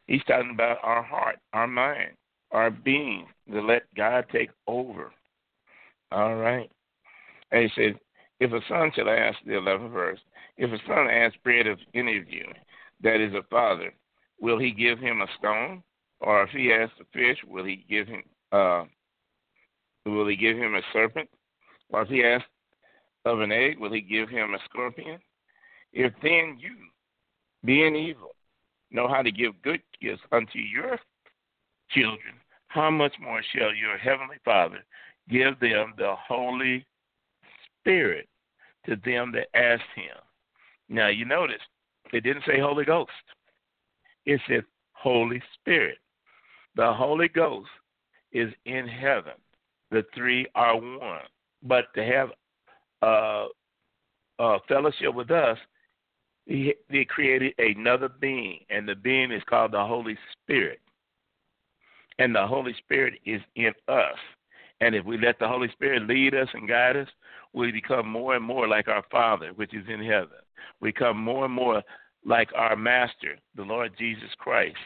He's 0.07 0.23
talking 0.25 0.51
about 0.51 0.77
our 0.83 1.01
heart, 1.01 1.39
our 1.53 1.67
mind, 1.67 2.11
our 2.51 2.69
being, 2.69 3.27
to 3.51 3.61
let 3.61 3.83
God 3.95 4.25
take 4.31 4.51
over. 4.67 5.11
All 6.11 6.35
right. 6.35 6.69
And 7.51 7.63
he 7.63 7.69
says, 7.75 7.95
if 8.39 8.51
a 8.51 8.59
son 8.67 8.91
shall 8.95 9.09
ask, 9.09 9.37
the 9.45 9.53
11th 9.53 9.91
verse, 9.91 10.19
if 10.57 10.71
a 10.71 10.77
son 10.87 11.07
ask 11.09 11.35
bread 11.43 11.67
of 11.67 11.79
any 11.93 12.17
of 12.17 12.29
you 12.29 12.45
that 13.01 13.21
is 13.21 13.33
a 13.33 13.43
father, 13.49 13.93
will 14.39 14.59
he 14.59 14.71
give 14.71 14.99
him 14.99 15.21
a 15.21 15.27
stone? 15.39 15.81
Or 16.21 16.43
if 16.43 16.49
he 16.49 16.71
asks 16.71 16.95
a 16.99 17.05
fish, 17.17 17.37
will 17.47 17.65
he 17.65 17.85
give 17.89 18.07
him 18.07 18.23
uh, 18.51 18.85
will 20.05 20.27
he 20.27 20.35
give 20.35 20.57
him 20.57 20.75
a 20.75 20.81
serpent? 20.93 21.29
Or 21.89 22.03
if 22.03 22.09
he 22.09 22.23
asks 22.23 22.47
of 23.25 23.41
an 23.41 23.51
egg, 23.51 23.79
will 23.79 23.91
he 23.91 24.01
give 24.01 24.29
him 24.29 24.53
a 24.53 24.59
scorpion? 24.65 25.19
If 25.93 26.13
then 26.21 26.57
you, 26.59 26.75
being 27.63 27.95
evil, 27.95 28.35
know 28.91 29.07
how 29.07 29.21
to 29.21 29.31
give 29.31 29.61
good 29.61 29.81
gifts 30.01 30.21
unto 30.31 30.59
your 30.59 30.99
children, 31.89 32.35
how 32.67 32.91
much 32.91 33.13
more 33.19 33.41
shall 33.53 33.73
your 33.73 33.97
heavenly 33.97 34.37
Father 34.43 34.83
give 35.29 35.59
them 35.59 35.93
the 35.97 36.13
Holy 36.27 36.85
Spirit 37.79 38.27
to 38.85 38.95
them 39.05 39.31
that 39.31 39.47
ask 39.57 39.83
him. 39.95 40.15
Now, 40.89 41.07
you 41.07 41.25
notice 41.25 41.61
it 42.13 42.21
didn't 42.21 42.43
say 42.45 42.59
Holy 42.59 42.85
Ghost, 42.85 43.11
it 44.25 44.39
said 44.47 44.63
Holy 44.93 45.41
Spirit. 45.59 45.97
The 46.75 46.93
Holy 46.93 47.27
Ghost 47.27 47.69
is 48.31 48.51
in 48.65 48.87
heaven. 48.87 49.33
The 49.91 50.05
three 50.13 50.45
are 50.55 50.75
one. 50.75 51.21
But 51.63 51.85
to 51.95 52.03
have 52.03 52.29
uh, 53.01 53.45
uh, 54.39 54.59
fellowship 54.67 55.13
with 55.13 55.31
us, 55.31 55.57
he, 56.45 56.75
they 56.89 57.05
created 57.05 57.53
another 57.57 58.09
being, 58.09 58.59
and 58.69 58.87
the 58.87 58.95
being 58.95 59.31
is 59.31 59.41
called 59.49 59.71
the 59.71 59.83
Holy 59.83 60.17
Spirit. 60.31 60.79
And 62.19 62.35
the 62.35 62.45
Holy 62.45 62.73
Spirit 62.77 63.15
is 63.25 63.41
in 63.55 63.73
us. 63.87 64.17
And 64.81 64.93
if 64.93 65.05
we 65.05 65.17
let 65.17 65.39
the 65.39 65.47
Holy 65.47 65.69
Spirit 65.71 66.07
lead 66.07 66.35
us 66.35 66.47
and 66.53 66.67
guide 66.67 66.97
us, 66.97 67.07
we 67.53 67.71
become 67.71 68.07
more 68.07 68.35
and 68.35 68.43
more 68.43 68.67
like 68.67 68.87
our 68.87 69.03
Father, 69.09 69.51
which 69.55 69.73
is 69.73 69.85
in 69.87 70.03
heaven. 70.03 70.37
We 70.81 70.89
become 70.89 71.17
more 71.17 71.45
and 71.45 71.53
more 71.53 71.81
like 72.25 72.49
our 72.55 72.75
Master, 72.75 73.37
the 73.55 73.63
Lord 73.63 73.93
Jesus 73.97 74.29
Christ. 74.37 74.77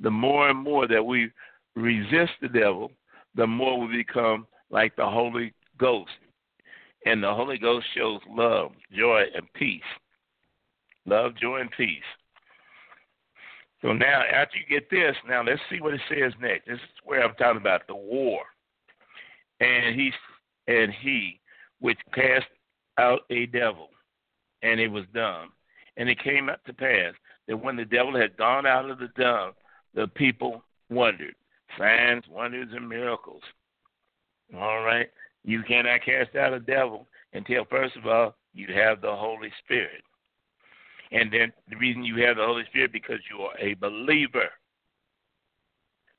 The 0.00 0.10
more 0.10 0.50
and 0.50 0.58
more 0.58 0.86
that 0.88 1.04
we 1.04 1.30
resist 1.76 2.32
the 2.42 2.48
devil, 2.48 2.90
the 3.34 3.46
more 3.46 3.80
we 3.80 3.96
become 3.96 4.46
like 4.70 4.96
the 4.96 5.06
Holy 5.06 5.54
Ghost. 5.78 6.10
And 7.06 7.22
the 7.22 7.32
Holy 7.32 7.56
Ghost 7.56 7.86
shows 7.96 8.20
love, 8.28 8.72
joy, 8.92 9.22
and 9.34 9.50
peace. 9.54 9.80
Love, 11.06 11.36
joy, 11.36 11.60
and 11.60 11.70
peace. 11.70 12.02
So 13.80 13.92
now, 13.92 14.22
after 14.32 14.58
you 14.58 14.64
get 14.68 14.90
this, 14.90 15.14
now 15.26 15.44
let's 15.44 15.60
see 15.70 15.80
what 15.80 15.94
it 15.94 16.00
says 16.08 16.32
next. 16.40 16.66
This 16.66 16.76
is 16.76 16.80
where 17.04 17.22
I'm 17.22 17.34
talking 17.36 17.60
about 17.60 17.86
the 17.86 17.94
war. 17.94 18.40
And 19.60 19.94
he 19.94 20.10
and 20.66 20.92
he 21.00 21.40
which 21.80 21.98
cast 22.12 22.46
out 22.98 23.20
a 23.30 23.46
devil, 23.46 23.90
and 24.62 24.80
it 24.80 24.88
was 24.88 25.04
dumb. 25.14 25.52
And 25.98 26.08
it 26.08 26.22
came 26.22 26.48
up 26.48 26.64
to 26.64 26.72
pass 26.72 27.12
that 27.48 27.56
when 27.56 27.76
the 27.76 27.84
devil 27.84 28.16
had 28.16 28.36
gone 28.36 28.66
out 28.66 28.88
of 28.88 28.98
the 28.98 29.08
dumb, 29.18 29.52
the 29.94 30.06
people 30.08 30.62
wondered. 30.88 31.34
Signs, 31.76 32.24
wonders, 32.30 32.68
and 32.72 32.88
miracles. 32.88 33.42
All 34.56 34.82
right? 34.82 35.10
You 35.44 35.62
cannot 35.62 36.04
cast 36.04 36.34
out 36.36 36.54
a 36.54 36.60
devil 36.60 37.06
until, 37.32 37.64
first 37.66 37.96
of 37.96 38.06
all, 38.06 38.36
you 38.54 38.68
have 38.74 39.00
the 39.00 39.14
Holy 39.14 39.50
Spirit. 39.64 40.02
And 41.10 41.32
then 41.32 41.52
the 41.68 41.76
reason 41.76 42.04
you 42.04 42.22
have 42.24 42.36
the 42.36 42.44
Holy 42.44 42.64
Spirit 42.66 42.92
because 42.92 43.18
you 43.30 43.42
are 43.42 43.58
a 43.58 43.74
believer. 43.74 44.48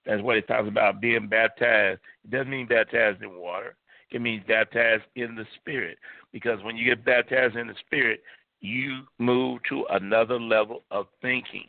That's 0.06 0.22
what 0.22 0.38
it 0.38 0.48
talks 0.48 0.68
about 0.68 1.02
being 1.02 1.28
baptized. 1.28 2.02
It 2.24 2.32
doesn't 2.32 2.50
mean 2.50 2.68
baptized 2.68 3.22
in 3.22 3.38
water. 3.38 3.76
It 4.12 4.22
means 4.22 4.44
baptized 4.48 5.04
in 5.16 5.36
the 5.36 5.46
Spirit. 5.56 5.98
Because 6.32 6.64
when 6.64 6.76
you 6.76 6.86
get 6.86 7.06
baptized 7.06 7.56
in 7.56 7.68
the 7.68 7.76
Spirit, 7.86 8.22
you 8.62 9.02
move 9.18 9.60
to 9.70 9.86
another 9.90 10.40
level 10.40 10.84
of 10.92 11.08
thinking. 11.22 11.68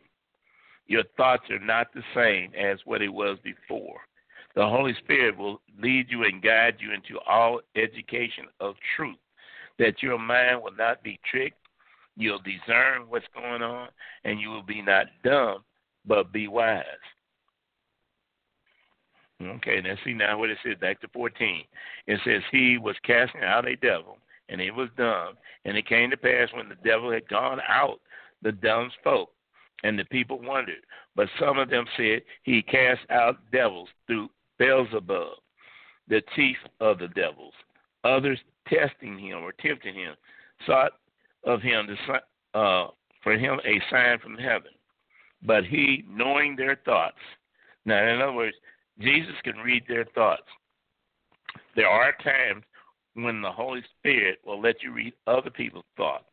Your 0.86 1.04
thoughts 1.16 1.44
are 1.50 1.64
not 1.64 1.88
the 1.94 2.02
same 2.14 2.52
as 2.54 2.78
what 2.84 3.02
it 3.02 3.08
was 3.08 3.38
before. 3.44 4.00
The 4.56 4.66
Holy 4.66 4.94
Spirit 4.94 5.38
will 5.38 5.60
lead 5.80 6.06
you 6.10 6.24
and 6.24 6.42
guide 6.42 6.76
you 6.80 6.92
into 6.92 7.20
all 7.20 7.60
education 7.76 8.46
of 8.58 8.74
truth, 8.96 9.16
that 9.78 10.02
your 10.02 10.18
mind 10.18 10.62
will 10.62 10.74
not 10.76 11.02
be 11.04 11.20
tricked. 11.30 11.56
You'll 12.16 12.40
discern 12.40 13.02
what's 13.08 13.26
going 13.32 13.62
on, 13.62 13.88
and 14.24 14.40
you 14.40 14.50
will 14.50 14.64
be 14.64 14.82
not 14.82 15.06
dumb, 15.22 15.64
but 16.04 16.32
be 16.32 16.48
wise. 16.48 16.84
Okay, 19.42 19.80
let's 19.82 20.00
see 20.04 20.12
now 20.12 20.38
what 20.38 20.50
it 20.50 20.58
says. 20.64 20.76
Back 20.80 21.00
to 21.00 21.08
14. 21.08 21.64
It 22.06 22.20
says, 22.24 22.42
He 22.50 22.76
was 22.76 22.96
casting 23.04 23.42
out 23.42 23.66
a 23.66 23.76
devil, 23.76 24.18
and 24.50 24.60
it 24.60 24.72
was 24.72 24.88
dumb. 24.96 25.34
And 25.64 25.76
it 25.76 25.86
came 25.86 26.10
to 26.10 26.16
pass 26.16 26.48
when 26.52 26.68
the 26.68 26.76
devil 26.84 27.10
had 27.10 27.28
gone 27.28 27.60
out, 27.68 28.00
the 28.42 28.52
dumb 28.52 28.90
spoke, 29.00 29.30
and 29.84 29.98
the 29.98 30.04
people 30.06 30.40
wondered. 30.42 30.84
But 31.16 31.28
some 31.38 31.58
of 31.58 31.70
them 31.70 31.86
said, 31.96 32.22
He 32.42 32.62
cast 32.62 33.00
out 33.10 33.38
devils 33.52 33.88
through 34.06 34.28
Beelzebub, 34.58 35.34
the 36.08 36.22
chief 36.36 36.56
of 36.80 36.98
the 36.98 37.08
devils. 37.08 37.54
Others 38.04 38.38
testing 38.68 39.18
him 39.18 39.38
or 39.38 39.52
tempting 39.52 39.94
him 39.94 40.14
sought 40.66 40.92
of 41.44 41.62
him 41.62 41.86
to, 41.86 42.58
uh, 42.58 42.88
for 43.22 43.32
him 43.32 43.60
a 43.64 43.80
sign 43.90 44.18
from 44.18 44.36
heaven. 44.36 44.72
But 45.42 45.64
he, 45.64 46.04
knowing 46.08 46.56
their 46.56 46.76
thoughts, 46.84 47.18
now 47.84 48.06
in 48.06 48.20
other 48.20 48.32
words, 48.32 48.56
Jesus 48.98 49.34
can 49.42 49.56
read 49.58 49.84
their 49.88 50.04
thoughts. 50.14 50.42
There 51.76 51.88
are 51.88 52.12
times 52.22 52.64
when 53.14 53.42
the 53.42 53.50
Holy 53.50 53.82
Spirit 53.98 54.38
will 54.44 54.60
let 54.60 54.82
you 54.82 54.92
read 54.92 55.12
other 55.26 55.50
people's 55.50 55.84
thoughts. 55.96 56.24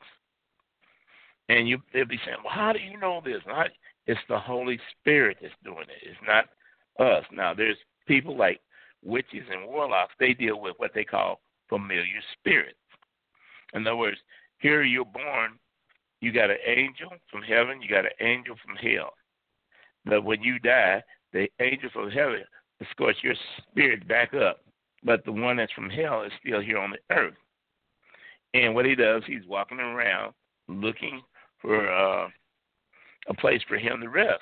And 1.49 1.67
you 1.67 1.79
they'll 1.93 2.05
be 2.05 2.19
saying, 2.25 2.37
Well, 2.43 2.53
how 2.53 2.73
do 2.73 2.79
you 2.79 2.97
know 2.99 3.21
this? 3.23 3.41
It's 4.05 4.19
the 4.29 4.39
Holy 4.39 4.79
Spirit 4.99 5.37
that's 5.41 5.53
doing 5.63 5.83
it. 5.83 6.03
It's 6.07 6.17
not 6.25 6.45
us. 6.99 7.23
Now 7.31 7.53
there's 7.53 7.77
people 8.07 8.37
like 8.37 8.59
witches 9.03 9.43
and 9.51 9.65
warlocks, 9.67 10.13
they 10.19 10.33
deal 10.33 10.59
with 10.59 10.73
what 10.77 10.91
they 10.93 11.03
call 11.03 11.41
familiar 11.69 12.21
spirits. 12.39 12.77
In 13.73 13.85
other 13.85 13.95
words, 13.95 14.17
here 14.59 14.83
you're 14.83 15.05
born, 15.05 15.59
you 16.21 16.31
got 16.31 16.49
an 16.49 16.57
angel 16.65 17.09
from 17.31 17.41
heaven, 17.41 17.81
you 17.81 17.89
got 17.89 18.05
an 18.05 18.11
angel 18.19 18.55
from 18.65 18.75
hell. 18.75 19.13
But 20.05 20.23
when 20.23 20.41
you 20.41 20.59
die, 20.59 21.03
the 21.33 21.47
angel 21.59 21.89
from 21.91 22.09
heaven 22.09 22.43
escorts 22.81 23.19
your 23.23 23.35
spirit 23.69 24.07
back 24.07 24.33
up, 24.33 24.61
but 25.03 25.23
the 25.25 25.31
one 25.31 25.57
that's 25.57 25.71
from 25.73 25.89
hell 25.89 26.23
is 26.23 26.31
still 26.41 26.61
here 26.61 26.77
on 26.77 26.91
the 26.91 27.15
earth. 27.15 27.35
And 28.53 28.73
what 28.73 28.85
he 28.85 28.95
does, 28.95 29.23
he's 29.25 29.45
walking 29.47 29.79
around 29.79 30.33
looking 30.67 31.21
for 31.61 31.89
uh, 31.89 32.27
a 33.27 33.33
place 33.33 33.61
for 33.67 33.77
him 33.77 34.01
to 34.01 34.09
rest. 34.09 34.41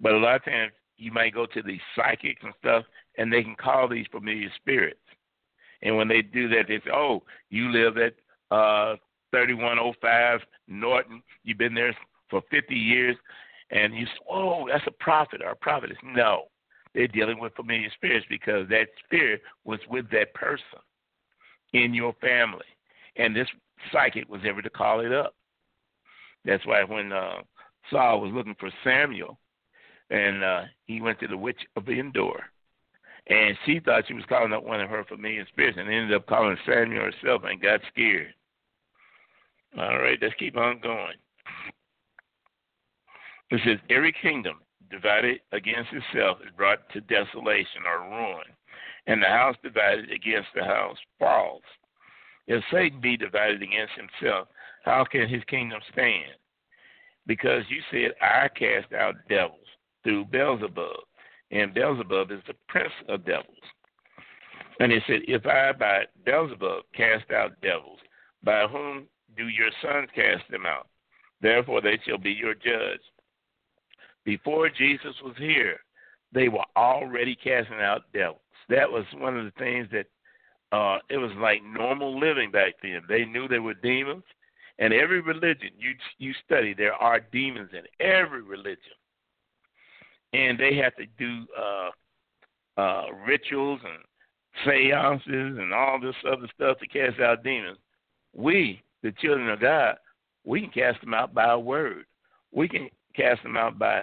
But 0.00 0.12
a 0.12 0.18
lot 0.18 0.36
of 0.36 0.44
times 0.44 0.72
you 0.96 1.12
might 1.12 1.34
go 1.34 1.46
to 1.46 1.62
these 1.62 1.80
psychics 1.94 2.42
and 2.42 2.54
stuff, 2.58 2.84
and 3.18 3.32
they 3.32 3.42
can 3.42 3.56
call 3.56 3.88
these 3.88 4.06
familiar 4.10 4.50
spirits. 4.56 5.00
And 5.82 5.96
when 5.96 6.08
they 6.08 6.22
do 6.22 6.48
that, 6.48 6.66
they 6.68 6.78
say, 6.78 6.90
"Oh, 6.92 7.22
you 7.50 7.70
live 7.70 7.96
at 7.98 8.14
uh, 8.50 8.96
3105 9.30 10.40
Norton. 10.68 11.22
You've 11.44 11.58
been 11.58 11.74
there 11.74 11.96
for 12.30 12.42
50 12.50 12.74
years." 12.74 13.16
And 13.70 13.94
you 13.94 14.06
say, 14.06 14.18
"Oh, 14.30 14.68
that's 14.68 14.86
a 14.86 15.02
prophet 15.02 15.42
or 15.42 15.50
a 15.50 15.56
prophetess." 15.56 15.98
No, 16.02 16.44
they're 16.96 17.06
dealing 17.06 17.38
with 17.38 17.54
familiar 17.54 17.90
spirits 17.94 18.26
because 18.30 18.66
that 18.70 18.86
spirit 19.04 19.42
was 19.64 19.78
with 19.90 20.10
that 20.10 20.32
person 20.32 20.80
in 21.74 21.92
your 21.92 22.14
family, 22.22 22.64
and 23.16 23.36
this 23.36 23.46
psychic 23.92 24.26
was 24.30 24.40
ever 24.46 24.62
to 24.62 24.70
call 24.70 25.00
it 25.00 25.12
up. 25.12 25.34
That's 26.46 26.64
why 26.64 26.84
when 26.84 27.12
uh, 27.12 27.42
Saul 27.90 28.22
was 28.22 28.32
looking 28.32 28.56
for 28.58 28.70
Samuel, 28.82 29.38
and 30.08 30.42
uh, 30.42 30.62
he 30.86 31.02
went 31.02 31.20
to 31.20 31.28
the 31.28 31.36
witch 31.36 31.60
of 31.76 31.86
Endor, 31.86 32.42
and 33.26 33.58
she 33.66 33.78
thought 33.78 34.04
she 34.08 34.14
was 34.14 34.24
calling 34.26 34.54
up 34.54 34.64
one 34.64 34.80
of 34.80 34.88
her 34.88 35.04
familiar 35.04 35.46
spirits, 35.48 35.76
and 35.78 35.92
ended 35.92 36.14
up 36.14 36.26
calling 36.26 36.56
Samuel 36.64 37.04
herself, 37.04 37.42
and 37.44 37.60
got 37.60 37.80
scared. 37.92 38.32
All 39.78 39.98
right, 39.98 40.18
let's 40.22 40.34
keep 40.38 40.56
on 40.56 40.80
going. 40.80 41.16
It 43.50 43.60
says, 43.66 43.78
Every 43.90 44.14
kingdom 44.22 44.60
divided 44.90 45.40
against 45.52 45.90
itself 45.92 46.38
is 46.44 46.52
brought 46.56 46.88
to 46.90 47.00
desolation 47.02 47.82
or 47.86 48.08
ruin, 48.08 48.44
and 49.06 49.22
the 49.22 49.26
house 49.26 49.56
divided 49.62 50.10
against 50.10 50.48
the 50.54 50.64
house 50.64 50.98
falls. 51.18 51.62
If 52.46 52.62
Satan 52.70 53.00
be 53.00 53.16
divided 53.16 53.62
against 53.62 53.92
himself, 53.94 54.48
how 54.84 55.04
can 55.04 55.28
his 55.28 55.42
kingdom 55.44 55.80
stand? 55.92 56.36
Because 57.26 57.64
you 57.68 57.80
said, 57.90 58.12
I 58.20 58.48
cast 58.48 58.92
out 58.92 59.16
devils 59.28 59.66
through 60.04 60.26
Beelzebub, 60.26 61.00
and 61.50 61.74
Beelzebub 61.74 62.30
is 62.30 62.40
the 62.46 62.54
prince 62.68 62.92
of 63.08 63.24
devils. 63.24 63.48
And 64.78 64.92
he 64.92 65.00
said, 65.06 65.20
If 65.26 65.46
I 65.46 65.72
by 65.72 66.04
Beelzebub 66.24 66.84
cast 66.94 67.30
out 67.32 67.60
devils, 67.62 67.98
by 68.42 68.66
whom 68.66 69.06
do 69.36 69.48
your 69.48 69.70
sons 69.82 70.08
cast 70.14 70.48
them 70.50 70.66
out? 70.66 70.88
Therefore 71.40 71.80
they 71.80 71.98
shall 72.06 72.18
be 72.18 72.32
your 72.32 72.54
judge. 72.54 73.00
Before 74.26 74.68
Jesus 74.68 75.14
was 75.22 75.36
here, 75.38 75.78
they 76.32 76.48
were 76.48 76.64
already 76.76 77.36
casting 77.36 77.80
out 77.80 78.12
devils. 78.12 78.40
That 78.68 78.90
was 78.90 79.04
one 79.14 79.38
of 79.38 79.44
the 79.44 79.52
things 79.52 79.86
that 79.92 80.06
uh, 80.76 80.98
it 81.08 81.16
was 81.16 81.30
like 81.38 81.62
normal 81.64 82.18
living 82.18 82.50
back 82.50 82.74
then. 82.82 83.02
They 83.08 83.24
knew 83.24 83.46
there 83.46 83.62
were 83.62 83.74
demons, 83.74 84.24
and 84.80 84.92
every 84.92 85.20
religion 85.20 85.70
you 85.78 85.92
you 86.18 86.34
study, 86.44 86.74
there 86.74 86.94
are 86.94 87.20
demons 87.20 87.70
in 87.72 87.82
every 88.04 88.42
religion, 88.42 88.98
and 90.32 90.58
they 90.58 90.74
have 90.74 90.96
to 90.96 91.06
do 91.16 91.46
uh, 91.56 92.80
uh, 92.80 93.04
rituals 93.24 93.80
and 93.84 94.02
seances 94.64 95.58
and 95.58 95.72
all 95.72 96.00
this 96.00 96.16
other 96.26 96.48
stuff 96.52 96.78
to 96.80 96.88
cast 96.88 97.20
out 97.20 97.44
demons. 97.44 97.78
We, 98.34 98.82
the 99.04 99.12
children 99.12 99.48
of 99.50 99.60
God, 99.60 99.96
we 100.44 100.62
can 100.62 100.70
cast 100.70 101.00
them 101.00 101.14
out 101.14 101.32
by 101.32 101.52
a 101.52 101.58
word. 101.58 102.06
We 102.52 102.68
can 102.68 102.88
cast 103.14 103.44
them 103.44 103.56
out 103.56 103.78
by 103.78 104.02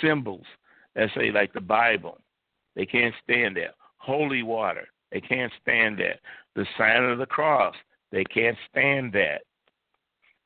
symbols 0.00 0.46
that 0.94 1.10
say 1.14 1.30
like 1.30 1.52
the 1.52 1.60
Bible. 1.60 2.18
They 2.76 2.86
can't 2.86 3.14
stand 3.24 3.56
that. 3.56 3.74
Holy 3.96 4.42
water. 4.42 4.86
They 5.12 5.20
can't 5.20 5.52
stand 5.62 5.98
that. 5.98 6.20
The 6.54 6.66
sign 6.76 7.04
of 7.04 7.18
the 7.18 7.26
cross. 7.26 7.74
They 8.12 8.24
can't 8.24 8.56
stand 8.70 9.12
that. 9.12 9.42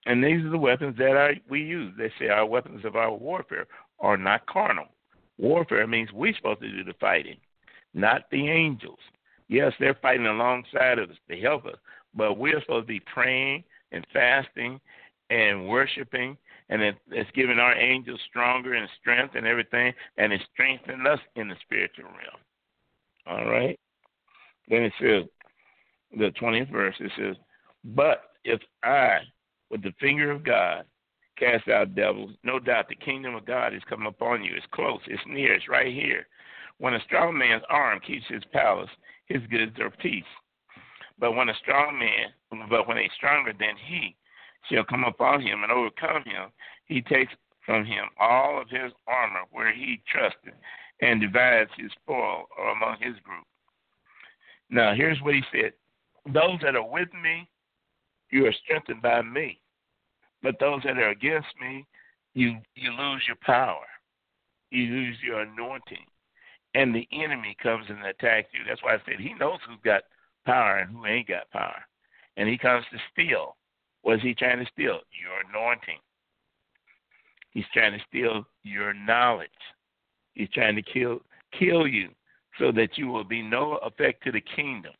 And 0.06 0.22
these 0.22 0.44
are 0.44 0.50
the 0.50 0.58
weapons 0.58 0.96
that 0.98 1.16
I, 1.16 1.40
we 1.48 1.60
use. 1.60 1.94
They 1.96 2.10
say 2.18 2.28
our 2.28 2.46
weapons 2.46 2.84
of 2.84 2.96
our 2.96 3.12
warfare 3.12 3.66
are 4.00 4.16
not 4.16 4.46
carnal. 4.46 4.86
Warfare 5.38 5.86
means 5.86 6.10
we're 6.12 6.34
supposed 6.34 6.60
to 6.60 6.70
do 6.70 6.84
the 6.84 6.94
fighting, 7.00 7.36
not 7.94 8.24
the 8.30 8.48
angels. 8.48 8.98
Yes, 9.48 9.72
they're 9.78 9.98
fighting 10.00 10.26
alongside 10.26 10.98
of 10.98 11.10
us 11.10 11.16
to 11.30 11.40
help 11.40 11.66
us, 11.66 11.76
but 12.14 12.34
we're 12.34 12.60
supposed 12.60 12.84
to 12.84 12.92
be 12.92 13.00
praying 13.12 13.64
and 13.92 14.06
fasting 14.12 14.80
and 15.30 15.68
worshiping, 15.68 16.36
and 16.72 16.80
it, 16.80 16.96
it's 17.10 17.30
giving 17.34 17.58
our 17.58 17.76
angels 17.76 18.18
stronger 18.30 18.72
and 18.72 18.88
strength 18.98 19.34
and 19.34 19.46
everything, 19.46 19.92
and 20.16 20.32
it's 20.32 20.42
strengthening 20.54 21.06
us 21.06 21.18
in 21.36 21.46
the 21.46 21.54
spiritual 21.60 22.06
realm. 22.06 22.40
All 23.26 23.44
right. 23.44 23.78
Then 24.68 24.84
it 24.84 24.92
says, 24.98 25.24
the 26.18 26.30
20th 26.40 26.72
verse, 26.72 26.94
it 26.98 27.12
says, 27.18 27.36
But 27.84 28.22
if 28.44 28.58
I, 28.82 29.18
with 29.70 29.82
the 29.82 29.92
finger 30.00 30.30
of 30.30 30.44
God, 30.44 30.84
cast 31.38 31.68
out 31.68 31.94
devils, 31.94 32.30
no 32.42 32.58
doubt 32.58 32.88
the 32.88 32.96
kingdom 32.96 33.34
of 33.34 33.44
God 33.44 33.74
is 33.74 33.82
coming 33.86 34.06
upon 34.06 34.42
you. 34.42 34.52
It's 34.56 34.64
close, 34.72 35.00
it's 35.08 35.22
near, 35.28 35.52
it's 35.52 35.68
right 35.68 35.92
here. 35.92 36.26
When 36.78 36.94
a 36.94 37.04
strong 37.04 37.36
man's 37.36 37.64
arm 37.68 38.00
keeps 38.00 38.24
his 38.28 38.44
palace, 38.50 38.90
his 39.26 39.42
goods 39.50 39.78
are 39.78 39.90
peace. 39.90 40.24
But 41.18 41.36
when 41.36 41.50
a 41.50 41.54
strong 41.60 41.98
man, 41.98 42.66
but 42.70 42.88
when 42.88 42.96
a 42.96 43.10
stronger 43.14 43.52
than 43.52 43.76
he 43.86 44.16
shall 44.70 44.84
come 44.84 45.04
upon 45.04 45.40
him 45.40 45.62
and 45.62 45.72
overcome 45.72 46.22
him, 46.24 46.50
he 46.86 47.02
takes 47.02 47.32
from 47.64 47.84
him 47.84 48.04
all 48.18 48.60
of 48.60 48.68
his 48.68 48.92
armor 49.06 49.42
where 49.50 49.72
he 49.72 50.02
trusted 50.10 50.54
and 51.00 51.20
divides 51.20 51.70
his 51.76 51.90
spoil 52.02 52.46
among 52.72 52.96
his 53.00 53.18
group. 53.22 53.44
Now, 54.70 54.94
here's 54.94 55.20
what 55.20 55.34
he 55.34 55.42
said 55.52 55.72
Those 56.32 56.58
that 56.62 56.76
are 56.76 56.88
with 56.88 57.12
me, 57.14 57.48
you 58.30 58.46
are 58.46 58.54
strengthened 58.64 59.02
by 59.02 59.22
me. 59.22 59.60
But 60.42 60.58
those 60.58 60.82
that 60.84 60.98
are 60.98 61.10
against 61.10 61.48
me, 61.60 61.86
you, 62.34 62.56
you 62.74 62.90
lose 62.92 63.22
your 63.26 63.36
power, 63.42 63.86
you 64.70 64.86
lose 64.86 65.16
your 65.22 65.42
anointing. 65.42 66.04
And 66.74 66.94
the 66.94 67.06
enemy 67.12 67.54
comes 67.62 67.84
and 67.90 68.04
attacks 68.04 68.48
you. 68.52 68.60
That's 68.66 68.82
why 68.82 68.94
I 68.94 68.98
said 69.04 69.20
he 69.20 69.34
knows 69.34 69.58
who's 69.68 69.78
got 69.84 70.02
power 70.46 70.78
and 70.78 70.90
who 70.90 71.04
ain't 71.04 71.28
got 71.28 71.50
power. 71.50 71.82
And 72.38 72.48
he 72.48 72.56
comes 72.56 72.84
to 72.90 72.98
steal. 73.12 73.56
What 74.02 74.16
is 74.16 74.22
he 74.22 74.34
trying 74.34 74.58
to 74.58 74.70
steal? 74.72 75.00
Your 75.12 75.40
anointing. 75.48 75.98
He's 77.50 77.64
trying 77.72 77.92
to 77.92 78.04
steal 78.08 78.44
your 78.62 78.94
knowledge. 78.94 79.50
He's 80.34 80.48
trying 80.50 80.76
to 80.76 80.82
kill 80.82 81.20
kill 81.58 81.86
you 81.86 82.08
so 82.58 82.72
that 82.72 82.96
you 82.96 83.08
will 83.08 83.24
be 83.24 83.42
no 83.42 83.74
effect 83.82 84.24
to 84.24 84.32
the 84.32 84.40
kingdom. 84.40 84.92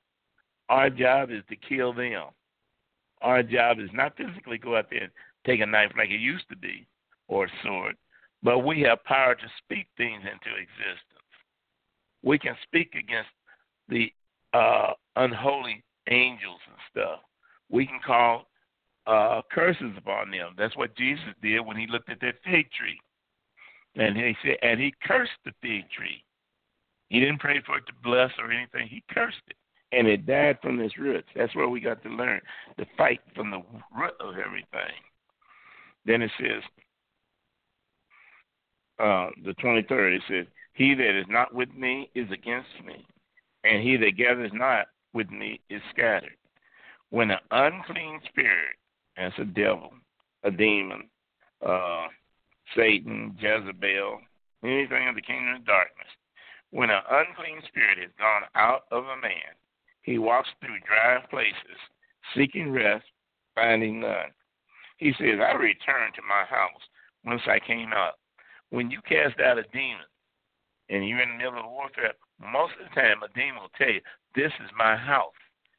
Our 0.68 0.90
job 0.90 1.30
is 1.30 1.42
to 1.48 1.56
kill 1.56 1.92
them. 1.92 2.28
Our 3.22 3.42
job 3.42 3.78
is 3.78 3.90
not 3.92 4.16
physically 4.16 4.58
go 4.58 4.76
out 4.76 4.86
there 4.90 5.04
and 5.04 5.12
take 5.46 5.60
a 5.60 5.66
knife 5.66 5.92
like 5.96 6.10
it 6.10 6.20
used 6.20 6.48
to 6.50 6.56
be 6.56 6.86
or 7.28 7.46
a 7.46 7.50
sword, 7.62 7.96
but 8.42 8.60
we 8.60 8.80
have 8.82 9.04
power 9.04 9.34
to 9.34 9.46
speak 9.58 9.86
things 9.96 10.20
into 10.20 10.56
existence. 10.56 10.98
We 12.22 12.38
can 12.38 12.56
speak 12.62 12.94
against 12.94 13.30
the 13.88 14.12
uh, 14.52 14.92
unholy 15.16 15.82
angels 16.08 16.60
and 16.66 16.76
stuff. 16.90 17.20
We 17.70 17.86
can 17.86 18.00
call 18.04 18.46
uh, 19.06 19.42
curses 19.50 19.92
upon 19.96 20.30
them. 20.30 20.54
That's 20.56 20.76
what 20.76 20.96
Jesus 20.96 21.34
did 21.42 21.60
when 21.60 21.76
he 21.76 21.86
looked 21.86 22.10
at 22.10 22.20
that 22.20 22.36
fig 22.44 22.70
tree. 22.72 22.98
And 23.94 24.16
he 24.16 24.34
said, 24.42 24.56
and 24.62 24.80
he 24.80 24.94
cursed 25.02 25.32
the 25.44 25.52
fig 25.60 25.90
tree. 25.90 26.24
He 27.08 27.20
didn't 27.20 27.40
pray 27.40 27.60
for 27.66 27.76
it 27.76 27.86
to 27.86 27.92
bless 28.02 28.30
or 28.38 28.50
anything. 28.50 28.88
He 28.88 29.02
cursed 29.12 29.42
it, 29.48 29.56
and 29.92 30.06
it 30.06 30.24
died 30.24 30.58
from 30.62 30.80
its 30.80 30.96
roots. 30.96 31.28
That's 31.36 31.54
where 31.54 31.68
we 31.68 31.80
got 31.80 32.02
to 32.04 32.08
learn 32.08 32.40
to 32.78 32.86
fight 32.96 33.20
from 33.34 33.50
the 33.50 33.62
root 33.94 34.14
of 34.20 34.38
everything. 34.38 34.94
Then 36.06 36.22
it 36.22 36.30
says, 36.38 36.62
uh, 38.98 39.28
the 39.44 39.54
23rd, 39.62 40.16
it 40.16 40.22
says, 40.28 40.46
He 40.72 40.94
that 40.94 41.18
is 41.18 41.26
not 41.28 41.54
with 41.54 41.72
me 41.74 42.10
is 42.14 42.30
against 42.30 42.70
me, 42.86 43.06
and 43.64 43.82
he 43.82 43.96
that 43.98 44.16
gathers 44.16 44.50
not 44.54 44.86
with 45.12 45.30
me 45.30 45.60
is 45.68 45.82
scattered. 45.90 46.36
When 47.10 47.30
an 47.30 47.38
unclean 47.50 48.20
spirit, 48.28 48.76
that's 49.16 49.38
a 49.38 49.44
devil, 49.44 49.92
a 50.44 50.50
demon, 50.50 51.08
uh, 51.64 52.06
Satan, 52.76 53.36
Jezebel, 53.38 54.20
anything 54.64 55.08
of 55.08 55.14
the 55.14 55.22
kingdom 55.22 55.56
of 55.56 55.66
darkness, 55.66 56.08
when 56.70 56.90
an 56.90 57.02
unclean 57.10 57.60
spirit 57.68 57.98
has 57.98 58.10
gone 58.18 58.42
out 58.54 58.84
of 58.90 59.04
a 59.04 59.20
man, 59.20 59.52
he 60.02 60.18
walks 60.18 60.48
through 60.60 60.80
dry 60.86 61.20
places, 61.30 61.78
seeking 62.34 62.72
rest, 62.72 63.04
finding 63.54 64.00
none. 64.00 64.32
He 64.96 65.12
says, 65.18 65.38
I 65.38 65.52
returned 65.52 66.14
to 66.14 66.22
my 66.22 66.44
house 66.48 66.82
once 67.24 67.42
I 67.46 67.58
came 67.58 67.92
out. 67.92 68.14
When 68.70 68.90
you 68.90 69.00
cast 69.02 69.38
out 69.40 69.58
a 69.58 69.64
demon 69.74 70.08
and 70.88 71.06
you're 71.06 71.20
in 71.20 71.30
the 71.30 71.44
middle 71.44 71.58
of 71.58 71.70
warfare, 71.70 72.14
most 72.40 72.72
of 72.80 72.88
the 72.88 73.00
time 73.00 73.22
a 73.22 73.28
demon 73.38 73.60
will 73.60 73.76
tell 73.76 73.90
you, 73.90 74.00
This 74.34 74.52
is 74.64 74.70
my 74.78 74.96
house. 74.96 75.36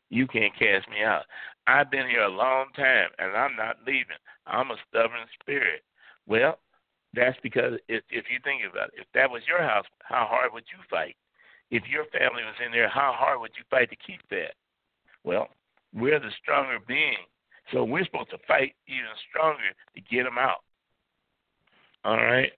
You 0.09 0.27
can't 0.27 0.53
cast 0.53 0.89
me 0.89 1.03
out. 1.03 1.23
I've 1.67 1.89
been 1.89 2.07
here 2.07 2.23
a 2.23 2.29
long 2.29 2.67
time 2.75 3.09
and 3.19 3.35
I'm 3.35 3.55
not 3.55 3.77
leaving. 3.85 4.19
I'm 4.45 4.71
a 4.71 4.75
stubborn 4.89 5.25
spirit. 5.39 5.83
Well, 6.27 6.59
that's 7.13 7.37
because 7.43 7.73
if, 7.87 8.03
if 8.09 8.25
you 8.29 8.39
think 8.43 8.61
about 8.69 8.89
it, 8.89 9.01
if 9.01 9.07
that 9.13 9.29
was 9.29 9.41
your 9.47 9.61
house, 9.61 9.85
how 10.03 10.27
hard 10.29 10.51
would 10.53 10.65
you 10.71 10.83
fight? 10.89 11.15
If 11.71 11.83
your 11.87 12.05
family 12.05 12.43
was 12.43 12.55
in 12.63 12.71
there, 12.71 12.89
how 12.89 13.13
hard 13.15 13.39
would 13.39 13.51
you 13.57 13.63
fight 13.69 13.89
to 13.89 13.95
keep 13.95 14.21
that? 14.29 14.53
Well, 15.23 15.47
we're 15.93 16.19
the 16.19 16.31
stronger 16.41 16.79
being, 16.87 17.17
so 17.71 17.83
we're 17.83 18.05
supposed 18.05 18.31
to 18.31 18.37
fight 18.47 18.73
even 18.87 19.13
stronger 19.29 19.71
to 19.95 20.01
get 20.01 20.23
them 20.23 20.37
out. 20.37 20.63
All 22.03 22.17
right. 22.17 22.51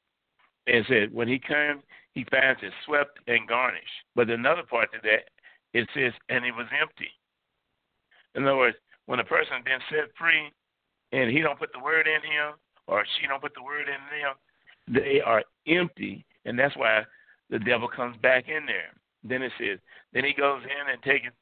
And 0.67 0.85
said 0.87 1.13
when 1.13 1.27
he 1.27 1.37
comes, 1.37 1.83
he 2.13 2.25
finds 2.31 2.61
it 2.63 2.73
swept 2.85 3.19
and 3.27 3.47
garnished. 3.47 3.85
But 4.15 4.29
another 4.29 4.63
part 4.63 4.91
to 4.93 4.99
that, 5.03 5.29
it 5.73 5.87
says, 5.93 6.13
and 6.29 6.45
it 6.45 6.55
was 6.55 6.67
empty. 6.81 7.11
In 8.35 8.43
other 8.43 8.57
words, 8.57 8.77
when 9.05 9.19
a 9.19 9.23
person 9.23 9.63
been 9.63 9.79
set 9.89 10.11
free, 10.17 10.51
and 11.11 11.31
he 11.31 11.41
don't 11.41 11.59
put 11.59 11.71
the 11.73 11.79
word 11.79 12.07
in 12.07 12.21
him, 12.21 12.53
or 12.87 13.05
she 13.19 13.27
don't 13.27 13.41
put 13.41 13.53
the 13.55 13.63
word 13.63 13.87
in 13.87 14.01
them, 14.21 14.35
they 14.87 15.21
are 15.21 15.43
empty, 15.67 16.25
and 16.45 16.57
that's 16.57 16.75
why 16.75 17.03
the 17.49 17.59
devil 17.59 17.87
comes 17.87 18.17
back 18.17 18.47
in 18.47 18.65
there. 18.65 18.93
Then 19.23 19.41
it 19.41 19.51
says, 19.57 19.79
then 20.13 20.25
he 20.25 20.33
goes 20.33 20.61
in 20.63 20.91
and 20.91 21.01
taketh 21.01 21.33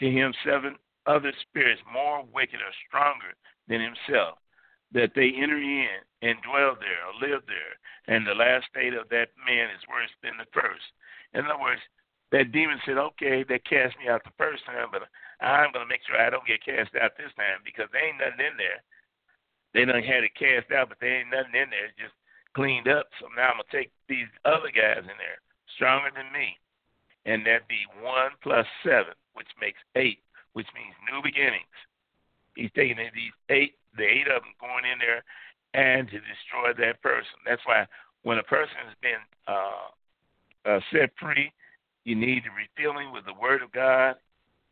to 0.00 0.10
him 0.10 0.34
seven 0.44 0.76
other 1.06 1.32
spirits 1.48 1.80
more 1.90 2.24
wicked 2.32 2.60
or 2.60 2.74
stronger 2.86 3.32
than 3.68 3.80
himself, 3.80 4.38
that 4.92 5.12
they 5.14 5.32
enter 5.36 5.56
in 5.56 6.02
and 6.22 6.36
dwell 6.42 6.76
there 6.76 7.02
or 7.06 7.14
live 7.20 7.42
there. 7.46 7.74
And 8.08 8.26
the 8.26 8.34
last 8.34 8.66
state 8.68 8.94
of 8.94 9.08
that 9.10 9.30
man 9.46 9.70
is 9.70 9.88
worse 9.88 10.10
than 10.22 10.36
the 10.36 10.50
first. 10.52 10.84
In 11.34 11.44
other 11.46 11.60
words, 11.60 11.80
that 12.32 12.50
demon 12.50 12.80
said, 12.84 12.98
okay, 12.98 13.44
they 13.46 13.58
cast 13.60 13.94
me 13.98 14.08
out 14.10 14.24
the 14.24 14.34
first 14.38 14.66
time, 14.66 14.88
but 14.90 15.06
I'm 15.44 15.70
going 15.70 15.84
to 15.84 15.88
make 15.88 16.02
sure 16.02 16.18
I 16.18 16.30
don't 16.30 16.46
get 16.46 16.64
cast 16.64 16.94
out 16.98 17.14
this 17.14 17.30
time 17.38 17.62
because 17.62 17.86
there 17.92 18.02
ain't 18.02 18.18
nothing 18.18 18.42
in 18.42 18.56
there. 18.58 18.82
They 19.74 19.84
done 19.84 20.02
had 20.02 20.24
it 20.24 20.34
cast 20.34 20.72
out, 20.72 20.88
but 20.88 20.98
there 20.98 21.20
ain't 21.20 21.30
nothing 21.30 21.54
in 21.54 21.70
there. 21.70 21.92
It's 21.92 22.00
just 22.00 22.16
cleaned 22.56 22.88
up. 22.88 23.12
So 23.20 23.28
now 23.36 23.52
I'm 23.52 23.60
gonna 23.60 23.68
take 23.68 23.92
these 24.08 24.30
other 24.48 24.72
guys 24.72 25.04
in 25.04 25.16
there, 25.20 25.38
stronger 25.76 26.08
than 26.16 26.32
me, 26.32 26.56
and 27.28 27.44
that 27.44 27.68
be 27.68 27.84
one 28.00 28.32
plus 28.40 28.64
seven, 28.80 29.12
which 29.36 29.52
makes 29.60 29.78
eight, 29.94 30.24
which 30.56 30.66
means 30.72 30.96
new 31.12 31.20
beginnings. 31.20 31.76
He's 32.56 32.72
taking 32.72 32.96
these 32.96 33.36
eight, 33.52 33.76
the 34.00 34.08
eight 34.08 34.32
of 34.32 34.40
them 34.40 34.56
going 34.56 34.88
in 34.88 34.96
there, 34.96 35.20
and 35.76 36.08
to 36.08 36.18
destroy 36.24 36.72
that 36.72 37.04
person. 37.04 37.36
That's 37.44 37.60
why 37.68 37.84
when 38.24 38.40
a 38.40 38.48
person 38.48 38.80
has 38.88 38.96
been 39.04 39.20
uh, 39.44 39.92
uh, 40.64 40.80
set 40.88 41.12
free, 41.20 41.52
you 42.06 42.14
need 42.14 42.46
to 42.46 42.54
the 42.54 42.62
refilling 42.62 43.10
with 43.10 43.26
the 43.26 43.34
Word 43.34 43.66
of 43.66 43.74
God 43.74 44.14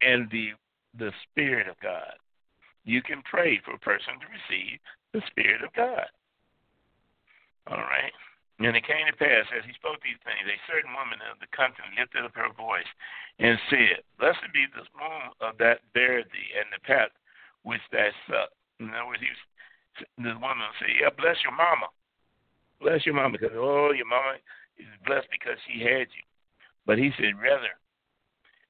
and 0.01 0.31
the 0.31 0.55
the 0.94 1.11
Spirit 1.27 1.66
of 1.66 1.74
God. 1.82 2.15
You 2.86 3.02
can 3.02 3.27
pray 3.27 3.59
for 3.66 3.74
a 3.74 3.82
person 3.82 4.15
to 4.23 4.31
receive 4.31 4.78
the 5.11 5.19
Spirit 5.27 5.66
of 5.66 5.74
God. 5.74 6.06
All 7.66 7.82
right. 7.82 8.15
And 8.62 8.78
it 8.78 8.86
came 8.86 9.02
to 9.11 9.19
pass 9.19 9.51
as 9.51 9.66
he 9.66 9.74
spoke 9.74 9.98
these 9.98 10.23
things, 10.23 10.47
a 10.47 10.70
certain 10.70 10.94
woman 10.94 11.19
of 11.27 11.43
the 11.43 11.51
country 11.51 11.82
lifted 11.98 12.23
up 12.23 12.39
her 12.39 12.55
voice 12.55 12.86
and 13.43 13.59
said, 13.66 14.06
Blessed 14.23 14.47
be 14.55 14.70
the 14.70 14.86
womb 14.94 15.35
of 15.43 15.59
that 15.59 15.82
bare 15.90 16.23
thee, 16.23 16.55
and 16.55 16.70
the 16.70 16.78
path 16.86 17.11
which 17.66 17.82
thou 17.90 18.15
sucked. 18.31 18.55
In 18.78 18.94
other 18.94 19.11
words, 19.11 19.27
he 19.27 19.35
was, 19.35 19.43
this 20.23 20.39
woman 20.39 20.70
said, 20.78 20.94
Yeah, 21.02 21.11
bless 21.11 21.43
your 21.43 21.56
mama. 21.59 21.90
Bless 22.78 23.02
your 23.02 23.19
mama, 23.19 23.35
because, 23.35 23.59
oh, 23.59 23.90
your 23.90 24.06
mama 24.06 24.39
is 24.78 24.86
blessed 25.02 25.27
because 25.35 25.59
she 25.66 25.82
had 25.82 26.06
you. 26.15 26.23
But 26.86 26.98
he 26.98 27.11
said, 27.16 27.40
Rather, 27.40 27.73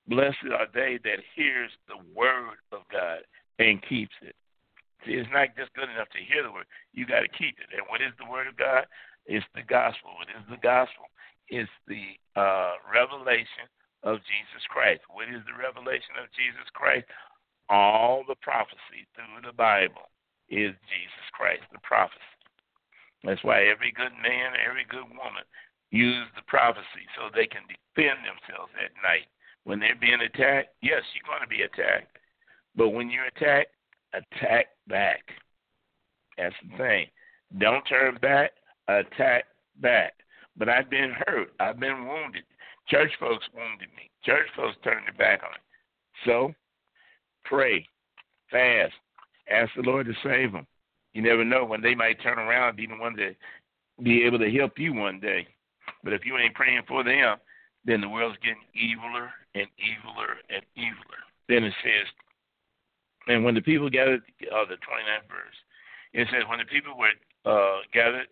blessed 0.06 0.50
are 0.52 0.68
they 0.72 0.98
that 1.04 1.24
hears 1.34 1.70
the 1.88 1.98
word 2.14 2.58
of 2.72 2.82
God 2.90 3.26
and 3.58 3.82
keeps 3.82 4.14
it. 4.22 4.34
See, 5.04 5.20
it's 5.20 5.28
not 5.32 5.52
just 5.56 5.74
good 5.74 5.90
enough 5.90 6.08
to 6.16 6.22
hear 6.22 6.42
the 6.42 6.52
word. 6.52 6.66
You 6.92 7.04
got 7.04 7.20
to 7.20 7.32
keep 7.36 7.60
it. 7.60 7.68
And 7.76 7.84
what 7.92 8.00
is 8.00 8.14
the 8.16 8.30
word 8.30 8.48
of 8.48 8.56
God? 8.56 8.86
It's 9.26 9.44
the 9.54 9.66
gospel. 9.66 10.16
What 10.16 10.32
is 10.32 10.44
the 10.48 10.60
gospel? 10.60 11.08
It's 11.48 11.70
the 11.84 12.16
uh, 12.40 12.80
revelation 12.88 13.68
of 14.00 14.20
Jesus 14.24 14.64
Christ. 14.68 15.04
What 15.12 15.28
is 15.28 15.44
the 15.44 15.56
revelation 15.56 16.16
of 16.16 16.32
Jesus 16.32 16.64
Christ? 16.72 17.04
All 17.68 18.24
the 18.24 18.36
prophecy 18.40 19.08
through 19.12 19.44
the 19.44 19.56
Bible 19.56 20.08
is 20.48 20.76
Jesus 20.88 21.26
Christ, 21.32 21.64
the 21.72 21.80
prophecy. 21.84 22.20
That's 23.24 23.40
why 23.44 23.64
every 23.64 23.92
good 23.92 24.12
man, 24.20 24.52
every 24.60 24.84
good 24.84 25.08
woman 25.08 25.44
use 25.94 26.26
the 26.34 26.42
prophecy 26.46 27.06
so 27.14 27.30
they 27.30 27.46
can 27.46 27.62
defend 27.70 28.18
themselves 28.26 28.72
at 28.82 28.90
night. 29.02 29.30
When 29.62 29.78
they're 29.78 29.96
being 29.98 30.20
attacked, 30.20 30.74
yes, 30.82 31.02
you're 31.14 31.28
going 31.30 31.40
to 31.40 31.48
be 31.48 31.62
attacked. 31.62 32.18
But 32.76 32.90
when 32.90 33.08
you're 33.08 33.26
attacked, 33.26 33.70
attack 34.12 34.66
back. 34.88 35.22
That's 36.36 36.54
the 36.68 36.76
thing. 36.76 37.06
Don't 37.58 37.84
turn 37.84 38.18
back, 38.20 38.50
attack 38.88 39.44
back. 39.80 40.14
But 40.56 40.68
I've 40.68 40.90
been 40.90 41.14
hurt. 41.26 41.52
I've 41.60 41.78
been 41.78 42.06
wounded. 42.06 42.42
Church 42.88 43.12
folks 43.18 43.46
wounded 43.54 43.88
me. 43.96 44.10
Church 44.24 44.46
folks 44.56 44.76
turned 44.82 45.06
their 45.06 45.14
back 45.14 45.42
on 45.44 45.52
me. 45.52 45.58
So 46.26 46.54
pray, 47.44 47.86
fast, 48.50 48.92
ask 49.50 49.70
the 49.76 49.82
Lord 49.82 50.06
to 50.06 50.14
save 50.22 50.52
them. 50.52 50.66
You 51.12 51.22
never 51.22 51.44
know 51.44 51.64
when 51.64 51.80
they 51.80 51.94
might 51.94 52.20
turn 52.22 52.38
around 52.38 52.68
and 52.68 52.76
be 52.76 52.86
the 52.86 52.96
one 52.96 53.16
to 53.16 53.34
be 54.02 54.24
able 54.24 54.40
to 54.40 54.50
help 54.50 54.78
you 54.78 54.92
one 54.92 55.20
day. 55.20 55.46
But 56.04 56.12
if 56.12 56.24
you 56.24 56.36
ain't 56.36 56.54
praying 56.54 56.82
for 56.86 57.02
them, 57.02 57.40
then 57.84 58.00
the 58.00 58.08
world's 58.08 58.38
getting 58.44 58.62
eviler 58.76 59.32
and 59.56 59.66
eviler 59.80 60.36
and 60.52 60.62
eviler. 60.76 61.22
Then 61.48 61.64
it 61.64 61.74
says, 61.82 62.06
and 63.26 63.44
when 63.44 63.56
the 63.56 63.64
people 63.64 63.88
gathered, 63.88 64.20
uh, 64.52 64.68
the 64.68 64.76
29th 64.84 65.28
verse, 65.32 65.58
it 66.12 66.28
says, 66.28 66.44
when 66.48 66.60
the 66.60 66.68
people 66.68 66.92
were 66.96 67.16
uh, 67.48 67.80
gathered 67.92 68.28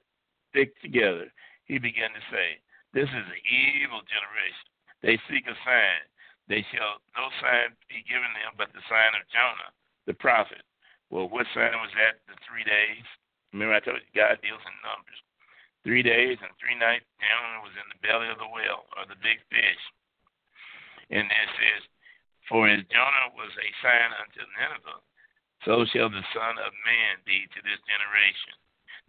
thick 0.52 0.76
together, 0.84 1.32
he 1.64 1.80
began 1.80 2.12
to 2.12 2.22
say, 2.28 2.60
This 2.92 3.08
is 3.08 3.24
an 3.24 3.42
evil 3.48 4.04
generation. 4.04 4.68
They 5.00 5.16
seek 5.26 5.48
a 5.48 5.56
sign. 5.64 6.04
They 6.48 6.60
shall 6.68 7.00
no 7.16 7.32
sign 7.40 7.72
be 7.88 8.04
given 8.04 8.28
them 8.36 8.52
but 8.60 8.68
the 8.76 8.84
sign 8.90 9.16
of 9.16 9.24
Jonah, 9.32 9.72
the 10.04 10.12
prophet. 10.12 10.60
Well, 11.08 11.28
what 11.32 11.48
sign 11.56 11.72
was 11.80 11.92
that? 11.96 12.20
The 12.28 12.36
three 12.44 12.64
days. 12.64 13.06
Remember, 13.52 13.76
I 13.76 13.80
told 13.80 14.00
you 14.00 14.12
God 14.12 14.40
deals 14.44 14.60
in 14.64 14.76
numbers. 14.84 15.20
Three 15.82 16.02
days 16.02 16.38
and 16.38 16.54
three 16.62 16.78
nights, 16.78 17.06
Jonah 17.18 17.66
was 17.66 17.74
in 17.74 17.86
the 17.90 18.02
belly 18.06 18.30
of 18.30 18.38
the 18.38 18.46
whale 18.46 18.86
or 18.94 19.02
the 19.06 19.18
big 19.18 19.42
fish. 19.50 19.82
And 21.10 21.26
it 21.26 21.50
says, 21.58 21.82
for 22.48 22.66
as 22.66 22.82
Jonah 22.90 23.34
was 23.34 23.50
a 23.54 23.68
sign 23.82 24.10
unto 24.18 24.42
Nineveh, 24.58 25.02
so 25.66 25.86
shall 25.90 26.10
the 26.10 26.26
Son 26.34 26.58
of 26.58 26.74
Man 26.86 27.22
be 27.26 27.46
to 27.50 27.60
this 27.62 27.82
generation. 27.86 28.54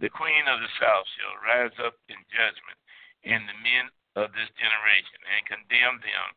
The 0.02 0.10
queen 0.10 0.46
of 0.50 0.62
the 0.62 0.70
south 0.82 1.06
shall 1.18 1.42
rise 1.42 1.78
up 1.82 1.98
in 2.10 2.18
judgment, 2.30 2.80
and 3.26 3.46
the 3.46 3.58
men 3.62 3.90
of 4.18 4.34
this 4.34 4.50
generation, 4.58 5.22
and 5.30 5.50
condemn 5.50 5.98
them. 6.02 6.28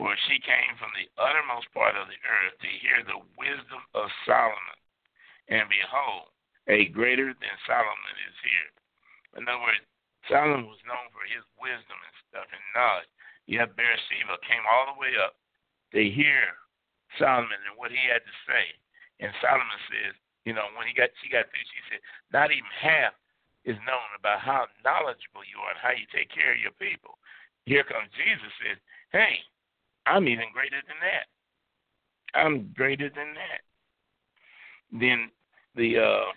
For 0.00 0.16
she 0.28 0.40
came 0.40 0.76
from 0.80 0.92
the 0.96 1.08
uttermost 1.20 1.72
part 1.72 1.96
of 1.96 2.08
the 2.08 2.20
earth 2.24 2.56
to 2.60 2.80
hear 2.80 3.04
the 3.04 3.20
wisdom 3.36 3.84
of 3.92 4.08
Solomon. 4.24 4.78
And 5.48 5.68
behold, 5.68 6.32
a 6.68 6.88
greater 6.88 7.32
than 7.36 7.56
Solomon 7.68 8.16
is 8.28 8.36
here. 8.40 8.70
In 9.36 9.48
other 9.48 9.62
words, 9.62 9.84
Solomon 10.28 10.68
was 10.68 10.80
known 10.86 11.10
for 11.10 11.24
his 11.26 11.42
wisdom 11.58 11.98
and 11.98 12.14
stuff 12.28 12.48
and 12.52 12.62
knowledge. 12.76 13.10
Yet 13.50 13.74
Bathsheba 13.74 14.38
came 14.46 14.62
all 14.68 14.94
the 14.94 15.00
way 15.00 15.18
up 15.18 15.34
to 15.96 16.00
hear 16.00 16.54
Solomon 17.18 17.58
and 17.66 17.74
what 17.74 17.90
he 17.90 18.00
had 18.06 18.22
to 18.22 18.34
say. 18.46 18.64
And 19.18 19.34
Solomon 19.42 19.80
says, 19.90 20.14
you 20.46 20.54
know, 20.54 20.70
when 20.78 20.86
he 20.86 20.94
got 20.94 21.10
she 21.22 21.30
got 21.30 21.50
through, 21.50 21.66
she 21.70 21.82
said, 21.90 22.02
not 22.30 22.50
even 22.50 22.70
half 22.70 23.14
is 23.64 23.78
known 23.86 24.10
about 24.18 24.42
how 24.42 24.66
knowledgeable 24.82 25.46
you 25.46 25.58
are 25.62 25.70
and 25.74 25.82
how 25.82 25.94
you 25.94 26.06
take 26.10 26.30
care 26.30 26.54
of 26.54 26.62
your 26.62 26.74
people. 26.82 27.18
Here 27.66 27.86
comes 27.86 28.10
Jesus 28.18 28.50
says, 28.58 28.78
Hey, 29.14 29.38
I'm 30.06 30.26
even 30.26 30.50
greater 30.50 30.82
than 30.82 30.98
that. 30.98 31.26
I'm 32.34 32.72
greater 32.74 33.08
than 33.08 33.34
that. 33.38 33.62
Then 34.90 35.30
the 35.76 35.98
uh 35.98 36.30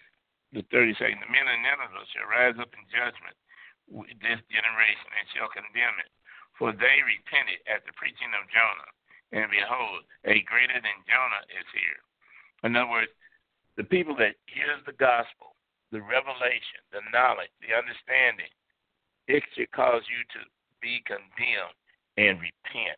the 0.56 0.64
thirty 0.72 0.96
second, 0.96 1.20
the 1.20 1.28
men 1.28 1.52
of 1.52 1.60
Nineveh 1.60 2.08
shall 2.16 2.32
rise 2.32 2.56
up 2.56 2.72
in 2.72 2.88
judgment 2.88 3.36
with 3.92 4.16
this 4.24 4.40
generation 4.48 5.10
and 5.20 5.28
shall 5.36 5.52
condemn 5.52 6.00
it. 6.00 6.10
For 6.56 6.72
they 6.72 7.04
repented 7.04 7.60
at 7.68 7.84
the 7.84 7.92
preaching 8.00 8.32
of 8.32 8.48
Jonah, 8.48 8.92
and 9.36 9.52
behold, 9.52 10.08
a 10.24 10.40
greater 10.48 10.80
than 10.80 11.04
Jonah 11.04 11.44
is 11.52 11.68
here. 11.76 12.00
In 12.64 12.80
other 12.80 12.88
words, 12.88 13.12
the 13.76 13.84
people 13.84 14.16
that 14.24 14.40
hears 14.48 14.80
the 14.88 14.96
gospel, 14.96 15.60
the 15.92 16.00
revelation, 16.00 16.80
the 16.96 17.04
knowledge, 17.12 17.52
the 17.60 17.76
understanding, 17.76 18.48
it 19.28 19.44
should 19.52 19.68
cause 19.76 20.08
you 20.08 20.24
to 20.40 20.42
be 20.80 21.04
condemned 21.04 21.76
and 22.16 22.40
repent. 22.40 22.96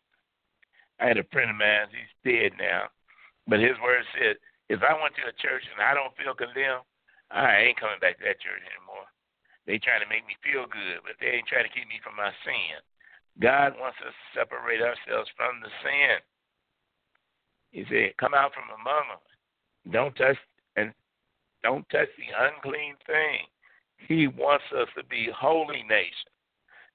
I 1.02 1.10
had 1.10 1.18
a 1.18 1.26
friend 1.34 1.50
of 1.50 1.58
mine, 1.58 1.90
he's 1.90 2.14
dead 2.22 2.54
now, 2.54 2.86
but 3.50 3.58
his 3.58 3.74
word 3.82 4.06
said, 4.14 4.38
if 4.70 4.78
I 4.86 4.94
went 4.94 5.18
to 5.18 5.26
a 5.26 5.40
church 5.42 5.66
and 5.74 5.82
I 5.82 5.98
don't 5.98 6.14
feel 6.14 6.38
condemned, 6.38 6.86
I 7.30 7.68
ain't 7.68 7.80
coming 7.80 8.00
back 8.00 8.18
to 8.18 8.24
that 8.24 8.40
church 8.40 8.64
anymore. 8.64 9.06
They 9.68 9.76
trying 9.76 10.00
to 10.00 10.08
make 10.08 10.24
me 10.24 10.36
feel 10.40 10.64
good, 10.64 11.04
but 11.04 11.20
they 11.20 11.36
ain't 11.36 11.48
trying 11.48 11.68
to 11.68 11.74
keep 11.74 11.84
me 11.88 12.00
from 12.00 12.16
my 12.16 12.32
sin. 12.44 12.80
God 13.36 13.76
wants 13.78 14.00
us 14.00 14.16
to 14.16 14.40
separate 14.40 14.80
ourselves 14.80 15.28
from 15.36 15.60
the 15.60 15.68
sin. 15.84 16.18
He 17.70 17.84
said, 17.86 18.16
"Come 18.16 18.32
out 18.32 18.54
from 18.54 18.70
among 18.70 19.08
them. 19.08 19.92
Don't 19.92 20.16
touch 20.16 20.38
and 20.76 20.94
don't 21.62 21.88
touch 21.90 22.08
the 22.16 22.32
unclean 22.32 22.96
thing. 23.06 23.46
He 23.98 24.26
wants 24.26 24.64
us 24.72 24.88
to 24.96 25.04
be 25.04 25.30
holy 25.30 25.82
nation. 25.82 26.32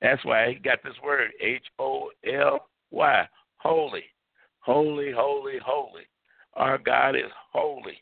That's 0.01 0.23
why 0.25 0.49
he 0.49 0.55
got 0.55 0.83
this 0.83 0.99
word 1.03 1.31
H 1.39 1.65
O 1.79 2.11
L 2.25 2.69
Y, 2.91 3.29
holy, 3.57 4.05
holy, 4.59 5.11
holy, 5.11 5.59
holy. 5.63 6.07
Our 6.55 6.77
God 6.77 7.15
is 7.15 7.31
holy, 7.51 8.01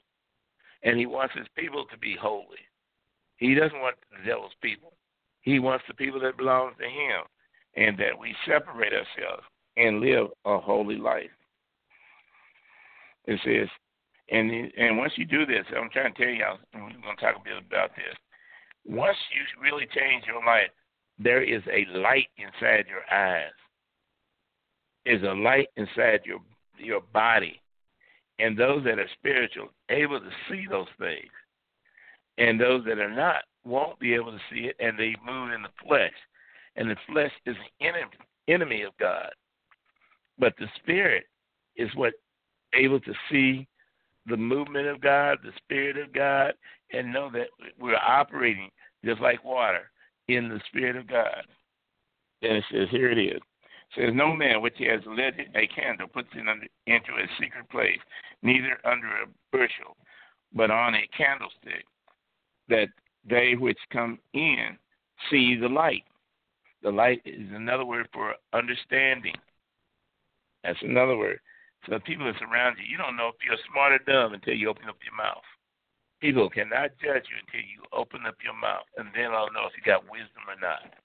and 0.83 0.97
He 0.97 1.05
wants 1.05 1.35
His 1.35 1.47
people 1.55 1.85
to 1.91 1.97
be 1.97 2.15
holy. 2.19 2.59
He 3.37 3.55
doesn't 3.55 3.79
want 3.79 3.95
the 4.11 4.25
devil's 4.27 4.51
people. 4.61 4.93
He 5.41 5.59
wants 5.59 5.83
the 5.87 5.93
people 5.93 6.19
that 6.21 6.37
belong 6.37 6.73
to 6.79 6.85
Him, 6.85 7.23
and 7.75 7.97
that 7.97 8.17
we 8.19 8.35
separate 8.45 8.93
ourselves 8.93 9.43
and 9.77 10.01
live 10.01 10.27
a 10.45 10.59
holy 10.59 10.97
life. 10.97 11.31
It 13.25 13.39
says, 13.43 13.69
and 14.29 14.51
and 14.77 14.97
once 14.97 15.13
you 15.15 15.25
do 15.25 15.45
this, 15.45 15.65
I'm 15.75 15.89
trying 15.89 16.13
to 16.13 16.23
tell 16.23 16.33
you, 16.33 16.45
we're 16.73 16.79
going 16.79 17.15
to 17.17 17.21
talk 17.21 17.35
a 17.35 17.43
bit 17.43 17.57
about 17.57 17.91
this. 17.95 18.15
Once 18.85 19.17
you 19.33 19.61
really 19.61 19.87
change 19.93 20.25
your 20.25 20.43
life, 20.43 20.71
there 21.19 21.43
is 21.43 21.61
a 21.67 21.85
light 21.97 22.27
inside 22.37 22.85
your 22.87 23.03
eyes. 23.11 23.51
There's 25.05 25.23
a 25.23 25.33
light 25.33 25.67
inside 25.75 26.21
your 26.25 26.39
your 26.77 27.01
body, 27.13 27.61
and 28.41 28.57
those 28.57 28.83
that 28.83 28.99
are 28.99 29.09
spiritual 29.17 29.69
able 29.89 30.19
to 30.19 30.29
see 30.49 30.65
those 30.69 30.87
things, 30.97 31.31
and 32.37 32.59
those 32.59 32.83
that 32.85 32.99
are 32.99 33.13
not 33.13 33.43
won't 33.63 33.99
be 33.99 34.13
able 34.13 34.31
to 34.31 34.39
see 34.51 34.61
it, 34.61 34.75
and 34.79 34.97
they 34.97 35.15
move 35.25 35.51
in 35.51 35.61
the 35.61 35.69
flesh, 35.87 36.13
and 36.75 36.89
the 36.89 36.95
flesh 37.11 37.31
is 37.45 37.55
an 37.79 37.87
enemy 37.87 38.11
enemy 38.47 38.81
of 38.81 38.97
God, 38.99 39.29
but 40.39 40.53
the 40.59 40.67
spirit 40.81 41.25
is 41.75 41.89
what 41.95 42.13
able 42.73 42.99
to 42.99 43.13
see 43.29 43.67
the 44.27 44.37
movement 44.37 44.87
of 44.87 45.01
God, 45.01 45.39
the 45.43 45.51
Spirit 45.57 45.97
of 45.97 46.13
God, 46.13 46.53
and 46.93 47.11
know 47.11 47.29
that 47.31 47.47
we're 47.79 47.95
operating 47.95 48.69
just 49.03 49.21
like 49.21 49.43
water 49.43 49.91
in 50.27 50.49
the 50.49 50.61
Spirit 50.67 50.95
of 50.95 51.07
God. 51.07 51.43
And 52.41 52.53
it 52.53 52.63
says, 52.71 52.87
here 52.91 53.11
it 53.11 53.17
is. 53.17 53.41
Says, 53.95 54.11
No 54.13 54.33
man 54.33 54.61
which 54.61 54.77
has 54.79 55.01
lit 55.05 55.35
a 55.55 55.67
candle 55.67 56.07
puts 56.07 56.29
it 56.33 56.47
under, 56.47 56.67
into 56.87 57.11
a 57.11 57.27
secret 57.39 57.69
place, 57.69 57.99
neither 58.41 58.77
under 58.85 59.07
a 59.07 59.27
bushel, 59.51 59.97
but 60.53 60.71
on 60.71 60.95
a 60.95 61.09
candlestick, 61.15 61.85
that 62.69 62.87
they 63.29 63.55
which 63.59 63.77
come 63.91 64.17
in 64.33 64.77
see 65.29 65.55
the 65.59 65.67
light. 65.67 66.03
The 66.83 66.91
light 66.91 67.21
is 67.25 67.49
another 67.53 67.85
word 67.85 68.07
for 68.13 68.33
understanding. 68.53 69.35
That's 70.63 70.81
another 70.81 71.17
word. 71.17 71.39
So 71.85 71.93
the 71.93 71.99
people 71.99 72.25
that 72.25 72.39
surround 72.39 72.77
you, 72.79 72.85
you 72.89 72.97
don't 72.97 73.17
know 73.17 73.29
if 73.29 73.41
you're 73.45 73.57
smart 73.69 73.93
or 73.93 73.99
dumb 74.05 74.33
until 74.33 74.53
you 74.53 74.69
open 74.69 74.89
up 74.89 74.97
your 75.03 75.15
mouth. 75.15 75.45
People 76.21 76.49
cannot 76.49 76.93
judge 77.01 77.25
you 77.29 77.37
until 77.41 77.65
you 77.65 77.81
open 77.91 78.25
up 78.27 78.37
your 78.45 78.53
mouth, 78.53 78.85
and 78.97 79.09
then 79.13 79.33
I'll 79.33 79.51
know 79.51 79.65
if 79.65 79.73
you 79.73 79.81
got 79.83 80.05
wisdom 80.05 80.45
or 80.45 80.57
not. 80.61 81.00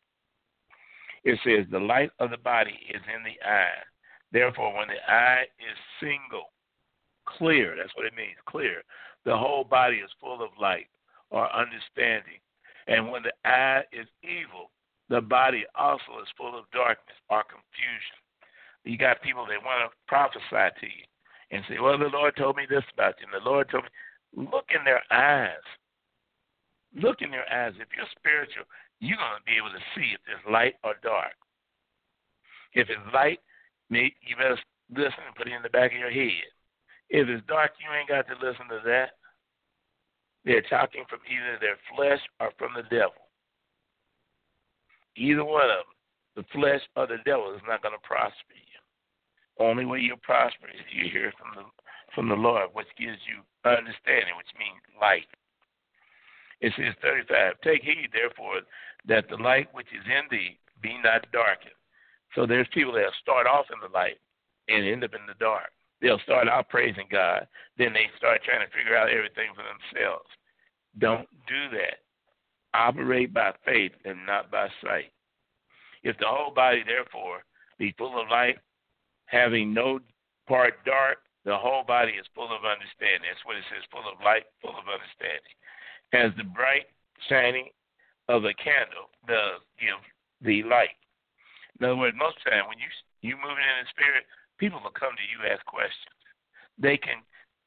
It 1.26 1.40
says, 1.42 1.66
The 1.70 1.82
light 1.82 2.10
of 2.20 2.30
the 2.30 2.38
body 2.38 2.78
is 2.88 3.02
in 3.10 3.24
the 3.26 3.34
eye. 3.44 3.82
Therefore, 4.30 4.72
when 4.78 4.86
the 4.86 5.02
eye 5.12 5.42
is 5.58 5.76
single, 5.98 6.54
clear, 7.26 7.74
that's 7.76 7.94
what 7.96 8.06
it 8.06 8.14
means, 8.14 8.38
clear, 8.46 8.82
the 9.24 9.36
whole 9.36 9.64
body 9.64 9.96
is 9.96 10.10
full 10.20 10.40
of 10.40 10.50
light 10.60 10.86
or 11.30 11.50
understanding. 11.52 12.38
And 12.86 13.10
when 13.10 13.24
the 13.24 13.34
eye 13.44 13.82
is 13.90 14.06
evil, 14.22 14.70
the 15.08 15.20
body 15.20 15.64
also 15.74 16.22
is 16.22 16.30
full 16.38 16.56
of 16.56 16.70
darkness 16.70 17.18
or 17.28 17.42
confusion. 17.42 18.22
You 18.84 18.96
got 18.96 19.20
people 19.20 19.46
that 19.50 19.66
want 19.66 19.90
to 19.90 19.96
prophesy 20.06 20.70
to 20.78 20.86
you 20.86 21.04
and 21.50 21.64
say, 21.68 21.82
Well, 21.82 21.98
the 21.98 22.06
Lord 22.06 22.36
told 22.36 22.54
me 22.54 22.70
this 22.70 22.86
about 22.94 23.18
you, 23.18 23.26
and 23.26 23.34
the 23.34 23.50
Lord 23.50 23.68
told 23.68 23.82
me. 23.82 23.90
Look 24.52 24.70
in 24.70 24.84
their 24.84 25.02
eyes. 25.10 25.64
Look 26.94 27.22
in 27.22 27.30
their 27.30 27.50
eyes. 27.50 27.72
If 27.80 27.88
you're 27.96 28.06
spiritual, 28.14 28.64
you're 29.00 29.18
going 29.18 29.38
to 29.38 29.44
be 29.44 29.56
able 29.56 29.70
to 29.70 29.84
see 29.94 30.14
if 30.14 30.20
it's 30.26 30.44
light 30.50 30.74
or 30.84 30.94
dark. 31.02 31.36
If 32.72 32.88
it's 32.88 33.14
light, 33.14 33.40
you 33.90 34.36
better 34.36 34.58
listen 34.90 35.24
and 35.26 35.36
put 35.36 35.48
it 35.48 35.54
in 35.54 35.62
the 35.62 35.70
back 35.70 35.92
of 35.92 35.98
your 35.98 36.10
head. 36.10 36.48
If 37.08 37.28
it's 37.28 37.46
dark, 37.46 37.72
you 37.78 37.86
ain't 37.92 38.08
got 38.08 38.26
to 38.28 38.34
listen 38.34 38.68
to 38.68 38.80
that. 38.84 39.16
They're 40.44 40.66
talking 40.70 41.04
from 41.08 41.20
either 41.26 41.58
their 41.60 41.78
flesh 41.94 42.20
or 42.40 42.50
from 42.58 42.74
the 42.74 42.86
devil. 42.88 43.26
Either 45.16 45.44
one 45.44 45.70
of 45.70 45.82
them, 45.82 45.94
the 46.36 46.46
flesh 46.52 46.82
or 46.94 47.06
the 47.06 47.18
devil, 47.24 47.54
is 47.54 47.62
not 47.66 47.82
going 47.82 47.94
to 47.94 48.06
prosper 48.06 48.54
you. 48.54 48.80
Only 49.58 49.84
way 49.86 50.00
you'll 50.00 50.20
prosper 50.20 50.68
is 50.68 50.78
if 50.80 50.92
you 50.92 51.10
hear 51.10 51.32
from 51.38 51.56
the 51.56 51.64
from 52.14 52.28
the 52.28 52.36
Lord, 52.36 52.70
which 52.72 52.88
gives 52.96 53.18
you 53.26 53.42
understanding, 53.64 54.36
which 54.38 54.52
means 54.56 54.80
light. 55.00 55.28
It 56.60 56.72
says 56.76 56.94
35, 57.02 57.60
Take 57.62 57.82
heed, 57.82 58.08
therefore, 58.12 58.60
that 59.06 59.28
the 59.28 59.36
light 59.36 59.68
which 59.72 59.88
is 59.92 60.04
in 60.06 60.24
thee 60.30 60.58
be 60.82 60.98
not 61.02 61.30
darkened. 61.32 61.76
So 62.34 62.46
there's 62.46 62.68
people 62.72 62.92
that 62.94 63.12
start 63.20 63.46
off 63.46 63.66
in 63.72 63.80
the 63.80 63.92
light 63.92 64.18
and 64.68 64.84
end 64.84 65.04
up 65.04 65.14
in 65.14 65.26
the 65.26 65.38
dark. 65.38 65.70
They'll 66.00 66.20
start 66.20 66.48
out 66.48 66.68
praising 66.68 67.08
God, 67.10 67.46
then 67.78 67.92
they 67.92 68.08
start 68.16 68.44
trying 68.44 68.66
to 68.66 68.72
figure 68.76 68.96
out 68.96 69.08
everything 69.08 69.52
for 69.54 69.64
themselves. 69.64 70.28
Don't 70.98 71.28
do 71.48 71.70
that. 71.72 72.04
Operate 72.74 73.32
by 73.32 73.52
faith 73.64 73.92
and 74.04 74.26
not 74.26 74.50
by 74.50 74.68
sight. 74.84 75.12
If 76.02 76.18
the 76.18 76.28
whole 76.28 76.52
body, 76.52 76.84
therefore, 76.86 77.44
be 77.78 77.94
full 77.96 78.20
of 78.20 78.28
light, 78.28 78.58
having 79.26 79.72
no 79.72 80.00
part 80.46 80.84
dark, 80.84 81.18
the 81.44 81.56
whole 81.56 81.84
body 81.84 82.12
is 82.12 82.26
full 82.34 82.52
of 82.52 82.66
understanding. 82.66 83.24
That's 83.24 83.44
what 83.46 83.56
it 83.56 83.64
says, 83.72 83.86
full 83.90 84.04
of 84.04 84.20
light, 84.20 84.44
full 84.60 84.76
of 84.76 84.84
understanding. 84.84 85.56
As 86.12 86.30
the 86.36 86.44
bright 86.44 86.86
shining 87.28 87.68
of 88.28 88.44
a 88.44 88.54
candle 88.54 89.10
does 89.26 89.62
give 89.78 89.98
the 90.42 90.62
light. 90.66 90.94
In 91.78 91.86
other 91.86 91.96
words, 91.96 92.16
most 92.18 92.38
time 92.46 92.68
when 92.68 92.78
you 92.78 92.88
you 93.22 93.34
moving 93.36 93.64
in 93.64 93.82
the 93.82 93.90
spirit, 93.90 94.24
people 94.58 94.78
will 94.78 94.94
come 94.94 95.12
to 95.18 95.26
you 95.26 95.42
ask 95.48 95.64
questions. 95.66 96.14
They 96.78 96.96
can, 96.96 97.24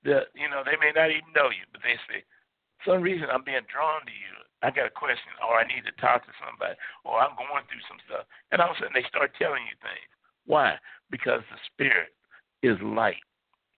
the 0.08 0.30
you 0.38 0.48
know, 0.48 0.64
they 0.64 0.80
may 0.80 0.96
not 0.96 1.12
even 1.12 1.36
know 1.36 1.52
you, 1.52 1.66
but 1.74 1.82
they 1.84 2.00
say, 2.08 2.24
some 2.88 3.04
reason 3.04 3.28
I'm 3.28 3.44
being 3.44 3.66
drawn 3.68 4.06
to 4.08 4.16
you. 4.16 4.34
I 4.64 4.72
got 4.72 4.88
a 4.88 4.94
question, 4.94 5.36
or 5.44 5.60
I 5.60 5.68
need 5.68 5.84
to 5.88 5.96
talk 6.00 6.24
to 6.24 6.34
somebody, 6.40 6.76
or 7.04 7.20
I'm 7.20 7.36
going 7.36 7.64
through 7.68 7.84
some 7.88 8.00
stuff, 8.08 8.28
and 8.52 8.60
all 8.60 8.72
of 8.72 8.80
a 8.80 8.88
sudden 8.88 8.96
they 8.96 9.08
start 9.08 9.36
telling 9.36 9.64
you 9.68 9.76
things. 9.84 10.10
Why? 10.48 10.80
Because 11.12 11.44
the 11.52 11.60
Spirit 11.72 12.16
is 12.64 12.80
light, 12.84 13.24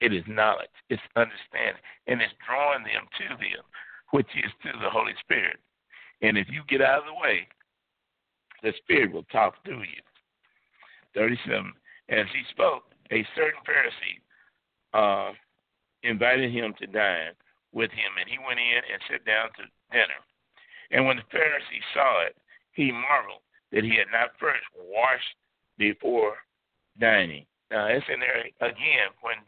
it 0.02 0.14
is 0.14 0.26
knowledge, 0.26 0.74
it's 0.90 1.02
understanding, 1.18 1.82
and 2.10 2.22
it's 2.22 2.34
drawing 2.46 2.86
them 2.86 3.06
to 3.22 3.28
them, 3.38 3.66
which 4.12 4.28
is 4.36 4.52
to 4.64 4.72
the 4.80 4.90
Holy 4.90 5.14
Spirit. 5.20 5.58
And 6.22 6.38
if 6.38 6.48
you 6.50 6.62
get 6.68 6.82
out 6.82 7.00
of 7.00 7.06
the 7.06 7.20
way, 7.20 7.48
the 8.64 8.74
Spirit 8.84 9.12
will 9.12 9.26
talk 9.32 9.56
through 9.66 9.82
you. 9.82 10.04
37. 11.16 11.74
As 12.10 12.26
he 12.32 12.44
spoke, 12.52 12.84
a 13.12 13.26
certain 13.36 13.60
Pharisee 13.68 14.20
uh, 14.94 15.34
invited 16.04 16.52
him 16.52 16.74
to 16.80 16.88
dine 16.88 17.34
with 17.74 17.92
him, 17.92 18.20
and 18.20 18.30
he 18.30 18.38
went 18.46 18.60
in 18.60 18.84
and 18.92 19.02
sat 19.10 19.26
down 19.26 19.48
to 19.56 19.64
dinner. 19.92 20.20
And 20.92 21.06
when 21.06 21.18
the 21.18 21.28
Pharisee 21.32 21.84
saw 21.94 22.26
it, 22.28 22.36
he 22.74 22.92
marveled 22.92 23.44
that 23.72 23.84
he 23.84 23.96
had 23.96 24.12
not 24.12 24.36
first 24.40 24.64
washed 24.76 25.36
before 25.78 26.36
dining. 27.00 27.46
Now, 27.72 27.88
it's 27.88 28.06
in 28.12 28.20
there 28.20 28.44
again 28.60 29.16
when 29.24 29.40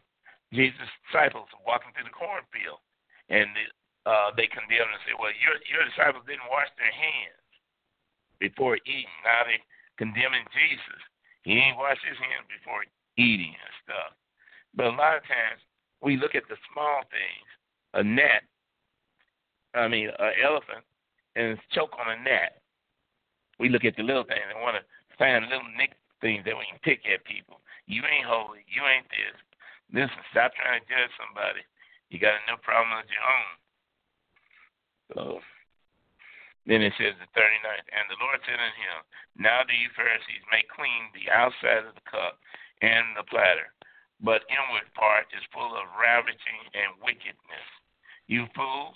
Jesus' 0.53 0.79
disciples 1.07 1.47
were 1.51 1.67
walking 1.67 1.91
through 1.91 2.07
the 2.07 2.15
cornfield, 2.15 2.79
and 3.27 3.51
the, 3.51 3.65
uh, 4.05 4.35
they 4.35 4.47
condemned 4.51 4.91
and 4.91 5.03
said, 5.07 5.15
Well, 5.15 5.31
your, 5.39 5.55
your 5.67 5.83
disciples 5.87 6.27
didn't 6.27 6.51
wash 6.51 6.69
their 6.75 6.91
hands 6.91 7.43
before 8.39 8.75
eating. 8.83 9.15
Now 9.23 9.47
they're 9.47 9.63
condemning 9.95 10.43
Jesus. 10.51 11.01
He 11.47 11.59
ain't 11.59 11.79
washed 11.79 12.03
his 12.03 12.19
hands 12.19 12.47
before 12.51 12.83
eating 13.15 13.55
and 13.55 13.73
stuff. 13.83 14.11
But 14.75 14.91
a 14.91 14.95
lot 14.95 15.19
of 15.19 15.23
times 15.27 15.63
we 16.03 16.19
look 16.19 16.35
at 16.35 16.47
the 16.51 16.59
small 16.71 17.03
things, 17.07 17.47
a 17.95 18.03
gnat, 18.03 18.43
I 19.75 19.87
mean, 19.87 20.11
an 20.11 20.33
elephant, 20.43 20.83
and 21.35 21.57
choke 21.71 21.95
on 21.95 22.11
a 22.11 22.19
gnat. 22.19 22.59
We 23.59 23.69
look 23.69 23.85
at 23.85 23.95
the 23.95 24.03
little 24.03 24.27
things 24.27 24.43
and 24.49 24.59
want 24.59 24.77
to 24.77 24.83
find 25.15 25.47
little 25.47 25.69
nick 25.77 25.95
things 26.19 26.43
that 26.43 26.57
we 26.57 26.67
can 26.67 26.81
pick 26.83 27.07
at 27.07 27.23
people. 27.23 27.61
You 27.87 28.03
ain't 28.03 28.27
holy. 28.27 28.67
You 28.67 28.83
ain't 28.83 29.07
this. 29.11 29.37
Listen, 29.91 30.23
stop 30.31 30.51
trying 30.55 30.81
to 30.81 30.87
judge 30.87 31.11
somebody. 31.19 31.61
You 32.09 32.17
got 32.19 32.39
enough 32.47 32.63
problems 32.63 33.05
of 33.05 33.13
your 33.13 33.23
own. 33.23 33.62
Then 36.65 36.79
it 36.79 36.95
says 36.95 37.15
the 37.19 37.27
39th, 37.35 37.89
and 37.91 38.07
the 38.07 38.21
Lord 38.23 38.39
said 38.47 38.55
unto 38.55 38.79
him, 38.79 38.99
Now 39.35 39.67
do 39.67 39.75
you 39.75 39.91
Pharisees 39.99 40.43
make 40.47 40.71
clean 40.71 41.11
the 41.11 41.27
outside 41.27 41.83
of 41.83 41.95
the 41.95 42.07
cup 42.07 42.39
and 42.79 43.15
the 43.19 43.27
platter, 43.27 43.67
but 44.23 44.47
inward 44.47 44.87
part 44.95 45.27
is 45.35 45.43
full 45.51 45.75
of 45.75 45.91
ravaging 45.99 46.63
and 46.71 47.03
wickedness. 47.03 47.67
You 48.31 48.47
fools, 48.55 48.95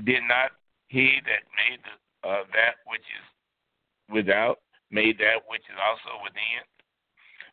did 0.00 0.24
not 0.24 0.56
he 0.88 1.20
that 1.28 1.44
made 1.52 1.84
the, 1.84 1.96
uh, 2.24 2.44
that 2.56 2.80
which 2.88 3.04
is 3.04 3.26
without 4.08 4.64
made 4.88 5.20
that 5.20 5.44
which 5.48 5.64
is 5.68 5.76
also 5.76 6.16
within? 6.24 6.64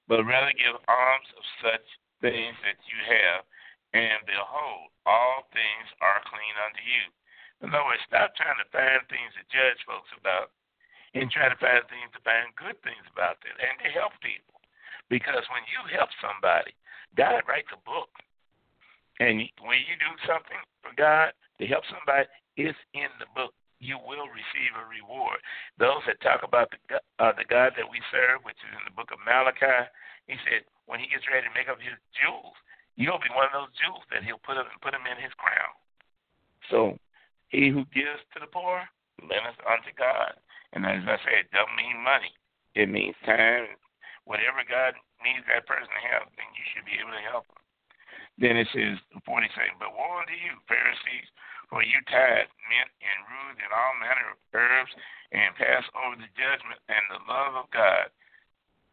But 0.07 0.23
rather 0.23 0.55
give 0.55 0.79
alms 0.87 1.29
of 1.35 1.43
such 1.59 1.87
things 2.23 2.55
that 2.63 2.79
you 2.87 2.99
have, 3.11 3.43
and 3.91 4.23
behold, 4.23 4.91
all 5.03 5.47
things 5.51 5.87
are 5.99 6.23
clean 6.31 6.55
unto 6.63 6.83
you. 6.83 7.11
Other 7.59 7.83
words, 7.83 8.03
stop 8.07 8.31
trying 8.39 8.59
to 8.59 8.67
find 8.71 9.03
things 9.11 9.35
to 9.35 9.43
judge 9.51 9.79
folks 9.83 10.09
about 10.15 10.55
and 11.13 11.27
try 11.27 11.49
to 11.49 11.59
find 11.59 11.83
things 11.89 12.07
to 12.15 12.21
find 12.23 12.53
good 12.55 12.77
things 12.85 13.03
about 13.11 13.41
them 13.43 13.55
and 13.59 13.75
to 13.83 13.89
help 13.91 14.15
people. 14.23 14.61
Because 15.09 15.43
when 15.49 15.65
you 15.67 15.81
help 15.91 16.13
somebody, 16.21 16.71
God 17.17 17.41
writes 17.49 17.69
a 17.73 17.81
book. 17.81 18.13
And 19.19 19.43
when 19.59 19.81
you 19.83 19.95
do 19.99 20.11
something 20.23 20.61
for 20.79 20.95
God 20.95 21.35
to 21.59 21.65
help 21.67 21.83
somebody, 21.91 22.29
it's 22.55 22.77
in 22.95 23.09
the 23.19 23.27
book. 23.35 23.51
You 23.79 23.99
will 23.99 24.27
receive 24.31 24.75
a 24.75 24.85
reward. 24.87 25.39
Those 25.79 26.03
that 26.07 26.19
talk 26.19 26.43
about 26.43 26.71
the 26.71 26.99
uh, 27.19 27.31
the 27.31 27.47
God 27.47 27.75
that 27.79 27.87
we 27.87 27.99
serve, 28.11 28.43
which 28.43 28.59
is 28.59 28.71
in 28.75 28.83
the 28.83 28.95
book 28.95 29.07
of 29.11 29.23
Malachi, 29.23 29.87
he 30.27 30.35
said 30.43 30.67
when 30.83 30.99
he 30.99 31.07
gets 31.07 31.23
ready 31.31 31.47
to 31.47 31.55
make 31.55 31.71
up 31.71 31.79
his 31.79 31.95
jewels, 32.11 32.55
you'll 32.99 33.23
be 33.23 33.31
one 33.31 33.47
of 33.47 33.55
those 33.55 33.71
jewels 33.79 34.03
that 34.11 34.27
he'll 34.27 34.43
put 34.43 34.59
up 34.59 34.67
and 34.67 34.79
put 34.83 34.91
them 34.91 35.07
in 35.07 35.15
his 35.15 35.31
crown. 35.39 35.71
So 36.67 36.99
he 37.49 37.69
who 37.69 37.85
gives 37.93 38.21
to 38.33 38.39
the 38.39 38.49
poor 38.49 38.85
lendeth 39.21 39.59
unto 39.65 39.91
God. 39.97 40.37
And 40.73 40.85
as 40.85 41.01
I 41.05 41.17
said, 41.25 41.49
it 41.49 41.51
doesn't 41.51 41.77
mean 41.77 41.97
money. 42.05 42.31
It 42.77 42.87
means 42.89 43.17
time. 43.25 43.73
Whatever 44.29 44.61
God 44.61 44.93
needs 45.25 45.41
that 45.49 45.65
person 45.65 45.89
to 45.89 46.03
help, 46.13 46.29
then 46.37 46.49
you 46.53 46.65
should 46.69 46.85
be 46.85 47.01
able 47.01 47.13
to 47.17 47.25
help 47.25 47.49
them. 47.49 47.61
Then 48.37 48.55
it 48.55 48.69
says, 48.71 49.01
46, 49.25 49.49
But 49.81 49.97
woe 49.97 50.21
unto 50.21 50.37
you, 50.37 50.61
Pharisees, 50.69 51.27
for 51.67 51.81
you 51.81 51.97
tithe 52.07 52.49
mint 52.69 52.91
and 53.01 53.19
rue 53.25 53.51
and 53.57 53.71
all 53.73 53.97
manner 53.97 54.31
of 54.31 54.39
herbs, 54.53 54.93
and 55.33 55.57
pass 55.57 55.85
over 55.97 56.17
the 56.17 56.29
judgment 56.37 56.79
and 56.87 57.03
the 57.09 57.21
love 57.25 57.65
of 57.65 57.67
God. 57.73 58.13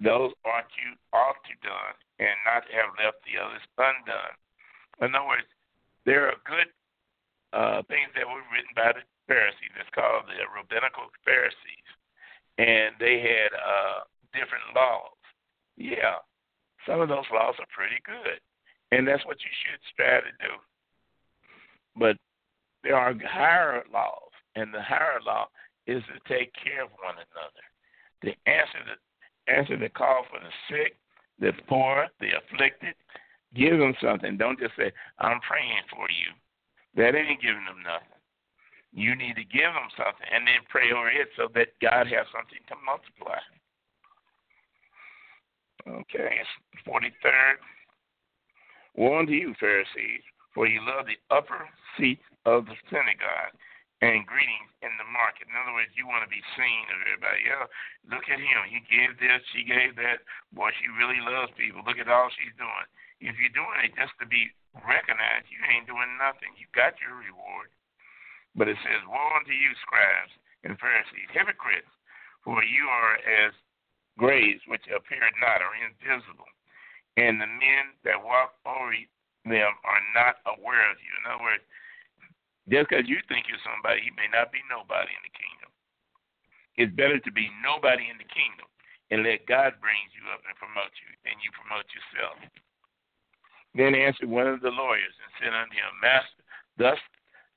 Those 0.01 0.33
ought 0.45 0.69
you 0.77 0.97
ought 1.13 1.41
to 1.49 1.55
done, 1.65 1.97
and 2.21 2.37
not 2.45 2.69
have 2.69 2.97
left 3.01 3.25
the 3.25 3.41
others 3.41 3.65
undone. 3.81 4.37
In 5.01 5.15
other 5.17 5.25
words, 5.25 5.49
there 6.05 6.29
are 6.29 6.37
good 6.45 6.69
uh, 7.57 7.81
things 7.89 8.13
that 8.13 8.29
were 8.29 8.45
written 8.53 8.77
by 8.77 8.93
the 8.93 9.01
Pharisees. 9.25 9.73
It's 9.81 9.89
called 9.97 10.29
the 10.29 10.45
rabbinical 10.53 11.09
Pharisees, 11.25 11.89
and 12.61 12.93
they 13.01 13.25
had 13.25 13.57
uh, 13.57 14.05
different 14.37 14.77
laws. 14.77 15.17
Yeah, 15.81 16.21
some 16.85 17.01
of 17.01 17.09
those 17.09 17.25
laws 17.33 17.57
are 17.57 17.73
pretty 17.73 17.97
good, 18.05 18.45
and 18.93 19.09
that's 19.09 19.25
what 19.25 19.41
you 19.41 19.53
should 19.65 19.81
strive 19.89 20.29
to 20.29 20.37
do. 20.37 20.53
But 21.97 22.21
there 22.85 22.97
are 22.97 23.17
higher 23.25 23.83
laws, 23.89 24.33
and 24.55 24.69
the 24.73 24.85
higher 24.85 25.21
law 25.25 25.49
is 25.89 26.05
to 26.13 26.21
take 26.29 26.53
care 26.61 26.85
of 26.85 26.93
one 27.01 27.17
another, 27.17 27.65
to 28.29 28.31
answer 28.45 28.85
the 28.85 28.97
answer 29.49 29.77
the 29.79 29.89
call 29.89 30.27
for 30.29 30.41
the 30.41 30.53
sick, 30.69 30.99
the 31.41 31.53
poor, 31.69 32.09
the 32.21 32.37
afflicted. 32.37 32.95
Give 33.55 33.79
them 33.79 33.95
something. 34.03 34.37
Don't 34.37 34.59
just 34.59 34.77
say, 34.77 34.93
"I'm 35.19 35.41
praying 35.41 35.85
for 35.89 36.05
you." 36.11 36.37
That 36.97 37.15
ain't 37.15 37.45
giving 37.45 37.69
them 37.69 37.85
nothing. 37.85 38.17
You 38.97 39.13
need 39.13 39.37
to 39.37 39.45
give 39.45 39.69
them 39.69 39.93
something 39.93 40.25
and 40.33 40.49
then 40.49 40.65
pray 40.73 40.89
over 40.89 41.13
it 41.13 41.29
so 41.37 41.53
that 41.53 41.77
God 41.85 42.09
has 42.09 42.25
something 42.33 42.65
to 42.73 42.77
multiply. 42.81 43.41
Okay, 45.85 46.41
43rd. 46.89 47.61
Woe 48.97 49.21
unto 49.21 49.37
you, 49.37 49.53
Pharisees, 49.61 50.25
for 50.57 50.65
you 50.65 50.81
love 50.81 51.05
the 51.05 51.21
upper 51.29 51.69
seat 52.01 52.19
of 52.49 52.65
the 52.65 52.75
synagogue 52.89 53.53
and 54.01 54.25
greetings 54.25 54.73
in 54.81 54.93
the 54.97 55.09
market. 55.13 55.49
In 55.49 55.57
other 55.57 55.77
words, 55.77 55.93
you 55.93 56.09
want 56.09 56.25
to 56.25 56.33
be 56.33 56.41
seen 56.57 56.85
of 56.89 57.05
everybody. 57.05 57.45
Yeah, 57.45 57.69
look 58.09 58.25
at 58.33 58.41
him. 58.41 58.65
He 58.73 58.81
gave 58.89 59.21
this, 59.21 59.45
she 59.53 59.69
gave 59.69 60.01
that. 60.01 60.25
Boy, 60.57 60.73
she 60.81 60.89
really 60.97 61.21
loves 61.21 61.53
people. 61.61 61.85
Look 61.85 62.01
at 62.01 62.09
all 62.09 62.33
she's 62.33 62.57
doing. 62.57 62.89
If 63.21 63.37
you're 63.37 63.53
doing 63.53 63.85
it 63.85 63.93
just 63.97 64.17
to 64.21 64.27
be 64.29 64.53
recognized, 64.85 65.49
you 65.49 65.61
ain't 65.71 65.89
doing 65.89 66.11
nothing. 66.21 66.53
You 66.61 66.69
got 66.77 66.99
your 67.01 67.17
reward. 67.17 67.73
But 68.57 68.69
it 68.73 68.79
says, 68.85 69.05
Woe 69.09 69.37
unto 69.37 69.53
you, 69.53 69.73
scribes 69.85 70.33
and 70.65 70.81
Pharisees, 70.81 71.31
hypocrites, 71.31 71.89
for 72.43 72.65
you 72.65 72.89
are 72.89 73.17
as 73.23 73.53
graves 74.19 74.65
which 74.67 74.83
appear 74.89 75.23
not, 75.39 75.61
or 75.61 75.73
invisible, 75.77 76.49
and 77.21 77.39
the 77.39 77.47
men 77.47 77.95
that 78.03 78.19
walk 78.19 78.57
over 78.65 78.97
them 79.45 79.73
are 79.87 80.03
not 80.17 80.43
aware 80.49 80.91
of 80.91 80.99
you. 80.99 81.13
In 81.21 81.25
other 81.29 81.45
words, 81.45 81.65
just 82.67 82.91
because 82.91 83.07
you 83.07 83.23
think 83.31 83.47
you're 83.47 83.63
somebody, 83.63 84.03
you 84.03 84.11
may 84.19 84.27
not 84.33 84.51
be 84.51 84.59
nobody 84.67 85.13
in 85.15 85.23
the 85.23 85.37
kingdom. 85.37 85.71
It's 86.75 86.93
better 86.99 87.23
to 87.23 87.33
be 87.33 87.47
nobody 87.63 88.11
in 88.11 88.19
the 88.19 88.27
kingdom 88.27 88.67
and 89.15 89.23
let 89.23 89.47
God 89.47 89.79
bring 89.79 90.03
you 90.13 90.27
up 90.35 90.43
and 90.43 90.57
promote 90.59 90.91
you 90.99 91.15
than 91.23 91.39
you 91.41 91.55
promote 91.55 91.87
yourself. 91.95 92.37
Then 93.77 93.93
answered 93.93 94.33
one 94.33 94.49
of 94.49 94.65
the 94.65 94.73
lawyers 94.73 95.13
and 95.21 95.31
said 95.37 95.53
unto 95.53 95.77
him, 95.77 96.01
Master, 96.01 96.41
thus 96.81 96.97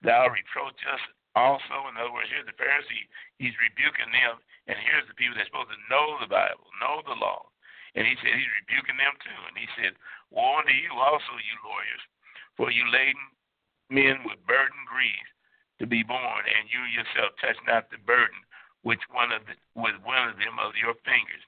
thou 0.04 0.28
reproach 0.28 0.76
us 0.84 1.00
also. 1.32 1.88
In 1.88 1.96
other 1.96 2.12
words, 2.12 2.28
here's 2.28 2.44
the 2.44 2.60
Pharisee, 2.60 3.08
he's 3.40 3.56
rebuking 3.64 4.12
them, 4.12 4.44
and 4.68 4.76
here's 4.84 5.08
the 5.08 5.16
people 5.16 5.40
that's 5.40 5.48
supposed 5.48 5.72
to 5.72 5.88
know 5.88 6.20
the 6.20 6.28
Bible, 6.28 6.68
know 6.84 7.00
the 7.08 7.16
law. 7.16 7.48
And 7.96 8.04
he 8.04 8.20
said 8.20 8.36
he's 8.36 8.60
rebuking 8.60 9.00
them 9.00 9.16
too. 9.24 9.40
And 9.48 9.56
he 9.56 9.68
said, 9.80 9.96
Woe 10.28 10.60
unto 10.60 10.76
you 10.76 10.92
also, 10.92 11.40
you 11.40 11.56
lawyers, 11.64 12.04
for 12.60 12.68
you 12.68 12.84
laden 12.92 13.32
men 13.88 14.28
with 14.28 14.44
burden 14.44 14.84
grief 14.92 15.26
to 15.80 15.88
be 15.88 16.04
born, 16.04 16.44
and 16.44 16.68
you 16.68 16.84
yourself 16.92 17.32
touch 17.40 17.58
not 17.64 17.88
the 17.88 18.02
burden 18.04 18.44
which 18.84 19.02
one 19.16 19.32
of 19.32 19.48
the, 19.48 19.56
with 19.72 19.96
one 20.04 20.28
of 20.28 20.36
them 20.36 20.60
of 20.60 20.76
your 20.76 21.00
fingers. 21.08 21.44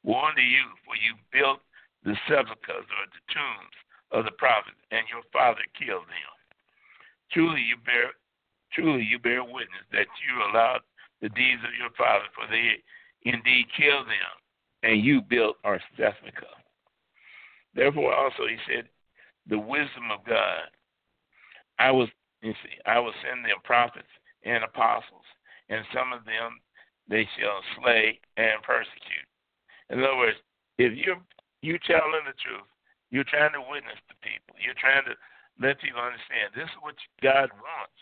Woe 0.00 0.32
unto 0.32 0.40
you, 0.40 0.64
for 0.88 0.96
you 0.96 1.12
built 1.28 1.60
the 2.08 2.16
sepulchres 2.24 2.88
or 2.88 3.04
the 3.12 3.22
tombs 3.28 3.76
of 4.14 4.24
the 4.24 4.30
prophets, 4.38 4.78
and 4.90 5.02
your 5.10 5.26
father 5.34 5.66
killed 5.74 6.06
them. 6.06 6.34
Truly 7.32 7.60
you 7.60 7.76
bear 7.84 8.14
truly 8.72 9.02
you 9.02 9.18
bear 9.18 9.44
witness 9.44 9.86
that 9.92 10.06
you 10.22 10.32
allowed 10.50 10.80
the 11.20 11.28
deeds 11.30 11.62
of 11.62 11.74
your 11.78 11.90
father, 11.98 12.26
for 12.34 12.46
they 12.50 12.78
indeed 13.22 13.66
killed 13.76 14.06
them, 14.06 14.34
and 14.82 15.04
you 15.04 15.20
built 15.20 15.56
our 15.64 15.80
sepulchre. 15.96 16.58
Therefore 17.74 18.14
also 18.14 18.46
he 18.46 18.56
said, 18.66 18.88
the 19.48 19.58
wisdom 19.58 20.10
of 20.10 20.24
God. 20.26 20.70
I 21.78 21.90
was 21.90 22.08
you 22.40 22.52
see, 22.62 22.76
I 22.86 22.98
will 22.98 23.14
send 23.24 23.44
them 23.44 23.58
prophets 23.64 24.10
and 24.44 24.62
apostles, 24.62 25.26
and 25.68 25.84
some 25.92 26.12
of 26.12 26.24
them 26.24 26.60
they 27.08 27.26
shall 27.38 27.60
slay 27.80 28.20
and 28.36 28.62
persecute. 28.62 29.28
In 29.90 29.98
other 29.98 30.16
words, 30.16 30.38
if 30.78 30.96
you 30.96 31.16
you 31.62 31.78
telling 31.86 32.24
the 32.26 32.36
truth, 32.38 32.68
you're 33.14 33.30
trying 33.30 33.54
to 33.54 33.62
witness 33.62 34.02
to 34.10 34.14
people. 34.26 34.58
You're 34.58 34.74
trying 34.74 35.06
to 35.06 35.14
let 35.62 35.78
people 35.78 36.02
understand 36.02 36.50
this 36.50 36.66
is 36.66 36.82
what 36.82 36.98
God 37.22 37.46
wants. 37.62 38.00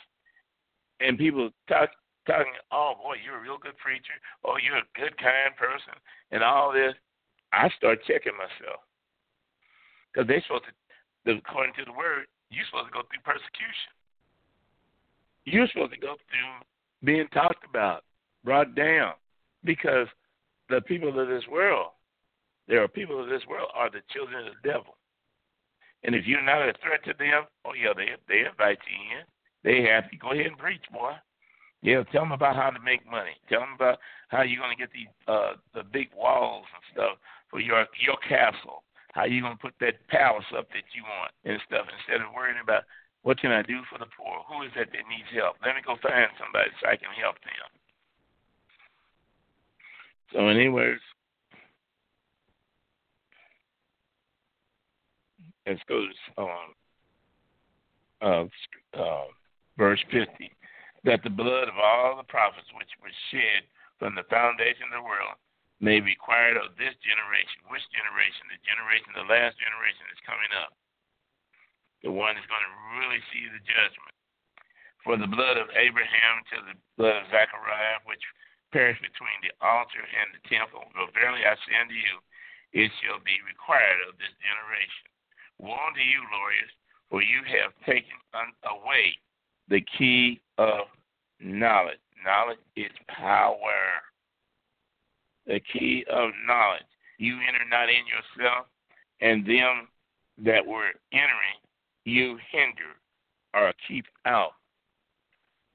And 1.04 1.20
people 1.20 1.52
talk 1.68 1.92
talking, 2.24 2.56
oh 2.72 2.96
boy, 2.96 3.20
you're 3.20 3.36
a 3.36 3.44
real 3.44 3.60
good 3.60 3.76
preacher. 3.76 4.16
Oh, 4.40 4.56
you're 4.56 4.80
a 4.80 4.94
good, 4.96 5.12
kind 5.20 5.52
person, 5.58 5.92
and 6.32 6.40
all 6.40 6.72
this, 6.72 6.94
I 7.52 7.68
start 7.76 8.00
checking 8.08 8.32
myself 8.40 8.80
because 10.08 10.24
they're 10.24 10.40
supposed 10.48 10.64
to, 10.72 11.36
according 11.36 11.76
to 11.76 11.84
the 11.84 11.92
word, 11.92 12.24
you're 12.48 12.64
supposed 12.72 12.88
to 12.88 12.96
go 12.96 13.04
through 13.04 13.20
persecution. 13.20 13.92
You're 15.44 15.68
supposed 15.68 15.92
to 15.92 16.00
go 16.00 16.16
through 16.30 16.64
being 17.04 17.28
talked 17.34 17.68
about, 17.68 18.08
brought 18.44 18.74
down, 18.74 19.12
because 19.64 20.06
the 20.70 20.80
people 20.80 21.12
of 21.20 21.28
this 21.28 21.44
world, 21.50 21.92
there 22.68 22.82
are 22.82 22.88
people 22.88 23.20
of 23.20 23.28
this 23.28 23.42
world, 23.44 23.68
are 23.74 23.90
the 23.90 24.00
children 24.08 24.46
of 24.46 24.54
the 24.54 24.68
devil. 24.68 24.96
And 26.04 26.14
if 26.14 26.26
you're 26.26 26.42
not 26.42 26.68
a 26.68 26.74
threat 26.82 27.04
to 27.04 27.14
them, 27.18 27.46
oh 27.64 27.74
yeah, 27.74 27.94
they 27.94 28.18
they 28.28 28.48
invite 28.48 28.78
you 28.86 28.98
in. 29.18 29.24
They 29.62 29.88
happy. 29.88 30.18
Go 30.18 30.32
ahead 30.32 30.46
and 30.46 30.58
preach, 30.58 30.82
boy. 30.92 31.12
Yeah, 31.82 32.02
tell 32.10 32.22
them 32.22 32.32
about 32.32 32.56
how 32.56 32.70
to 32.70 32.78
make 32.78 33.02
money. 33.06 33.34
Tell 33.48 33.60
them 33.60 33.74
about 33.74 33.98
how 34.28 34.42
you're 34.42 34.60
gonna 34.60 34.78
get 34.78 34.90
the 34.90 35.06
uh 35.30 35.54
the 35.74 35.82
big 35.82 36.10
walls 36.14 36.66
and 36.74 36.84
stuff 36.90 37.18
for 37.50 37.60
your 37.60 37.86
your 38.02 38.18
castle. 38.26 38.82
How 39.14 39.24
you 39.24 39.42
gonna 39.42 39.60
put 39.60 39.74
that 39.80 40.02
palace 40.08 40.46
up 40.56 40.68
that 40.70 40.86
you 40.94 41.02
want 41.06 41.32
and 41.44 41.60
stuff 41.66 41.86
instead 41.86 42.24
of 42.24 42.34
worrying 42.34 42.62
about 42.62 42.82
what 43.22 43.38
can 43.38 43.52
I 43.52 43.62
do 43.62 43.82
for 43.86 43.98
the 43.98 44.10
poor? 44.10 44.42
Who 44.50 44.66
is 44.66 44.74
that 44.74 44.90
that 44.90 45.06
needs 45.06 45.30
help? 45.30 45.56
Let 45.62 45.78
me 45.78 45.82
go 45.86 45.94
find 46.02 46.30
somebody 46.38 46.70
so 46.82 46.90
I 46.90 46.98
can 46.98 47.14
help 47.14 47.38
them. 47.46 47.70
So, 50.32 50.48
in 50.48 50.56
any 50.56 50.68
words, 50.68 51.02
let's 55.66 55.82
go 55.88 56.06
to 56.06 56.14
um, 56.40 56.68
uh, 58.22 58.44
uh, 58.98 59.28
verse 59.78 60.02
50. 60.10 60.28
That 61.04 61.22
the 61.26 61.34
blood 61.34 61.66
of 61.66 61.74
all 61.76 62.14
the 62.14 62.28
prophets 62.30 62.70
which 62.78 62.90
was 63.02 63.14
shed 63.34 63.66
from 63.98 64.14
the 64.14 64.26
foundation 64.30 64.86
of 64.94 65.02
the 65.02 65.08
world 65.08 65.34
may 65.82 65.98
be 65.98 66.14
required 66.14 66.54
of 66.54 66.78
this 66.78 66.94
generation. 67.02 67.66
Which 67.66 67.82
generation? 67.90 68.46
The 68.54 68.62
generation, 68.62 69.10
the 69.18 69.26
last 69.26 69.58
generation 69.58 70.06
is 70.14 70.22
coming 70.22 70.54
up 70.54 70.70
the 72.02 72.10
one 72.10 72.34
that's 72.34 72.50
going 72.50 72.66
to 72.66 72.74
really 72.98 73.22
see 73.30 73.46
the 73.46 73.62
judgment. 73.62 74.14
For 75.06 75.18
the 75.18 75.30
blood 75.30 75.58
of 75.58 75.70
Abraham 75.74 76.42
to 76.54 76.56
the 76.66 76.76
blood 76.98 77.26
of 77.26 77.30
Zechariah, 77.30 78.02
which 78.06 78.22
perished 78.70 79.02
between 79.02 79.38
the 79.42 79.54
altar 79.62 80.02
and 80.02 80.34
the 80.34 80.42
temple, 80.46 80.86
verily 81.14 81.42
I 81.42 81.54
say 81.66 81.74
unto 81.78 81.94
you, 81.94 82.14
it 82.74 82.90
shall 83.02 83.22
be 83.22 83.38
required 83.46 84.06
of 84.06 84.18
this 84.18 84.34
generation. 84.42 85.11
Woe 85.62 85.78
unto 85.86 86.00
you, 86.00 86.20
lawyers, 86.34 86.70
for 87.08 87.22
you 87.22 87.40
have 87.46 87.72
taken 87.86 88.18
away 88.66 89.16
the 89.68 89.80
key 89.96 90.42
of 90.58 90.90
knowledge. 91.40 92.02
Knowledge 92.24 92.58
is 92.76 92.90
power. 93.08 94.02
The 95.46 95.60
key 95.60 96.04
of 96.10 96.30
knowledge. 96.46 96.82
You 97.18 97.38
enter 97.46 97.64
not 97.70 97.88
in 97.88 98.02
yourself, 98.10 98.66
and 99.20 99.46
them 99.46 99.88
that 100.44 100.66
were 100.66 100.90
entering 101.12 101.62
you 102.04 102.38
hinder 102.50 102.98
or 103.54 103.72
keep 103.86 104.06
out. 104.26 104.54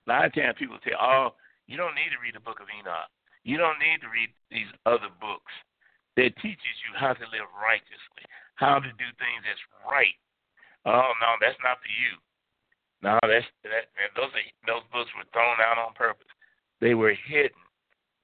A 0.07 0.09
lot 0.09 0.25
of 0.25 0.33
times 0.33 0.55
people 0.59 0.77
say, 0.83 0.91
oh, 0.99 1.35
you 1.67 1.77
don't 1.77 1.95
need 1.95 2.11
to 2.11 2.19
read 2.23 2.35
the 2.35 2.43
book 2.43 2.59
of 2.59 2.67
Enoch. 2.67 3.07
You 3.43 3.55
don't 3.55 3.79
need 3.79 4.03
to 4.03 4.11
read 4.11 4.31
these 4.51 4.67
other 4.85 5.07
books 5.21 5.51
that 6.15 6.35
teaches 6.41 6.75
you 6.83 6.91
how 6.95 7.13
to 7.13 7.25
live 7.31 7.47
righteously, 7.55 8.27
how 8.57 8.81
to 8.81 8.91
do 8.97 9.09
things 9.21 9.41
that's 9.45 9.65
right. 9.85 10.17
Oh 10.85 11.13
no, 11.21 11.29
that's 11.41 11.57
not 11.63 11.77
for 11.81 11.89
you. 11.93 12.13
No, 13.05 13.21
that's 13.21 13.45
that. 13.63 13.93
those 14.17 14.33
are, 14.33 14.47
those 14.65 14.85
books 14.89 15.13
were 15.13 15.29
thrown 15.29 15.61
out 15.61 15.77
on 15.77 15.93
purpose. 15.93 16.29
They 16.81 16.93
were 16.93 17.13
hidden 17.13 17.61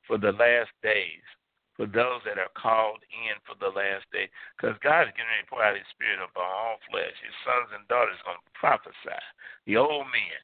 for 0.06 0.18
the 0.18 0.34
last 0.34 0.74
days 0.82 1.26
for 1.74 1.90
those 1.90 2.22
that 2.26 2.38
are 2.38 2.54
called 2.54 3.02
in 3.10 3.34
for 3.46 3.58
the 3.58 3.74
last 3.74 4.06
day. 4.14 4.30
Because 4.54 4.78
God 4.86 5.10
is 5.10 5.16
ready 5.18 5.42
to 5.42 5.50
pour 5.50 5.66
out 5.66 5.78
his 5.78 5.90
spirit 5.90 6.22
upon 6.22 6.46
all 6.46 6.78
flesh. 6.90 7.14
His 7.22 7.34
sons 7.42 7.74
and 7.74 7.86
daughters 7.90 8.18
are 8.22 8.34
going 8.38 8.42
to 8.46 8.54
prophesy. 8.54 9.22
The 9.66 9.82
old 9.82 10.06
men, 10.14 10.42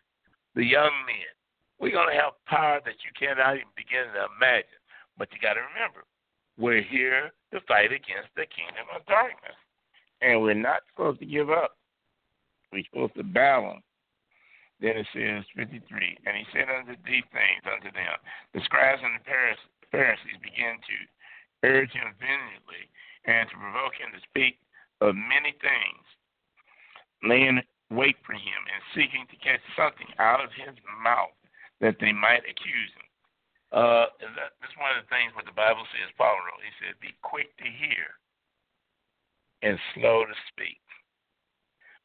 the 0.58 0.66
young 0.66 0.94
men. 1.06 1.30
We're 1.78 1.96
going 1.96 2.12
to 2.12 2.20
have 2.20 2.36
power 2.44 2.84
that 2.84 3.00
you 3.08 3.12
cannot 3.16 3.56
even 3.56 3.72
begin 3.78 4.10
to 4.12 4.28
imagine. 4.36 4.82
But 5.16 5.32
you 5.32 5.40
got 5.40 5.56
to 5.56 5.64
remember, 5.64 6.04
we're 6.60 6.84
here 6.84 7.32
to 7.56 7.64
fight 7.72 7.96
against 7.96 8.36
the 8.36 8.50
kingdom 8.52 8.84
of 8.92 9.06
darkness. 9.08 9.56
And 10.22 10.42
we're 10.42 10.54
not 10.54 10.82
supposed 10.92 11.20
to 11.20 11.26
give 11.26 11.50
up. 11.50 11.78
We're 12.72 12.84
supposed 12.92 13.16
to 13.16 13.24
battle. 13.24 13.80
Then 14.80 14.96
it 14.96 15.08
says 15.12 15.44
53, 15.60 15.84
and 16.24 16.34
he 16.40 16.46
said 16.56 16.72
unto 16.72 16.96
these 17.04 17.28
things 17.36 17.64
unto 17.68 17.92
them, 17.92 18.16
the 18.56 18.64
scribes 18.64 19.04
and 19.04 19.20
the 19.20 19.28
Pharisees 19.92 20.40
began 20.40 20.80
to 20.80 20.98
urge 21.68 21.92
him 21.92 22.16
vehemently 22.16 22.88
and 23.28 23.44
to 23.52 23.56
provoke 23.60 24.00
him 24.00 24.16
to 24.16 24.24
speak 24.24 24.56
of 25.04 25.20
many 25.20 25.52
things, 25.60 26.04
laying 27.28 27.60
wait 27.92 28.16
for 28.24 28.38
him 28.38 28.62
and 28.70 28.82
seeking 28.94 29.26
to 29.28 29.38
catch 29.44 29.60
something 29.76 30.08
out 30.22 30.40
of 30.40 30.54
his 30.54 30.72
mouth 31.02 31.34
that 31.82 31.98
they 32.00 32.14
might 32.14 32.46
accuse 32.46 32.92
him. 32.94 33.08
Uh, 33.70 34.10
that, 34.22 34.58
that's 34.62 34.78
one 34.78 34.94
of 34.94 35.04
the 35.04 35.12
things 35.12 35.34
what 35.34 35.46
the 35.46 35.56
Bible 35.58 35.86
says, 35.94 36.10
Paul 36.18 36.38
wrote. 36.42 36.62
He 36.62 36.74
said, 36.82 36.98
Be 37.02 37.14
quick 37.22 37.54
to 37.62 37.68
hear 37.68 38.19
and 39.62 39.78
slow 39.96 40.26
to 40.26 40.36
speak. 40.52 40.82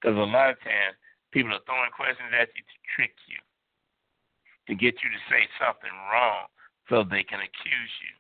Because 0.01 0.16
a 0.16 0.28
lot 0.28 0.51
of 0.51 0.60
times 0.60 0.97
people 1.32 1.52
are 1.52 1.64
throwing 1.66 1.94
questions 1.94 2.31
at 2.35 2.48
you 2.55 2.62
to 2.62 2.78
trick 2.94 3.14
you, 3.26 3.40
to 4.68 4.74
get 4.74 4.94
you 5.02 5.10
to 5.10 5.22
say 5.31 5.48
something 5.59 5.93
wrong 6.12 6.47
so 6.89 7.02
they 7.02 7.22
can 7.22 7.40
accuse 7.40 7.94
you. 8.05 8.14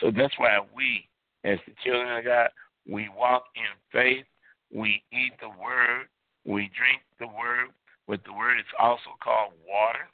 So 0.00 0.10
that's 0.10 0.34
why 0.38 0.58
we, 0.74 1.08
as 1.44 1.58
the 1.66 1.74
children 1.84 2.18
of 2.18 2.24
God, 2.24 2.50
we 2.88 3.08
walk 3.08 3.44
in 3.56 3.72
faith, 3.92 4.26
we 4.72 5.02
eat 5.12 5.32
the 5.40 5.48
word, 5.48 6.06
we 6.44 6.70
drink 6.76 7.02
the 7.18 7.26
word. 7.26 7.68
With 8.06 8.24
the 8.24 8.32
word, 8.32 8.58
it's 8.58 8.68
also 8.78 9.12
called 9.22 9.52
water. 9.68 10.08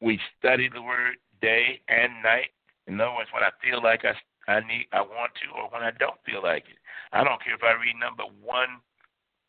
We 0.00 0.20
study 0.38 0.68
the 0.72 0.80
word 0.80 1.16
day 1.42 1.80
and 1.88 2.22
night. 2.22 2.54
In 2.86 3.00
other 3.00 3.12
words, 3.12 3.30
when 3.34 3.42
I 3.42 3.50
feel 3.60 3.82
like 3.82 4.04
I, 4.04 4.14
I 4.48 4.60
need, 4.60 4.86
I 4.92 5.02
want 5.02 5.32
to, 5.42 5.46
or 5.56 5.68
when 5.70 5.82
I 5.82 5.90
don't 5.92 6.18
feel 6.24 6.42
like 6.42 6.64
it. 6.68 6.78
I 7.12 7.24
don't 7.24 7.42
care 7.42 7.54
if 7.54 7.62
I 7.62 7.78
read 7.80 7.96
number 8.00 8.24
one 8.42 8.80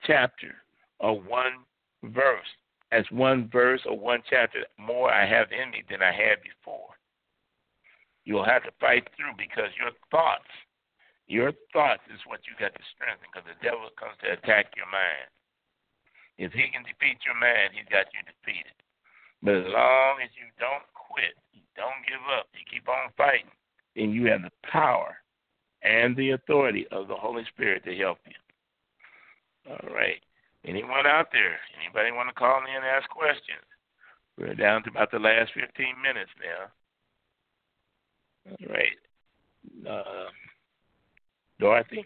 chapter 0.04 0.56
or 1.00 1.20
one 1.20 1.64
verse. 2.04 2.48
As 2.92 3.06
one 3.10 3.48
verse 3.48 3.82
or 3.88 3.98
one 3.98 4.20
chapter 4.28 4.68
more 4.76 5.08
I 5.08 5.24
have 5.26 5.48
in 5.56 5.72
me 5.72 5.84
than 5.90 6.04
I 6.04 6.12
had 6.12 6.44
before. 6.44 6.92
You'll 8.28 8.46
have 8.46 8.68
to 8.68 8.76
fight 8.84 9.08
through 9.16 9.34
because 9.40 9.72
your 9.80 9.96
thoughts, 10.12 10.52
your 11.26 11.56
thoughts 11.72 12.04
is 12.12 12.20
what 12.28 12.44
you 12.46 12.54
got 12.60 12.76
to 12.76 12.84
strengthen 12.92 13.32
because 13.32 13.48
the 13.48 13.58
devil 13.64 13.88
comes 13.96 14.20
to 14.22 14.36
attack 14.36 14.76
your 14.76 14.92
mind. 14.92 15.32
If 16.36 16.52
he 16.52 16.68
can 16.68 16.84
defeat 16.84 17.24
your 17.24 17.40
mind, 17.40 17.74
he's 17.74 17.88
got 17.88 18.12
you 18.12 18.22
defeated. 18.28 18.76
But 19.42 19.66
as 19.66 19.70
long 19.72 20.22
as 20.22 20.30
you 20.38 20.52
don't 20.62 20.86
quit, 20.94 21.34
you 21.56 21.66
don't 21.74 22.06
give 22.06 22.22
up, 22.30 22.52
you 22.54 22.62
keep 22.68 22.86
on 22.86 23.10
fighting, 23.18 23.50
then 23.96 24.12
you 24.12 24.26
have 24.28 24.42
the 24.42 24.52
power 24.64 25.16
and 25.84 26.16
the 26.16 26.32
authority 26.32 26.86
of 26.92 27.08
the 27.08 27.16
Holy 27.16 27.44
Spirit 27.54 27.84
to 27.86 27.96
help 27.96 28.18
you. 28.26 29.72
All 29.72 29.94
right. 29.94 30.22
Anyone 30.66 31.08
out 31.08 31.28
there? 31.32 31.58
Anybody 31.82 32.12
want 32.12 32.30
to 32.30 32.36
call 32.36 32.60
in 32.60 32.76
and 32.76 32.86
ask 32.86 33.10
questions? 33.10 33.66
We're 34.38 34.54
down 34.54 34.84
to 34.84 34.90
about 34.90 35.12
the 35.12 35.20
last 35.20 35.52
15 35.54 35.68
minutes 36.02 36.30
now. 36.40 36.72
All 38.52 38.74
right. 38.74 38.98
Uh, 39.90 40.30
Dorothy, 41.60 42.06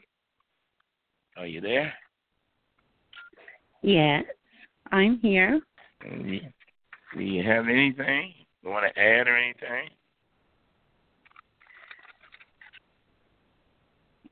are 1.37 1.47
you 1.47 1.61
there? 1.61 1.93
Yes, 3.81 4.23
I'm 4.91 5.19
here. 5.21 5.61
Do 6.01 7.21
you 7.21 7.43
have 7.43 7.67
anything 7.67 8.33
you 8.63 8.69
want 8.69 8.85
to 8.93 8.99
add 8.99 9.27
or 9.27 9.37
anything? 9.37 9.89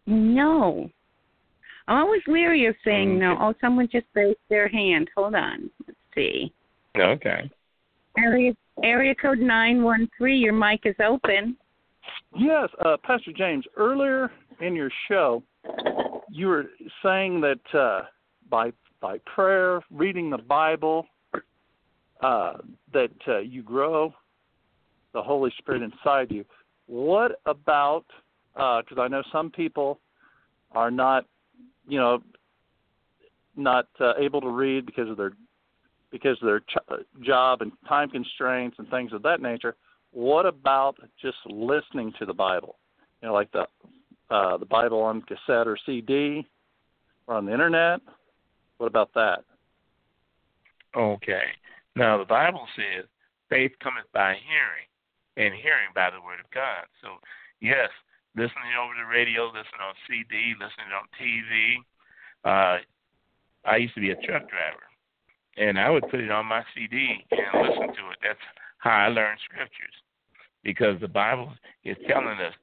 No. 0.06 0.90
I'm 1.88 1.98
always 1.98 2.22
leery 2.28 2.66
of 2.66 2.76
saying 2.84 3.12
okay. 3.12 3.20
no. 3.20 3.38
Oh, 3.40 3.54
someone 3.60 3.90
just 3.92 4.06
raised 4.14 4.38
their 4.50 4.68
hand. 4.68 5.10
Hold 5.16 5.36
on. 5.36 5.70
Let's 5.86 6.00
see. 6.16 6.54
Okay. 6.98 7.50
Area 8.18 8.54
area 8.84 9.14
code 9.16 9.40
nine 9.40 9.84
one 9.84 10.10
three. 10.18 10.38
Your 10.38 10.54
mic 10.54 10.82
is 10.86 10.96
open. 11.04 11.58
Yes, 12.36 12.70
uh, 12.86 12.98
Pastor 13.04 13.32
James. 13.36 13.66
Earlier 13.76 14.32
in 14.62 14.76
your 14.76 14.92
show, 15.08 15.44
you 16.30 16.48
were 16.48 16.66
saying 17.04 17.42
that 17.42 17.78
uh, 17.78 18.02
by 18.50 18.72
by 19.02 19.18
prayer, 19.26 19.82
reading 19.92 20.30
the 20.30 20.38
Bible, 20.38 21.06
uh, 22.22 22.54
that 22.94 23.12
uh, 23.28 23.40
you 23.40 23.62
grow 23.62 24.14
the 25.14 25.22
Holy 25.22 25.52
Spirit 25.58 25.82
inside 25.82 26.32
you. 26.32 26.46
What 26.88 27.40
about? 27.46 28.06
Because 28.54 28.98
uh, 28.98 29.02
I 29.02 29.08
know 29.08 29.24
some 29.32 29.50
people 29.50 30.00
are 30.72 30.92
not, 30.92 31.26
you 31.88 32.00
know, 32.00 32.22
not 33.56 33.88
uh, 34.00 34.14
able 34.18 34.42
to 34.42 34.50
read 34.50 34.86
because 34.86 35.10
of 35.10 35.18
their 35.18 35.34
because 36.12 36.38
of 36.42 36.46
their 36.46 36.60
ch- 36.60 37.24
job 37.26 37.62
and 37.62 37.72
time 37.88 38.10
constraints 38.10 38.78
and 38.78 38.88
things 38.90 39.14
of 39.14 39.24
that 39.24 39.42
nature. 39.42 39.76
What 40.12 40.46
about 40.46 40.96
just 41.20 41.38
listening 41.48 42.14
to 42.20 42.26
the 42.26 42.34
Bible? 42.34 42.78
You 43.22 43.30
know, 43.30 43.34
like 43.34 43.52
the 43.52 43.66
uh, 44.30 44.58
the 44.58 44.66
Bible 44.66 45.02
on 45.02 45.22
cassette 45.24 45.68
or 45.68 45.78
CD 45.86 46.46
or 47.28 47.36
on 47.36 47.46
the 47.46 47.54
internet. 47.54 48.00
What 48.78 48.88
about 48.88 49.14
that? 49.16 49.44
Okay. 50.96 51.46
Now 51.96 52.18
the 52.18 52.26
Bible 52.26 52.68
says 52.76 53.06
faith 53.50 53.72
cometh 53.82 54.06
by 54.14 54.36
hearing, 54.48 54.88
and 55.38 55.60
hearing 55.60 55.90
by 55.94 56.10
the 56.10 56.22
word 56.22 56.40
of 56.40 56.50
God. 56.52 56.86
So 57.02 57.10
yes, 57.60 57.90
listening 58.35 58.73
over 58.81 58.93
the 58.97 59.05
radio, 59.05 59.45
listening 59.47 59.81
on 59.81 59.93
CD, 60.10 60.53
listening 60.57 60.91
on 60.93 61.05
TV. 61.18 61.81
Uh, 62.43 62.81
I 63.65 63.77
used 63.77 63.95
to 63.95 64.01
be 64.01 64.11
a 64.11 64.19
truck 64.26 64.49
driver, 64.49 64.85
and 65.57 65.80
I 65.80 65.89
would 65.89 66.10
put 66.10 66.19
it 66.19 66.31
on 66.31 66.45
my 66.45 66.64
CD 66.73 67.23
and 67.31 67.61
listen 67.61 67.88
to 67.93 68.03
it. 68.11 68.19
That's 68.22 68.45
how 68.80 69.05
I 69.05 69.07
learned 69.07 69.39
scriptures, 69.45 69.95
because 70.64 70.99
the 70.99 71.07
Bible 71.07 71.53
is 71.85 71.95
telling 72.07 72.39
us 72.41 72.53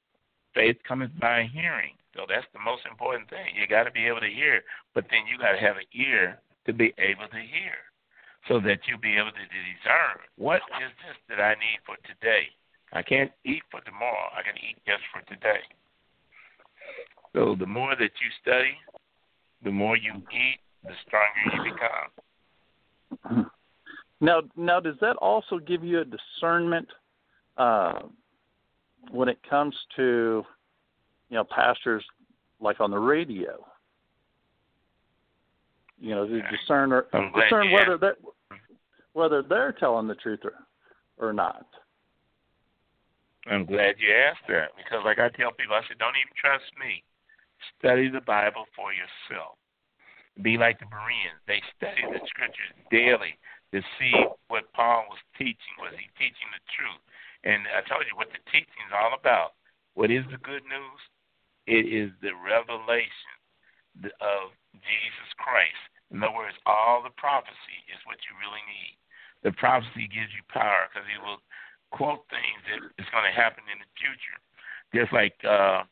faith 0.55 0.77
cometh 0.87 1.15
by 1.19 1.49
hearing. 1.53 1.95
So 2.15 2.27
that's 2.29 2.47
the 2.53 2.61
most 2.61 2.83
important 2.91 3.31
thing. 3.31 3.55
You 3.55 3.71
got 3.71 3.85
to 3.85 3.95
be 3.95 4.05
able 4.07 4.21
to 4.21 4.29
hear, 4.29 4.63
but 4.95 5.07
then 5.11 5.25
you 5.31 5.39
got 5.39 5.53
to 5.53 5.63
have 5.63 5.77
an 5.79 5.89
ear 5.95 6.43
to 6.67 6.73
be 6.75 6.93
able 6.99 7.31
to 7.31 7.41
hear, 7.41 7.79
so 8.49 8.59
that 8.61 8.85
you'll 8.85 9.01
be 9.01 9.17
able 9.17 9.33
to 9.33 9.47
discern 9.55 10.19
what 10.37 10.61
is 10.83 10.91
this 11.07 11.17
that 11.31 11.41
I 11.41 11.55
need 11.55 11.81
for 11.87 11.97
today. 12.05 12.51
I 12.93 13.03
can't 13.03 13.31
eat 13.45 13.63
for 13.71 13.81
tomorrow. 13.83 14.31
I 14.37 14.43
can 14.43 14.57
eat 14.57 14.77
just 14.87 15.03
for 15.13 15.23
today. 15.33 15.61
So 17.35 17.55
the 17.59 17.67
more 17.67 17.95
that 17.95 18.01
you 18.03 18.31
study, 18.43 18.77
the 19.63 19.71
more 19.71 19.97
you 19.97 20.13
eat, 20.15 20.59
the 20.83 20.93
stronger 21.07 21.65
you 21.65 21.73
become. 21.73 23.51
Now, 24.21 24.43
now, 24.57 24.81
does 24.81 24.97
that 25.01 25.17
also 25.17 25.59
give 25.59 25.85
you 25.85 26.01
a 26.01 26.05
discernment 26.05 26.89
uh, 27.57 28.01
when 29.11 29.29
it 29.29 29.39
comes 29.49 29.75
to, 29.97 30.45
you 31.31 31.37
know, 31.37 31.45
pastors 31.45 32.05
like 32.61 32.81
on 32.81 32.91
the 32.91 32.99
radio? 32.99 33.65
You 35.99 36.15
know, 36.15 36.27
to 36.27 36.41
discern 36.51 36.93
or 36.93 37.07
discern 37.13 37.73
whether 37.73 37.99
that 37.99 38.17
whether 39.13 39.43
they're 39.43 39.73
telling 39.73 40.07
the 40.07 40.15
truth 40.15 40.41
or, 40.45 40.55
or 41.19 41.33
not. 41.33 41.67
I'm 43.49 43.65
glad 43.65 43.97
you 43.97 44.13
asked 44.13 44.45
that 44.49 44.77
because, 44.77 45.01
like 45.05 45.19
I 45.19 45.33
tell 45.33 45.53
people, 45.57 45.73
I 45.73 45.85
said, 45.89 45.97
don't 45.97 46.17
even 46.17 46.37
trust 46.37 46.69
me. 46.77 47.01
Study 47.81 48.09
the 48.09 48.25
Bible 48.25 48.69
for 48.77 48.93
yourself. 48.93 49.57
Be 50.41 50.57
like 50.57 50.81
the 50.81 50.89
Bereans. 50.89 51.41
They 51.49 51.61
study 51.77 52.05
the 52.05 52.21
scriptures 52.29 52.73
daily 52.93 53.37
to 53.73 53.81
see 53.97 54.17
what 54.49 54.73
Paul 54.73 55.09
was 55.09 55.21
teaching. 55.37 55.77
Was 55.81 55.97
he 55.97 56.09
teaching 56.17 56.51
the 56.53 56.65
truth? 56.73 57.01
And 57.45 57.65
I 57.73 57.81
told 57.89 58.05
you 58.05 58.17
what 58.17 58.33
the 58.33 58.41
teaching 58.53 58.85
is 58.89 58.93
all 58.93 59.17
about. 59.17 59.57
What 59.97 60.13
is 60.13 60.25
the 60.29 60.41
good 60.41 60.65
news? 60.69 61.01
It 61.65 61.89
is 61.89 62.13
the 62.21 62.37
revelation 62.37 63.37
of 64.21 64.53
Jesus 64.73 65.31
Christ. 65.37 65.81
In 66.13 66.21
other 66.25 66.35
words, 66.35 66.57
all 66.67 67.01
the 67.05 67.15
prophecy 67.17 67.79
is 67.89 68.01
what 68.05 68.21
you 68.29 68.33
really 68.41 68.65
need. 68.69 68.97
The 69.45 69.57
prophecy 69.57 70.09
gives 70.09 70.33
you 70.37 70.45
power 70.53 70.89
because 70.89 71.09
it 71.09 71.21
will 71.21 71.41
quote 71.91 72.25
things 72.31 72.61
that 72.71 72.81
is 73.03 73.09
going 73.11 73.27
to 73.27 73.35
happen 73.35 73.65
in 73.71 73.79
the 73.83 73.91
future, 73.99 74.39
just 74.95 75.13
like 75.13 75.35
uh, 75.45 75.83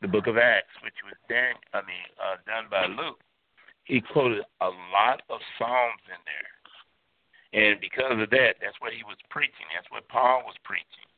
the 0.00 0.08
Book 0.08 0.26
of 0.26 0.36
Acts, 0.36 0.74
which 0.82 0.96
was 1.04 1.14
Dan, 1.28 1.54
I 1.72 1.80
mean, 1.84 2.08
uh, 2.18 2.36
done 2.44 2.66
by 2.70 2.86
Luke 2.86 3.20
he 3.84 4.00
quoted 4.00 4.42
a 4.60 4.70
lot 4.92 5.22
of 5.28 5.40
Psalms 5.58 6.04
in 6.08 6.20
there. 6.24 6.52
And 7.54 7.80
because 7.80 8.18
of 8.18 8.30
that, 8.30 8.58
that's 8.60 8.80
what 8.80 8.92
he 8.92 9.04
was 9.04 9.20
preaching. 9.30 9.68
That's 9.72 9.88
what 9.90 10.08
Paul 10.08 10.42
was 10.44 10.56
preaching. 10.64 11.08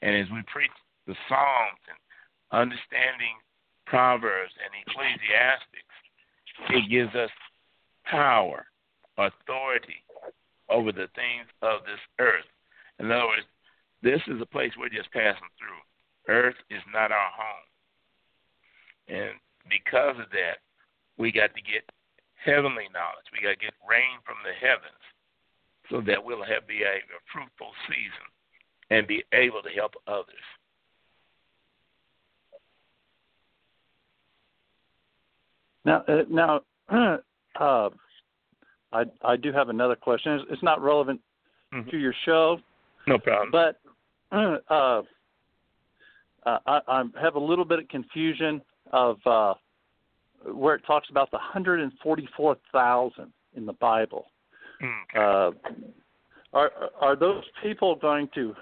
And 0.00 0.16
as 0.16 0.30
we 0.32 0.40
preach 0.46 0.72
the 1.06 1.14
Psalms 1.28 1.82
and 1.90 1.98
understanding 2.50 3.36
Proverbs 3.84 4.54
and 4.62 4.72
Ecclesiastics, 4.72 5.96
it 6.70 6.88
gives 6.88 7.14
us 7.14 7.30
power, 8.06 8.64
authority 9.18 10.00
over 10.70 10.92
the 10.92 11.10
things 11.12 11.44
of 11.60 11.84
this 11.84 12.00
earth. 12.18 12.48
In 12.98 13.10
other 13.10 13.26
words, 13.26 13.46
this 14.02 14.20
is 14.26 14.40
a 14.40 14.46
place 14.46 14.72
we're 14.78 14.88
just 14.88 15.12
passing 15.12 15.50
through. 15.58 15.80
Earth 16.28 16.56
is 16.70 16.82
not 16.92 17.12
our 17.12 17.30
home. 17.34 17.68
And 19.08 19.30
because 19.68 20.18
of 20.18 20.30
that, 20.30 20.62
we 21.18 21.32
got 21.32 21.54
to 21.54 21.62
get 21.62 21.88
heavenly 22.34 22.90
knowledge. 22.92 23.26
We 23.32 23.42
got 23.42 23.58
to 23.58 23.64
get 23.64 23.74
rain 23.88 24.18
from 24.24 24.36
the 24.44 24.54
heavens 24.54 25.02
so 25.90 26.00
that 26.06 26.22
we'll 26.22 26.44
have 26.44 26.66
be 26.66 26.82
a, 26.82 26.98
a 26.98 27.20
fruitful 27.32 27.70
season 27.86 28.26
and 28.90 29.06
be 29.06 29.22
able 29.32 29.62
to 29.62 29.70
help 29.70 29.92
others. 30.06 30.26
Now, 35.84 36.04
uh, 36.08 36.22
now, 36.30 36.60
uh, 37.60 37.90
I 38.92 39.04
I 39.22 39.36
do 39.36 39.52
have 39.52 39.68
another 39.68 39.96
question. 39.96 40.32
It's, 40.32 40.44
it's 40.50 40.62
not 40.62 40.80
relevant 40.80 41.20
mm-hmm. 41.74 41.90
to 41.90 41.98
your 41.98 42.14
show. 42.24 42.58
No 43.06 43.18
problem. 43.18 43.50
But 43.50 43.80
uh, 44.32 44.56
uh, 44.70 45.02
I, 46.44 46.80
I 46.88 47.04
have 47.20 47.34
a 47.36 47.40
little 47.40 47.64
bit 47.64 47.78
of 47.78 47.88
confusion 47.88 48.60
of 48.92 49.16
uh, 49.26 49.54
where 50.52 50.74
it 50.74 50.82
talks 50.86 51.08
about 51.10 51.30
the 51.30 51.36
144,000 51.36 53.32
in 53.54 53.66
the 53.66 53.72
Bible. 53.74 54.26
Uh, 55.16 55.52
are 56.52 56.72
are 57.00 57.16
those 57.16 57.44
people 57.62 57.94
going 57.96 58.28
to 58.34 58.54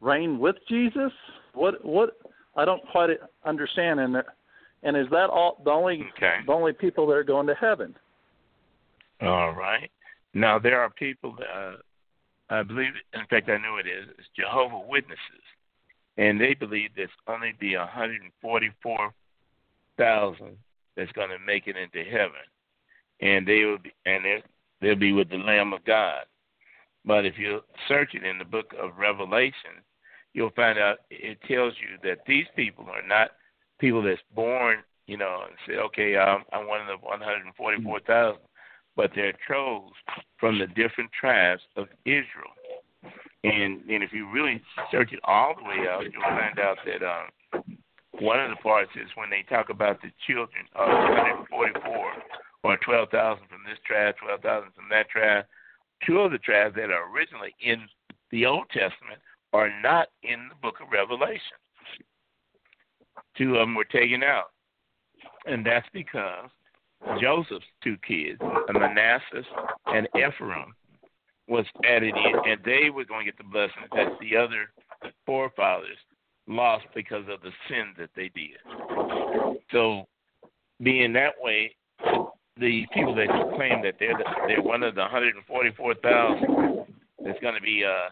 reign 0.00 0.38
with 0.38 0.56
Jesus? 0.68 1.10
What 1.54 1.82
what 1.84 2.18
I 2.56 2.64
don't 2.64 2.82
quite 2.88 3.10
understand. 3.44 4.00
And 4.00 4.16
and 4.82 4.96
is 4.96 5.06
that 5.10 5.30
all 5.30 5.60
the 5.64 5.70
only 5.70 6.04
okay. 6.16 6.38
the 6.46 6.52
only 6.52 6.72
people 6.72 7.06
that 7.06 7.14
are 7.14 7.24
going 7.24 7.46
to 7.46 7.54
heaven? 7.54 7.94
All 9.22 9.52
right. 9.52 9.90
Now 10.34 10.58
there 10.58 10.80
are 10.80 10.90
people 10.90 11.34
that 11.38 11.46
uh, 11.46 11.76
I 12.50 12.62
believe. 12.62 12.92
In 13.14 13.24
fact, 13.30 13.48
I 13.48 13.56
know 13.58 13.78
it 13.78 13.86
is. 13.86 14.08
It's 14.18 14.28
Jehovah 14.36 14.80
Witnesses, 14.86 15.44
and 16.16 16.40
they 16.40 16.54
believe 16.54 16.90
there's 16.94 17.10
only 17.26 17.52
be 17.58 17.76
144,000 17.76 20.58
that's 20.96 21.12
going 21.12 21.30
to 21.30 21.38
make 21.38 21.66
it 21.66 21.76
into 21.76 22.04
heaven, 22.04 22.42
and 23.20 23.46
they 23.46 23.64
will 23.64 23.78
be, 23.78 23.92
and 24.06 24.24
they'll 24.80 24.96
be 24.96 25.12
with 25.12 25.28
the 25.30 25.38
Lamb 25.38 25.72
of 25.72 25.84
God. 25.84 26.24
But 27.04 27.26
if 27.26 27.38
you 27.38 27.62
search 27.88 28.14
it 28.14 28.24
in 28.24 28.38
the 28.38 28.44
book 28.44 28.72
of 28.80 28.96
Revelation, 28.96 29.82
you'll 30.32 30.50
find 30.50 30.78
out 30.78 31.00
it 31.10 31.40
tells 31.48 31.74
you 31.80 31.98
that 32.02 32.24
these 32.26 32.46
people 32.56 32.88
are 32.90 33.02
not 33.06 33.32
people 33.78 34.02
that's 34.02 34.20
born, 34.34 34.82
you 35.06 35.16
know, 35.16 35.44
and 35.46 35.56
say, 35.66 35.76
okay, 35.80 36.16
I'm, 36.16 36.44
I'm 36.52 36.66
one 36.66 36.80
of 36.80 36.86
the 36.86 36.96
144,000, 36.96 38.40
but 38.96 39.10
they're 39.14 39.34
chose 39.48 39.90
from 40.38 40.58
the 40.58 40.66
different 40.66 41.10
tribes 41.18 41.62
of 41.76 41.88
Israel. 42.04 42.54
And 43.44 43.82
and 43.88 44.02
if 44.02 44.12
you 44.12 44.30
really 44.30 44.62
search 44.90 45.12
it 45.12 45.20
all 45.24 45.54
the 45.54 45.64
way 45.64 45.86
out, 45.88 46.04
you'll 46.04 46.22
find 46.22 46.58
out 46.58 46.78
that 46.86 47.02
um, 47.02 47.76
one 48.20 48.40
of 48.40 48.50
the 48.50 48.56
parts 48.62 48.90
is 48.96 49.08
when 49.16 49.28
they 49.28 49.44
talk 49.48 49.68
about 49.70 50.00
the 50.00 50.10
children 50.26 50.64
of 50.74 50.88
144 51.50 52.12
or 52.62 52.78
12,000 52.78 53.44
from 53.48 53.60
this 53.68 53.78
tribe, 53.86 54.14
12,000 54.22 54.70
from 54.74 54.84
that 54.90 55.08
tribe. 55.10 55.44
Two 56.06 56.20
of 56.20 56.32
the 56.32 56.38
tribes 56.38 56.74
that 56.76 56.90
are 56.90 57.12
originally 57.12 57.54
in 57.60 57.86
the 58.30 58.46
Old 58.46 58.66
Testament 58.70 59.20
are 59.52 59.70
not 59.82 60.08
in 60.22 60.48
the 60.48 60.54
book 60.62 60.76
of 60.80 60.90
Revelation. 60.90 61.58
Two 63.36 63.56
of 63.56 63.66
them 63.66 63.74
were 63.74 63.84
taken 63.84 64.22
out. 64.22 64.50
And 65.46 65.64
that's 65.64 65.86
because 65.92 66.48
Joseph's 67.20 67.66
two 67.82 67.96
kids, 68.06 68.40
Manasseh 68.72 69.44
and 69.86 70.08
Ephraim, 70.16 70.74
was 71.48 71.66
added 71.84 72.14
in, 72.16 72.52
and 72.52 72.60
they 72.64 72.90
were 72.90 73.04
going 73.04 73.26
to 73.26 73.32
get 73.32 73.38
the 73.38 73.44
blessing 73.44 73.84
that 73.94 74.18
the 74.20 74.36
other 74.36 74.70
forefathers 75.26 75.98
lost 76.46 76.84
because 76.94 77.24
of 77.30 77.40
the 77.42 77.50
sin 77.68 77.92
that 77.98 78.10
they 78.16 78.30
did. 78.34 78.58
So, 79.70 80.06
being 80.82 81.12
that 81.14 81.32
way, 81.40 81.76
the 82.58 82.86
people 82.92 83.14
that 83.14 83.28
claim 83.56 83.82
that 83.82 83.94
they're 83.98 84.16
the, 84.16 84.24
they're 84.46 84.62
one 84.62 84.82
of 84.82 84.94
the 84.94 85.00
144,000 85.02 86.86
that's 87.24 87.40
going 87.40 87.54
to 87.54 87.60
be 87.60 87.84
uh, 87.84 88.10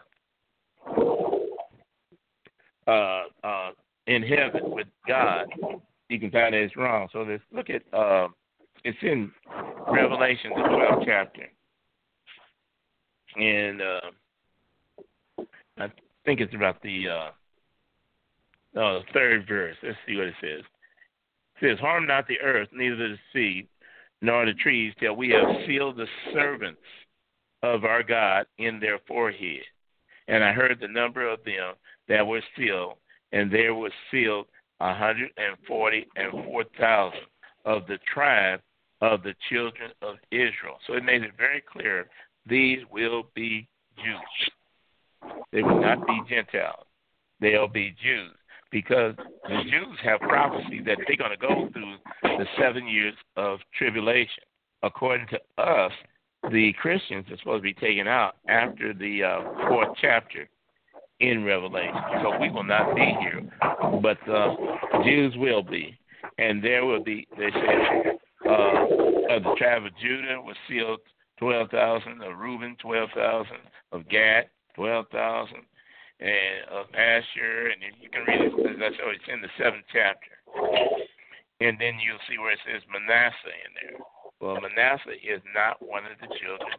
uh, 2.87 3.23
uh, 3.43 3.71
in 4.07 4.23
heaven 4.23 4.71
with 4.71 4.87
God, 5.07 5.47
you 6.09 6.19
can 6.19 6.31
find 6.31 6.53
that 6.53 6.61
it's 6.61 6.75
wrong. 6.75 7.07
So 7.13 7.19
let's 7.19 7.43
look 7.51 7.69
at 7.69 7.81
uh, 7.93 8.27
it's 8.83 8.97
in 9.01 9.31
Revelation 9.89 10.51
the 10.55 10.61
12th 10.61 11.05
chapter, 11.05 11.49
and 13.35 13.81
uh, 13.81 15.43
I 15.77 15.87
think 16.25 16.41
it's 16.41 16.53
about 16.53 16.81
the 16.81 17.07
uh, 17.07 17.31
no, 18.73 19.01
third 19.13 19.47
verse. 19.47 19.75
Let's 19.83 19.97
see 20.07 20.15
what 20.15 20.27
it 20.27 20.33
says. 20.41 20.63
It 21.61 21.75
says, 21.75 21.79
Harm 21.79 22.07
not 22.07 22.27
the 22.27 22.39
earth, 22.41 22.69
neither 22.73 22.95
the 22.95 23.17
sea, 23.31 23.67
nor 24.21 24.45
the 24.45 24.53
trees, 24.53 24.93
till 24.99 25.15
we 25.15 25.29
have 25.29 25.65
sealed 25.67 25.97
the 25.97 26.07
servants 26.33 26.81
of 27.61 27.85
our 27.85 28.03
God 28.03 28.45
in 28.57 28.79
their 28.79 28.99
forehead. 29.07 29.61
And 30.27 30.43
I 30.43 30.51
heard 30.53 30.77
the 30.79 30.87
number 30.87 31.27
of 31.29 31.43
them 31.43 31.75
that 32.07 32.25
were 32.25 32.41
sealed, 32.57 32.95
and 33.31 33.51
there 33.51 33.75
was 33.75 33.91
sealed 34.11 34.47
a 34.79 34.93
hundred 34.93 35.29
and 35.37 35.55
forty 35.67 36.05
and 36.15 36.31
four 36.45 36.63
thousand 36.79 37.27
of 37.65 37.85
the 37.87 37.97
tribe 38.13 38.59
of 39.03 39.21
the 39.21 39.35
children 39.49 39.91
of 40.01 40.15
Israel. 40.31 40.79
So 40.87 40.93
it 40.93 41.03
made 41.03 41.23
it 41.23 41.31
very 41.37 41.61
clear 41.61 42.07
these 42.47 42.79
will 42.89 43.23
be 43.35 43.67
Jews. 43.97 45.33
They 45.51 45.61
will 45.61 45.81
not 45.81 46.07
be 46.07 46.21
Gentiles. 46.29 46.85
They'll 47.41 47.67
be 47.67 47.93
Jews 48.01 48.31
because 48.71 49.13
the 49.43 49.61
Jews 49.63 49.97
have 50.03 50.21
prophecy 50.21 50.81
that 50.85 50.97
they're 51.05 51.17
going 51.17 51.31
to 51.31 51.37
go 51.37 51.69
through 51.73 51.95
the 52.23 52.45
seven 52.57 52.87
years 52.87 53.13
of 53.35 53.59
tribulation. 53.77 54.43
According 54.83 55.27
to 55.27 55.61
us, 55.61 55.91
the 56.51 56.73
Christians 56.81 57.25
are 57.29 57.37
supposed 57.37 57.59
to 57.59 57.73
be 57.73 57.73
taken 57.73 58.07
out 58.07 58.37
after 58.47 58.93
the 58.93 59.23
uh, 59.23 59.67
fourth 59.67 59.97
chapter 60.01 60.47
in 61.19 61.43
Revelation. 61.43 61.95
So 62.21 62.39
we 62.39 62.49
will 62.49 62.63
not 62.63 62.95
be 62.95 63.15
here, 63.19 63.41
but 64.01 64.17
uh, 64.29 64.55
Jews 65.03 65.33
will 65.37 65.61
be, 65.61 65.97
and 66.37 66.63
there 66.63 66.85
will 66.85 67.03
be. 67.03 67.27
They 67.37 67.49
say 67.51 68.13
uh, 68.49 68.85
of 69.29 69.43
the 69.43 69.55
tribe 69.57 69.85
of 69.85 69.97
Judah 69.97 70.41
was 70.41 70.55
sealed 70.67 70.99
twelve 71.37 71.69
thousand, 71.69 72.21
of 72.21 72.37
Reuben 72.37 72.75
twelve 72.79 73.09
thousand, 73.15 73.63
of 73.91 74.07
Gad 74.09 74.49
twelve 74.75 75.05
thousand, 75.11 75.63
and 76.19 76.69
of 76.71 76.87
Asher, 76.93 77.71
and 77.71 77.81
you 78.01 78.09
can 78.09 78.23
read 78.27 78.41
it. 78.41 78.79
That's 78.79 78.95
oh, 79.03 79.11
it's 79.11 79.23
in 79.31 79.41
the 79.41 79.49
seventh 79.57 79.85
chapter, 79.91 80.31
and 81.59 81.77
then 81.79 81.99
you'll 81.99 82.23
see 82.29 82.37
where 82.37 82.53
it 82.53 82.59
says 82.65 82.81
Manasseh 82.91 83.57
in 83.65 83.71
there. 83.75 83.99
Well, 84.39 84.59
Manasseh 84.59 85.19
is 85.23 85.41
not 85.55 85.81
one 85.81 86.03
of 86.05 86.19
the 86.19 86.27
children 86.35 86.75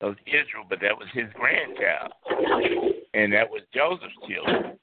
of 0.00 0.14
Israel, 0.26 0.64
but 0.68 0.80
that 0.80 0.96
was 0.96 1.08
his 1.12 1.26
grandchild, 1.34 2.12
and 3.14 3.32
that 3.32 3.48
was 3.48 3.62
Joseph's 3.74 4.14
children. 4.28 4.78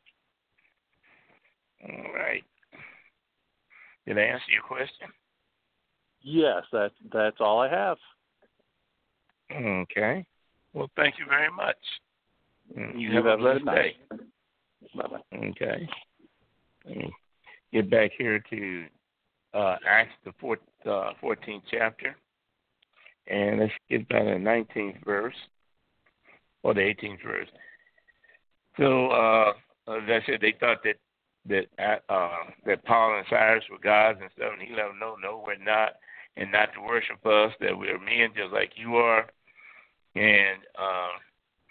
All 1.84 2.14
right. 2.14 2.44
Did 4.08 4.18
I 4.18 4.22
answer 4.22 4.52
your 4.52 4.64
question? 4.64 5.08
Yes, 6.28 6.64
that's 6.74 6.94
that's 7.14 7.38
all 7.40 7.62
I 7.62 7.70
have. 7.70 7.98
Okay. 9.52 10.26
Well, 10.74 10.90
thank 10.96 11.20
you 11.20 11.26
very 11.30 11.52
much. 11.52 11.78
You, 12.76 13.00
you 13.00 13.16
have, 13.16 13.26
have 13.26 13.34
a 13.36 13.38
blessed 13.38 13.66
day. 13.66 13.96
Bye 14.96 15.08
bye. 15.08 15.38
Okay. 15.38 15.88
Get 17.72 17.92
back 17.92 18.10
here 18.18 18.44
to 18.50 18.86
uh, 19.54 19.76
Acts 19.88 20.14
the 20.26 20.34
fourth, 20.40 20.60
uh, 20.88 21.12
14th 21.24 21.62
chapter. 21.70 22.16
And 23.28 23.60
let's 23.60 23.72
get 23.88 24.10
back 24.10 24.24
to 24.24 24.32
the 24.32 24.80
19th 24.80 25.06
verse, 25.06 25.36
or 26.64 26.74
the 26.74 26.82
18th 26.82 27.24
verse. 27.24 27.48
So, 28.78 29.10
uh, 29.10 29.50
as 29.96 30.04
I 30.08 30.20
said, 30.26 30.42
they 30.42 30.56
thought 30.60 30.80
that 30.84 30.96
that 31.48 32.02
uh, 32.10 32.52
that 32.66 32.84
Paul 32.86 33.18
and 33.18 33.26
Silas 33.30 33.64
were 33.70 33.78
gods 33.78 34.18
and 34.22 34.30
stuff, 34.36 34.54
and 34.54 34.68
he 34.68 34.76
let 34.76 34.88
them 34.88 35.00
know, 35.00 35.16
no, 35.22 35.44
we're 35.46 35.64
not, 35.64 35.94
and 36.38 36.52
not 36.52 36.74
to 36.74 36.82
worship 36.82 37.26
us, 37.26 37.54
that 37.60 37.78
we're 37.78 38.00
men 38.00 38.32
just 38.36 38.54
like 38.54 38.74
you 38.76 38.96
are. 38.98 39.28
And 40.16 40.60
uh, 40.78 41.20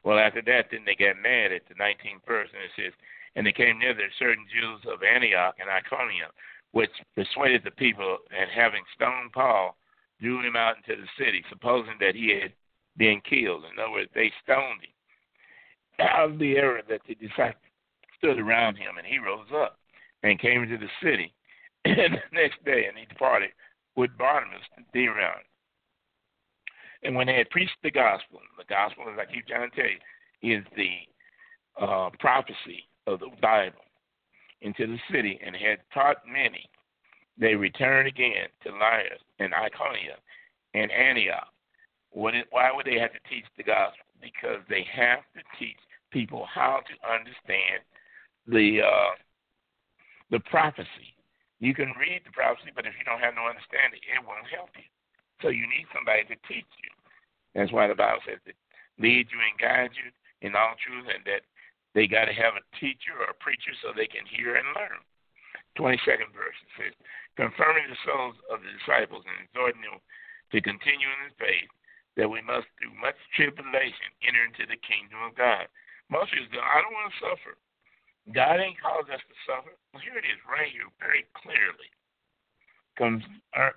well, 0.05 0.19
after 0.19 0.43
that, 0.43 0.69
then 0.71 0.85
they 0.85 0.95
got 0.95 1.21
mad 1.23 1.53
at 1.53 1.63
the 1.69 1.75
19th 1.75 2.27
verse, 2.27 2.49
and 2.53 2.63
it 2.63 2.73
says, 2.77 2.93
and 3.37 3.47
they 3.47 3.53
came 3.53 3.79
near 3.79 3.95
there 3.95 4.13
certain 4.19 4.45
Jews 4.53 4.81
of 4.93 5.03
Antioch 5.03 5.57
and 5.59 5.69
Iconium, 5.69 6.31
which 6.73 6.91
persuaded 7.15 7.63
the 7.65 7.73
people, 7.73 8.19
and 8.31 8.51
having 8.51 8.83
stoned 8.95 9.33
Paul, 9.33 9.77
drew 10.21 10.47
him 10.47 10.57
out 10.57 10.77
into 10.77 11.01
the 11.01 11.09
city, 11.19 11.43
supposing 11.49 11.95
that 12.01 12.15
he 12.15 12.39
had 12.41 12.53
been 12.97 13.21
killed. 13.29 13.65
In 13.65 13.79
other 13.79 13.91
words, 13.91 14.11
they 14.15 14.31
stoned 14.43 14.83
him. 14.83 16.07
Out 16.07 16.31
of 16.31 16.39
the 16.39 16.57
error 16.57 16.83
that 16.89 17.01
the 17.09 17.15
disciples 17.15 17.63
stood 18.19 18.39
around 18.39 18.77
him, 18.77 18.99
and 18.99 19.07
he 19.07 19.19
rose 19.19 19.49
up 19.55 19.79
and 20.23 20.41
came 20.41 20.63
into 20.63 20.79
the 20.79 20.91
city. 21.03 21.33
and 21.85 22.15
the 22.15 22.33
next 22.33 22.65
day, 22.65 22.87
and 22.89 22.99
he 22.99 23.07
departed 23.07 23.51
with 23.97 24.17
Barnabas 24.19 24.63
to 24.77 24.85
Derbe. 24.93 25.45
And 27.03 27.15
when 27.15 27.27
they 27.27 27.37
had 27.37 27.51
preached 27.51 27.77
the 27.83 27.91
gospel, 27.91 28.41
the 28.57 28.65
gospel, 28.65 29.05
as 29.13 29.19
I 29.19 29.33
keep 29.33 29.47
trying 29.47 29.71
to 29.71 29.77
tell 29.77 29.85
you, 29.85 30.57
is 30.57 30.65
the 30.77 31.85
uh, 31.85 32.11
prophecy 32.19 32.89
of 33.07 33.21
the 33.21 33.29
Bible 33.43 33.85
into 34.63 34.87
the 34.87 34.99
city 35.13 35.39
and 35.45 35.55
had 35.55 35.79
taught 35.93 36.17
many, 36.27 36.69
they 37.39 37.55
returned 37.55 38.09
again 38.09 38.49
to 38.63 38.71
Lystra 38.71 39.19
and 39.39 39.53
Iconium 39.53 40.19
and 40.73 40.91
Antioch. 40.91 41.49
Is, 42.15 42.45
why 42.51 42.71
would 42.73 42.87
they 42.87 42.99
have 42.99 43.13
to 43.13 43.19
teach 43.29 43.45
the 43.57 43.65
gospel? 43.65 44.05
Because 44.23 44.61
they 44.69 44.87
have 44.95 45.21
to 45.35 45.43
teach 45.59 45.77
people 46.11 46.47
how 46.53 46.81
to 46.87 47.13
understand 47.13 47.83
the 48.47 48.83
uh, 48.83 49.15
the 50.31 50.41
prophecy. 50.41 51.14
You 51.65 51.73
can 51.73 51.97
read 51.97 52.21
the 52.29 52.37
prophecy, 52.37 52.77
but 52.77 52.85
if 52.85 52.93
you 53.01 53.09
don't 53.09 53.25
have 53.25 53.33
no 53.33 53.49
understanding, 53.49 54.05
it 54.05 54.21
won't 54.21 54.53
help 54.53 54.69
you. 54.77 54.85
So 55.41 55.49
you 55.49 55.65
need 55.65 55.89
somebody 55.97 56.29
to 56.29 56.37
teach 56.45 56.69
you. 56.85 56.93
That's 57.57 57.73
why 57.73 57.89
the 57.89 57.97
Bible 57.97 58.21
says 58.29 58.45
that 58.45 58.59
lead 59.01 59.33
you 59.33 59.41
and 59.41 59.57
guide 59.57 59.97
you 59.97 60.13
in 60.45 60.53
all 60.53 60.77
truth, 60.77 61.09
and 61.09 61.25
that 61.25 61.41
they 61.97 62.05
got 62.05 62.29
to 62.29 62.37
have 62.37 62.61
a 62.61 62.69
teacher 62.77 63.17
or 63.17 63.33
a 63.33 63.41
preacher 63.41 63.73
so 63.81 63.97
they 63.97 64.05
can 64.05 64.29
hear 64.29 64.61
and 64.61 64.77
learn. 64.77 65.01
22nd 65.81 66.37
verse 66.37 66.59
it 66.61 66.73
says, 66.77 66.95
confirming 67.41 67.89
the 67.89 67.97
souls 68.05 68.37
of 68.53 68.61
the 68.61 68.71
disciples 68.77 69.25
and 69.25 69.49
exhorting 69.49 69.81
them 69.81 69.99
to 70.53 70.61
continue 70.61 71.09
in 71.09 71.33
the 71.33 71.41
faith, 71.41 71.73
that 72.21 72.29
we 72.29 72.45
must, 72.45 72.69
through 72.77 72.93
much 73.01 73.17
tribulation, 73.33 74.13
enter 74.21 74.45
into 74.45 74.69
the 74.69 74.79
kingdom 74.85 75.19
of 75.25 75.33
God. 75.33 75.65
Most 76.13 76.29
people 76.31 76.47
say, 76.53 76.61
I 76.61 76.85
don't 76.85 76.93
want 76.93 77.09
to 77.09 77.25
suffer. 77.25 77.57
God 78.33 78.57
ain't 78.57 78.81
caused 78.81 79.13
us 79.13 79.21
to 79.21 79.37
suffer. 79.45 79.77
Well, 79.93 80.01
here 80.01 80.17
it 80.17 80.25
is 80.25 80.41
right 80.49 80.73
here 80.73 80.89
very 80.97 81.29
clearly 81.37 81.91
con- 82.97 83.25
uh, 83.53 83.77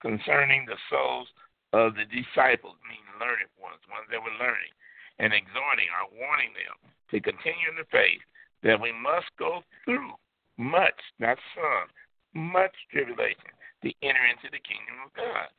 concerning 0.00 0.64
the 0.64 0.80
souls 0.88 1.28
of 1.76 1.94
the 1.94 2.08
disciples, 2.08 2.80
meaning 2.88 3.04
learned 3.20 3.52
ones, 3.60 3.84
ones 3.92 4.08
that 4.08 4.22
were 4.22 4.34
learning, 4.40 4.72
and 5.20 5.36
exhorting 5.36 5.92
or 5.92 6.08
warning 6.16 6.56
them 6.56 6.76
to 7.12 7.20
continue 7.20 7.68
in 7.68 7.76
the 7.76 7.88
faith 7.92 8.24
that 8.64 8.80
we 8.80 8.90
must 8.96 9.28
go 9.36 9.60
through 9.84 10.16
much, 10.56 10.96
not 11.20 11.36
some, 11.52 11.88
much 12.32 12.74
tribulation 12.92 13.52
to 13.84 13.92
enter 14.00 14.24
into 14.28 14.48
the 14.52 14.60
kingdom 14.64 15.04
of 15.04 15.12
God. 15.12 15.52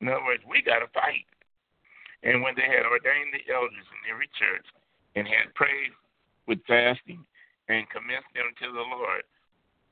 In 0.00 0.08
other 0.08 0.24
words, 0.24 0.44
we 0.44 0.60
got 0.64 0.80
to 0.80 0.88
fight. 0.92 1.28
And 2.24 2.40
when 2.40 2.56
they 2.56 2.68
had 2.68 2.88
ordained 2.88 3.32
the 3.32 3.44
elders 3.52 3.84
in 3.84 4.00
every 4.08 4.28
church 4.36 4.64
and 5.16 5.28
had 5.28 5.52
prayed 5.52 5.92
with 6.46 6.58
fasting 6.66 7.24
and 7.68 7.88
commended 7.90 8.24
them 8.34 8.52
to 8.60 8.72
the 8.72 8.86
Lord 8.96 9.22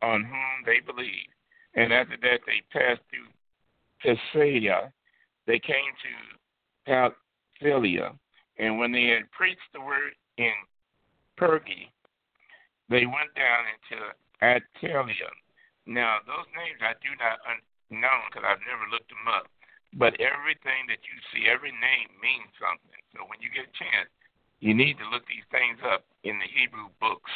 on 0.02 0.24
whom 0.24 0.64
they 0.66 0.80
believed, 0.80 1.32
and 1.74 1.92
after 1.92 2.16
that 2.20 2.40
they 2.46 2.62
passed 2.72 3.00
through 3.10 3.30
Pisidia, 4.02 4.92
they 5.46 5.58
came 5.58 5.92
to 6.02 7.12
Pamphylia, 7.60 8.12
and 8.58 8.78
when 8.78 8.92
they 8.92 9.06
had 9.06 9.30
preached 9.30 9.60
the 9.72 9.80
word 9.80 10.12
in 10.38 10.52
Perga, 11.38 11.88
they 12.88 13.06
went 13.06 13.32
down 13.34 13.64
into 13.72 14.12
Attalia 14.42 15.30
now, 15.86 16.22
those 16.26 16.46
names 16.54 16.78
I 16.78 16.94
do 17.02 17.10
not 17.18 17.42
un- 17.42 17.66
know 17.90 18.18
because 18.30 18.46
I've 18.46 18.62
never 18.62 18.86
looked 18.90 19.10
them 19.10 19.26
up. 19.26 19.50
But 19.92 20.16
everything 20.22 20.88
that 20.88 21.02
you 21.04 21.16
see, 21.30 21.50
every 21.50 21.74
name 21.74 22.08
means 22.22 22.48
something. 22.56 23.02
So 23.12 23.28
when 23.28 23.42
you 23.44 23.52
get 23.52 23.68
a 23.68 23.76
chance, 23.76 24.08
you 24.62 24.72
need 24.72 24.94
to 25.02 25.10
look 25.10 25.26
these 25.26 25.44
things 25.50 25.82
up 25.82 26.06
in 26.22 26.38
the 26.38 26.46
Hebrew 26.46 26.86
books. 27.02 27.30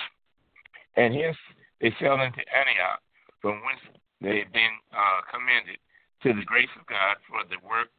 And 0.94 1.10
hence 1.12 1.36
they 1.82 1.90
fell 1.98 2.22
into 2.22 2.40
Antioch, 2.46 3.02
from 3.42 3.60
whence 3.66 3.82
they 4.22 4.46
had 4.46 4.52
been 4.54 4.74
uh, 4.94 5.20
commended 5.26 5.82
to 6.22 6.32
the 6.32 6.46
grace 6.46 6.72
of 6.78 6.86
God 6.86 7.18
for 7.26 7.42
the 7.50 7.58
work 7.66 7.90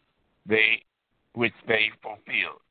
they 0.48 0.82
which 1.36 1.54
they 1.68 1.92
fulfilled. 2.02 2.64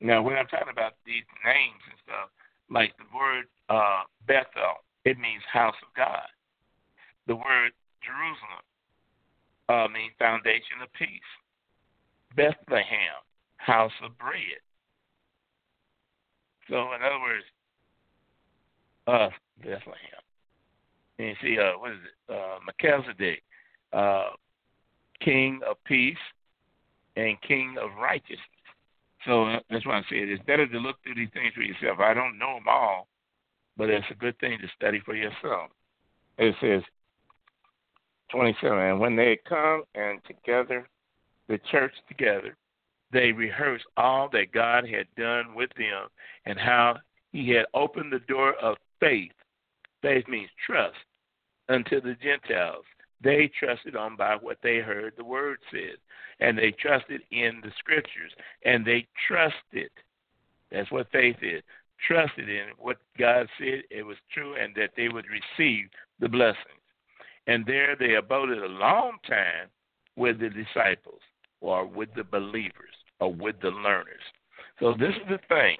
Now, 0.00 0.22
when 0.22 0.38
I'm 0.38 0.46
talking 0.46 0.72
about 0.72 0.96
these 1.04 1.26
names 1.44 1.82
and 1.90 1.98
stuff, 2.06 2.32
like 2.70 2.96
the 2.96 3.10
word 3.12 3.44
uh, 3.68 4.08
Bethel, 4.24 4.80
it 5.04 5.18
means 5.18 5.42
house 5.52 5.76
of 5.84 5.92
God 5.92 6.24
the 7.26 7.34
word 7.34 7.74
Jerusalem 8.02 8.64
uh, 9.68 9.88
means 9.90 10.14
foundation 10.18 10.78
of 10.82 10.92
peace. 10.94 11.30
Bethlehem, 12.34 13.18
house 13.56 13.94
of 14.02 14.16
bread. 14.18 14.62
So, 16.68 16.92
in 16.94 17.02
other 17.02 17.20
words, 17.20 17.44
uh, 19.06 19.28
Bethlehem. 19.58 20.22
And 21.18 21.28
you 21.28 21.34
see, 21.42 21.58
uh, 21.58 21.78
what 21.78 21.92
is 21.92 21.98
it? 22.04 22.34
Uh, 22.34 22.58
Melchizedek, 22.66 23.42
uh, 23.92 24.30
king 25.20 25.60
of 25.68 25.76
peace 25.84 26.16
and 27.16 27.40
king 27.42 27.76
of 27.80 27.90
righteousness. 28.00 28.40
So 29.26 29.44
uh, 29.44 29.58
that's 29.70 29.86
why 29.86 29.98
I 29.98 30.02
said 30.08 30.28
it's 30.28 30.44
better 30.44 30.66
to 30.66 30.78
look 30.78 30.96
through 31.02 31.16
these 31.16 31.30
things 31.32 31.52
for 31.54 31.62
yourself. 31.62 31.98
I 32.00 32.14
don't 32.14 32.38
know 32.38 32.54
them 32.54 32.68
all, 32.68 33.08
but 33.76 33.90
it's 33.90 34.06
a 34.10 34.14
good 34.14 34.38
thing 34.38 34.58
to 34.60 34.68
study 34.76 35.00
for 35.04 35.14
yourself. 35.14 35.70
It 36.38 36.54
says, 36.60 36.82
27. 38.30 38.78
And 38.78 39.00
when 39.00 39.16
they 39.16 39.38
come 39.48 39.84
and 39.94 40.20
together, 40.26 40.88
the 41.48 41.58
church 41.70 41.92
together, 42.08 42.56
they 43.16 43.32
rehearsed 43.32 43.86
all 43.96 44.28
that 44.30 44.52
God 44.52 44.86
had 44.86 45.06
done 45.16 45.54
with 45.54 45.70
them 45.78 46.08
and 46.44 46.58
how 46.58 46.96
he 47.32 47.48
had 47.48 47.64
opened 47.72 48.12
the 48.12 48.18
door 48.18 48.52
of 48.60 48.76
faith. 49.00 49.32
Faith 50.02 50.28
means 50.28 50.50
trust 50.66 50.98
unto 51.70 52.02
the 52.02 52.14
Gentiles. 52.22 52.84
They 53.22 53.50
trusted 53.58 53.96
on 53.96 54.16
by 54.16 54.36
what 54.36 54.58
they 54.62 54.80
heard 54.80 55.14
the 55.16 55.24
word 55.24 55.56
said, 55.70 55.96
and 56.40 56.58
they 56.58 56.72
trusted 56.72 57.22
in 57.30 57.62
the 57.62 57.72
scriptures, 57.78 58.32
and 58.66 58.84
they 58.84 59.06
trusted. 59.26 59.90
That's 60.70 60.90
what 60.92 61.10
faith 61.10 61.36
is. 61.40 61.62
Trusted 62.06 62.50
in 62.50 62.66
what 62.76 62.98
God 63.18 63.48
said 63.58 63.84
it 63.90 64.04
was 64.04 64.18
true, 64.34 64.56
and 64.62 64.74
that 64.74 64.90
they 64.94 65.08
would 65.08 65.24
receive 65.30 65.86
the 66.20 66.28
blessings. 66.28 66.84
And 67.46 67.64
there 67.64 67.96
they 67.98 68.16
abode 68.16 68.50
a 68.50 68.66
long 68.66 69.16
time 69.26 69.70
with 70.16 70.38
the 70.38 70.50
disciples, 70.50 71.22
or 71.62 71.86
with 71.86 72.10
the 72.14 72.24
believers, 72.24 72.94
with 73.20 73.56
the 73.60 73.70
learners. 73.70 74.22
So 74.80 74.94
this 74.98 75.14
is 75.14 75.28
the 75.28 75.38
thing. 75.48 75.76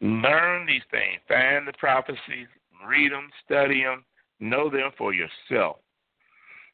Learn 0.00 0.66
these 0.66 0.82
things. 0.90 1.20
Find 1.28 1.66
the 1.66 1.72
prophecies, 1.78 2.48
read 2.86 3.12
them, 3.12 3.30
study 3.44 3.82
them, 3.82 4.04
know 4.40 4.68
them 4.68 4.90
for 4.98 5.14
yourself. 5.14 5.76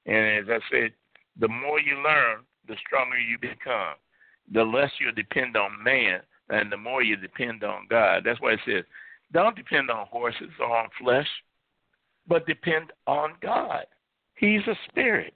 And 0.07 0.39
as 0.39 0.45
I 0.49 0.59
said, 0.71 0.93
the 1.39 1.49
more 1.49 1.81
you 1.81 1.97
learn, 2.03 2.41
the 2.67 2.75
stronger 2.87 3.19
you 3.19 3.39
become. 3.39 3.95
The 4.53 4.65
less 4.65 4.91
you 4.99 5.13
depend 5.13 5.57
on 5.57 5.83
man, 5.83 6.21
and 6.49 6.73
the 6.73 6.77
more 6.77 7.03
you 7.03 7.17
depend 7.17 7.63
on 7.63 7.87
God. 7.89 8.23
That's 8.25 8.41
why 8.41 8.55
it 8.55 8.61
says, 8.67 8.85
don't 9.33 9.55
depend 9.55 9.91
on 9.91 10.07
horses 10.11 10.51
or 10.59 10.77
on 10.77 10.89
flesh, 11.01 11.29
but 12.27 12.47
depend 12.47 12.93
on 13.07 13.35
God. 13.41 13.87
He's 14.35 14.67
a 14.67 14.75
spirit. 14.89 15.35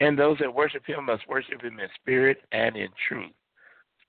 And 0.00 0.18
those 0.18 0.38
that 0.38 0.54
worship 0.54 0.86
him 0.86 1.06
must 1.06 1.28
worship 1.28 1.60
him 1.60 1.78
in 1.78 1.88
spirit 2.00 2.38
and 2.52 2.76
in 2.76 2.88
truth. 3.06 3.32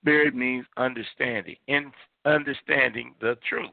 Spirit 0.02 0.34
means 0.34 0.66
understanding, 0.76 1.56
in 1.68 1.92
understanding 2.24 3.14
the 3.20 3.36
truth. 3.48 3.70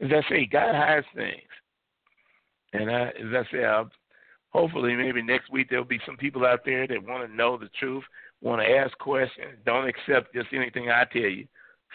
As 0.00 0.10
I 0.12 0.28
say, 0.28 0.46
God 0.46 0.74
hides 0.74 1.06
things. 1.14 1.42
And 2.74 2.90
I, 2.90 3.06
as 3.08 3.34
I 3.34 3.42
say, 3.50 3.64
I'll, 3.64 3.90
hopefully 4.50 4.94
maybe 4.94 5.22
next 5.22 5.50
week 5.50 5.68
there'll 5.70 5.84
be 5.84 6.00
some 6.04 6.16
people 6.16 6.44
out 6.44 6.60
there 6.64 6.86
that 6.86 7.02
want 7.02 7.26
to 7.26 7.34
know 7.34 7.56
the 7.56 7.70
truth, 7.78 8.04
want 8.42 8.60
to 8.60 8.68
ask 8.68 8.96
questions. 8.98 9.56
Don't 9.64 9.88
accept 9.88 10.34
just 10.34 10.48
anything 10.52 10.90
I 10.90 11.04
tell 11.10 11.22
you. 11.22 11.46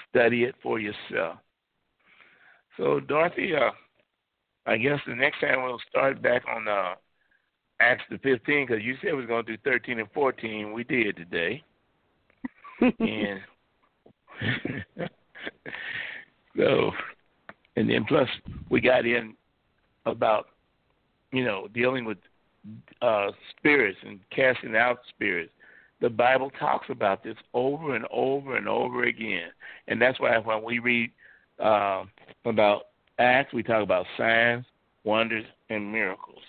Study 0.10 0.43
it 0.43 0.56
for 0.64 0.80
yourself. 0.80 1.38
So, 2.77 2.99
Dorothy, 2.99 3.53
uh, 3.56 3.72
I 4.65 4.77
guess 4.77 4.99
the 5.06 5.15
next 5.15 5.41
time 5.41 5.64
we'll 5.64 5.80
start 5.89 6.22
back 6.22 6.43
on 6.48 6.68
uh, 6.68 6.95
Acts 7.80 8.03
the 8.10 8.18
15 8.19 8.68
because 8.68 8.84
you 8.84 8.95
said 9.02 9.11
we 9.11 9.18
was 9.18 9.27
going 9.27 9.45
to 9.45 9.57
do 9.57 9.61
13 9.64 9.99
and 9.99 10.10
14. 10.14 10.72
We 10.72 10.84
did 10.84 11.18
today. 11.18 11.64
And 12.82 13.40
so, 16.58 16.91
and 17.76 17.90
then 17.90 18.06
plus 18.06 18.28
we 18.70 18.82
got 18.82 19.06
in 19.06 19.36
about 20.06 20.48
you 21.32 21.44
know 21.44 21.68
dealing 21.74 22.06
with 22.06 22.18
uh, 23.02 23.32
spirits 23.58 23.98
and 24.06 24.20
casting 24.36 24.76
out 24.76 24.99
spirits. 25.10 25.52
The 26.02 26.10
Bible 26.10 26.52
talks 26.60 26.88
about 26.90 27.24
this 27.24 27.38
over 27.53 27.95
and 27.95 28.06
over 28.12 28.58
and 28.58 28.68
over 28.68 29.03
again, 29.03 29.49
and 29.88 30.02
that's 30.02 30.20
why 30.20 30.38
when 30.40 30.64
we 30.64 30.80
read 30.80 31.12
uh, 31.64 32.06
about 32.45 32.88
Acts, 33.20 33.53
we 33.53 33.62
talk 33.62 33.84
about 33.84 34.08
signs, 34.18 34.66
wonders, 35.03 35.45
and 35.70 35.91
miracles. 35.91 36.41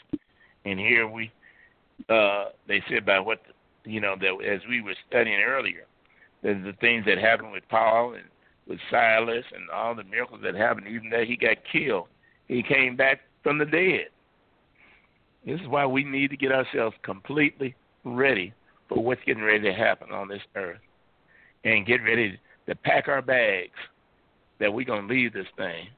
And 0.64 0.78
here 0.78 1.06
we, 1.06 1.30
uh, 2.08 2.46
they 2.66 2.82
said 2.88 2.98
about 2.98 3.26
what 3.26 3.40
you 3.84 4.00
know 4.00 4.14
that 4.18 4.46
as 4.46 4.60
we 4.68 4.80
were 4.80 4.94
studying 5.08 5.40
earlier, 5.40 5.84
the, 6.42 6.54
the 6.54 6.74
things 6.80 7.04
that 7.06 7.18
happened 7.18 7.52
with 7.52 7.68
Paul 7.68 8.14
and 8.14 8.24
with 8.66 8.78
Silas 8.90 9.44
and 9.54 9.70
all 9.70 9.94
the 9.94 10.04
miracles 10.04 10.40
that 10.44 10.54
happened, 10.54 10.86
even 10.88 11.10
though 11.10 11.24
he 11.24 11.36
got 11.36 11.56
killed, 11.70 12.08
he 12.48 12.62
came 12.62 12.96
back 12.96 13.20
from 13.42 13.58
the 13.58 13.64
dead. 13.64 14.06
This 15.44 15.60
is 15.60 15.66
why 15.66 15.86
we 15.86 16.04
need 16.04 16.30
to 16.30 16.36
get 16.36 16.52
ourselves 16.52 16.94
completely 17.02 17.74
ready 18.04 18.52
for 18.88 19.02
what's 19.02 19.22
getting 19.26 19.42
ready 19.42 19.62
to 19.64 19.72
happen 19.72 20.12
on 20.12 20.28
this 20.28 20.42
earth 20.54 20.78
and 21.64 21.86
get 21.86 22.02
ready 22.02 22.38
to 22.66 22.74
pack 22.74 23.08
our 23.08 23.22
bags 23.22 23.70
that 24.60 24.72
we're 24.72 24.86
going 24.86 25.08
to 25.08 25.12
leave 25.14 25.32
this 25.32 25.46
thing. 25.56 25.88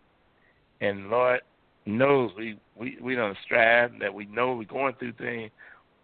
And 0.80 1.10
Lord 1.10 1.40
knows 1.86 2.30
we, 2.36 2.58
we, 2.76 2.96
we 3.00 3.14
don't 3.14 3.36
strive, 3.44 3.92
that 4.00 4.12
we 4.12 4.24
know 4.26 4.54
we're 4.54 4.64
going 4.64 4.94
through 4.94 5.12
things, 5.14 5.50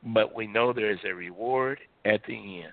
but 0.05 0.35
we 0.35 0.47
know 0.47 0.73
there 0.73 0.91
is 0.91 0.99
a 1.05 1.15
reward 1.15 1.79
at 2.05 2.21
the 2.27 2.63
end. 2.63 2.73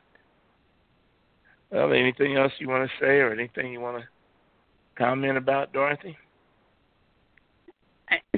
Well, 1.72 1.92
anything 1.94 2.38
else 2.38 2.52
you 2.60 2.70
want 2.70 2.90
to 2.90 3.06
say 3.06 3.18
or 3.18 3.32
anything 3.32 3.72
you 3.72 3.82
want 3.82 3.98
to 3.98 4.08
comment 4.98 5.38
about, 5.38 5.74
Dorothy? 5.74 6.18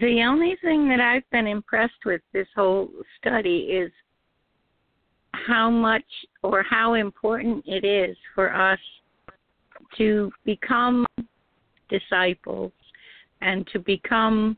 The 0.01 0.23
only 0.23 0.57
thing 0.61 0.89
that 0.89 0.99
I've 0.99 1.30
been 1.30 1.45
impressed 1.45 2.06
with 2.06 2.22
this 2.34 2.47
whole 2.56 2.89
study 3.19 3.68
is 3.72 3.91
how 5.34 5.69
much 5.69 6.03
or 6.41 6.64
how 6.64 6.95
important 6.95 7.64
it 7.68 7.85
is 7.85 8.18
for 8.34 8.53
us 8.53 8.80
to 9.97 10.31
become 10.43 11.06
disciples 11.89 12.72
and 13.41 13.68
to 13.73 13.80
become 13.80 14.57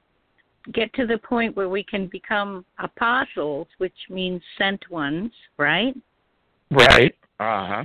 get 0.74 0.94
to 0.94 1.08
the 1.08 1.18
point 1.18 1.56
where 1.56 1.70
we 1.70 1.84
can 1.84 2.08
become 2.08 2.64
apostles, 2.80 3.68
which 3.80 3.96
means 4.10 4.42
sent 4.58 4.90
ones, 4.92 5.32
right? 5.58 5.96
Right. 6.70 7.16
Uh 7.40 7.68
huh. 7.68 7.84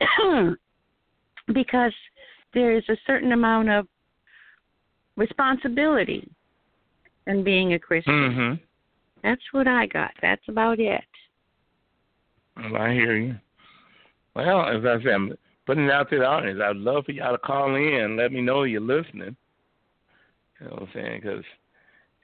because 1.54 1.92
there 2.54 2.76
is 2.76 2.84
a 2.88 2.96
certain 3.06 3.32
amount 3.32 3.70
of 3.70 3.86
responsibility 5.16 6.28
in 7.26 7.44
being 7.44 7.74
a 7.74 7.78
Christian. 7.78 8.12
Mm-hmm. 8.12 8.54
That's 9.22 9.42
what 9.52 9.68
I 9.68 9.86
got. 9.86 10.12
That's 10.22 10.42
about 10.48 10.80
it. 10.80 11.04
Well, 12.56 12.76
I 12.76 12.92
hear 12.92 13.16
you. 13.16 13.36
Well, 14.34 14.66
as 14.66 14.84
I 14.84 15.02
said, 15.02 15.12
I'm 15.12 15.34
putting 15.66 15.84
it 15.84 15.90
out 15.90 16.10
to 16.10 16.18
the 16.18 16.24
audience. 16.24 16.60
I'd 16.62 16.76
love 16.76 17.04
for 17.04 17.12
y'all 17.12 17.32
to 17.32 17.38
call 17.38 17.74
in. 17.74 18.16
Let 18.16 18.32
me 18.32 18.40
know 18.40 18.62
you're 18.64 18.80
listening. 18.80 19.36
You 20.58 20.66
know 20.66 20.72
what 20.72 20.82
I'm 20.82 20.88
saying? 20.94 21.20
Because 21.22 21.44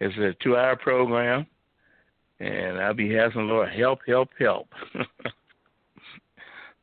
it's 0.01 0.16
a 0.19 0.35
two-hour 0.43 0.77
program, 0.77 1.47
and 2.40 2.78
I'll 2.78 2.94
be 2.94 3.19
asking 3.19 3.48
Lord, 3.48 3.70
help, 3.70 4.01
help, 4.07 4.31
help. 4.39 4.69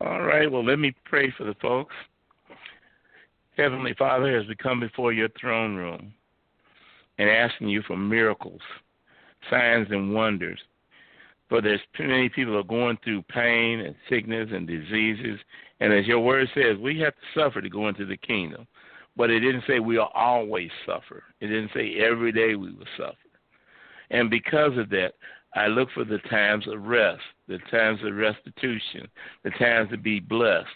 All 0.06 0.22
right. 0.22 0.52
Well, 0.52 0.66
let 0.66 0.80
me 0.80 0.94
pray 1.06 1.34
for 1.38 1.46
the 1.46 1.56
folks. 1.62 1.96
Heavenly 3.56 3.94
Father, 3.98 4.38
as 4.38 4.48
we 4.48 4.56
come 4.56 4.80
before 4.82 5.14
your 5.14 5.30
throne 5.40 5.76
room 5.76 6.14
and 7.18 7.30
asking 7.30 7.70
you 7.70 7.82
for 7.84 7.96
miracles, 7.96 8.60
signs, 9.50 9.88
and 9.92 10.14
wonders, 10.14 10.60
for 11.48 11.62
there's 11.62 11.80
too 11.96 12.08
many 12.08 12.28
people 12.28 12.58
are 12.58 12.64
going 12.64 12.98
through 13.04 13.22
pain 13.24 13.80
and 13.80 13.96
sickness 14.10 14.50
and 14.52 14.68
diseases, 14.68 15.40
and 15.80 15.94
as 15.94 16.06
your 16.06 16.20
word 16.20 16.50
says, 16.54 16.78
we 16.82 17.00
have 17.00 17.14
to 17.14 17.40
suffer 17.40 17.62
to 17.62 17.70
go 17.70 17.88
into 17.88 18.06
the 18.06 18.18
kingdom. 18.18 18.68
But 19.16 19.30
it 19.30 19.40
didn't 19.40 19.64
say 19.68 19.80
we'll 19.80 20.10
always 20.14 20.72
suffer. 20.86 21.24
It 21.40 21.48
didn't 21.48 21.72
say 21.74 21.98
every 22.00 22.32
day 22.32 22.56
we 22.56 22.74
will 22.74 22.88
suffer. 22.98 23.16
And 24.10 24.30
because 24.30 24.78
of 24.78 24.90
that, 24.90 25.14
I 25.56 25.68
look 25.68 25.90
for 25.94 26.04
the 26.04 26.20
times 26.30 26.66
of 26.68 26.86
rest, 26.86 27.22
the 27.48 27.60
times 27.70 28.00
of 28.04 28.16
restitution, 28.16 29.08
the 29.44 29.52
times 29.52 29.92
to 29.92 29.98
be 29.98 30.20
blessed. 30.20 30.68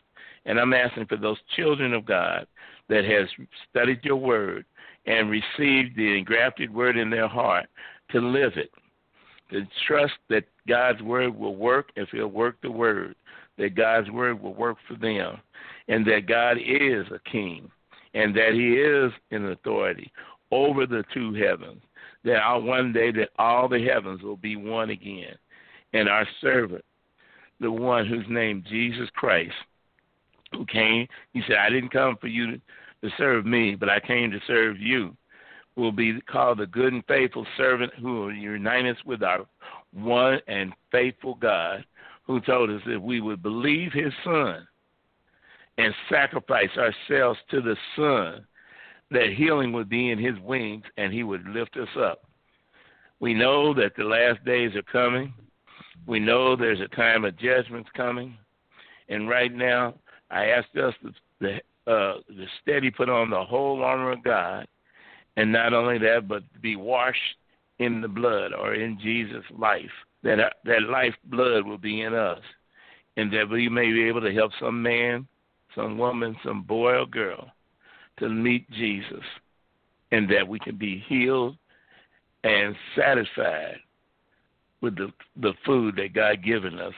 And 0.46 0.60
I'm 0.60 0.74
asking 0.74 1.08
for 1.08 1.18
those 1.18 1.38
children 1.56 1.94
of 1.94 2.06
God 2.06 2.48
that 2.90 3.04
has 3.04 3.28
studied 3.70 4.00
your 4.04 4.18
word 4.18 4.66
and 5.06 5.30
received 5.30 5.96
the 5.96 6.18
engrafted 6.18 6.74
word 6.74 6.98
in 6.98 7.10
their 7.10 7.28
heart 7.28 7.68
to 8.12 8.20
live 8.20 8.54
it, 8.56 8.72
to 9.52 9.66
trust 9.88 10.14
that 10.30 10.46
God's 10.68 11.02
word 11.02 11.36
will 11.36 11.56
work 11.56 11.90
if 11.96 12.10
He'll 12.10 12.28
work 12.28 12.58
the 12.62 12.72
word, 12.72 13.16
that 13.58 13.76
God's 13.76 14.10
word 14.12 14.42
will 14.42 14.54
work 14.54 14.78
for 14.88 14.96
them, 14.96 15.38
and 15.88 16.06
that 16.06 16.28
God 16.28 16.58
is 16.58 17.06
a 17.12 17.30
king, 17.30 17.70
and 18.14 18.36
that 18.36 18.54
He 18.54 18.74
is 18.74 19.12
in 19.32 19.52
authority 19.52 20.12
over 20.52 20.86
the 20.86 21.04
two 21.14 21.34
heavens. 21.34 21.82
That 22.24 22.42
one 22.64 22.92
day 22.94 23.12
that 23.12 23.30
all 23.38 23.68
the 23.68 23.84
heavens 23.84 24.22
will 24.22 24.38
be 24.38 24.56
one 24.56 24.90
again, 24.90 25.36
and 25.94 26.10
our 26.10 26.28
servant, 26.42 26.84
the 27.60 27.72
one 27.72 28.06
whose 28.06 28.26
name 28.28 28.64
Jesus 28.70 29.10
Christ, 29.16 29.54
who 30.52 30.66
came. 30.66 31.08
He 31.34 31.42
said, 31.48 31.58
I 31.58 31.70
didn't 31.70 31.92
come 31.92 32.18
for 32.20 32.28
you 32.28 32.52
to, 32.52 32.62
to 33.04 33.10
serve 33.18 33.46
me, 33.46 33.76
but 33.76 33.90
I 33.90 34.00
came 34.00 34.32
to 34.32 34.40
serve 34.48 34.80
you. 34.80 35.16
Will 35.76 35.92
be 35.92 36.20
called 36.22 36.58
the 36.58 36.66
good 36.66 36.92
and 36.92 37.06
faithful 37.06 37.46
servant 37.56 37.94
who 38.02 38.22
will 38.22 38.34
unite 38.34 38.86
us 38.88 38.98
with 39.06 39.22
our 39.22 39.46
one 39.94 40.40
and 40.48 40.74
faithful 40.92 41.36
God, 41.36 41.86
who 42.26 42.42
told 42.42 42.72
us 42.72 42.82
that 42.88 43.02
we 43.02 43.22
would 43.22 43.44
believe 43.44 43.94
his 43.94 44.12
son 44.24 44.68
and 45.78 45.94
sacrifice 46.10 46.70
ourselves 46.78 47.40
to 47.52 47.62
the 47.62 47.78
son, 47.96 48.46
that 49.12 49.34
healing 49.36 49.72
would 49.74 49.90
be 49.90 50.12
in 50.12 50.20
his 50.20 50.38
wings 50.44 50.84
and 50.98 51.14
he 51.14 51.24
would 51.24 51.48
lift 51.48 51.78
us 51.78 51.90
up. 51.98 52.24
We 53.20 53.34
know 53.34 53.74
that 53.74 53.96
the 53.98 54.04
last 54.04 54.44
days 54.46 54.76
are 54.76 54.84
coming. 54.84 55.34
We 56.06 56.20
know 56.20 56.56
there's 56.56 56.82
a 56.82 56.96
time 56.96 57.26
of 57.26 57.38
judgments 57.38 57.90
coming. 57.96 58.38
And 59.10 59.30
right 59.30 59.54
now, 59.54 59.96
I 60.30 60.48
ask 60.48 60.68
us 60.76 60.94
to, 61.02 61.14
the 61.40 61.58
uh, 61.92 62.20
the 62.28 62.46
steady 62.62 62.92
put 62.92 63.08
on 63.08 63.30
the 63.30 63.44
whole 63.44 63.82
armor 63.82 64.12
of 64.12 64.22
God, 64.22 64.68
and 65.38 65.50
not 65.54 65.74
only 65.74 65.98
that, 66.00 66.28
but 66.28 66.44
be 66.62 66.76
washed 66.76 67.18
in 67.80 68.02
the 68.02 68.10
blood 68.10 68.52
or 68.52 68.74
in 68.74 69.00
Jesus' 69.02 69.46
life. 69.58 69.90
That 70.24 70.40
uh, 70.42 70.50
that 70.66 70.84
life 70.84 71.16
blood 71.26 71.66
will 71.66 71.78
be 71.78 72.02
in 72.02 72.14
us, 72.14 72.42
and 73.16 73.32
that 73.32 73.50
we 73.50 73.70
may 73.70 73.90
be 73.94 74.04
able 74.04 74.20
to 74.20 74.34
help 74.34 74.52
some 74.60 74.84
man, 74.84 75.26
some 75.76 75.98
woman, 75.98 76.36
some 76.44 76.64
boy 76.64 76.96
or 76.96 77.06
girl 77.06 77.54
to 78.20 78.30
meet 78.30 78.70
Jesus, 78.72 79.24
and 80.12 80.30
that 80.30 80.48
we 80.48 80.60
can 80.60 80.78
be 80.78 81.04
healed 81.08 81.56
and 82.44 82.76
satisfied 82.96 83.78
with 84.82 84.96
the 84.96 85.12
the 85.42 85.54
food 85.66 85.96
that 85.98 86.14
God 86.14 86.44
given 86.44 86.80
us, 86.80 86.94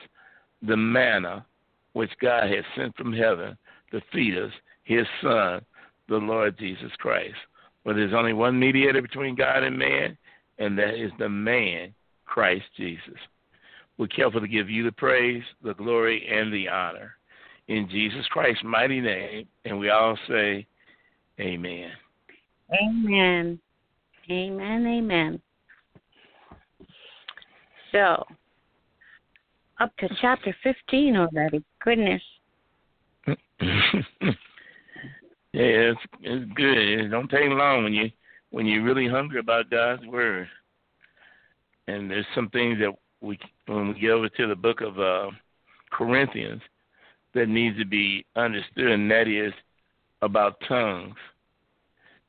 the 0.61 0.77
manna 0.77 1.45
which 1.93 2.11
God 2.21 2.49
has 2.49 2.63
sent 2.75 2.95
from 2.95 3.13
heaven 3.13 3.57
to 3.91 4.01
feed 4.13 4.37
us, 4.37 4.51
His 4.83 5.05
Son, 5.21 5.61
the 6.07 6.17
Lord 6.17 6.57
Jesus 6.57 6.91
Christ. 6.97 7.35
But 7.83 7.95
there's 7.95 8.13
only 8.13 8.33
one 8.33 8.59
mediator 8.59 9.01
between 9.01 9.35
God 9.35 9.63
and 9.63 9.77
man, 9.77 10.17
and 10.59 10.77
that 10.77 10.95
is 10.95 11.11
the 11.17 11.29
man, 11.29 11.93
Christ 12.25 12.65
Jesus. 12.77 13.17
We're 13.97 14.07
careful 14.07 14.41
to 14.41 14.47
give 14.47 14.69
you 14.69 14.83
the 14.83 14.91
praise, 14.91 15.43
the 15.63 15.73
glory, 15.73 16.27
and 16.31 16.53
the 16.53 16.67
honor. 16.69 17.15
In 17.67 17.89
Jesus 17.89 18.25
Christ's 18.27 18.63
mighty 18.63 19.01
name, 19.01 19.47
and 19.65 19.79
we 19.79 19.89
all 19.89 20.17
say, 20.27 20.65
Amen. 21.39 21.91
Amen. 22.73 23.59
Amen. 24.29 24.87
Amen. 24.87 25.41
So, 27.91 28.25
up 29.79 29.95
to 29.97 30.09
chapter 30.21 30.55
15 30.63 31.15
already. 31.15 31.63
Goodness. 31.83 32.21
yeah, 33.27 33.35
it's 35.53 35.99
it's 36.21 36.51
good. 36.53 36.77
It 36.77 37.07
don't 37.09 37.29
take 37.29 37.49
long 37.49 37.83
when 37.83 37.93
you 37.93 38.11
when 38.51 38.65
you're 38.65 38.83
really 38.83 39.07
hungry 39.07 39.39
about 39.39 39.69
God's 39.69 40.05
word. 40.05 40.47
And 41.87 42.09
there's 42.09 42.25
some 42.35 42.49
things 42.49 42.79
that 42.79 42.93
we 43.21 43.39
when 43.67 43.89
we 43.89 43.99
get 43.99 44.11
over 44.11 44.29
to 44.29 44.47
the 44.47 44.55
book 44.55 44.81
of 44.81 44.99
uh, 44.99 45.31
Corinthians 45.91 46.61
that 47.33 47.47
needs 47.47 47.77
to 47.77 47.85
be 47.85 48.25
understood, 48.35 48.87
and 48.87 49.09
that 49.09 49.27
is 49.27 49.53
about 50.21 50.61
tongues 50.67 51.15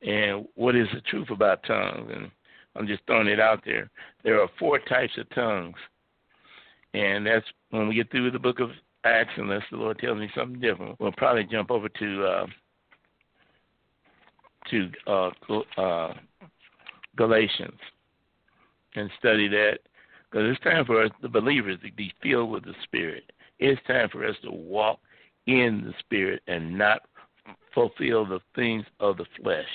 and 0.01 0.45
what 0.55 0.75
is 0.75 0.87
the 0.93 1.01
truth 1.01 1.29
about 1.29 1.63
tongues. 1.63 2.11
And 2.13 2.31
I'm 2.75 2.87
just 2.87 3.01
throwing 3.05 3.27
it 3.27 3.39
out 3.39 3.61
there. 3.65 3.89
There 4.23 4.41
are 4.41 4.49
four 4.57 4.79
types 4.79 5.13
of 5.17 5.29
tongues, 5.31 5.75
and 6.93 7.25
that's 7.25 7.45
when 7.69 7.87
we 7.87 7.95
get 7.95 8.09
through 8.11 8.31
the 8.31 8.39
book 8.39 8.59
of 8.59 8.71
Acts, 9.03 9.33
unless 9.37 9.63
the 9.71 9.77
Lord 9.77 9.99
tells 9.99 10.19
me 10.19 10.29
something 10.35 10.59
different. 10.59 10.99
We'll 10.99 11.11
probably 11.13 11.43
jump 11.43 11.71
over 11.71 11.89
to 11.89 12.25
uh, 12.25 12.45
to 14.69 14.89
uh, 15.07 15.81
uh, 15.81 16.13
Galatians 17.15 17.79
and 18.95 19.09
study 19.19 19.47
that 19.47 19.79
because 20.29 20.49
it's 20.49 20.63
time 20.63 20.85
for 20.85 21.03
us, 21.03 21.11
the 21.21 21.29
believers, 21.29 21.77
to 21.83 21.91
be 21.91 22.13
filled 22.21 22.51
with 22.51 22.63
the 22.63 22.73
Spirit. 22.83 23.31
It's 23.59 23.81
time 23.85 24.09
for 24.09 24.25
us 24.25 24.35
to 24.43 24.51
walk 24.51 24.99
in 25.47 25.83
the 25.85 25.93
Spirit 25.99 26.41
and 26.47 26.77
not 26.77 27.01
fulfill 27.73 28.25
the 28.25 28.39
things 28.55 28.85
of 28.99 29.17
the 29.17 29.25
flesh. 29.41 29.65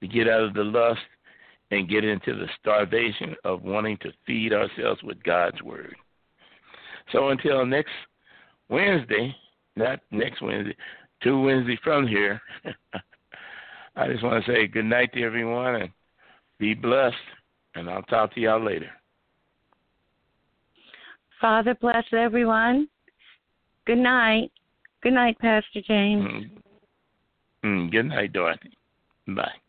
To 0.00 0.08
get 0.08 0.28
out 0.28 0.42
of 0.42 0.54
the 0.54 0.64
lust 0.64 1.00
and 1.70 1.88
get 1.88 2.04
into 2.04 2.34
the 2.34 2.48
starvation 2.60 3.34
of 3.44 3.62
wanting 3.62 3.96
to 3.98 4.12
feed 4.26 4.52
ourselves 4.52 5.02
with 5.02 5.22
God's 5.22 5.62
Word. 5.62 5.96
So 7.12 7.30
until 7.30 7.64
next 7.64 7.92
Wednesday, 8.68 9.34
not 9.76 10.00
next 10.10 10.42
Wednesday, 10.42 10.76
two 11.22 11.40
Wednesdays 11.40 11.78
from 11.82 12.06
here, 12.06 12.40
I 13.96 14.08
just 14.08 14.22
want 14.22 14.44
to 14.44 14.52
say 14.52 14.66
good 14.66 14.84
night 14.84 15.12
to 15.14 15.22
everyone 15.22 15.76
and 15.76 15.90
be 16.58 16.74
blessed. 16.74 17.16
And 17.74 17.88
I'll 17.88 18.02
talk 18.02 18.34
to 18.34 18.40
y'all 18.40 18.64
later. 18.64 18.90
Father 21.40 21.76
bless 21.80 22.04
everyone. 22.12 22.88
Good 23.86 23.98
night. 23.98 24.50
Good 25.02 25.12
night, 25.12 25.38
Pastor 25.38 25.80
James. 25.86 26.24
Mm. 26.24 26.50
Mm, 27.64 27.90
good 27.90 28.06
night, 28.06 28.32
Dorothy. 28.32 28.76
Bye. 29.26 29.63